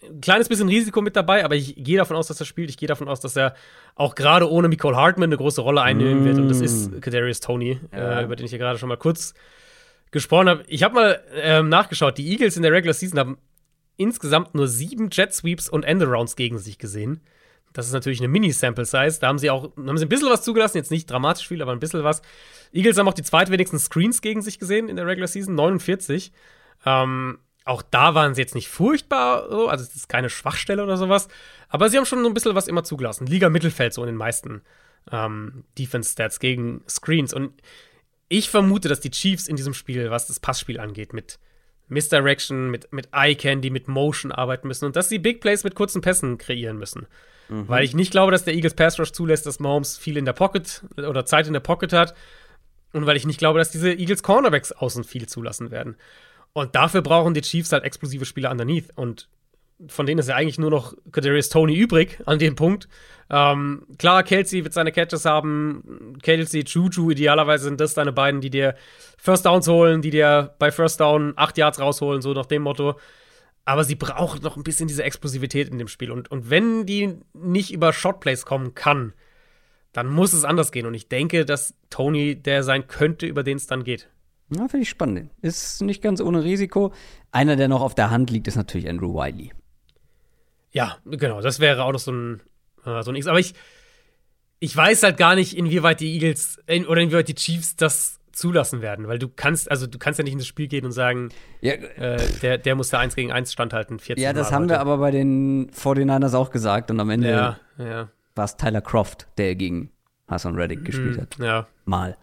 ein 0.04 0.22
kleines 0.22 0.48
bisschen 0.48 0.70
Risiko 0.70 1.02
mit 1.02 1.16
dabei, 1.16 1.44
aber 1.44 1.56
ich 1.56 1.76
gehe 1.76 1.98
davon 1.98 2.16
aus, 2.16 2.28
dass 2.28 2.40
er 2.40 2.46
spielt. 2.46 2.70
Ich 2.70 2.78
gehe 2.78 2.88
davon 2.88 3.10
aus, 3.10 3.20
dass 3.20 3.36
er 3.36 3.56
auch 3.96 4.16
gerade 4.16 4.50
ohne 4.50 4.70
Nicole 4.70 4.96
Hartman 4.96 5.30
eine 5.30 5.38
große 5.38 5.62
Rolle 5.62 5.82
einnehmen 5.82 6.24
mm. 6.24 6.26
wird. 6.26 6.38
Und 6.38 6.50
das 6.50 6.62
ist 6.62 6.92
mm. 6.92 7.00
Kadarius 7.02 7.42
Tony, 7.42 7.80
ja. 7.92 8.22
äh, 8.22 8.24
über 8.24 8.36
den 8.36 8.46
ich 8.46 8.52
hier 8.52 8.60
gerade 8.60 8.80
schon 8.80 8.90
mal 8.90 8.98
kurz 8.98 9.34
gesprochen 10.12 10.50
habe. 10.50 10.64
Ich 10.68 10.84
habe 10.84 10.96
mal 10.96 11.24
ähm, 11.36 11.70
nachgeschaut. 11.70 12.18
Die 12.18 12.32
Eagles 12.32 12.56
in 12.56 12.64
der 12.64 12.72
Regular 12.72 12.94
Season 12.94 13.20
haben 13.20 13.38
insgesamt 13.98 14.56
nur 14.56 14.68
sieben 14.68 15.10
Jet 15.12 15.34
Sweeps 15.34 15.68
und 15.70 15.84
Endarounds 15.84 16.36
gegen 16.36 16.58
sich 16.58 16.78
gesehen. 16.78 17.22
Das 17.74 17.86
ist 17.86 17.94
natürlich 17.94 18.20
eine 18.20 18.30
Mini-Sample-Size. 18.30 19.20
Da 19.20 19.28
haben 19.28 19.38
sie 19.38 19.50
auch 19.50 19.76
haben 19.76 19.98
sie 19.98 20.06
ein 20.06 20.10
bisschen 20.10 20.30
was 20.30 20.42
zugelassen, 20.42 20.78
jetzt 20.78 20.92
nicht 20.92 21.10
dramatisch 21.12 21.48
viel, 21.48 21.62
aber 21.62 21.74
ein 21.74 21.80
bisschen 21.80 22.04
was. 22.04 22.22
Eagles 22.72 22.98
haben 22.98 23.08
auch 23.08 23.14
die 23.14 23.24
zweitwenigsten 23.24 23.78
Screens 23.78 24.22
gegen 24.22 24.42
sich 24.42 24.58
gesehen 24.58 24.90
in 24.90 24.96
der 24.96 25.06
Regular 25.06 25.28
Season, 25.28 25.54
49. 25.54 26.32
Ähm, 26.86 27.40
auch 27.70 27.84
da 27.84 28.16
waren 28.16 28.34
sie 28.34 28.42
jetzt 28.42 28.56
nicht 28.56 28.68
furchtbar, 28.68 29.48
so, 29.50 29.68
also 29.68 29.84
es 29.84 29.96
ist 29.96 30.10
keine 30.10 30.30
Schwachstelle 30.30 30.84
oder 30.84 30.98
sowas, 30.98 31.28
aber 31.70 31.90
sie 31.90 31.98
haben 31.98 32.06
schon 32.06 32.24
so 32.24 32.28
ein 32.28 32.34
bisschen 32.34 32.56
was 32.56 32.68
immer 32.68 32.84
zugelassen. 32.84 33.28
Liga 33.28 33.50
Mittelfeld 33.50 33.94
so 33.94 34.02
in 34.02 34.08
den 34.08 34.16
meisten 34.16 34.64
ähm, 35.12 35.64
Defense-Stats 35.78 36.40
gegen 36.40 36.82
Screens. 36.90 37.32
Und 37.32 37.54
ich 38.28 38.50
vermute, 38.50 38.90
dass 38.90 39.02
die 39.02 39.12
Chiefs 39.12 39.48
in 39.48 39.56
diesem 39.56 39.76
Spiel, 39.76 40.10
was 40.10 40.26
das 40.26 40.40
Passspiel 40.40 40.80
angeht, 40.80 41.14
mit 41.14 41.38
Misdirection, 41.90 42.72
mit, 42.72 42.92
mit 42.92 43.10
Eye 43.12 43.36
Candy, 43.36 43.70
mit 43.70 43.88
Motion 43.88 44.32
arbeiten 44.32 44.68
müssen 44.68 44.86
und 44.86 44.96
dass 44.96 45.10
sie 45.10 45.20
Big 45.20 45.40
Plays 45.40 45.64
mit 45.64 45.76
kurzen 45.76 46.02
Pässen 46.02 46.40
kreieren 46.40 46.78
müssen. 46.78 47.06
Mhm. 47.50 47.68
Weil 47.68 47.84
ich 47.84 47.94
nicht 47.94 48.12
glaube, 48.12 48.32
dass 48.32 48.46
der 48.46 48.56
Eagles 48.56 48.74
Pass 48.74 49.00
Rush 49.00 49.12
zulässt, 49.12 49.46
dass 49.46 49.60
Mahomes 49.60 49.96
viel 49.96 50.18
in 50.18 50.26
der 50.26 50.34
Pocket 50.34 50.84
oder 50.98 51.24
Zeit 51.26 51.46
in 51.46 51.54
der 51.54 51.60
Pocket 51.60 51.94
hat. 51.94 52.16
Und 52.94 53.06
weil 53.06 53.16
ich 53.16 53.28
nicht 53.28 53.38
glaube, 53.38 53.60
dass 53.60 53.70
diese 53.70 53.92
Eagles 53.92 54.24
Cornerbacks 54.24 54.72
außen 54.72 55.04
viel 55.04 55.28
zulassen 55.28 55.70
werden. 55.70 55.96
Und 56.54 56.76
dafür 56.76 57.02
brauchen 57.02 57.34
die 57.34 57.42
Chiefs 57.42 57.72
halt 57.72 57.84
explosive 57.84 58.26
Spieler 58.26 58.52
underneath. 58.52 58.90
Und 58.96 59.30
von 59.88 60.06
denen 60.06 60.20
ist 60.20 60.28
ja 60.28 60.36
eigentlich 60.36 60.60
nur 60.60 60.72
noch 60.72 60.94
Kadarius 61.12 61.50
Tony 61.50 61.76
übrig 61.76 62.20
an 62.26 62.40
dem 62.40 62.56
Punkt. 62.56 62.90
Ähm, 63.30 63.86
klar, 63.98 64.24
Kelsey 64.24 64.64
wird 64.64 64.74
seine 64.74 64.92
Catches 64.92 65.26
haben. 65.26 66.18
Kelsey, 66.22 66.64
Juju, 66.66 67.12
idealerweise 67.12 67.66
sind 67.66 67.80
das 67.80 67.94
deine 67.94 68.12
beiden, 68.12 68.42
die 68.42 68.50
dir 68.50 68.76
First 69.18 69.46
Downs 69.46 69.68
holen, 69.68 70.02
die 70.02 70.10
dir 70.10 70.56
bei 70.60 70.72
First 70.72 71.00
Down 71.00 71.34
acht 71.36 71.58
Yards 71.58 71.80
rausholen, 71.80 72.22
so 72.22 72.34
nach 72.34 72.48
dem 72.48 72.64
Motto. 72.64 73.00
Aber 73.64 73.84
sie 73.84 73.96
braucht 73.96 74.42
noch 74.42 74.58
ein 74.58 74.64
bisschen 74.64 74.88
diese 74.88 75.04
Explosivität 75.04 75.70
in 75.70 75.78
dem 75.78 75.88
Spiel. 75.88 76.12
Und, 76.12 76.32
und 76.32 76.50
wenn 76.50 76.86
die 76.86 77.20
nicht 77.34 77.72
über 77.72 77.94
Shotplays 77.94 78.46
kommen 78.46 78.74
kann, 78.74 79.14
dann 79.94 80.08
muss 80.08 80.34
es 80.34 80.44
anders 80.44 80.72
gehen. 80.72 80.88
Und 80.88 80.94
ich 80.94 81.08
denke, 81.08 81.46
dass 81.46 81.76
Tony 81.90 82.36
der 82.36 82.64
sein 82.64 82.88
könnte, 82.88 83.28
über 83.28 83.44
den 83.44 83.58
es 83.58 83.68
dann 83.68 83.84
geht. 83.84 84.10
Ja, 84.56 84.68
finde 84.68 84.84
ich 84.84 84.90
spannend. 84.90 85.32
Ist 85.42 85.82
nicht 85.82 86.02
ganz 86.02 86.22
ohne 86.22 86.44
Risiko. 86.44 86.92
Einer, 87.32 87.56
der 87.56 87.68
noch 87.68 87.82
auf 87.82 87.96
der 87.96 88.10
Hand 88.10 88.32
liegt, 88.32 88.48
ist 88.48 88.56
natürlich 88.56 88.90
Andrew 88.90 89.14
Wiley. 89.14 89.52
Ja, 90.72 90.98
genau. 91.06 91.42
Das 91.42 91.60
wäre 91.60 91.84
auch 91.84 91.92
noch 91.92 92.00
so 92.00 92.12
ein, 92.12 92.42
äh, 92.86 93.04
so 93.04 93.12
ein 93.12 93.16
X. 93.16 93.28
Aber 93.28 93.40
ich, 93.40 93.54
ich 94.60 94.76
weiß 94.76 95.04
halt 95.04 95.18
gar 95.18 95.36
nicht, 95.36 95.56
inwieweit 95.56 96.00
die 96.00 96.14
Eagles 96.14 96.60
in, 96.68 96.88
oder 96.88 97.02
inwieweit 97.02 97.28
die 97.28 97.36
Chiefs 97.36 97.76
das 97.76 98.20
zulassen 98.32 98.82
werden, 98.82 99.08
weil 99.08 99.20
du 99.20 99.28
kannst, 99.28 99.70
also 99.70 99.86
du 99.86 100.00
kannst 100.00 100.18
ja 100.18 100.24
nicht 100.24 100.34
in 100.34 100.40
das 100.40 100.48
Spiel 100.48 100.68
gehen 100.68 100.86
und 100.86 100.94
sagen, 100.94 101.30
ja, 101.62 101.74
äh, 101.74 102.18
der, 102.42 102.58
der 102.58 102.76
muss 102.76 102.90
da 102.90 103.00
1 103.00 103.16
gegen 103.16 103.32
1 103.32 103.52
standhalten. 103.52 104.00
14 104.00 104.24
ja, 104.24 104.34
das 104.34 104.50
Mal 104.50 104.56
haben 104.56 104.64
heute. 104.64 104.74
wir 104.74 104.80
aber 104.80 104.98
bei 104.98 105.12
den 105.12 105.70
49ers 105.72 106.36
auch 106.36 106.50
gesagt 106.50 106.90
und 106.90 107.00
am 107.00 107.10
Ende 107.10 107.30
ja, 107.30 107.60
ja. 107.78 108.10
war 108.36 108.46
es 108.46 108.56
Tyler 108.56 108.82
Croft, 108.82 109.28
der 109.38 109.56
gegen 109.56 109.92
Hassan 110.30 110.56
Reddick 110.56 110.86
gespielt 110.86 111.18
mhm, 111.18 111.22
hat. 111.22 111.38
Ja. 111.40 111.68
Mal. 111.86 112.18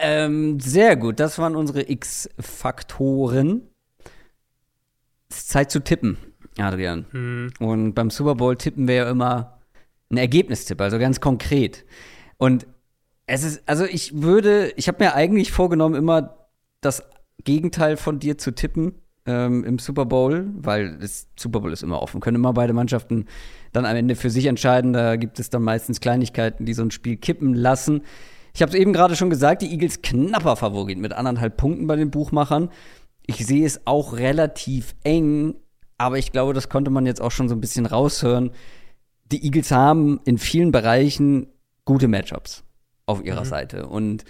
Ähm, 0.00 0.60
sehr 0.60 0.96
gut, 0.96 1.20
das 1.20 1.38
waren 1.38 1.56
unsere 1.56 1.88
X-Faktoren. 1.88 3.62
Es 5.30 5.38
ist 5.38 5.48
Zeit 5.50 5.70
zu 5.70 5.80
tippen, 5.80 6.16
Adrian. 6.58 7.06
Mhm. 7.12 7.52
Und 7.60 7.94
beim 7.94 8.10
Super 8.10 8.34
Bowl 8.34 8.56
tippen 8.56 8.88
wir 8.88 8.94
ja 8.94 9.10
immer 9.10 9.58
einen 10.10 10.18
Ergebnistipp, 10.18 10.80
also 10.80 10.98
ganz 10.98 11.20
konkret. 11.20 11.84
Und 12.38 12.66
es 13.26 13.44
ist, 13.44 13.68
also 13.68 13.84
ich 13.84 14.22
würde, 14.22 14.72
ich 14.76 14.88
habe 14.88 15.04
mir 15.04 15.14
eigentlich 15.14 15.52
vorgenommen, 15.52 15.94
immer 15.94 16.48
das 16.80 17.02
Gegenteil 17.44 17.96
von 17.96 18.18
dir 18.18 18.38
zu 18.38 18.54
tippen 18.54 18.94
ähm, 19.28 19.62
im 19.64 19.78
Super 19.78 20.06
Bowl, 20.06 20.48
weil 20.56 20.96
das 20.98 21.28
Super 21.38 21.60
Bowl 21.60 21.72
ist 21.72 21.82
immer 21.82 22.00
offen, 22.00 22.20
können 22.20 22.36
immer 22.36 22.54
beide 22.54 22.72
Mannschaften 22.72 23.26
dann 23.72 23.84
am 23.84 23.94
Ende 23.94 24.16
für 24.16 24.30
sich 24.30 24.46
entscheiden. 24.46 24.94
Da 24.94 25.16
gibt 25.16 25.38
es 25.38 25.50
dann 25.50 25.62
meistens 25.62 26.00
Kleinigkeiten, 26.00 26.64
die 26.64 26.72
so 26.72 26.82
ein 26.82 26.90
Spiel 26.90 27.16
kippen 27.16 27.54
lassen. 27.54 28.00
Ich 28.54 28.62
habe 28.62 28.70
es 28.70 28.78
eben 28.78 28.94
gerade 28.94 29.14
schon 29.14 29.28
gesagt, 29.28 29.62
die 29.62 29.70
Eagles 29.70 30.00
knapper 30.00 30.56
Favorit 30.56 30.98
mit 30.98 31.12
anderthalb 31.12 31.58
Punkten 31.58 31.86
bei 31.86 31.96
den 31.96 32.10
Buchmachern. 32.10 32.70
Ich 33.26 33.46
sehe 33.46 33.66
es 33.66 33.86
auch 33.86 34.14
relativ 34.14 34.94
eng, 35.04 35.54
aber 35.98 36.16
ich 36.16 36.32
glaube, 36.32 36.54
das 36.54 36.70
konnte 36.70 36.90
man 36.90 37.04
jetzt 37.04 37.20
auch 37.20 37.30
schon 37.30 37.50
so 37.50 37.54
ein 37.54 37.60
bisschen 37.60 37.84
raushören. 37.84 38.50
Die 39.30 39.44
Eagles 39.44 39.70
haben 39.70 40.20
in 40.24 40.38
vielen 40.38 40.72
Bereichen 40.72 41.48
gute 41.84 42.08
Matchups 42.08 42.64
auf 43.04 43.22
ihrer 43.22 43.42
mhm. 43.42 43.48
Seite. 43.48 43.86
Und 43.86 44.24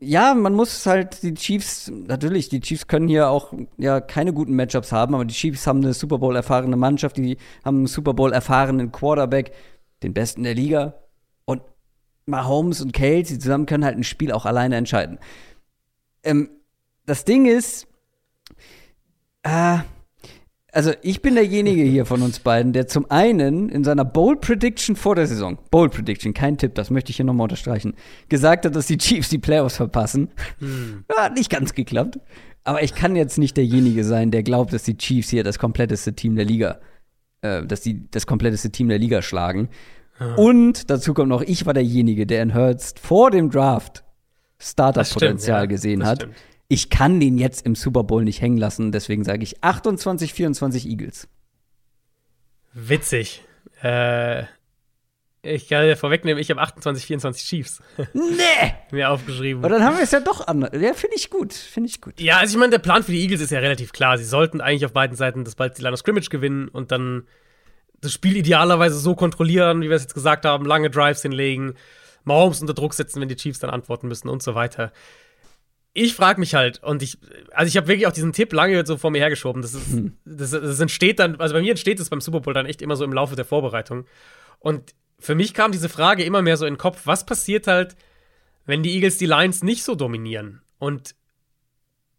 ja, 0.00 0.34
man 0.34 0.54
muss 0.54 0.86
halt 0.86 1.22
die 1.22 1.34
Chiefs, 1.34 1.90
natürlich, 1.90 2.48
die 2.48 2.60
Chiefs 2.60 2.86
können 2.86 3.08
hier 3.08 3.28
auch 3.30 3.52
ja 3.78 4.00
keine 4.00 4.32
guten 4.32 4.54
Matchups 4.54 4.92
haben, 4.92 5.14
aber 5.14 5.24
die 5.24 5.34
Chiefs 5.34 5.66
haben 5.66 5.82
eine 5.82 5.92
Super 5.92 6.18
Bowl 6.18 6.36
erfahrene 6.36 6.76
Mannschaft, 6.76 7.16
die 7.16 7.36
haben 7.64 7.78
einen 7.78 7.86
Super 7.86 8.14
Bowl 8.14 8.32
erfahrenen 8.32 8.92
Quarterback, 8.92 9.52
den 10.02 10.14
besten 10.14 10.44
der 10.44 10.54
Liga. 10.54 10.94
Und 11.46 11.62
Mahomes 12.26 12.80
und 12.80 12.92
Kelsey 12.92 13.38
zusammen 13.38 13.66
können 13.66 13.84
halt 13.84 13.96
ein 13.96 14.04
Spiel 14.04 14.30
auch 14.30 14.46
alleine 14.46 14.76
entscheiden. 14.76 15.18
Ähm, 16.22 16.50
das 17.04 17.24
Ding 17.24 17.46
ist, 17.46 17.88
äh, 19.42 19.78
also 20.72 20.92
ich 21.02 21.22
bin 21.22 21.34
derjenige 21.34 21.82
hier 21.82 22.04
von 22.04 22.22
uns 22.22 22.40
beiden, 22.40 22.72
der 22.72 22.86
zum 22.86 23.10
einen 23.10 23.68
in 23.68 23.84
seiner 23.84 24.04
Bold 24.04 24.40
Prediction 24.40 24.96
vor 24.96 25.14
der 25.14 25.26
Saison, 25.26 25.58
Bold 25.70 25.92
Prediction, 25.92 26.34
kein 26.34 26.58
Tipp, 26.58 26.74
das 26.74 26.90
möchte 26.90 27.10
ich 27.10 27.16
hier 27.16 27.24
nochmal 27.24 27.44
unterstreichen, 27.44 27.94
gesagt 28.28 28.66
hat, 28.66 28.76
dass 28.76 28.86
die 28.86 28.98
Chiefs 28.98 29.30
die 29.30 29.38
Playoffs 29.38 29.76
verpassen. 29.76 30.30
Hm. 30.58 31.04
Hat 31.16 31.34
nicht 31.34 31.50
ganz 31.50 31.74
geklappt. 31.74 32.18
Aber 32.64 32.82
ich 32.82 32.94
kann 32.94 33.16
jetzt 33.16 33.38
nicht 33.38 33.56
derjenige 33.56 34.04
sein, 34.04 34.30
der 34.30 34.42
glaubt, 34.42 34.74
dass 34.74 34.82
die 34.82 34.98
Chiefs 34.98 35.30
hier 35.30 35.42
das 35.42 35.58
kompletteste 35.58 36.12
Team 36.12 36.36
der 36.36 36.44
Liga, 36.44 36.80
äh, 37.40 37.64
dass 37.64 37.80
die 37.80 38.10
das 38.10 38.26
kompletteste 38.26 38.70
Team 38.70 38.88
der 38.88 38.98
Liga 38.98 39.22
schlagen. 39.22 39.70
Und 40.36 40.90
dazu 40.90 41.14
kommt 41.14 41.28
noch, 41.28 41.42
ich 41.42 41.64
war 41.64 41.74
derjenige, 41.74 42.26
der 42.26 42.42
in 42.42 42.54
Hurts 42.54 42.94
vor 43.00 43.30
dem 43.30 43.50
Draft 43.50 44.04
Starter-Potenzial 44.58 45.62
ja, 45.62 45.66
gesehen 45.66 46.04
hat. 46.04 46.22
stimmt. 46.22 46.34
Ich 46.68 46.90
kann 46.90 47.18
den 47.18 47.38
jetzt 47.38 47.64
im 47.64 47.74
Super 47.74 48.04
Bowl 48.04 48.24
nicht 48.24 48.42
hängen 48.42 48.58
lassen, 48.58 48.92
deswegen 48.92 49.24
sage 49.24 49.42
ich 49.42 49.64
28, 49.64 50.34
24 50.34 50.86
Eagles. 50.86 51.28
Witzig. 52.74 53.42
Äh, 53.82 54.44
ich 55.40 55.68
kann 55.68 55.86
ja 55.86 55.96
vorwegnehmen, 55.96 56.40
ich 56.40 56.50
habe 56.50 56.60
28, 56.60 57.06
24 57.06 57.44
Chiefs 57.44 57.82
Nee! 58.12 58.74
mir 58.90 59.08
aufgeschrieben. 59.08 59.64
Aber 59.64 59.72
dann 59.72 59.82
haben 59.82 59.96
wir 59.96 60.04
es 60.04 60.10
ja 60.10 60.20
doch 60.20 60.46
anders. 60.46 60.70
Ja, 60.74 60.92
finde 60.92 61.16
ich 61.16 61.30
gut. 61.30 61.54
Finde 61.54 61.88
ich 61.88 62.02
gut. 62.02 62.20
Ja, 62.20 62.36
also 62.38 62.54
ich 62.54 62.58
meine, 62.58 62.70
der 62.70 62.80
Plan 62.80 63.02
für 63.02 63.12
die 63.12 63.22
Eagles 63.22 63.40
ist 63.40 63.50
ja 63.50 63.60
relativ 63.60 63.92
klar. 63.92 64.18
Sie 64.18 64.24
sollten 64.24 64.60
eigentlich 64.60 64.84
auf 64.84 64.92
beiden 64.92 65.16
Seiten 65.16 65.44
das 65.44 65.54
bald 65.54 65.78
die 65.78 65.82
Line 65.82 65.94
of 65.94 66.00
Scrimmage 66.00 66.28
gewinnen 66.28 66.68
und 66.68 66.92
dann 66.92 67.26
das 68.00 68.12
Spiel 68.12 68.36
idealerweise 68.36 68.98
so 68.98 69.14
kontrollieren, 69.14 69.80
wie 69.80 69.88
wir 69.88 69.96
es 69.96 70.02
jetzt 70.02 70.14
gesagt 70.14 70.44
haben, 70.44 70.66
lange 70.66 70.90
Drives 70.90 71.22
hinlegen, 71.22 71.74
Mahomes 72.24 72.60
unter 72.60 72.74
Druck 72.74 72.94
setzen, 72.94 73.20
wenn 73.20 73.28
die 73.28 73.36
Chiefs 73.36 73.58
dann 73.58 73.70
antworten 73.70 74.08
müssen 74.08 74.28
und 74.28 74.42
so 74.42 74.54
weiter. 74.54 74.92
Ich 75.94 76.14
frage 76.14 76.38
mich 76.38 76.54
halt, 76.54 76.82
und 76.82 77.02
ich, 77.02 77.18
also 77.52 77.68
ich 77.68 77.76
habe 77.76 77.88
wirklich 77.88 78.06
auch 78.06 78.12
diesen 78.12 78.32
Tipp 78.32 78.52
lange 78.52 78.86
so 78.86 78.96
vor 78.96 79.10
mir 79.10 79.18
hergeschoben. 79.18 79.62
Das, 79.62 79.74
ist, 79.74 79.88
das, 80.24 80.50
das 80.50 80.80
entsteht 80.80 81.18
dann, 81.18 81.36
also 81.36 81.54
bei 81.54 81.60
mir 81.60 81.70
entsteht 81.70 81.98
es 81.98 82.10
beim 82.10 82.20
Super 82.20 82.40
Bowl 82.40 82.54
dann 82.54 82.66
echt 82.66 82.82
immer 82.82 82.96
so 82.96 83.04
im 83.04 83.12
Laufe 83.12 83.36
der 83.36 83.44
Vorbereitung. 83.44 84.06
Und 84.60 84.94
für 85.18 85.34
mich 85.34 85.54
kam 85.54 85.72
diese 85.72 85.88
Frage 85.88 86.24
immer 86.24 86.42
mehr 86.42 86.56
so 86.56 86.66
in 86.66 86.74
den 86.74 86.78
Kopf, 86.78 87.02
was 87.04 87.26
passiert 87.26 87.66
halt, 87.66 87.96
wenn 88.66 88.82
die 88.82 88.94
Eagles 88.94 89.18
die 89.18 89.26
Lions 89.26 89.62
nicht 89.62 89.82
so 89.82 89.94
dominieren? 89.94 90.62
Und 90.78 91.14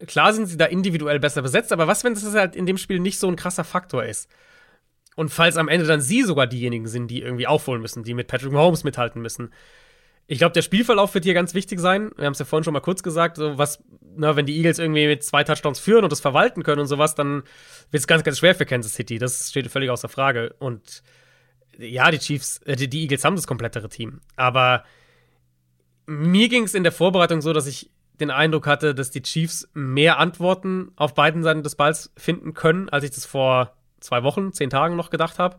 klar 0.06 0.34
sind 0.34 0.48
sie 0.48 0.58
da 0.58 0.66
individuell 0.66 1.20
besser 1.20 1.41
besetzt, 1.41 1.72
aber 1.72 1.88
was, 1.88 2.04
wenn 2.04 2.14
das 2.14 2.34
halt 2.34 2.56
in 2.56 2.66
dem 2.66 2.78
Spiel 2.78 3.00
nicht 3.00 3.20
so 3.20 3.28
ein 3.28 3.36
krasser 3.36 3.64
Faktor 3.64 4.04
ist? 4.04 4.30
Und 5.16 5.30
falls 5.30 5.58
am 5.58 5.68
Ende 5.68 5.86
dann 5.86 6.02
sie 6.02 6.24
sogar 6.24 6.48
diejenigen 6.48 6.88
sind, 6.88 7.08
die 7.08 7.22
irgendwie 7.22 7.48
aufholen 7.48 7.82
müssen, 7.82 8.04
die 8.04 8.14
mit 8.14 8.28
Patrick 8.28 8.52
Mahomes 8.52 8.84
mithalten 8.84 9.22
müssen. 9.22 9.52
Ich 10.32 10.38
glaube, 10.38 10.54
der 10.54 10.62
Spielverlauf 10.62 11.16
wird 11.16 11.26
hier 11.26 11.34
ganz 11.34 11.56
wichtig 11.56 11.80
sein. 11.80 12.12
Wir 12.16 12.28
haben 12.28 12.34
es 12.34 12.40
ja 12.40 12.46
vorhin 12.46 12.64
schon 12.64 12.76
mal 12.76 12.82
kurz 12.82 13.02
gesagt, 13.02 13.38
so 13.38 13.58
was, 13.58 13.84
na, 14.16 14.36
wenn 14.36 14.46
die 14.46 14.56
Eagles 14.58 14.78
irgendwie 14.78 15.08
mit 15.08 15.24
zwei 15.24 15.44
Touchdowns 15.44 15.80
führen 15.80 16.04
und 16.04 16.12
das 16.12 16.20
verwalten 16.20 16.62
können 16.62 16.82
und 16.82 16.86
sowas, 16.86 17.16
dann 17.16 17.42
wird 17.90 18.02
es 18.02 18.06
ganz, 18.06 18.24
ganz 18.24 18.38
schwer 18.38 18.54
für 18.54 18.68
Kansas 18.68 18.94
City. 18.94 19.18
Das 19.18 19.50
steht 19.50 19.72
völlig 19.72 19.90
außer 19.90 20.08
Frage. 20.08 20.54
Und 20.60 21.02
ja, 21.80 22.12
die 22.12 22.20
Chiefs, 22.20 22.60
äh, 22.60 22.76
die, 22.76 22.88
die 22.88 23.02
Eagles 23.02 23.26
haben 23.26 23.38
das 23.38 23.48
komplettere 23.48 23.90
Team. 23.90 24.22
Aber 24.36 24.84
mir 26.06 26.48
ging 26.48 26.66
es 26.66 26.76
in 26.76 26.84
der 26.84 26.92
Vorbereitung 26.92 27.42
so, 27.42 27.52
dass 27.52 27.66
ich 27.66 27.90
den 28.20 28.30
Eindruck 28.30 28.68
hatte, 28.68 28.94
dass 28.94 29.10
die 29.10 29.24
Chiefs 29.24 29.68
mehr 29.74 30.20
Antworten 30.20 30.92
auf 30.96 31.16
beiden 31.16 31.42
Seiten 31.42 31.64
des 31.64 31.74
Balls 31.74 32.14
finden 32.16 32.54
können, 32.54 32.88
als 32.90 33.04
ich 33.04 33.10
das 33.10 33.26
vor 33.26 33.76
zwei 34.00 34.22
Wochen, 34.22 34.54
zehn 34.54 34.70
Tagen 34.70 34.96
noch 34.96 35.10
gedacht 35.10 35.40
habe. 35.40 35.58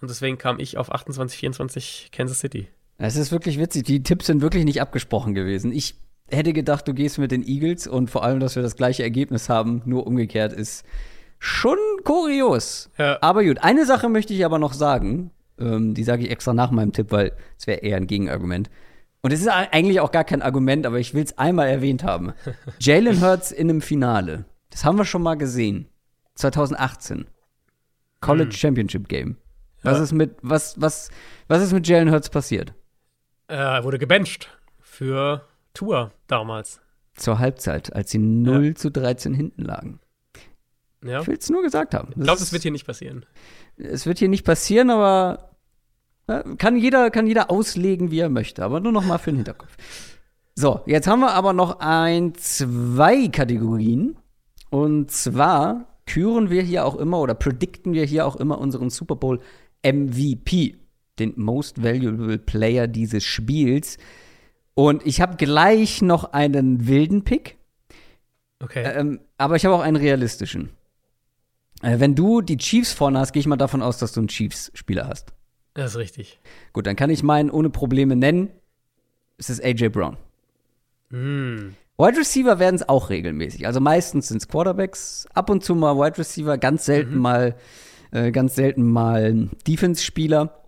Und 0.00 0.08
deswegen 0.08 0.38
kam 0.38 0.58
ich 0.58 0.78
auf 0.78 0.90
28, 0.90 1.38
24 1.38 2.08
Kansas 2.12 2.38
City. 2.38 2.70
Es 3.02 3.16
ist 3.16 3.32
wirklich 3.32 3.58
witzig. 3.58 3.84
Die 3.84 4.02
Tipps 4.02 4.26
sind 4.26 4.42
wirklich 4.42 4.64
nicht 4.64 4.80
abgesprochen 4.82 5.34
gewesen. 5.34 5.72
Ich 5.72 5.94
hätte 6.28 6.52
gedacht, 6.52 6.86
du 6.86 6.92
gehst 6.94 7.18
mit 7.18 7.32
den 7.32 7.42
Eagles 7.46 7.86
und 7.86 8.10
vor 8.10 8.22
allem, 8.24 8.40
dass 8.40 8.56
wir 8.56 8.62
das 8.62 8.76
gleiche 8.76 9.02
Ergebnis 9.02 9.48
haben, 9.48 9.82
nur 9.86 10.06
umgekehrt 10.06 10.52
ist 10.52 10.84
schon 11.38 11.78
kurios. 12.04 12.90
Ja. 12.98 13.18
Aber 13.22 13.42
gut, 13.42 13.58
eine 13.62 13.86
Sache 13.86 14.08
möchte 14.10 14.34
ich 14.34 14.44
aber 14.44 14.58
noch 14.58 14.74
sagen. 14.74 15.30
Ähm, 15.58 15.94
die 15.94 16.04
sage 16.04 16.24
ich 16.24 16.30
extra 16.30 16.52
nach 16.52 16.70
meinem 16.70 16.92
Tipp, 16.92 17.10
weil 17.10 17.32
es 17.58 17.66
wäre 17.66 17.80
eher 17.80 17.96
ein 17.96 18.06
Gegenargument. 18.06 18.68
Und 19.22 19.32
es 19.32 19.40
ist 19.40 19.48
eigentlich 19.48 20.00
auch 20.00 20.12
gar 20.12 20.24
kein 20.24 20.42
Argument, 20.42 20.86
aber 20.86 20.98
ich 20.98 21.14
will 21.14 21.24
es 21.24 21.36
einmal 21.38 21.68
erwähnt 21.68 22.04
haben. 22.04 22.32
Jalen 22.80 23.20
Hurts 23.22 23.50
in 23.50 23.70
einem 23.70 23.80
Finale. 23.80 24.44
Das 24.70 24.84
haben 24.84 24.98
wir 24.98 25.04
schon 25.06 25.22
mal 25.22 25.36
gesehen. 25.36 25.88
2018. 26.34 27.26
College 28.20 28.52
Championship 28.52 29.08
Game. 29.08 29.36
Was 29.82 29.96
Ja. 29.96 30.04
ist 30.04 30.12
mit 30.12 30.36
was 30.42 30.78
was 30.78 31.10
was 31.48 31.62
ist 31.62 31.72
mit 31.72 31.88
Jalen 31.88 32.10
Hurts 32.10 32.28
passiert? 32.28 32.74
Äh, 33.50 33.54
Er 33.56 33.84
wurde 33.84 33.98
gebencht 33.98 34.48
für 34.80 35.44
Tour 35.74 36.12
damals. 36.26 36.80
Zur 37.14 37.38
Halbzeit, 37.38 37.94
als 37.94 38.10
sie 38.12 38.18
0 38.18 38.74
zu 38.74 38.90
13 38.90 39.34
hinten 39.34 39.62
lagen. 39.62 40.00
Ja. 41.04 41.20
Ich 41.20 41.26
will 41.26 41.36
es 41.38 41.50
nur 41.50 41.62
gesagt 41.62 41.94
haben. 41.94 42.08
Ich 42.10 42.22
glaube, 42.22 42.38
das 42.40 42.52
wird 42.52 42.62
hier 42.62 42.70
nicht 42.70 42.86
passieren. 42.86 43.24
es 43.76 44.06
wird 44.06 44.18
hier 44.18 44.28
nicht 44.28 44.44
passieren, 44.44 44.90
aber 44.90 45.50
äh, 46.26 46.42
kann 46.56 46.76
jeder, 46.76 47.10
kann 47.10 47.26
jeder 47.26 47.50
auslegen, 47.50 48.10
wie 48.10 48.20
er 48.20 48.28
möchte. 48.28 48.62
Aber 48.64 48.80
nur 48.80 48.92
noch 48.92 49.04
mal 49.04 49.18
für 49.18 49.30
den 49.30 49.36
Hinterkopf. 49.36 49.76
So, 50.54 50.80
jetzt 50.86 51.06
haben 51.06 51.20
wir 51.20 51.32
aber 51.32 51.52
noch 51.52 51.80
ein, 51.80 52.34
zwei 52.34 53.28
Kategorien. 53.28 54.16
Und 54.70 55.10
zwar 55.10 55.86
küren 56.06 56.50
wir 56.50 56.62
hier 56.62 56.84
auch 56.84 56.96
immer 56.96 57.18
oder 57.20 57.34
predikten 57.34 57.92
wir 57.92 58.04
hier 58.04 58.26
auch 58.26 58.36
immer 58.36 58.58
unseren 58.58 58.90
Super 58.90 59.16
Bowl 59.16 59.40
MVP, 59.82 60.76
den 61.20 61.34
Most 61.36 61.82
Valuable 61.82 62.38
Player 62.38 62.86
dieses 62.86 63.24
Spiels. 63.24 63.98
Und 64.74 65.06
ich 65.06 65.20
habe 65.20 65.36
gleich 65.36 66.02
noch 66.02 66.32
einen 66.32 66.86
wilden 66.86 67.22
Pick. 67.22 67.56
Okay. 68.62 68.82
Ähm, 68.94 69.20
aber 69.38 69.56
ich 69.56 69.64
habe 69.64 69.74
auch 69.74 69.80
einen 69.80 69.96
realistischen. 69.96 70.70
Äh, 71.82 71.98
wenn 71.98 72.14
du 72.14 72.40
die 72.40 72.56
Chiefs 72.56 72.92
vorne 72.92 73.18
hast, 73.18 73.32
gehe 73.32 73.40
ich 73.40 73.46
mal 73.46 73.56
davon 73.56 73.82
aus, 73.82 73.98
dass 73.98 74.12
du 74.12 74.20
einen 74.20 74.28
Chiefs-Spieler 74.28 75.08
hast. 75.08 75.32
das 75.74 75.92
ist 75.92 75.96
richtig. 75.98 76.40
Gut, 76.72 76.86
dann 76.86 76.96
kann 76.96 77.10
ich 77.10 77.22
meinen 77.22 77.50
ohne 77.50 77.70
Probleme 77.70 78.16
nennen. 78.16 78.50
Es 79.38 79.48
ist 79.48 79.64
AJ 79.64 79.88
Brown. 79.88 80.16
Hm. 81.10 81.74
Wide 81.98 82.18
Receiver 82.18 82.58
werden 82.58 82.76
es 82.76 82.88
auch 82.88 83.10
regelmäßig. 83.10 83.66
Also 83.66 83.80
meistens 83.80 84.28
sind 84.28 84.38
es 84.38 84.48
Quarterbacks, 84.48 85.26
ab 85.34 85.50
und 85.50 85.64
zu 85.64 85.74
mal 85.74 85.96
Wide 85.96 86.18
Receiver, 86.18 86.56
ganz 86.56 86.86
selten 86.86 87.18
mal, 87.18 87.56
äh, 88.10 88.30
ganz 88.30 88.54
selten 88.54 88.90
mal 88.90 89.48
Defense-Spieler. 89.66 90.59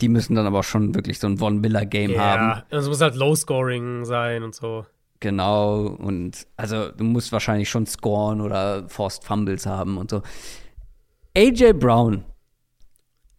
Die 0.00 0.08
müssen 0.08 0.34
dann 0.34 0.46
aber 0.46 0.62
schon 0.62 0.94
wirklich 0.94 1.18
so 1.18 1.26
ein 1.26 1.38
Von 1.38 1.60
Miller 1.60 1.84
Game 1.84 2.18
haben. 2.18 2.62
Ja, 2.70 2.78
es 2.78 2.86
muss 2.86 3.00
halt 3.00 3.16
Low-Scoring 3.16 4.04
sein 4.04 4.42
und 4.42 4.54
so. 4.54 4.86
Genau, 5.20 5.86
und 5.86 6.46
also 6.56 6.90
du 6.92 7.02
musst 7.02 7.32
wahrscheinlich 7.32 7.68
schon 7.68 7.86
scoren 7.86 8.40
oder 8.40 8.88
Forced 8.88 9.24
Fumbles 9.24 9.66
haben 9.66 9.98
und 9.98 10.10
so. 10.10 10.22
AJ 11.36 11.72
Brown, 11.74 12.24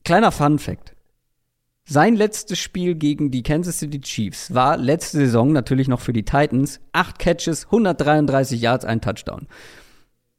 kleiner 0.04 0.32
Fun 0.32 0.60
Fact. 0.60 0.94
Sein 1.86 2.16
letztes 2.16 2.60
Spiel 2.60 2.96
gegen 2.96 3.32
die 3.32 3.42
Kansas 3.42 3.80
City 3.80 4.00
Chiefs 4.02 4.54
war 4.54 4.78
letzte 4.78 5.18
Saison 5.18 5.54
natürlich 5.54 5.88
noch 5.88 6.02
für 6.02 6.14
die 6.14 6.24
Titans. 6.24 6.82
Acht 6.92 7.18
Catches, 7.18 7.66
133 7.66 8.62
Yards, 8.62 8.86
ein 8.86 9.02
Touchdown. 9.02 9.48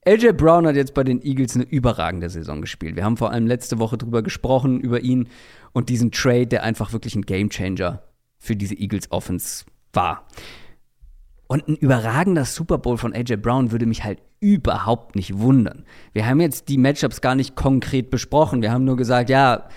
AJ 0.06 0.32
Brown 0.32 0.66
hat 0.66 0.76
jetzt 0.76 0.94
bei 0.94 1.04
den 1.04 1.20
Eagles 1.22 1.56
eine 1.56 1.64
überragende 1.64 2.30
Saison 2.30 2.62
gespielt. 2.62 2.96
Wir 2.96 3.04
haben 3.04 3.18
vor 3.18 3.32
allem 3.32 3.46
letzte 3.46 3.78
Woche 3.78 3.98
drüber 3.98 4.22
gesprochen, 4.22 4.80
über 4.80 5.00
ihn 5.00 5.28
und 5.72 5.90
diesen 5.90 6.10
Trade, 6.10 6.46
der 6.46 6.62
einfach 6.62 6.92
wirklich 6.92 7.14
ein 7.14 7.22
Gamechanger 7.22 8.02
für 8.38 8.56
diese 8.56 8.74
Eagles 8.74 9.12
Offense 9.12 9.66
war. 9.92 10.26
Und 11.48 11.68
ein 11.68 11.76
überragender 11.76 12.46
Super 12.46 12.78
Bowl 12.78 12.96
von 12.96 13.12
AJ 13.12 13.36
Brown 13.36 13.72
würde 13.72 13.84
mich 13.84 14.02
halt 14.02 14.22
überhaupt 14.40 15.16
nicht 15.16 15.38
wundern. 15.38 15.84
Wir 16.14 16.26
haben 16.26 16.40
jetzt 16.40 16.68
die 16.68 16.78
Matchups 16.78 17.20
gar 17.20 17.34
nicht 17.34 17.54
konkret 17.54 18.08
besprochen. 18.08 18.62
Wir 18.62 18.72
haben 18.72 18.84
nur 18.84 18.96
gesagt, 18.96 19.28
ja, 19.28 19.68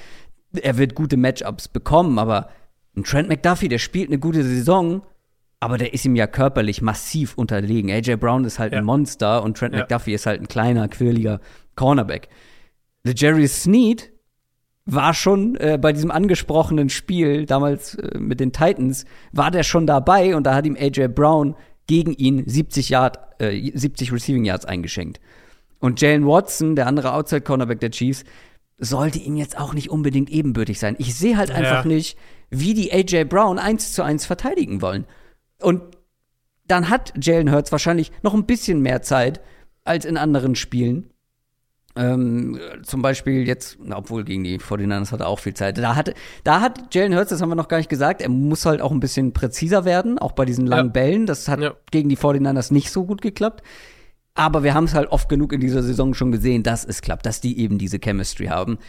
er 0.53 0.77
wird 0.77 0.95
gute 0.95 1.17
Matchups 1.17 1.67
bekommen, 1.67 2.17
aber 2.17 2.49
ein 2.95 3.03
Trent 3.03 3.27
McDuffie, 3.27 3.67
der 3.67 3.79
spielt 3.79 4.09
eine 4.09 4.19
gute 4.19 4.43
Saison, 4.43 5.01
aber 5.63 5.77
der 5.77 5.93
ist 5.93 6.05
ihm 6.05 6.15
ja 6.15 6.27
körperlich 6.27 6.81
massiv 6.81 7.37
unterlegen. 7.37 7.89
AJ 7.91 8.15
Brown 8.17 8.45
ist 8.45 8.59
halt 8.59 8.73
Ja. 8.73 8.79
ein 8.79 8.85
Monster 8.85 9.43
und 9.43 9.57
Trent 9.57 9.73
Ja. 9.73 9.81
McDuffie 9.81 10.13
ist 10.13 10.25
halt 10.25 10.41
ein 10.41 10.47
kleiner, 10.47 10.87
quirliger 10.87 11.39
Cornerback. 11.75 12.29
Jerry 13.05 13.47
Sneed 13.47 14.11
war 14.85 15.13
schon 15.13 15.55
äh, 15.55 15.77
bei 15.81 15.93
diesem 15.93 16.11
angesprochenen 16.11 16.89
Spiel 16.89 17.45
damals 17.45 17.95
äh, 17.95 18.17
mit 18.17 18.39
den 18.39 18.51
Titans, 18.51 19.05
war 19.31 19.51
der 19.51 19.63
schon 19.63 19.87
dabei 19.87 20.35
und 20.35 20.43
da 20.45 20.55
hat 20.55 20.65
ihm 20.65 20.75
AJ 20.79 21.07
Brown 21.09 21.55
gegen 21.87 22.13
ihn 22.13 22.43
70 22.45 22.89
Yard, 22.89 23.17
äh, 23.41 23.71
70 23.73 24.11
Receiving 24.11 24.45
Yards 24.45 24.65
eingeschenkt. 24.65 25.19
Und 25.79 25.99
Jalen 26.01 26.25
Watson, 26.25 26.75
der 26.75 26.87
andere 26.87 27.13
Outside 27.13 27.41
Cornerback 27.41 27.79
der 27.81 27.91
Chiefs, 27.91 28.23
sollte 28.77 29.19
ihm 29.19 29.35
jetzt 29.37 29.57
auch 29.57 29.73
nicht 29.73 29.89
unbedingt 29.89 30.29
ebenbürtig 30.29 30.79
sein. 30.79 30.95
Ich 30.97 31.15
sehe 31.15 31.37
halt 31.37 31.51
einfach 31.51 31.83
Ja. 31.85 31.89
nicht, 31.91 32.17
wie 32.49 32.73
die 32.73 32.91
AJ 32.91 33.25
Brown 33.25 33.59
eins 33.59 33.93
zu 33.93 34.01
eins 34.03 34.25
verteidigen 34.25 34.81
wollen. 34.81 35.05
Und 35.63 35.81
dann 36.67 36.89
hat 36.89 37.13
Jalen 37.21 37.51
Hurts 37.51 37.71
wahrscheinlich 37.71 38.11
noch 38.21 38.33
ein 38.33 38.45
bisschen 38.45 38.81
mehr 38.81 39.01
Zeit 39.01 39.41
als 39.83 40.05
in 40.05 40.17
anderen 40.17 40.55
Spielen. 40.55 41.09
Ähm, 41.95 42.59
zum 42.83 43.03
Beispiel 43.03 43.45
jetzt, 43.47 43.77
obwohl 43.91 44.23
gegen 44.23 44.43
die 44.43 44.57
49ers 44.59 45.11
hat 45.11 45.19
er 45.19 45.27
auch 45.27 45.37
viel 45.39 45.53
Zeit. 45.53 45.77
Da 45.77 45.95
hat, 45.95 46.13
da 46.43 46.59
hat 46.59 46.93
Jalen 46.95 47.15
Hurts, 47.15 47.29
das 47.29 47.41
haben 47.41 47.49
wir 47.49 47.55
noch 47.55 47.67
gar 47.67 47.77
nicht 47.77 47.89
gesagt, 47.89 48.21
er 48.21 48.29
muss 48.29 48.65
halt 48.65 48.81
auch 48.81 48.91
ein 48.91 48.99
bisschen 48.99 49.31
präziser 49.33 49.85
werden, 49.85 50.17
auch 50.17 50.31
bei 50.31 50.45
diesen 50.45 50.65
langen 50.65 50.87
Ja. 50.87 50.91
Bällen. 50.93 51.25
Das 51.27 51.47
hat 51.47 51.59
Ja. 51.59 51.73
gegen 51.91 52.09
die 52.09 52.17
49ers 52.17 52.73
nicht 52.73 52.89
so 52.91 53.05
gut 53.05 53.21
geklappt. 53.21 53.61
Aber 54.33 54.63
wir 54.63 54.73
haben 54.73 54.85
es 54.85 54.95
halt 54.95 55.11
oft 55.11 55.29
genug 55.29 55.53
in 55.53 55.61
dieser 55.61 55.83
Saison 55.83 56.15
schon 56.15 56.31
gesehen, 56.31 56.63
dass 56.63 56.83
es 56.83 57.01
klappt, 57.03 57.27
dass 57.27 57.41
die 57.41 57.59
eben 57.59 57.77
diese 57.77 57.99
Chemistry 57.99 58.47
haben. 58.47 58.79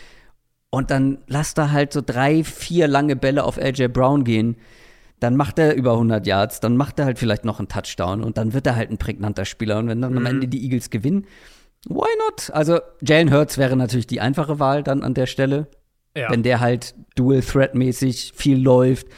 Und 0.70 0.90
dann 0.90 1.18
lass 1.26 1.52
da 1.52 1.70
halt 1.72 1.92
so 1.92 2.00
drei, 2.04 2.42
vier 2.42 2.88
lange 2.88 3.16
Bälle 3.16 3.44
auf 3.44 3.58
AJ 3.58 3.88
Brown 3.88 4.24
gehen. 4.24 4.56
Dann 5.20 5.36
macht 5.36 5.58
er 5.58 5.74
über 5.74 5.92
100 5.92 6.26
Yards, 6.26 6.60
dann 6.60 6.76
macht 6.76 6.98
er 6.98 7.06
halt 7.06 7.18
vielleicht 7.18 7.44
noch 7.44 7.58
einen 7.58 7.68
Touchdown 7.68 8.22
und 8.22 8.36
dann 8.36 8.52
wird 8.52 8.66
er 8.66 8.76
halt 8.76 8.90
ein 8.90 8.98
prägnanter 8.98 9.44
Spieler. 9.44 9.78
Und 9.78 9.88
wenn 9.88 10.02
dann 10.02 10.16
am 10.16 10.26
Ende 10.26 10.48
die 10.48 10.62
Eagles 10.62 10.90
gewinnen, 10.90 11.26
why 11.86 12.08
not? 12.18 12.50
Also 12.52 12.80
Jalen 13.00 13.32
Hurts 13.32 13.58
wäre 13.58 13.76
natürlich 13.76 14.06
die 14.06 14.20
einfache 14.20 14.58
Wahl 14.58 14.82
dann 14.82 15.02
an 15.02 15.14
der 15.14 15.26
Stelle. 15.26 15.68
Ja. 16.16 16.30
Wenn 16.30 16.42
der 16.42 16.60
halt 16.60 16.94
Dual-Threat-mäßig 17.16 18.32
viel 18.34 18.60
läuft. 18.60 19.08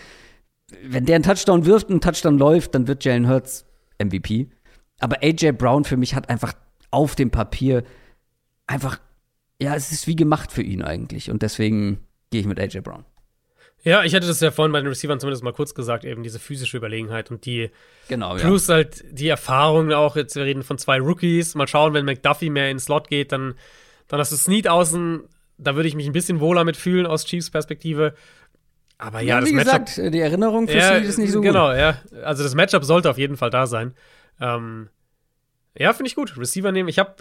Wenn 0.82 1.04
der 1.04 1.16
einen 1.16 1.24
Touchdown 1.24 1.66
wirft 1.66 1.88
und 1.88 1.94
einen 1.94 2.00
Touchdown 2.00 2.38
läuft, 2.38 2.74
dann 2.74 2.88
wird 2.88 3.04
Jalen 3.04 3.28
Hurts 3.28 3.66
MVP. 4.02 4.48
Aber 4.98 5.22
AJ 5.22 5.52
Brown 5.52 5.84
für 5.84 5.96
mich 5.96 6.14
hat 6.14 6.30
einfach 6.30 6.54
auf 6.90 7.14
dem 7.14 7.30
Papier 7.30 7.84
einfach, 8.66 8.98
ja, 9.60 9.74
es 9.74 9.92
ist 9.92 10.06
wie 10.06 10.16
gemacht 10.16 10.52
für 10.52 10.62
ihn 10.62 10.82
eigentlich. 10.82 11.30
Und 11.30 11.42
deswegen 11.42 12.00
gehe 12.30 12.40
ich 12.40 12.46
mit 12.46 12.58
AJ 12.58 12.80
Brown. 12.80 13.04
Ja, 13.86 14.02
ich 14.02 14.16
hatte 14.16 14.26
das 14.26 14.40
ja 14.40 14.50
vorhin 14.50 14.72
bei 14.72 14.80
den 14.80 14.88
Receivern 14.88 15.20
zumindest 15.20 15.44
mal 15.44 15.52
kurz 15.52 15.72
gesagt, 15.72 16.04
eben 16.04 16.24
diese 16.24 16.40
physische 16.40 16.76
Überlegenheit 16.76 17.30
und 17.30 17.46
die 17.46 17.70
genau, 18.08 18.34
plus 18.34 18.66
ja. 18.66 18.74
halt 18.74 19.04
die 19.12 19.28
Erfahrung 19.28 19.92
auch, 19.92 20.16
jetzt 20.16 20.34
wir 20.34 20.42
reden 20.42 20.64
von 20.64 20.76
zwei 20.76 20.98
Rookies, 20.98 21.54
mal 21.54 21.68
schauen, 21.68 21.94
wenn 21.94 22.04
McDuffie 22.04 22.50
mehr 22.50 22.68
in 22.68 22.78
den 22.78 22.80
Slot 22.80 23.06
geht, 23.06 23.30
dann, 23.30 23.54
dann 24.08 24.18
hast 24.18 24.32
du 24.32 24.36
Snead 24.36 24.66
außen, 24.66 25.22
da 25.58 25.76
würde 25.76 25.88
ich 25.88 25.94
mich 25.94 26.06
ein 26.06 26.12
bisschen 26.12 26.40
wohler 26.40 26.64
mit 26.64 26.76
fühlen 26.76 27.06
aus 27.06 27.26
Chiefs 27.26 27.50
Perspektive. 27.50 28.14
Aber 28.98 29.20
ja, 29.20 29.36
ja 29.36 29.40
das 29.40 29.50
wie 29.50 29.54
Matchup, 29.54 29.86
gesagt, 29.86 30.14
die 30.14 30.20
Erinnerung 30.20 30.66
für 30.66 30.78
ja, 30.78 30.88
Snead 30.88 31.04
ist 31.04 31.18
nicht 31.18 31.30
so 31.30 31.40
genau, 31.40 31.68
gut. 31.68 31.76
Genau, 31.76 31.88
ja. 32.12 32.24
Also 32.24 32.42
das 32.42 32.56
Matchup 32.56 32.82
sollte 32.82 33.08
auf 33.08 33.18
jeden 33.18 33.36
Fall 33.36 33.50
da 33.50 33.68
sein. 33.68 33.94
Ähm, 34.40 34.88
ja, 35.78 35.92
finde 35.92 36.08
ich 36.08 36.16
gut. 36.16 36.36
Receiver 36.36 36.72
nehmen. 36.72 36.88
Ich 36.88 36.98
habe 36.98 37.14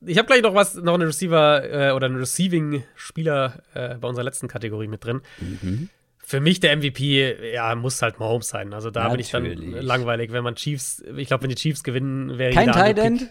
ich 0.00 0.18
habe 0.18 0.26
gleich 0.26 0.42
noch 0.42 0.54
was, 0.54 0.74
noch 0.74 0.94
einen 0.94 1.06
Receiver 1.06 1.88
äh, 1.88 1.92
oder 1.92 2.06
einen 2.06 2.16
Receiving-Spieler 2.16 3.62
äh, 3.74 3.94
bei 3.96 4.08
unserer 4.08 4.24
letzten 4.24 4.48
Kategorie 4.48 4.88
mit 4.88 5.04
drin. 5.04 5.20
Mhm. 5.38 5.88
Für 6.18 6.40
mich 6.40 6.60
der 6.60 6.76
MVP, 6.76 7.52
ja, 7.52 7.74
muss 7.76 8.02
halt 8.02 8.18
Mahomes 8.18 8.48
sein. 8.48 8.74
Also 8.74 8.90
da 8.90 9.04
Natürlich. 9.04 9.30
bin 9.30 9.44
ich 9.44 9.72
dann 9.74 9.84
langweilig, 9.84 10.32
wenn 10.32 10.42
man 10.42 10.56
Chiefs, 10.56 11.02
ich 11.16 11.28
glaube, 11.28 11.44
wenn 11.44 11.50
die 11.50 11.56
Chiefs 11.56 11.84
gewinnen, 11.84 12.36
wäre 12.36 12.52
Kein 12.52 12.72
Tight 12.72 12.98
End? 12.98 13.30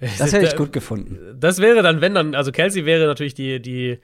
Das 0.00 0.32
hätte 0.32 0.46
ich 0.46 0.56
gut 0.56 0.72
gefunden. 0.72 1.36
Das 1.38 1.58
wäre 1.58 1.82
dann, 1.82 2.00
wenn 2.00 2.14
dann, 2.14 2.34
also 2.34 2.50
Kelsey 2.50 2.86
wäre 2.86 3.06
natürlich 3.06 3.34
die, 3.34 3.60
die, 3.60 3.98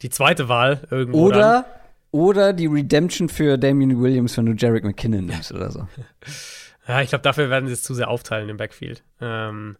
die 0.00 0.10
zweite 0.10 0.48
Wahl 0.48 0.86
irgendwo. 0.90 1.26
Oder, 1.26 1.40
dann. 1.40 1.64
oder 2.12 2.52
die 2.52 2.66
Redemption 2.66 3.28
für 3.28 3.58
Damien 3.58 4.00
Williams, 4.00 4.36
wenn 4.36 4.46
du 4.46 4.52
Jarek 4.52 4.84
McKinnon 4.84 5.26
nimmst 5.26 5.52
oder 5.52 5.70
so. 5.70 5.88
ja, 6.88 7.02
ich 7.02 7.08
glaube, 7.08 7.22
dafür 7.22 7.50
werden 7.50 7.66
sie 7.66 7.72
es 7.72 7.82
zu 7.82 7.94
sehr 7.94 8.08
aufteilen 8.08 8.48
im 8.48 8.56
Backfield. 8.56 9.02
Ähm, 9.20 9.76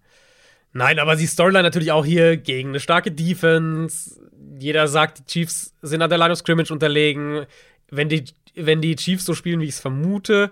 Nein, 0.72 0.98
aber 0.98 1.16
die 1.16 1.26
Storyline 1.26 1.62
natürlich 1.62 1.92
auch 1.92 2.04
hier 2.04 2.36
gegen 2.36 2.70
eine 2.70 2.80
starke 2.80 3.12
Defense. 3.12 4.20
Jeder 4.58 4.88
sagt, 4.88 5.18
die 5.18 5.24
Chiefs 5.24 5.74
sind 5.82 6.02
an 6.02 6.08
der 6.08 6.18
Line 6.18 6.32
of 6.32 6.38
Scrimmage 6.38 6.72
unterlegen. 6.72 7.46
Wenn 7.90 8.08
die, 8.08 8.24
wenn 8.54 8.80
die 8.80 8.96
Chiefs 8.96 9.24
so 9.24 9.34
spielen, 9.34 9.60
wie 9.60 9.64
ich 9.64 9.74
es 9.74 9.80
vermute, 9.80 10.50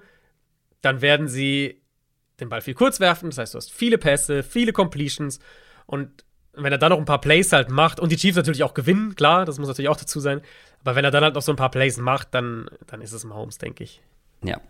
dann 0.83 1.01
werden 1.01 1.29
sie 1.29 1.81
den 2.39 2.49
Ball 2.49 2.61
viel 2.61 2.75
kurz 2.75 3.01
werfen. 3.01 3.31
Das 3.31 3.39
heißt, 3.39 3.55
du 3.55 3.59
hast 3.59 3.73
viele 3.73 3.99
Pässe, 3.99 4.43
viele 4.43 4.73
Completions. 4.73 5.39
Und 5.87 6.25
wenn 6.53 6.73
er 6.73 6.79
dann 6.79 6.91
noch 6.91 6.99
ein 6.99 7.05
paar 7.05 7.21
Plays 7.21 7.53
halt 7.53 7.71
macht 7.71 8.01
und 8.01 8.13
die 8.13 8.17
Chiefs 8.17 8.37
natürlich 8.37 8.63
auch 8.63 8.75
gewinnen, 8.75 9.15
klar, 9.15 9.45
das 9.45 9.59
muss 9.59 9.69
natürlich 9.69 9.89
auch 9.89 9.97
dazu 9.97 10.21
sein. 10.21 10.43
Aber 10.83 10.97
wenn 10.97 11.05
er 11.05 11.11
dann 11.11 11.25
halt 11.25 11.35
noch 11.35 11.43
so 11.43 11.53
ein 11.53 11.57
paar 11.57 11.71
Plays 11.71 11.99
macht, 11.99 12.35
dann, 12.35 12.69
dann 12.87 13.01
ist 13.01 13.13
es 13.13 13.25
Mahomes, 13.25 13.59
denke 13.59 13.85
ich. 13.85 14.03
Ja, 14.43 14.61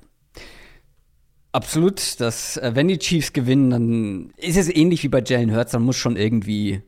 Absolut. 1.52 2.20
Das, 2.20 2.56
äh, 2.56 2.72
wenn 2.74 2.88
die 2.88 2.98
Chiefs 2.98 3.32
gewinnen, 3.32 3.70
dann 3.70 4.32
ist 4.36 4.56
es 4.56 4.68
ähnlich 4.68 5.02
wie 5.02 5.08
bei 5.08 5.22
Jalen 5.24 5.54
Hurts, 5.54 5.72
dann 5.72 5.82
muss 5.82 5.96
schon 5.96 6.16
irgendwie 6.16 6.82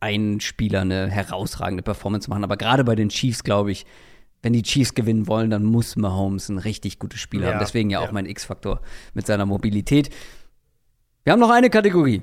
ein 0.00 0.40
Spieler 0.40 0.82
eine 0.82 1.10
herausragende 1.10 1.82
Performance 1.82 2.30
machen. 2.30 2.44
Aber 2.44 2.56
gerade 2.56 2.84
bei 2.84 2.94
den 2.94 3.08
Chiefs, 3.08 3.44
glaube 3.44 3.72
ich, 3.72 3.84
wenn 4.42 4.52
die 4.52 4.62
Chiefs 4.62 4.94
gewinnen 4.94 5.26
wollen, 5.26 5.50
dann 5.50 5.64
muss 5.64 5.96
Mahomes 5.96 6.48
ein 6.48 6.58
richtig 6.58 6.98
gutes 6.98 7.20
Spiel 7.20 7.42
ja, 7.42 7.48
haben. 7.48 7.58
Deswegen 7.58 7.90
ja, 7.90 8.00
ja. 8.00 8.06
auch 8.06 8.12
mein 8.12 8.26
X-Faktor 8.26 8.80
mit 9.14 9.26
seiner 9.26 9.46
Mobilität. 9.46 10.10
Wir 11.24 11.32
haben 11.32 11.40
noch 11.40 11.50
eine 11.50 11.68
Kategorie. 11.68 12.22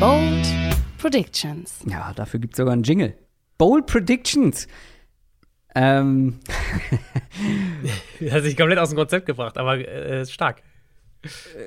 Bold 0.00 0.46
Predictions. 0.98 1.78
Ja, 1.88 2.12
dafür 2.14 2.40
gibt 2.40 2.54
es 2.54 2.56
sogar 2.56 2.72
einen 2.72 2.82
Jingle. 2.82 3.16
Bold 3.56 3.86
Predictions. 3.86 4.66
Ähm. 5.74 6.40
Hat 8.30 8.42
sich 8.42 8.56
komplett 8.56 8.78
aus 8.78 8.90
dem 8.90 8.98
Konzept 8.98 9.26
gebracht, 9.26 9.58
aber 9.58 9.78
äh, 9.78 10.26
stark. 10.26 10.62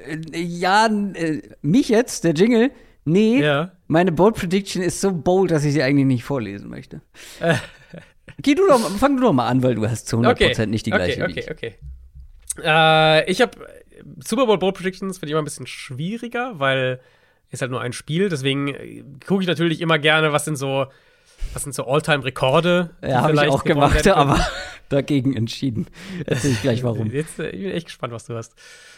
Äh, 0.07 0.39
ja, 0.39 0.87
äh, 0.87 1.41
mich 1.61 1.89
jetzt, 1.89 2.23
der 2.23 2.33
Jingle. 2.33 2.71
Nee, 3.05 3.41
ja. 3.41 3.71
meine 3.87 4.11
Bold 4.11 4.35
Prediction 4.35 4.81
ist 4.81 4.99
so 4.99 5.11
bold, 5.11 5.51
dass 5.51 5.63
ich 5.63 5.73
sie 5.73 5.83
eigentlich 5.83 6.07
nicht 6.07 6.23
vorlesen 6.23 6.69
möchte. 6.69 7.01
Äh. 7.39 7.55
Geh 8.41 8.55
du 8.55 8.67
doch, 8.67 8.79
fang 8.97 9.15
du 9.15 9.23
doch 9.23 9.33
mal 9.33 9.47
an, 9.47 9.61
weil 9.63 9.75
du 9.75 9.87
hast 9.87 10.07
zu 10.07 10.17
100% 10.17 10.31
okay. 10.31 10.65
nicht 10.65 10.85
die 10.85 10.91
gleiche. 10.91 11.23
Okay, 11.23 11.45
okay, 11.51 11.51
okay. 11.51 11.75
Äh, 12.63 13.29
ich 13.29 13.41
habe 13.41 13.51
Super 14.23 14.45
Bowl 14.45 14.57
Bold 14.57 14.75
Predictions 14.75 15.17
finde 15.17 15.27
ich 15.27 15.31
immer 15.31 15.41
ein 15.41 15.45
bisschen 15.45 15.67
schwieriger, 15.67 16.59
weil 16.59 16.99
ist 17.51 17.61
halt 17.61 17.71
nur 17.71 17.81
ein 17.81 17.93
Spiel. 17.93 18.29
Deswegen 18.29 18.67
äh, 18.67 19.03
gucke 19.25 19.41
ich 19.41 19.47
natürlich 19.47 19.81
immer 19.81 19.99
gerne, 19.99 20.31
was 20.33 20.45
sind 20.45 20.55
so 20.55 20.87
was 21.53 21.63
sind 21.63 21.73
so 21.73 21.85
All-Time-Rekorde? 21.85 22.91
Ja, 23.01 23.21
habe 23.21 23.33
ich 23.33 23.39
auch 23.49 23.63
gemacht, 23.63 24.07
aber 24.07 24.45
dagegen 24.89 25.35
entschieden. 25.35 25.87
Erzähl 26.25 26.51
ich 26.51 26.61
gleich 26.61 26.83
warum. 26.83 27.11
Jetzt, 27.11 27.39
ich 27.39 27.51
bin 27.51 27.71
echt 27.71 27.87
gespannt, 27.87 28.13
was 28.13 28.25
du 28.25 28.35
hast. 28.35 28.53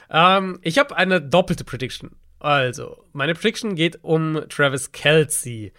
Ähm, 0.09 0.59
ich 0.61 0.77
habe 0.77 0.95
eine 0.95 1.21
doppelte 1.21 1.63
Prediction. 1.63 2.11
Also, 2.39 3.03
meine 3.13 3.33
Prediction 3.33 3.75
geht 3.75 4.03
um 4.03 4.41
Travis 4.49 4.91
Kelsey. 4.91 5.73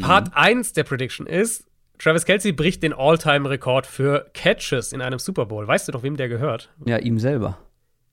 Part 0.00 0.28
mhm. 0.28 0.34
1 0.34 0.72
der 0.72 0.84
Prediction 0.84 1.26
ist, 1.26 1.66
Travis 1.98 2.24
Kelsey 2.24 2.50
bricht 2.52 2.82
den 2.82 2.92
All-Time-Rekord 2.92 3.86
für 3.86 4.28
Catches 4.34 4.92
in 4.92 5.00
einem 5.02 5.20
Super 5.20 5.46
Bowl. 5.46 5.68
Weißt 5.68 5.86
du 5.86 5.92
doch, 5.92 6.02
wem 6.02 6.16
der 6.16 6.28
gehört? 6.28 6.72
Ja, 6.84 6.98
ihm 6.98 7.20
selber. 7.20 7.58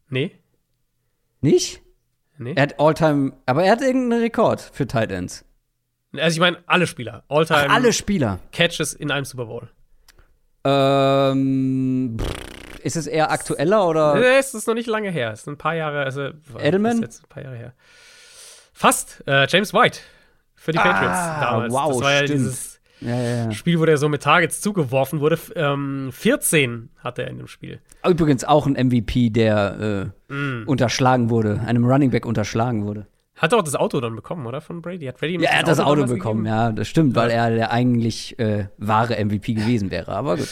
Nee. 0.10 0.32
Nicht? 1.42 1.82
Nee. 2.38 2.54
Er 2.56 2.64
hat 2.64 2.80
All-Time, 2.80 3.34
aber 3.48 3.64
er 3.64 3.72
hat 3.72 3.82
irgendeinen 3.82 4.22
Rekord 4.22 4.62
für 4.62 4.86
Tight 4.86 5.12
Ends. 5.12 5.44
Also 6.18 6.36
ich 6.36 6.40
meine 6.40 6.58
alle 6.66 6.88
Spieler, 6.88 7.24
All-Time. 7.30 7.70
Alle 7.70 7.94
Spieler. 7.94 8.40
Catches 8.52 8.94
in 8.94 9.12
einem 9.12 9.26
Super 9.26 9.46
Bowl. 9.46 9.70
Ähm, 10.64 12.18
ist 12.84 12.96
es 12.96 13.08
eher 13.08 13.32
aktueller 13.32 13.88
oder? 13.88 14.16
Nee, 14.16 14.40
es 14.40 14.54
ist 14.54 14.68
noch 14.68 14.74
nicht 14.74 14.88
lange 14.88 15.12
her. 15.12 15.32
Es 15.34 15.44
sind 15.44 15.54
ein 15.54 15.58
paar 15.58 15.76
Jahre, 15.76 16.04
also 16.04 16.30
Edelman? 16.58 17.04
Ist 17.04 17.24
ein 17.24 17.30
paar 17.30 17.44
Jahre 17.44 17.56
her. 17.56 17.74
Fast. 18.74 19.24
Äh, 19.28 19.48
James 19.50 19.74
White 19.74 20.00
für 20.56 20.72
die 20.72 20.80
ah, 20.80 20.84
Patriots 20.84 21.20
damals. 21.40 21.74
Wow, 21.74 21.92
das 21.94 22.02
war 22.02 22.12
ja 22.12 22.18
stimmt. 22.20 22.40
dieses 22.40 22.80
ja, 23.02 23.16
ja. 23.16 23.52
Spiel, 23.52 23.80
wo 23.80 23.86
der 23.86 23.98
so 23.98 24.10
mit 24.10 24.24
Targets 24.24 24.62
zugeworfen 24.62 25.22
wurde. 25.22 25.40
Ähm, 25.56 26.10
14 26.12 26.90
hatte 26.98 27.24
er 27.24 27.30
in 27.30 27.38
dem 27.38 27.48
Spiel. 27.48 27.80
Übrigens 28.08 28.44
auch 28.44 28.68
ein 28.68 28.74
MVP, 28.74 29.30
der 29.30 30.12
äh, 30.30 30.34
mm. 30.34 30.68
unterschlagen 30.68 31.30
wurde, 31.30 31.62
einem 31.66 31.86
Running 31.86 32.12
Back 32.12 32.26
unterschlagen 32.26 32.86
wurde. 32.86 33.08
Hat 33.40 33.54
er 33.54 33.60
auch 33.60 33.64
das 33.64 33.76
Auto 33.76 34.02
dann 34.02 34.18
bekommen, 34.18 34.46
oder? 34.46 34.60
Von 34.60 34.82
Brady? 34.82 35.06
Hat 35.06 35.18
Brady 35.18 35.42
ja, 35.42 35.50
er 35.50 35.60
hat 35.60 35.68
das 35.70 35.80
Auto, 35.80 36.02
Auto 36.02 36.14
bekommen, 36.14 36.44
gegeben? 36.44 36.58
ja, 36.58 36.72
das 36.74 36.90
stimmt, 36.90 37.16
ja. 37.16 37.22
weil 37.22 37.32
er 37.32 37.50
der 37.50 37.72
eigentlich 37.72 38.38
äh, 38.38 38.68
wahre 38.78 39.24
MVP 39.24 39.54
gewesen 39.54 39.92
wäre, 39.92 40.12
aber 40.12 40.36
gut. 40.36 40.50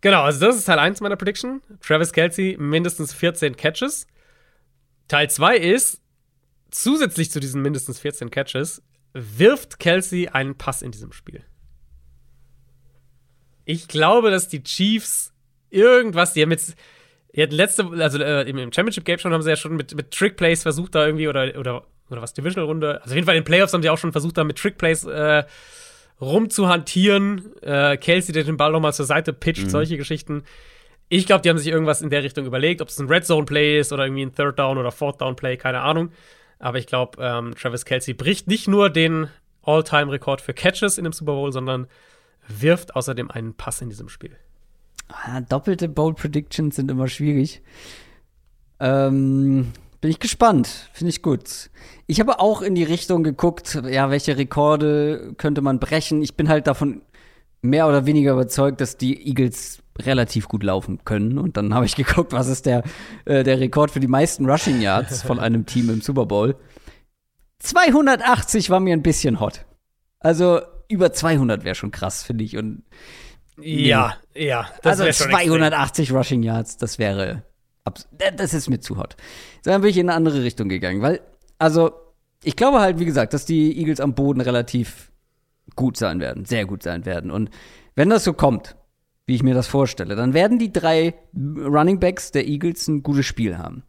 Genau, 0.00 0.22
also 0.22 0.46
das 0.46 0.56
ist 0.56 0.64
Teil 0.64 0.78
1 0.78 1.02
meiner 1.02 1.16
Prediction. 1.16 1.60
Travis 1.80 2.12
Kelsey 2.12 2.56
mindestens 2.58 3.12
14 3.12 3.56
Catches. 3.56 4.06
Teil 5.06 5.28
2 5.28 5.58
ist, 5.58 6.00
zusätzlich 6.70 7.30
zu 7.30 7.40
diesen 7.40 7.60
mindestens 7.60 7.98
14 7.98 8.30
Catches, 8.30 8.82
wirft 9.12 9.78
Kelsey 9.78 10.28
einen 10.28 10.56
Pass 10.56 10.80
in 10.80 10.92
diesem 10.92 11.12
Spiel. 11.12 11.44
Ich 13.66 13.86
glaube, 13.86 14.30
dass 14.30 14.48
die 14.48 14.62
Chiefs 14.62 15.34
irgendwas, 15.68 16.32
die 16.32 16.40
haben 16.40 16.52
jetzt, 16.52 16.74
die 17.34 17.42
hatten 17.42 17.54
letzte, 17.54 17.86
also 17.98 18.18
äh, 18.18 18.48
im 18.48 18.72
Championship 18.72 19.04
Game 19.04 19.18
schon 19.18 19.34
haben 19.34 19.42
sie 19.42 19.50
ja 19.50 19.56
schon 19.56 19.76
mit, 19.76 19.94
mit 19.94 20.10
Trick 20.10 20.38
Plays 20.38 20.62
versucht, 20.62 20.94
da 20.94 21.04
irgendwie 21.04 21.28
oder, 21.28 21.58
oder 21.58 21.86
oder 22.14 22.22
was, 22.22 22.32
Divisional-Runde. 22.34 23.02
Also 23.02 23.12
auf 23.12 23.14
jeden 23.14 23.26
Fall 23.26 23.36
in 23.36 23.42
den 23.42 23.46
Playoffs 23.46 23.72
haben 23.72 23.82
sie 23.82 23.90
auch 23.90 23.98
schon 23.98 24.12
versucht, 24.12 24.38
da 24.38 24.44
mit 24.44 24.56
Trickplays 24.56 25.04
äh, 25.04 25.44
rumzuhantieren. 26.20 27.60
Äh, 27.62 27.96
Kelsey, 27.96 28.32
der 28.32 28.44
den 28.44 28.56
Ball 28.56 28.72
nochmal 28.72 28.94
zur 28.94 29.06
Seite 29.06 29.32
pitcht, 29.32 29.64
mhm. 29.64 29.70
solche 29.70 29.96
Geschichten. 29.96 30.44
Ich 31.08 31.26
glaube, 31.26 31.42
die 31.42 31.50
haben 31.50 31.58
sich 31.58 31.68
irgendwas 31.68 32.00
in 32.00 32.10
der 32.10 32.22
Richtung 32.22 32.46
überlegt, 32.46 32.80
ob 32.80 32.88
es 32.88 32.98
ein 32.98 33.08
Red 33.08 33.26
Zone 33.26 33.44
Play 33.44 33.78
ist 33.78 33.92
oder 33.92 34.06
irgendwie 34.06 34.22
ein 34.22 34.34
Third 34.34 34.58
Down 34.58 34.78
oder 34.78 34.90
Fourth 34.90 35.20
Down 35.20 35.36
Play, 35.36 35.56
keine 35.56 35.80
Ahnung. 35.80 36.10
Aber 36.58 36.78
ich 36.78 36.86
glaube, 36.86 37.22
ähm, 37.22 37.54
Travis 37.54 37.84
Kelsey 37.84 38.14
bricht 38.14 38.46
nicht 38.48 38.68
nur 38.68 38.88
den 38.88 39.28
All-Time-Rekord 39.62 40.40
für 40.40 40.54
Catches 40.54 40.98
in 40.98 41.04
dem 41.04 41.12
Super 41.12 41.32
Bowl, 41.32 41.52
sondern 41.52 41.86
wirft 42.48 42.96
außerdem 42.96 43.30
einen 43.30 43.54
Pass 43.54 43.80
in 43.80 43.90
diesem 43.90 44.08
Spiel. 44.08 44.36
Ah, 45.08 45.40
doppelte 45.40 45.88
Bold 45.88 46.16
Predictions 46.16 46.76
sind 46.76 46.90
immer 46.90 47.08
schwierig. 47.08 47.62
Ähm, 48.80 49.72
bin 50.04 50.10
ich 50.10 50.20
gespannt. 50.20 50.90
Finde 50.92 51.08
ich 51.08 51.22
gut. 51.22 51.70
Ich 52.06 52.20
habe 52.20 52.38
auch 52.38 52.60
in 52.60 52.74
die 52.74 52.84
Richtung 52.84 53.22
geguckt, 53.22 53.80
ja, 53.88 54.10
welche 54.10 54.36
Rekorde 54.36 55.32
könnte 55.38 55.62
man 55.62 55.80
brechen. 55.80 56.20
Ich 56.20 56.36
bin 56.36 56.50
halt 56.50 56.66
davon 56.66 57.00
mehr 57.62 57.88
oder 57.88 58.04
weniger 58.04 58.32
überzeugt, 58.32 58.82
dass 58.82 58.98
die 58.98 59.26
Eagles 59.26 59.78
relativ 59.98 60.46
gut 60.46 60.62
laufen 60.62 61.02
können. 61.06 61.38
Und 61.38 61.56
dann 61.56 61.72
habe 61.72 61.86
ich 61.86 61.96
geguckt, 61.96 62.34
was 62.34 62.48
ist 62.48 62.66
der, 62.66 62.82
äh, 63.24 63.44
der 63.44 63.58
Rekord 63.60 63.92
für 63.92 64.00
die 64.00 64.06
meisten 64.06 64.44
Rushing 64.44 64.82
Yards 64.82 65.22
von 65.22 65.40
einem 65.40 65.64
Team 65.64 65.88
im 65.88 66.02
Super 66.02 66.26
Bowl. 66.26 66.54
280 67.60 68.68
war 68.68 68.80
mir 68.80 68.92
ein 68.92 69.02
bisschen 69.02 69.40
hot. 69.40 69.64
Also 70.20 70.60
über 70.86 71.14
200 71.14 71.64
wäre 71.64 71.74
schon 71.74 71.92
krass, 71.92 72.24
finde 72.24 72.44
ich. 72.44 72.58
Und 72.58 72.82
ja, 73.58 74.18
nee. 74.34 74.48
ja. 74.48 74.68
also 74.82 75.10
280 75.10 76.02
extrem. 76.02 76.16
Rushing 76.18 76.42
Yards, 76.42 76.76
das 76.76 76.98
wäre 76.98 77.42
das 78.36 78.54
ist 78.54 78.70
mir 78.70 78.80
zu 78.80 78.96
hot. 78.96 79.16
Dann 79.62 79.82
bin 79.82 79.90
ich 79.90 79.98
in 79.98 80.08
eine 80.08 80.16
andere 80.16 80.42
Richtung 80.42 80.68
gegangen, 80.68 81.02
weil, 81.02 81.20
also, 81.58 81.92
ich 82.42 82.56
glaube 82.56 82.80
halt, 82.80 82.98
wie 82.98 83.04
gesagt, 83.04 83.34
dass 83.34 83.44
die 83.44 83.78
Eagles 83.78 84.00
am 84.00 84.14
Boden 84.14 84.40
relativ 84.40 85.10
gut 85.76 85.96
sein 85.96 86.20
werden, 86.20 86.44
sehr 86.44 86.66
gut 86.66 86.82
sein 86.82 87.04
werden. 87.04 87.30
Und 87.30 87.50
wenn 87.94 88.10
das 88.10 88.24
so 88.24 88.32
kommt, 88.32 88.76
wie 89.26 89.34
ich 89.34 89.42
mir 89.42 89.54
das 89.54 89.66
vorstelle, 89.66 90.16
dann 90.16 90.34
werden 90.34 90.58
die 90.58 90.72
drei 90.72 91.14
Running 91.34 92.00
Backs 92.00 92.30
der 92.32 92.46
Eagles 92.46 92.88
ein 92.88 93.02
gutes 93.02 93.26
Spiel 93.26 93.56
haben. 93.56 93.82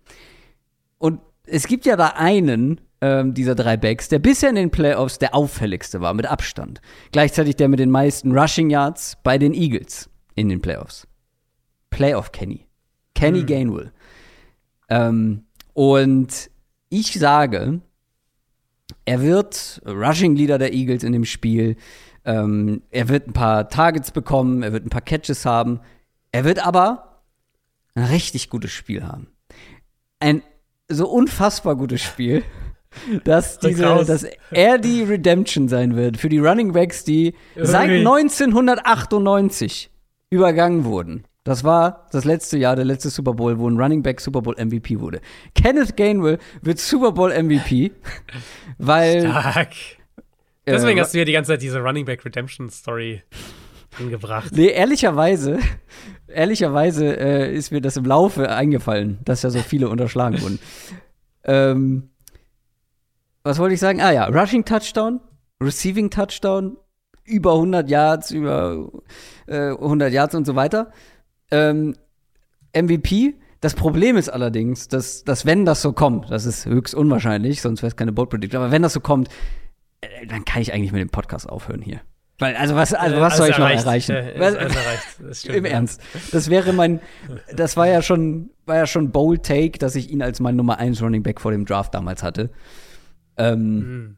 Und 0.98 1.20
es 1.46 1.68
gibt 1.68 1.86
ja 1.86 1.98
da 1.98 2.14
einen 2.16 2.80
ähm, 3.02 3.34
dieser 3.34 3.56
drei 3.56 3.76
Backs, 3.78 4.08
der 4.08 4.20
bisher 4.20 4.50
in 4.50 4.56
den 4.56 4.72
Playoffs 4.72 5.20
der 5.20 5.36
auffälligste 5.36 6.00
war, 6.02 6.14
mit 6.14 6.26
Abstand. 6.26 6.82
Gleichzeitig 7.12 7.58
der 7.58 7.68
mit 7.68 7.80
den 7.80 7.92
meisten 7.92 8.38
Rushing 8.38 8.70
Yards 8.70 9.18
bei 9.24 9.38
den 9.38 9.54
Eagles 9.54 10.10
in 10.36 10.50
den 10.50 10.62
Playoffs. 10.62 11.08
Playoff 11.90 12.32
Kenny. 12.32 12.65
Kenny 13.16 13.40
hm. 13.40 13.46
Gainwell. 13.48 13.92
Ähm, 14.90 15.46
und 15.74 16.52
ich 16.90 17.14
sage, 17.14 17.82
er 19.06 19.22
wird 19.22 19.82
Rushing 19.86 20.36
Leader 20.36 20.58
der 20.58 20.74
Eagles 20.74 21.04
in 21.04 21.14
dem 21.14 21.26
Spiel. 21.26 21.76
Ähm, 22.24 22.82
er 22.92 23.10
wird 23.10 23.28
ein 23.28 23.34
paar 23.34 23.70
Targets 23.70 24.12
bekommen, 24.12 24.64
er 24.64 24.74
wird 24.74 24.86
ein 24.86 24.90
paar 24.90 25.02
Catches 25.02 25.46
haben. 25.46 25.80
Er 26.32 26.44
wird 26.44 26.66
aber 26.66 27.22
ein 27.96 28.06
richtig 28.06 28.50
gutes 28.50 28.72
Spiel 28.72 29.04
haben. 29.04 29.28
Ein 30.20 30.42
so 30.88 31.10
unfassbar 31.10 31.76
gutes 31.76 32.02
Spiel, 32.02 32.44
dass, 33.24 33.60
diese, 33.60 34.04
dass 34.06 34.26
er 34.52 34.78
die 34.78 35.04
Redemption 35.04 35.68
sein 35.68 35.96
wird 35.96 36.18
für 36.18 36.30
die 36.30 36.40
Running 36.40 36.74
Backs, 36.74 37.04
die 37.04 37.36
seit 37.56 37.90
1998 37.90 39.90
übergangen 40.30 40.86
wurden. 40.86 41.26
Das 41.46 41.64
war 41.64 42.08
das 42.12 42.26
letzte 42.26 42.58
Jahr, 42.58 42.76
der 42.76 42.86
letzte 42.86 43.12
Super 43.12 43.36
Bowl, 43.36 43.60
wo 43.60 43.70
ein 43.70 43.80
Running 43.80 44.02
Back 44.02 44.20
Super 44.20 44.42
Bowl 44.42 44.56
MVP 44.58 45.00
wurde. 45.00 45.22
Kenneth 45.54 45.96
Gainwell 45.96 46.40
wird 46.64 46.80
Super 46.80 47.12
Bowl 47.12 47.32
MVP, 47.32 47.92
weil. 48.80 49.30
Stark. 49.30 49.70
Deswegen 50.66 50.98
äh, 50.98 51.02
hast 51.02 51.14
du 51.14 51.20
ja 51.20 51.26
die 51.26 51.34
ganze 51.34 51.52
Zeit 51.52 51.62
diese 51.62 51.80
Running 51.80 52.04
Back 52.04 52.26
Redemption 52.26 52.72
Story 52.72 53.22
angebracht. 54.00 54.54
Nee, 54.56 54.70
ehrlicherweise, 54.70 55.60
ehrlicherweise 56.28 57.16
äh, 57.16 57.56
ist 57.56 57.72
mir 57.72 57.80
das 57.80 57.96
im 57.96 58.06
Laufe 58.06 58.52
eingefallen, 58.52 59.20
dass 59.24 59.44
ja 59.44 59.52
so 59.52 59.60
viele 59.60 59.88
unterschlagen 59.88 60.42
wurden. 60.42 60.60
Ähm, 61.48 62.10
was 63.44 63.60
wollte 63.60 63.76
ich 63.76 63.80
sagen? 63.80 64.02
Ah 64.02 64.12
ja, 64.12 64.26
Rushing 64.26 64.66
Touchdown, 64.66 65.20
Receiving 65.62 66.10
Touchdown, 66.10 66.76
über 67.24 67.54
100 67.54 67.88
Yards, 67.88 68.32
über 68.32 68.90
äh, 69.46 69.70
100 69.70 70.12
Yards 70.12 70.34
und 70.34 70.48
so 70.48 70.56
weiter 70.56 70.92
ähm, 71.56 71.96
MVP. 72.76 73.36
Das 73.62 73.74
Problem 73.74 74.18
ist 74.18 74.30
allerdings, 74.30 74.88
dass, 74.88 75.24
dass 75.24 75.46
wenn 75.46 75.66
das 75.66 75.82
so 75.82 75.94
kommt, 75.94 76.30
das 76.30 76.46
ist 76.46 76.66
höchst 76.66 76.94
unwahrscheinlich, 76.94 77.62
sonst 77.62 77.82
wäre 77.82 77.88
es 77.88 77.96
keine 77.96 78.12
Bold 78.12 78.30
Prediction, 78.30 78.62
aber 78.62 78.72
wenn 78.72 78.82
das 78.82 78.94
so 78.94 79.00
kommt, 79.00 79.30
äh, 80.02 80.28
dann 80.28 80.46
kann 80.46 80.62
ich 80.62 80.74
eigentlich 80.74 80.92
mit 80.92 81.02
dem 81.02 81.10
Podcast 81.10 81.50
aufhören 81.50 81.82
hier. 81.82 82.02
Weil, 82.38 82.56
also 82.58 82.76
was, 82.76 82.94
also 82.94 83.22
was 83.22 83.38
soll 83.38 83.50
ich 83.50 83.58
noch 83.58 83.70
erreichen? 83.70 84.14
was, 84.38 85.40
stimmt, 85.40 85.56
Im 85.58 85.66
ja. 85.66 85.72
Ernst. 85.72 86.02
Das 86.32 86.50
wäre 86.50 86.74
mein, 86.74 87.00
das 87.56 87.78
war 87.78 87.88
ja 87.88 88.02
schon, 88.02 88.50
war 88.66 88.76
ja 88.76 88.88
schon 88.88 89.12
bold 89.12 89.44
Take, 89.44 89.80
dass 89.80 89.96
ich 89.96 90.12
ihn 90.12 90.22
als 90.22 90.42
mein 90.42 90.58
Nummer 90.58 90.78
1 90.78 91.02
Running 91.02 91.24
Back 91.24 91.40
vor 91.40 91.52
dem 91.52 91.66
Draft 91.66 91.94
damals 91.94 92.24
hatte. 92.24 92.50
Ähm, 93.38 93.78
mhm. 93.78 94.18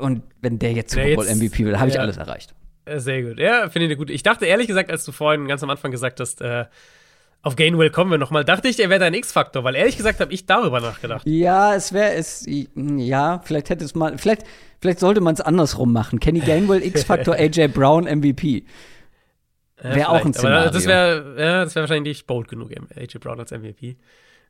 Und 0.00 0.22
wenn 0.40 0.58
der 0.58 0.72
jetzt 0.72 0.92
Super 0.92 1.14
Bowl 1.14 1.26
MVP 1.26 1.64
will, 1.64 1.78
habe 1.78 1.90
ich 1.90 2.00
alles 2.00 2.16
erreicht. 2.16 2.54
Äh, 2.84 2.98
sehr 2.98 3.22
gut. 3.22 3.38
Ja, 3.38 3.68
finde 3.68 3.90
ich 3.90 3.98
gut. 3.98 4.10
Ich 4.10 4.22
dachte 4.22 4.46
ehrlich 4.46 4.66
gesagt, 4.66 4.90
als 4.90 5.04
du 5.04 5.12
vorhin 5.12 5.46
ganz 5.46 5.62
am 5.62 5.70
Anfang 5.70 5.90
gesagt 5.90 6.20
hast, 6.20 6.40
äh, 6.40 6.66
auf 7.42 7.56
Gainwell 7.56 7.90
kommen 7.90 8.10
wir 8.10 8.18
nochmal, 8.18 8.44
dachte 8.44 8.68
ich, 8.68 8.78
er 8.80 8.90
wäre 8.90 9.00
dein 9.00 9.14
X-Faktor, 9.14 9.64
weil 9.64 9.74
ehrlich 9.74 9.96
gesagt 9.96 10.20
habe 10.20 10.32
ich 10.32 10.44
darüber 10.44 10.80
nachgedacht. 10.80 11.26
Ja, 11.26 11.74
es 11.74 11.92
wäre 11.92 12.12
es, 12.12 12.46
ja, 12.46 13.40
vielleicht 13.44 13.70
hätte 13.70 13.84
es 13.84 13.94
mal, 13.94 14.18
vielleicht, 14.18 14.42
vielleicht 14.80 14.98
sollte 14.98 15.22
man 15.22 15.34
es 15.34 15.40
andersrum 15.40 15.92
machen. 15.92 16.20
Kenny 16.20 16.40
Gainwell, 16.40 16.82
X-Faktor, 16.82 17.34
AJ 17.38 17.68
Brown, 17.68 18.04
MVP. 18.04 18.64
Wäre 19.82 19.98
ja, 19.98 20.08
auch 20.08 20.24
ein 20.24 20.34
Szenario. 20.34 20.70
das 20.70 20.86
wäre 20.86 21.34
ja, 21.38 21.64
das 21.64 21.74
wär 21.74 21.82
wahrscheinlich 21.82 22.16
nicht 22.16 22.26
bold 22.26 22.48
genug, 22.48 22.70
AJ 22.94 23.18
Brown 23.18 23.40
als 23.40 23.50
MVP. 23.50 23.96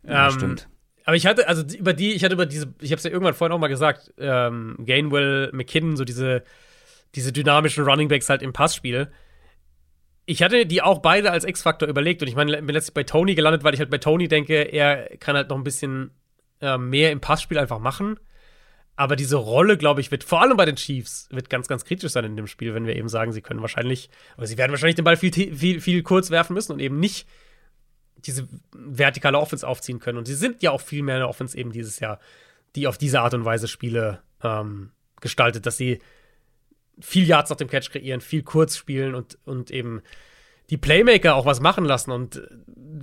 Ja, 0.03 0.27
ähm, 0.27 0.33
stimmt. 0.33 0.69
Aber 1.05 1.17
ich 1.17 1.27
hatte, 1.27 1.47
also 1.47 1.63
über 1.77 1.93
die, 1.93 2.13
ich 2.13 2.25
hatte 2.25 2.35
über 2.35 2.47
diese, 2.47 2.75
ich 2.81 2.91
habe 2.91 2.99
es 2.99 3.05
ja 3.05 3.11
irgendwann 3.11 3.35
vorhin 3.35 3.55
auch 3.55 3.61
mal 3.61 3.69
gesagt, 3.69 4.13
ähm, 4.19 4.77
Gainwell, 4.85 5.51
McKinnon, 5.53 5.97
so 5.97 6.05
diese 6.05 6.43
diese 7.15 7.33
dynamischen 7.33 7.85
Runningbacks 7.85 8.29
halt 8.29 8.43
im 8.43 8.53
Passspiel. 8.53 9.11
Ich 10.27 10.43
hatte 10.43 10.67
die 10.67 10.83
auch 10.83 11.01
beide 11.01 11.33
als 11.33 11.45
X-Faktor 11.45 11.89
überlegt 11.89 12.23
und 12.23 12.29
ich 12.29 12.37
meine, 12.37 12.57
bin 12.63 12.75
letztlich 12.75 12.95
bei 12.95 13.03
Tony 13.03 13.35
gelandet, 13.35 13.65
weil 13.65 13.75
ich 13.75 13.81
halt 13.81 13.91
bei 13.91 13.99
Tony 13.99 14.29
denke, 14.29 14.55
er 14.55 15.17
kann 15.19 15.35
halt 15.35 15.51
noch 15.51 15.57
ein 15.57 15.65
bisschen 15.65 16.13
äh, 16.61 16.79
mehr 16.79 17.11
im 17.11 17.21
Passspiel 17.21 17.59
einfach 17.59 17.79
machen. 17.81 18.19
Aber 18.97 19.17
diese 19.17 19.37
Rolle, 19.37 19.79
glaube 19.79 20.03
ich, 20.03 20.11
wird 20.11 20.25
vor 20.25 20.43
allem 20.43 20.59
bei 20.59 20.67
den 20.67 20.77
Chiefs 20.77 21.27
wird 21.31 21.49
ganz, 21.49 21.69
ganz 21.69 21.85
kritisch 21.85 22.13
sein 22.13 22.25
in 22.25 22.37
dem 22.37 22.47
Spiel, 22.47 22.75
wenn 22.75 22.87
wir 22.87 22.97
eben 22.97 23.09
sagen, 23.09 23.33
sie 23.33 23.41
können 23.41 23.63
wahrscheinlich, 23.63 24.11
aber 24.37 24.47
sie 24.47 24.59
werden 24.59 24.73
wahrscheinlich 24.73 24.97
den 24.97 25.07
Ball 25.07 25.17
viel, 25.17 25.33
viel, 25.33 25.81
viel 25.81 26.03
kurz 26.03 26.31
werfen 26.31 26.53
müssen 26.53 26.73
und 26.73 26.81
eben 26.81 27.01
nicht 27.01 27.27
diese 28.19 28.47
vertikale 28.73 29.39
Offense 29.39 29.67
aufziehen 29.67 30.01
können. 30.01 30.19
Und 30.19 30.27
sie 30.27 30.35
sind 30.35 30.63
ja 30.63 30.71
auch 30.71 30.83
viel 30.83 31.03
mehr 31.03 31.17
in 31.17 31.21
der 31.21 31.29
Offense 31.31 31.57
eben 31.57 31.73
dieses 31.73 31.99
Jahr, 31.99 32.21
die 32.77 32.87
auf 32.87 32.99
diese 32.99 33.21
Art 33.21 33.33
und 33.33 33.45
Weise 33.45 33.69
Spiele 33.69 34.23
ähm, 34.43 34.91
gestaltet, 35.21 35.65
dass 35.65 35.77
sie 35.77 36.01
viel 37.01 37.27
Yards 37.27 37.51
nach 37.51 37.57
dem 37.57 37.69
Catch 37.69 37.91
kreieren, 37.91 38.21
viel 38.21 38.43
kurz 38.43 38.77
spielen 38.77 39.15
und, 39.15 39.39
und 39.45 39.71
eben 39.71 40.03
die 40.71 40.77
Playmaker 40.77 41.35
auch 41.35 41.47
was 41.47 41.61
machen 41.61 41.85
lassen. 41.85 42.13
Und 42.13 42.43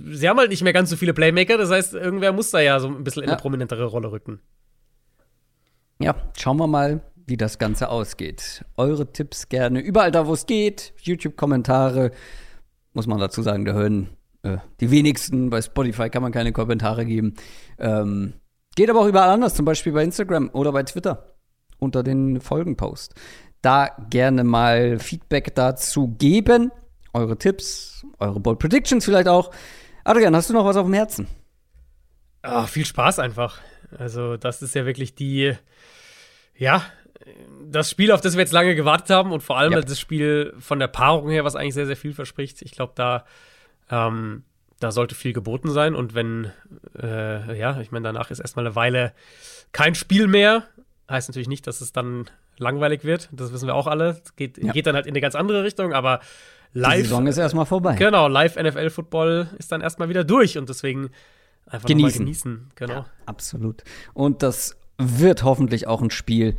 sie 0.06 0.28
haben 0.28 0.38
halt 0.38 0.50
nicht 0.50 0.62
mehr 0.62 0.72
ganz 0.72 0.90
so 0.90 0.96
viele 0.96 1.14
Playmaker, 1.14 1.58
das 1.58 1.70
heißt, 1.70 1.94
irgendwer 1.94 2.32
muss 2.32 2.50
da 2.50 2.60
ja 2.60 2.80
so 2.80 2.88
ein 2.88 3.04
bisschen 3.04 3.22
in 3.22 3.28
eine 3.28 3.38
prominentere 3.38 3.84
Rolle 3.84 4.10
rücken. 4.10 4.40
Ja, 6.00 6.14
schauen 6.38 6.56
wir 6.58 6.66
mal, 6.66 7.02
wie 7.26 7.36
das 7.36 7.58
Ganze 7.58 7.90
ausgeht. 7.90 8.64
Eure 8.76 9.12
Tipps 9.12 9.48
gerne 9.48 9.80
überall 9.80 10.10
da, 10.10 10.26
wo 10.26 10.32
es 10.32 10.46
geht. 10.46 10.94
YouTube-Kommentare, 11.02 12.12
muss 12.94 13.06
man 13.06 13.18
dazu 13.18 13.42
sagen, 13.42 13.64
da 13.64 13.72
hören 13.72 14.08
äh, 14.42 14.58
die 14.80 14.90
wenigsten. 14.90 15.50
Bei 15.50 15.60
Spotify 15.60 16.08
kann 16.08 16.22
man 16.22 16.32
keine 16.32 16.52
Kommentare 16.52 17.04
geben. 17.04 17.34
Ähm, 17.78 18.34
geht 18.76 18.88
aber 18.88 19.00
auch 19.00 19.06
überall 19.06 19.30
anders, 19.30 19.54
zum 19.54 19.64
Beispiel 19.64 19.92
bei 19.92 20.04
Instagram 20.04 20.50
oder 20.52 20.72
bei 20.72 20.84
Twitter 20.84 21.34
unter 21.78 22.02
den 22.02 22.40
Folgenpost 22.40 23.14
da 23.62 23.90
gerne 24.10 24.44
mal 24.44 24.98
Feedback 24.98 25.54
dazu 25.54 26.08
geben. 26.18 26.70
Eure 27.12 27.38
Tipps, 27.38 28.06
eure 28.18 28.40
Bold 28.40 28.58
Predictions 28.58 29.04
vielleicht 29.04 29.28
auch. 29.28 29.50
Adrian, 30.04 30.34
hast 30.36 30.50
du 30.50 30.54
noch 30.54 30.64
was 30.64 30.76
auf 30.76 30.86
dem 30.86 30.94
Herzen? 30.94 31.26
Ach, 32.42 32.68
viel 32.68 32.84
Spaß 32.86 33.18
einfach. 33.18 33.58
Also, 33.96 34.36
das 34.36 34.62
ist 34.62 34.74
ja 34.74 34.86
wirklich 34.86 35.14
die, 35.14 35.54
ja, 36.56 36.82
das 37.64 37.90
Spiel, 37.90 38.12
auf 38.12 38.20
das 38.20 38.34
wir 38.34 38.40
jetzt 38.40 38.52
lange 38.52 38.74
gewartet 38.74 39.10
haben 39.10 39.32
und 39.32 39.42
vor 39.42 39.58
allem 39.58 39.72
ja. 39.72 39.80
das 39.80 39.98
Spiel 39.98 40.54
von 40.58 40.78
der 40.78 40.88
Paarung 40.88 41.30
her, 41.30 41.44
was 41.44 41.56
eigentlich 41.56 41.74
sehr, 41.74 41.86
sehr 41.86 41.96
viel 41.96 42.14
verspricht. 42.14 42.62
Ich 42.62 42.72
glaube, 42.72 42.92
da, 42.94 43.24
ähm, 43.90 44.44
da 44.80 44.92
sollte 44.92 45.14
viel 45.14 45.32
geboten 45.32 45.70
sein. 45.70 45.94
Und 45.94 46.14
wenn, 46.14 46.52
äh, 47.00 47.58
ja, 47.58 47.80
ich 47.80 47.90
meine, 47.90 48.04
danach 48.04 48.30
ist 48.30 48.38
erstmal 48.38 48.66
eine 48.66 48.76
Weile 48.76 49.12
kein 49.72 49.94
Spiel 49.94 50.26
mehr. 50.26 50.64
Heißt 51.10 51.28
natürlich 51.28 51.48
nicht, 51.48 51.66
dass 51.66 51.80
es 51.80 51.92
dann 51.92 52.30
langweilig 52.58 53.04
wird. 53.04 53.28
Das 53.32 53.52
wissen 53.52 53.66
wir 53.66 53.74
auch 53.74 53.86
alle. 53.86 54.20
Es 54.24 54.36
geht, 54.36 54.58
ja. 54.58 54.72
geht 54.72 54.86
dann 54.86 54.94
halt 54.94 55.06
in 55.06 55.12
eine 55.12 55.20
ganz 55.20 55.34
andere 55.34 55.64
Richtung, 55.64 55.92
aber 55.92 56.20
live. 56.72 56.96
Die 56.96 57.02
Saison 57.02 57.26
ist 57.26 57.38
erstmal 57.38 57.66
vorbei. 57.66 57.94
Genau, 57.96 58.28
live 58.28 58.56
NFL-Football 58.56 59.48
ist 59.58 59.72
dann 59.72 59.80
erstmal 59.80 60.08
wieder 60.08 60.24
durch 60.24 60.58
und 60.58 60.68
deswegen 60.68 61.10
einfach 61.66 61.86
genießen. 61.86 62.24
genießen. 62.24 62.70
Genau. 62.74 62.92
Ja, 62.92 63.06
absolut. 63.26 63.82
Und 64.14 64.42
das 64.42 64.76
wird 64.98 65.44
hoffentlich 65.44 65.86
auch 65.86 66.02
ein 66.02 66.10
Spiel 66.10 66.56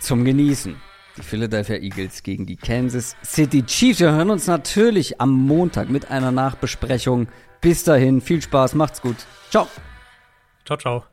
zum 0.00 0.24
Genießen. 0.24 0.76
Die 1.16 1.22
Philadelphia 1.22 1.76
Eagles 1.76 2.22
gegen 2.22 2.46
die 2.46 2.56
Kansas 2.56 3.16
City 3.22 3.62
Chiefs. 3.64 4.00
Wir 4.00 4.12
hören 4.12 4.30
uns 4.30 4.46
natürlich 4.46 5.20
am 5.20 5.30
Montag 5.30 5.90
mit 5.90 6.10
einer 6.10 6.32
Nachbesprechung. 6.32 7.28
Bis 7.60 7.84
dahin, 7.84 8.20
viel 8.20 8.40
Spaß, 8.40 8.74
macht's 8.74 9.02
gut. 9.02 9.16
Ciao. 9.50 9.68
Ciao, 10.64 10.78
ciao. 10.78 11.11